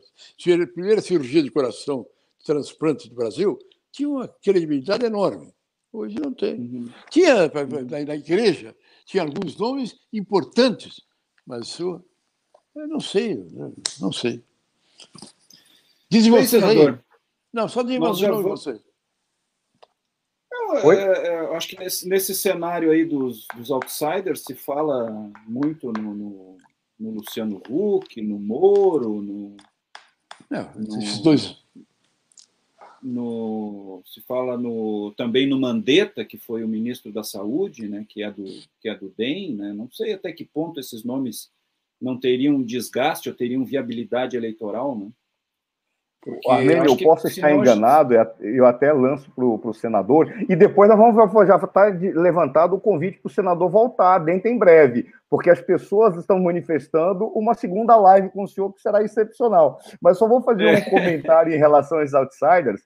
[0.72, 2.06] primeira cirurgia de coração
[2.44, 3.58] transplante do Brasil,
[3.94, 5.54] tinha uma credibilidade enorme.
[5.92, 6.58] Hoje não tem.
[6.58, 6.90] Uhum.
[7.10, 8.74] Tinha, na, na, igreja,
[9.06, 11.00] tinha alguns nomes importantes,
[11.46, 12.04] mas eu,
[12.74, 13.46] eu não sei,
[14.00, 14.42] não sei.
[16.10, 16.98] Diz você aí.
[17.52, 18.56] Não, só diga um nome vou...
[18.56, 18.80] você.
[20.50, 25.30] Eu, é, é, eu, acho que nesse, nesse cenário aí dos, dos outsiders se fala
[25.46, 26.58] muito no, no
[26.98, 29.56] no Luciano Huck, no Moro, no.
[30.50, 31.63] Não, no, esses dois.
[33.06, 38.22] No, se fala no, também no Mandetta, que foi o ministro da Saúde, né, que,
[38.22, 38.44] é do,
[38.80, 39.56] que é do DEM.
[39.56, 41.50] Né, não sei até que ponto esses nomes
[42.00, 44.98] não teriam desgaste ou teriam viabilidade eleitoral.
[44.98, 45.10] Né?
[46.48, 50.98] Armênio, eu, eu posso estar enganado, eu até lanço para o senador, e depois nós
[50.98, 55.60] vamos já está levantado o convite para o senador voltar dentro em breve, porque as
[55.60, 59.78] pessoas estão manifestando uma segunda live com o senhor que será excepcional.
[60.00, 60.80] Mas só vou fazer um é.
[60.80, 62.80] comentário em relação aos outsiders.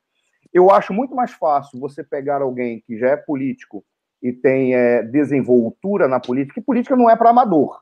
[0.53, 3.85] Eu acho muito mais fácil você pegar alguém que já é político
[4.23, 7.81] e tem é, desenvoltura na política, e política não é para amador.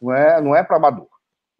[0.00, 1.08] Não é, não é para amador.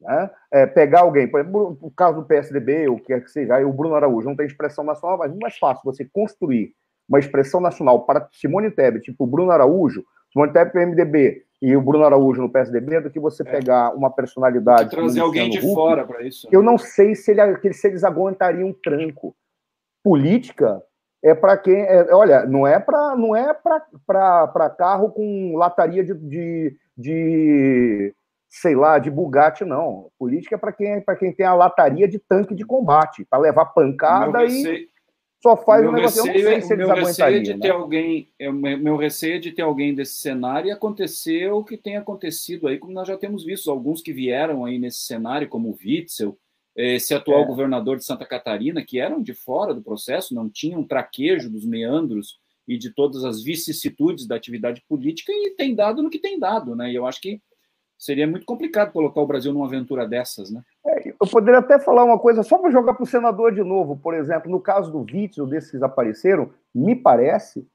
[0.01, 0.31] Né?
[0.51, 3.65] É, pegar alguém, por exemplo, o caso do PSDB, ou o que quer que seja,
[3.65, 6.75] o Bruno Araújo não tem expressão nacional, mas é mais fácil você construir
[7.09, 11.77] uma expressão nacional para Simone Tebet, tipo o Bruno Araújo, Simone Tebet o MDB e
[11.77, 13.51] o Bruno Araújo no PSDB, do que você é.
[13.51, 14.91] pegar uma personalidade.
[14.91, 16.49] trazer alguém de Huck, fora para isso.
[16.51, 19.37] Eu não sei se, ele, se eles aguentariam um tranco.
[20.03, 20.83] Política
[21.23, 21.81] é para quem.
[21.83, 28.15] É, olha, não é para não é para carro com lataria de, de, de
[28.49, 30.11] sei lá, de Bugatti, não.
[30.19, 33.67] Política é para quem, para quem tem a lataria de tanque de combate, para levar
[33.67, 34.89] pancada receio, e
[35.43, 36.25] só faz o um negócio.
[36.25, 37.61] Receio, eu não sei se eles meu receio é de né?
[37.61, 41.77] ter alguém, é, meu receio é de ter alguém desse cenário e acontecer o que
[41.77, 45.71] tem acontecido aí, como nós já temos visto, alguns que vieram aí nesse cenário, como
[45.71, 46.37] o Witzel,
[46.77, 47.47] esse atual é.
[47.47, 52.41] governador de Santa Catarina, que eram de fora do processo, não tinham traquejo dos meandros
[52.67, 56.75] e de todas as vicissitudes da atividade política e tem dado no que tem dado,
[56.75, 56.91] né?
[56.91, 57.41] E eu acho que
[57.99, 60.63] seria muito complicado colocar o Brasil numa aventura dessas, né?
[60.87, 63.97] É, eu poderia até falar uma coisa, só para jogar para o senador de novo,
[63.97, 67.67] por exemplo, no caso do Witzel, desses que apareceram, me parece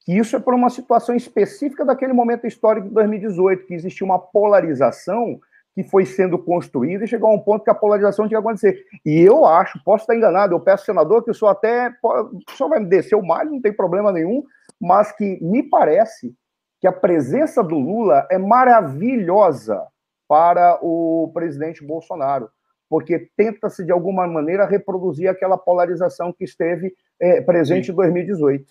[0.00, 4.18] que isso é por uma situação específica daquele momento histórico de 2018, que existia uma
[4.18, 5.40] polarização
[5.74, 8.84] que foi sendo construída e chegou a um ponto que a polarização tinha que acontecer.
[9.04, 12.68] E eu acho, posso estar enganado, eu peço senador que o senhor até, o senhor
[12.68, 14.42] vai me descer o malho, não tem problema nenhum,
[14.80, 16.34] mas que me parece
[16.80, 19.86] que a presença do Lula é maravilhosa
[20.26, 22.48] para o presidente Bolsonaro,
[22.88, 27.92] porque tenta-se, de alguma maneira, reproduzir aquela polarização que esteve é, presente Sim.
[27.92, 28.64] em 2018.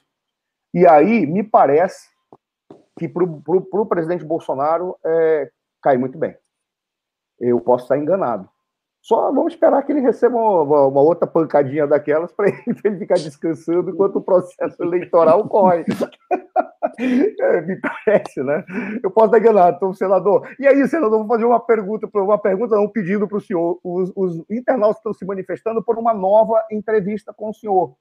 [0.73, 2.07] E aí, me parece
[2.97, 5.49] que para o presidente Bolsonaro é,
[5.81, 6.35] cai muito bem.
[7.39, 8.49] Eu posso estar enganado.
[9.01, 13.15] Só vamos esperar que ele receba uma, uma outra pancadinha daquelas para ele, ele, ficar
[13.15, 15.85] descansando enquanto o processo eleitoral corre.
[16.99, 18.63] É, me parece, né?
[19.01, 20.49] Eu posso estar enganado, então, senador.
[20.59, 23.79] E aí, senador, vou fazer uma pergunta, uma pergunta, não, um pedido para o senhor.
[23.83, 27.95] Os, os internautas estão se manifestando por uma nova entrevista com o senhor.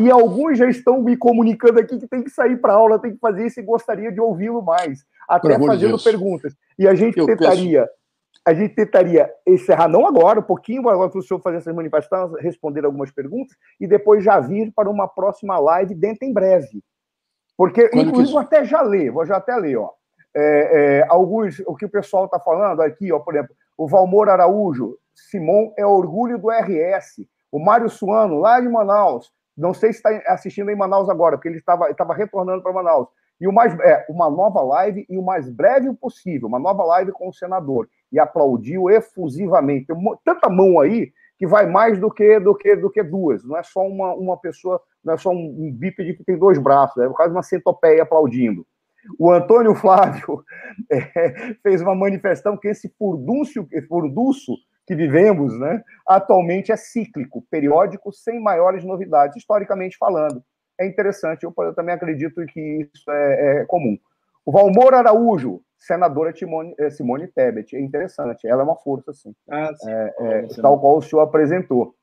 [0.00, 3.18] E alguns já estão me comunicando aqui que tem que sair para aula, tem que
[3.18, 6.54] fazer isso e gostaria de ouvi-lo mais, até fazendo perguntas.
[6.78, 7.99] E a gente Eu tentaria peço
[8.46, 12.42] a gente tentaria encerrar, não agora, um pouquinho agora para o senhor fazer essas manifestações,
[12.42, 16.82] responder algumas perguntas, e depois já vir para uma próxima live dentro em breve.
[17.56, 19.90] Porque, Quando inclusive, vou até já ler, vou já até ler, ó.
[20.34, 24.28] É, é, alguns, o que o pessoal está falando aqui, ó, por exemplo, o Valmor
[24.28, 29.98] Araújo, Simon é orgulho do RS, o Mário Suano, lá de Manaus, não sei se
[29.98, 33.08] está assistindo em Manaus agora, porque ele estava, estava retornando para Manaus.
[33.40, 37.12] E o mais é uma nova live e o mais breve possível, uma nova live
[37.12, 39.86] com o senador e aplaudiu efusivamente.
[39.86, 43.42] Tem tanta mão aí que vai mais do que do que do que duas.
[43.44, 47.02] Não é só uma, uma pessoa, não é só um bípede que tem dois braços,
[47.02, 48.66] é quase uma centopeia aplaudindo.
[49.18, 50.44] O Antônio Flávio
[50.90, 54.54] é, fez uma manifestação que esse furdúncio, furdúcio
[54.86, 60.42] que vivemos, né, atualmente é cíclico, periódico, sem maiores novidades, historicamente falando.
[60.80, 63.98] É interessante, eu, eu também acredito que isso é, é comum.
[64.46, 67.76] O Valmor Araújo, senadora Timone, eh, Simone Tebet.
[67.76, 69.34] É interessante, ela é uma força, sim.
[69.50, 69.90] Ah, sim.
[69.90, 71.94] É, é, tal qual o senhor apresentou.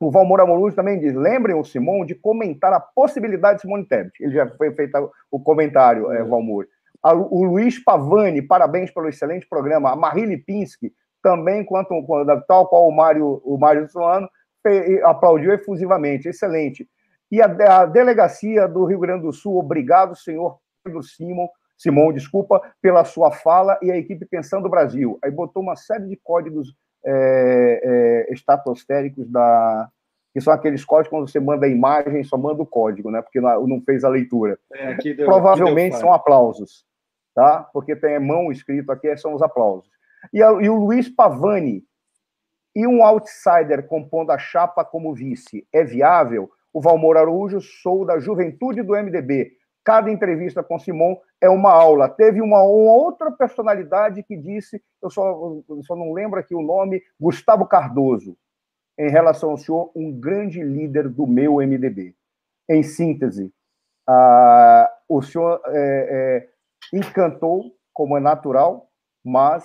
[0.00, 4.12] O Valmor Amoruz também diz: lembrem o Simon de comentar a possibilidade de Simone Tebet.
[4.20, 6.66] Ele já foi feito o comentário, é, Valmor.
[7.30, 9.92] O Luiz Pavani, parabéns pelo excelente programa.
[9.92, 11.94] A Marie Lipinski, também, quanto,
[12.48, 14.28] tal qual o Mário, o Mário Solano,
[15.04, 16.28] aplaudiu efusivamente.
[16.28, 16.88] Excelente.
[17.30, 22.60] E a, a delegacia do Rio Grande do Sul, obrigado, senhor Pedro Simon, Simão, desculpa,
[22.82, 25.18] pela sua fala e a equipe Pensando Brasil.
[25.22, 26.74] Aí botou uma série de códigos
[27.04, 29.88] é, é, estratosféricos da,
[30.34, 33.22] que são aqueles códigos quando você manda a imagem, só manda o código, né?
[33.22, 34.58] Porque não fez a leitura.
[34.74, 36.84] É, deu, Provavelmente são aplausos,
[37.32, 37.68] tá?
[37.72, 39.88] Porque tem mão escrito aqui, são os aplausos.
[40.32, 41.84] E, a, e o Luiz Pavani,
[42.74, 46.50] e um outsider compondo a chapa como vice, é viável?
[46.72, 49.52] O Valmor Araújo, sou da juventude do MDB.
[49.84, 52.08] Cada entrevista com Simon é uma aula.
[52.08, 56.62] Teve uma, uma outra personalidade que disse, eu só, eu só não lembro aqui o
[56.62, 58.36] nome, Gustavo Cardoso,
[58.98, 62.14] em relação ao senhor, um grande líder do meu MDB.
[62.68, 63.52] Em síntese,
[64.06, 66.46] ah, o senhor é,
[66.92, 68.90] é, encantou, como é natural,
[69.24, 69.64] mas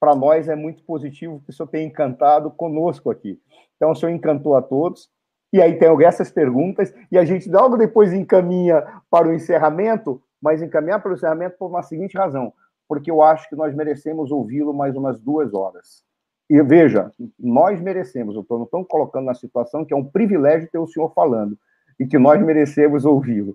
[0.00, 3.40] para nós é muito positivo que o senhor tenha encantado conosco aqui.
[3.76, 5.10] Então, o senhor encantou a todos.
[5.52, 10.62] E aí tem essas perguntas, e a gente logo depois encaminha para o encerramento, mas
[10.62, 12.52] encaminhar para o encerramento por uma seguinte razão,
[12.88, 16.04] porque eu acho que nós merecemos ouvi-lo mais umas duas horas.
[16.48, 20.78] E veja, nós merecemos, eu não estou colocando na situação que é um privilégio ter
[20.78, 21.56] o senhor falando,
[22.00, 23.54] e que nós merecemos ouvi-lo.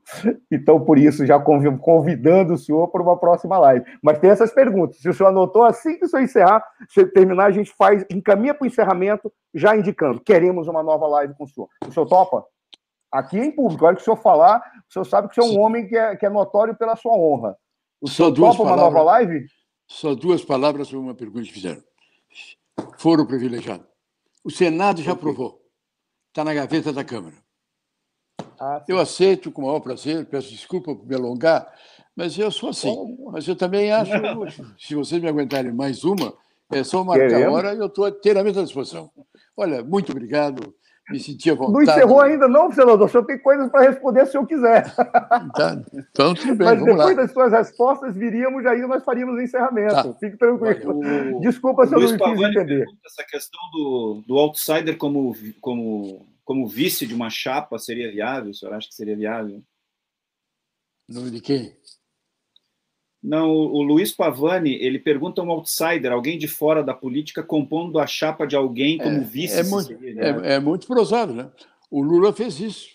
[0.52, 3.84] Então, por isso, já convidando o senhor para uma próxima live.
[4.02, 4.98] Mas tem essas perguntas.
[4.98, 8.54] Se o senhor anotou, assim que o senhor encerrar, se terminar, a gente faz, encaminha
[8.54, 11.68] para o encerramento, já indicando, queremos uma nova live com o senhor.
[11.88, 12.46] O senhor topa?
[13.12, 15.56] Aqui em público, a hora que o senhor falar, o senhor sabe que o senhor
[15.56, 17.58] é um homem que é, que é notório pela sua honra.
[18.00, 19.46] O só senhor duas topa palavras, uma nova live?
[19.90, 21.82] Só duas palavras sobre uma pergunta que fizeram.
[22.98, 23.86] Foro privilegiado.
[24.44, 25.60] O Senado já aprovou.
[26.30, 27.45] Está na gaveta da Câmara.
[28.60, 31.68] Ah, eu aceito com o maior prazer, peço desculpa por me alongar,
[32.16, 33.18] mas eu sou assim.
[33.32, 34.12] Mas eu também acho,
[34.78, 36.34] se vocês me aguentarem mais uma,
[36.72, 37.48] é só marcar Queremos.
[37.48, 39.10] a hora e eu estou inteiramente à disposição.
[39.58, 40.74] Olha, muito obrigado,
[41.10, 41.74] me senti à vontade.
[41.74, 44.94] Não encerrou ainda não, senador, o senhor tem coisas para responder se eu quiser.
[44.96, 47.22] Tá, então, tudo bem, Mas vamos depois lá.
[47.24, 49.94] das suas respostas, viríamos aí nós faríamos o encerramento.
[49.96, 50.14] Tá.
[50.20, 51.00] Fique tranquilo.
[51.00, 52.86] Olha, o- Desculpa se eu não entender.
[53.06, 58.52] essa questão do, do outsider como, como, como vice de uma chapa seria viável?
[58.52, 59.62] O senhor acha que seria viável?
[61.10, 61.76] Nome de quem?
[63.22, 68.06] Não, o Luiz Pavani, ele pergunta um outsider, alguém de fora da política compondo a
[68.06, 69.60] chapa de alguém como vice.
[69.60, 70.44] É muito, seria viável.
[70.46, 71.52] é, é muito prosável, né?
[71.90, 72.88] O Lula fez isso.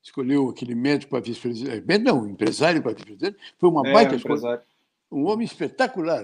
[0.00, 1.84] Escolheu aquele médico para vice-presidente.
[1.84, 3.36] Médico não, empresário para vice-presidente.
[3.58, 4.32] Foi uma É, baita um escolha.
[4.34, 4.62] empresário.
[5.10, 6.22] um homem espetacular.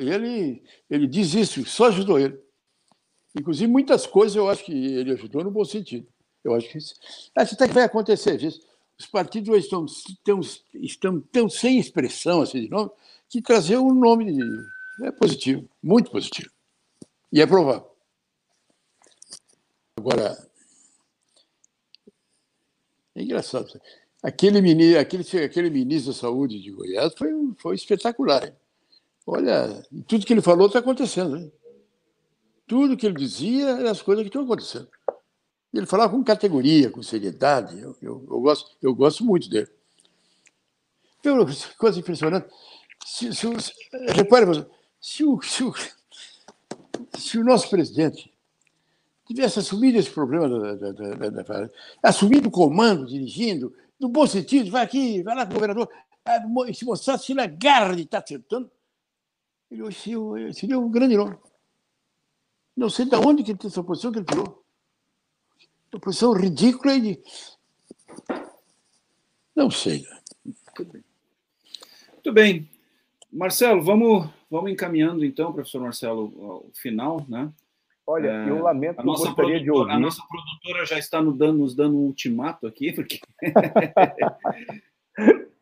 [0.00, 2.38] Ele, ele diz isso, só ajudou ele.
[3.38, 6.06] Inclusive, muitas coisas eu acho que ele ajudou no bom sentido.
[6.42, 6.94] Eu acho que isso,
[7.34, 8.38] acho até que vai acontecer.
[8.38, 8.50] viu?
[8.98, 9.84] Os partidos hoje estão,
[10.74, 12.90] estão, tão sem expressão assim de nome
[13.28, 14.66] que trazer um nome de-
[15.04, 16.50] é positivo, muito positivo.
[17.30, 17.90] E é provável.
[19.98, 20.48] Agora,
[23.14, 23.78] é engraçado.
[24.22, 28.54] Aquele ministro, aquele, aquele ministro da Saúde de Goiás foi, foi espetacular.
[29.26, 31.36] Olha, tudo que ele falou está acontecendo.
[31.36, 31.52] Hein?
[32.66, 34.88] Tudo que ele dizia eram as coisas que estão acontecendo.
[35.72, 37.78] Ele falava com categoria, com seriedade.
[37.78, 39.68] Eu, eu, eu gosto, eu gosto muito dele.
[41.22, 41.46] Tem uma
[41.78, 42.48] coisa impressionante.
[43.04, 43.54] Se, se, o-
[44.14, 44.66] repare,
[45.00, 45.72] se o, se, o,
[47.18, 48.32] se o nosso presidente
[49.26, 51.70] tivesse assumido esse problema, da, da, da, da-
[52.02, 55.88] assumido o comando, dirigindo, no bom sentido, vai aqui, vai lá com o governador,
[56.24, 56.40] ah,
[56.74, 58.70] se mostrasse na garra de estar acertando,
[59.70, 61.36] ele seria um grande nome.
[62.76, 64.62] Não sei de onde que ele tem essa posição que ele tirou.
[65.92, 67.22] Uma posição ridícula e de...
[69.54, 70.04] Não sei.
[70.44, 72.68] Muito bem.
[73.32, 77.50] Marcelo, vamos, vamos encaminhando então, professor Marcelo, ao final, né?
[78.06, 80.04] Olha, É, eu lamento A que eu nossa, gostaria de produtora, a ouvir.
[80.04, 83.18] nossa produtora já está nos dando, nos dando um ultimato aqui, porque.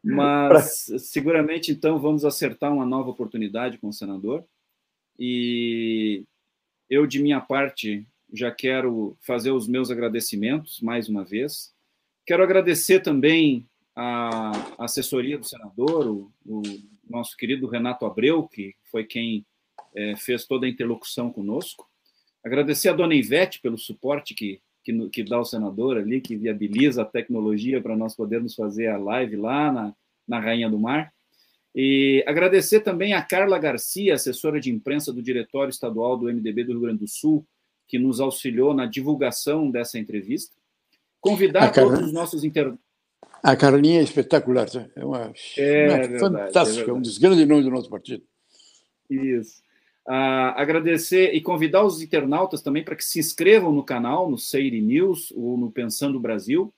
[0.03, 4.45] Mas seguramente então vamos acertar uma nova oportunidade com o senador.
[5.19, 6.25] E
[6.89, 11.73] eu, de minha parte, já quero fazer os meus agradecimentos mais uma vez.
[12.27, 16.63] Quero agradecer também a assessoria do senador, o, o
[17.09, 19.47] nosso querido Renato Abreu, que foi quem
[19.95, 21.89] eh, fez toda a interlocução conosco.
[22.45, 27.03] Agradecer a dona Ivete pelo suporte que, que, que dá o senador ali, que viabiliza
[27.03, 29.95] a tecnologia para nós podermos fazer a live lá na,
[30.27, 31.13] na Rainha do Mar.
[31.75, 36.73] E agradecer também a Carla Garcia, assessora de imprensa do Diretório Estadual do MDB do
[36.73, 37.45] Rio Grande do Sul,
[37.89, 40.55] que nos auxiliou na divulgação dessa entrevista.
[41.21, 42.73] Convidar A Carla- todos os nossos inter...
[43.43, 44.69] A Carlinha é espetacular.
[44.95, 46.91] É uma, É uma é fantástica, verdade.
[46.93, 48.23] um dos grandes nomes do nosso partido.
[49.11, 49.63] Isso.
[50.07, 54.81] Ah, agradecer e convidar os internautas também para que se inscrevam no canal, no Seire
[54.81, 56.73] News ou no Pensando Brasil.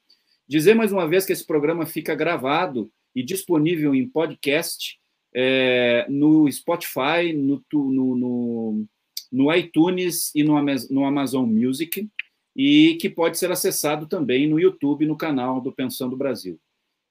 [0.49, 4.99] Dizer mais uma vez que esse programa fica gravado e disponível em podcast
[5.35, 8.87] é, no Spotify, no, no, no,
[9.33, 10.55] no iTunes e no,
[10.91, 12.07] no Amazon Music,
[12.55, 16.61] e que pode ser acessado também no YouTube, no canal do Pensando Brasil.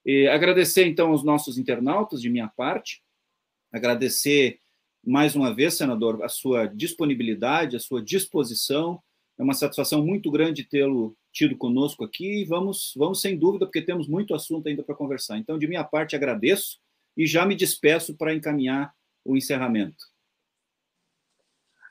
[0.06, 3.01] E agradecer, então, aos nossos internautas, de minha parte,
[3.72, 4.59] agradecer
[5.03, 9.01] mais uma vez, senador, a sua disponibilidade, a sua disposição.
[9.40, 13.81] É uma satisfação muito grande tê-lo tido conosco aqui e vamos, vamos sem dúvida, porque
[13.81, 15.38] temos muito assunto ainda para conversar.
[15.38, 16.80] Então, de minha parte, agradeço
[17.15, 20.05] e já me despeço para encaminhar o encerramento.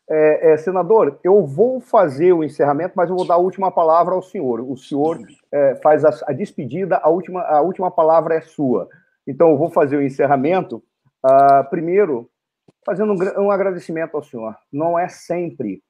[0.08, 4.14] É, é, senador, eu vou fazer o encerramento, mas eu vou dar a última palavra
[4.14, 4.60] ao senhor.
[4.60, 5.20] O senhor
[5.52, 8.88] é, faz a, a despedida, a última, a última palavra é sua.
[9.26, 10.82] Então, eu vou fazer o encerramento.
[11.22, 12.30] Ah, primeiro,
[12.84, 14.56] fazendo um, um agradecimento ao senhor.
[14.72, 15.82] Não é sempre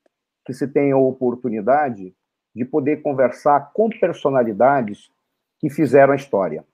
[0.44, 2.14] que se tem a oportunidade
[2.54, 5.10] de poder conversar com personalidades
[5.58, 6.64] que fizeram a história.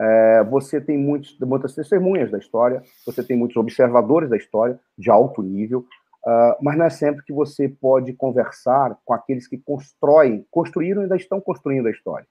[0.00, 5.10] É, você tem muitos, muitas testemunhas da história, você tem muitos observadores da história, de
[5.10, 5.80] alto nível,
[6.26, 11.04] uh, mas não é sempre que você pode conversar com aqueles que constroem, construíram e
[11.04, 12.26] ainda estão construindo a história.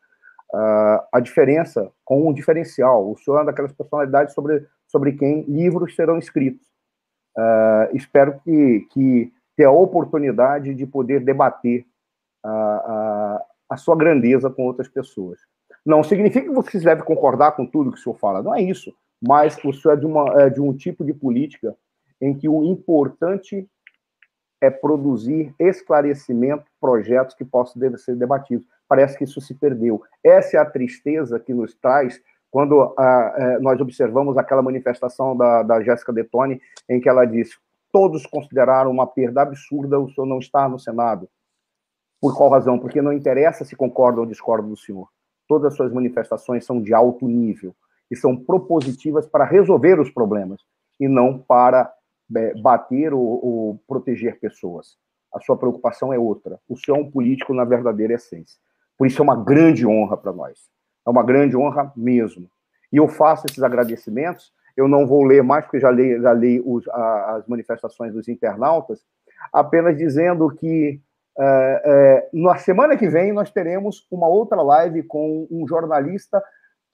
[0.53, 5.95] Uh, a diferença, com um diferencial, o senhor é daquelas personalidades sobre, sobre quem livros
[5.95, 6.67] serão escritos.
[7.37, 11.85] Uh, espero que, que ter a oportunidade de poder debater
[12.49, 15.39] a, a, sua grandeza com outras pessoas.
[15.85, 18.93] Não significa que você deve concordar com tudo que o senhor fala, não é isso.
[19.21, 21.75] Mas o é de, uma, é de um tipo de política
[22.19, 23.67] em que o importante
[24.59, 28.67] é produzir esclarecimento, projetos que possam ser debatidos.
[28.87, 30.01] Parece que isso se perdeu.
[30.23, 32.21] Essa é a tristeza que nos traz
[32.51, 37.55] quando é, nós observamos aquela manifestação da, da Jéssica Detone, em que ela disse:
[37.91, 41.29] todos consideraram uma perda absurda o senhor não estar no Senado.
[42.21, 42.79] Por qual razão?
[42.79, 45.09] Porque não interessa se concorda ou discorda do senhor
[45.51, 47.75] todas as suas manifestações são de alto nível
[48.09, 50.61] e são propositivas para resolver os problemas
[50.97, 51.93] e não para
[52.37, 54.95] é, bater ou, ou, proteger pessoas.
[55.33, 56.57] A sua preocupação é outra.
[56.69, 58.57] O senhor é um político na verdadeira essência.
[58.97, 60.57] Por isso é uma grande honra para nós.
[61.05, 62.49] É uma grande honra mesmo.
[62.89, 64.53] E eu faço esses agradecimentos.
[64.77, 68.29] Eu não vou ler mais, porque já li, já li os, a, as manifestações dos
[68.29, 69.03] internautas,
[69.51, 71.01] apenas dizendo que
[71.43, 76.41] é, é, na semana que vem, nós teremos uma outra live com um jornalista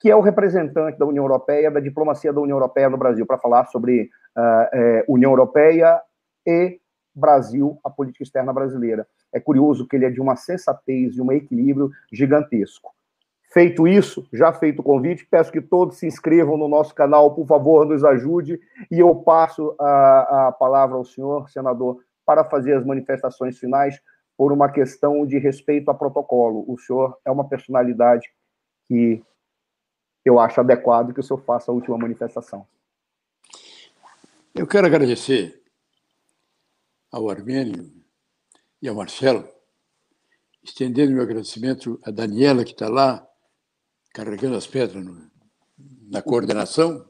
[0.00, 3.36] que é o representante da União Europeia, da diplomacia da União Europeia no Brasil, para
[3.36, 6.00] falar sobre uh, União Europeia
[6.46, 6.80] e
[7.14, 9.06] Brasil, a política externa brasileira.
[9.34, 12.92] É curioso que ele é de uma sensatez e um equilíbrio gigantesco.
[13.52, 17.46] Feito isso, já feito o convite, peço que todos se inscrevam no nosso canal, por
[17.46, 18.60] favor, nos ajude,
[18.90, 24.00] e eu passo a, a palavra ao senhor, senador, para fazer as manifestações finais
[24.38, 26.64] por uma questão de respeito a protocolo.
[26.72, 28.32] O senhor é uma personalidade
[28.86, 29.20] que
[30.24, 32.64] eu acho adequado que o senhor faça a última manifestação.
[34.54, 35.60] Eu quero agradecer
[37.10, 37.92] ao Armênio
[38.80, 39.48] e ao Marcelo,
[40.62, 43.28] estendendo meu agradecimento à Daniela, que está lá
[44.14, 45.28] carregando as pedras no,
[46.08, 47.04] na coordenação.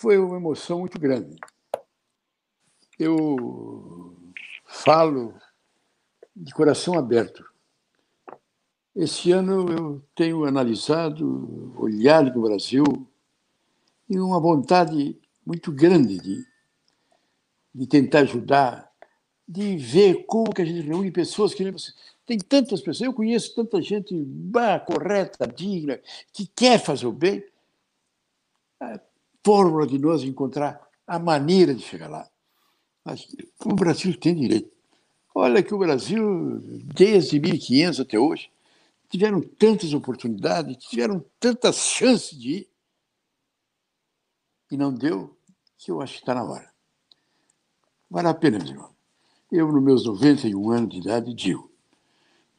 [0.00, 1.36] Foi uma emoção muito grande.
[2.98, 4.23] Eu
[4.74, 5.34] falo
[6.34, 7.44] de coração aberto.
[8.94, 12.84] Esse ano eu tenho analisado, olhado para o Brasil
[14.08, 16.44] e uma vontade muito grande de,
[17.74, 18.90] de tentar ajudar,
[19.46, 21.64] de ver como que a gente reúne pessoas que
[22.26, 26.00] tem tantas pessoas, eu conheço tanta gente bah, correta, digna,
[26.32, 27.44] que quer fazer o bem.
[28.80, 28.98] A
[29.44, 32.28] fórmula de nós encontrar a maneira de chegar lá.
[33.64, 34.70] O Brasil tem direito.
[35.34, 38.50] Olha que o Brasil, desde 1500 até hoje,
[39.08, 42.68] tiveram tantas oportunidades, tiveram tantas chances de ir,
[44.70, 45.36] e não deu,
[45.76, 46.72] que eu acho que está na hora.
[48.10, 48.94] Vale a pena, meu irmão.
[49.52, 51.70] Eu, nos meus 91 anos de idade, digo,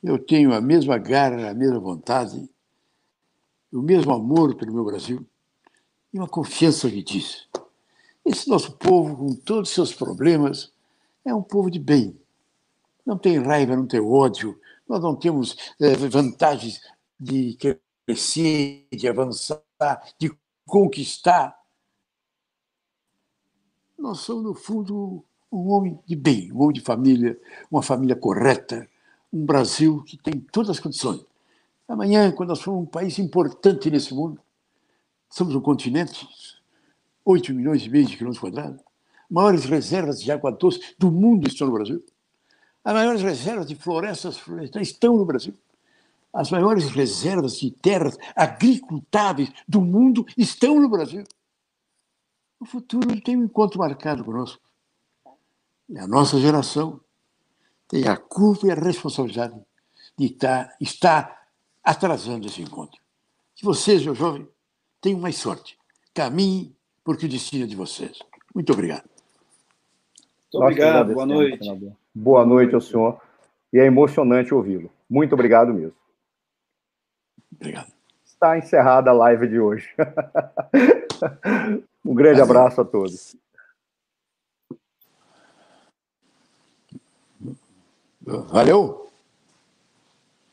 [0.04, 2.50] eu tenho a mesma garra, a mesma vontade,
[3.72, 5.26] o mesmo amor pelo meu Brasil
[6.14, 7.48] e uma confiança que diz.
[8.26, 10.74] Esse nosso povo, com todos os seus problemas,
[11.24, 12.20] é um povo de bem.
[13.06, 14.60] Não tem raiva, não tem ódio.
[14.90, 16.82] Nós não temos é, vantagens
[17.20, 17.56] de
[18.06, 19.62] crescer, de avançar,
[20.18, 21.56] de conquistar.
[23.98, 27.40] Nós somos, no fundo, um homem de bem, um homem de família,
[27.70, 28.90] uma família correta,
[29.32, 31.24] um Brasil que tem todas as condições.
[31.88, 34.42] Amanhã, quando nós formos um país importante nesse mundo,
[35.30, 36.28] somos um continente,
[37.26, 38.82] 8 milhões e meio de quilômetros quadrados,
[39.30, 42.06] maiores reservas de água doce do mundo estão no Brasil.
[42.84, 45.56] As maiores reservas de florestas florestais estão no Brasil.
[46.32, 51.24] As maiores reservas de terras agricultáveis do mundo estão no Brasil.
[52.60, 54.62] O futuro tem um encontro marcado conosco.
[55.90, 57.00] E a nossa geração
[57.88, 59.56] tem a culpa e a responsabilidade
[60.18, 61.48] de estar, estar
[61.84, 63.02] atrasando esse encontro.
[63.56, 64.48] Que vocês, meu jovem,
[65.00, 65.78] tenham mais sorte.
[66.14, 66.75] Caminhe
[67.06, 68.18] porque o destino é de vocês.
[68.54, 69.08] Muito obrigado.
[70.52, 71.94] Muito obrigado, boa noite.
[72.14, 73.22] Boa noite ao senhor.
[73.72, 74.92] E é emocionante ouvi-lo.
[75.08, 75.96] Muito obrigado mesmo.
[77.54, 77.94] Obrigado.
[78.26, 79.94] Está encerrada a live de hoje.
[82.04, 82.58] um grande Valeu.
[82.58, 83.38] abraço a todos.
[88.22, 89.05] Valeu.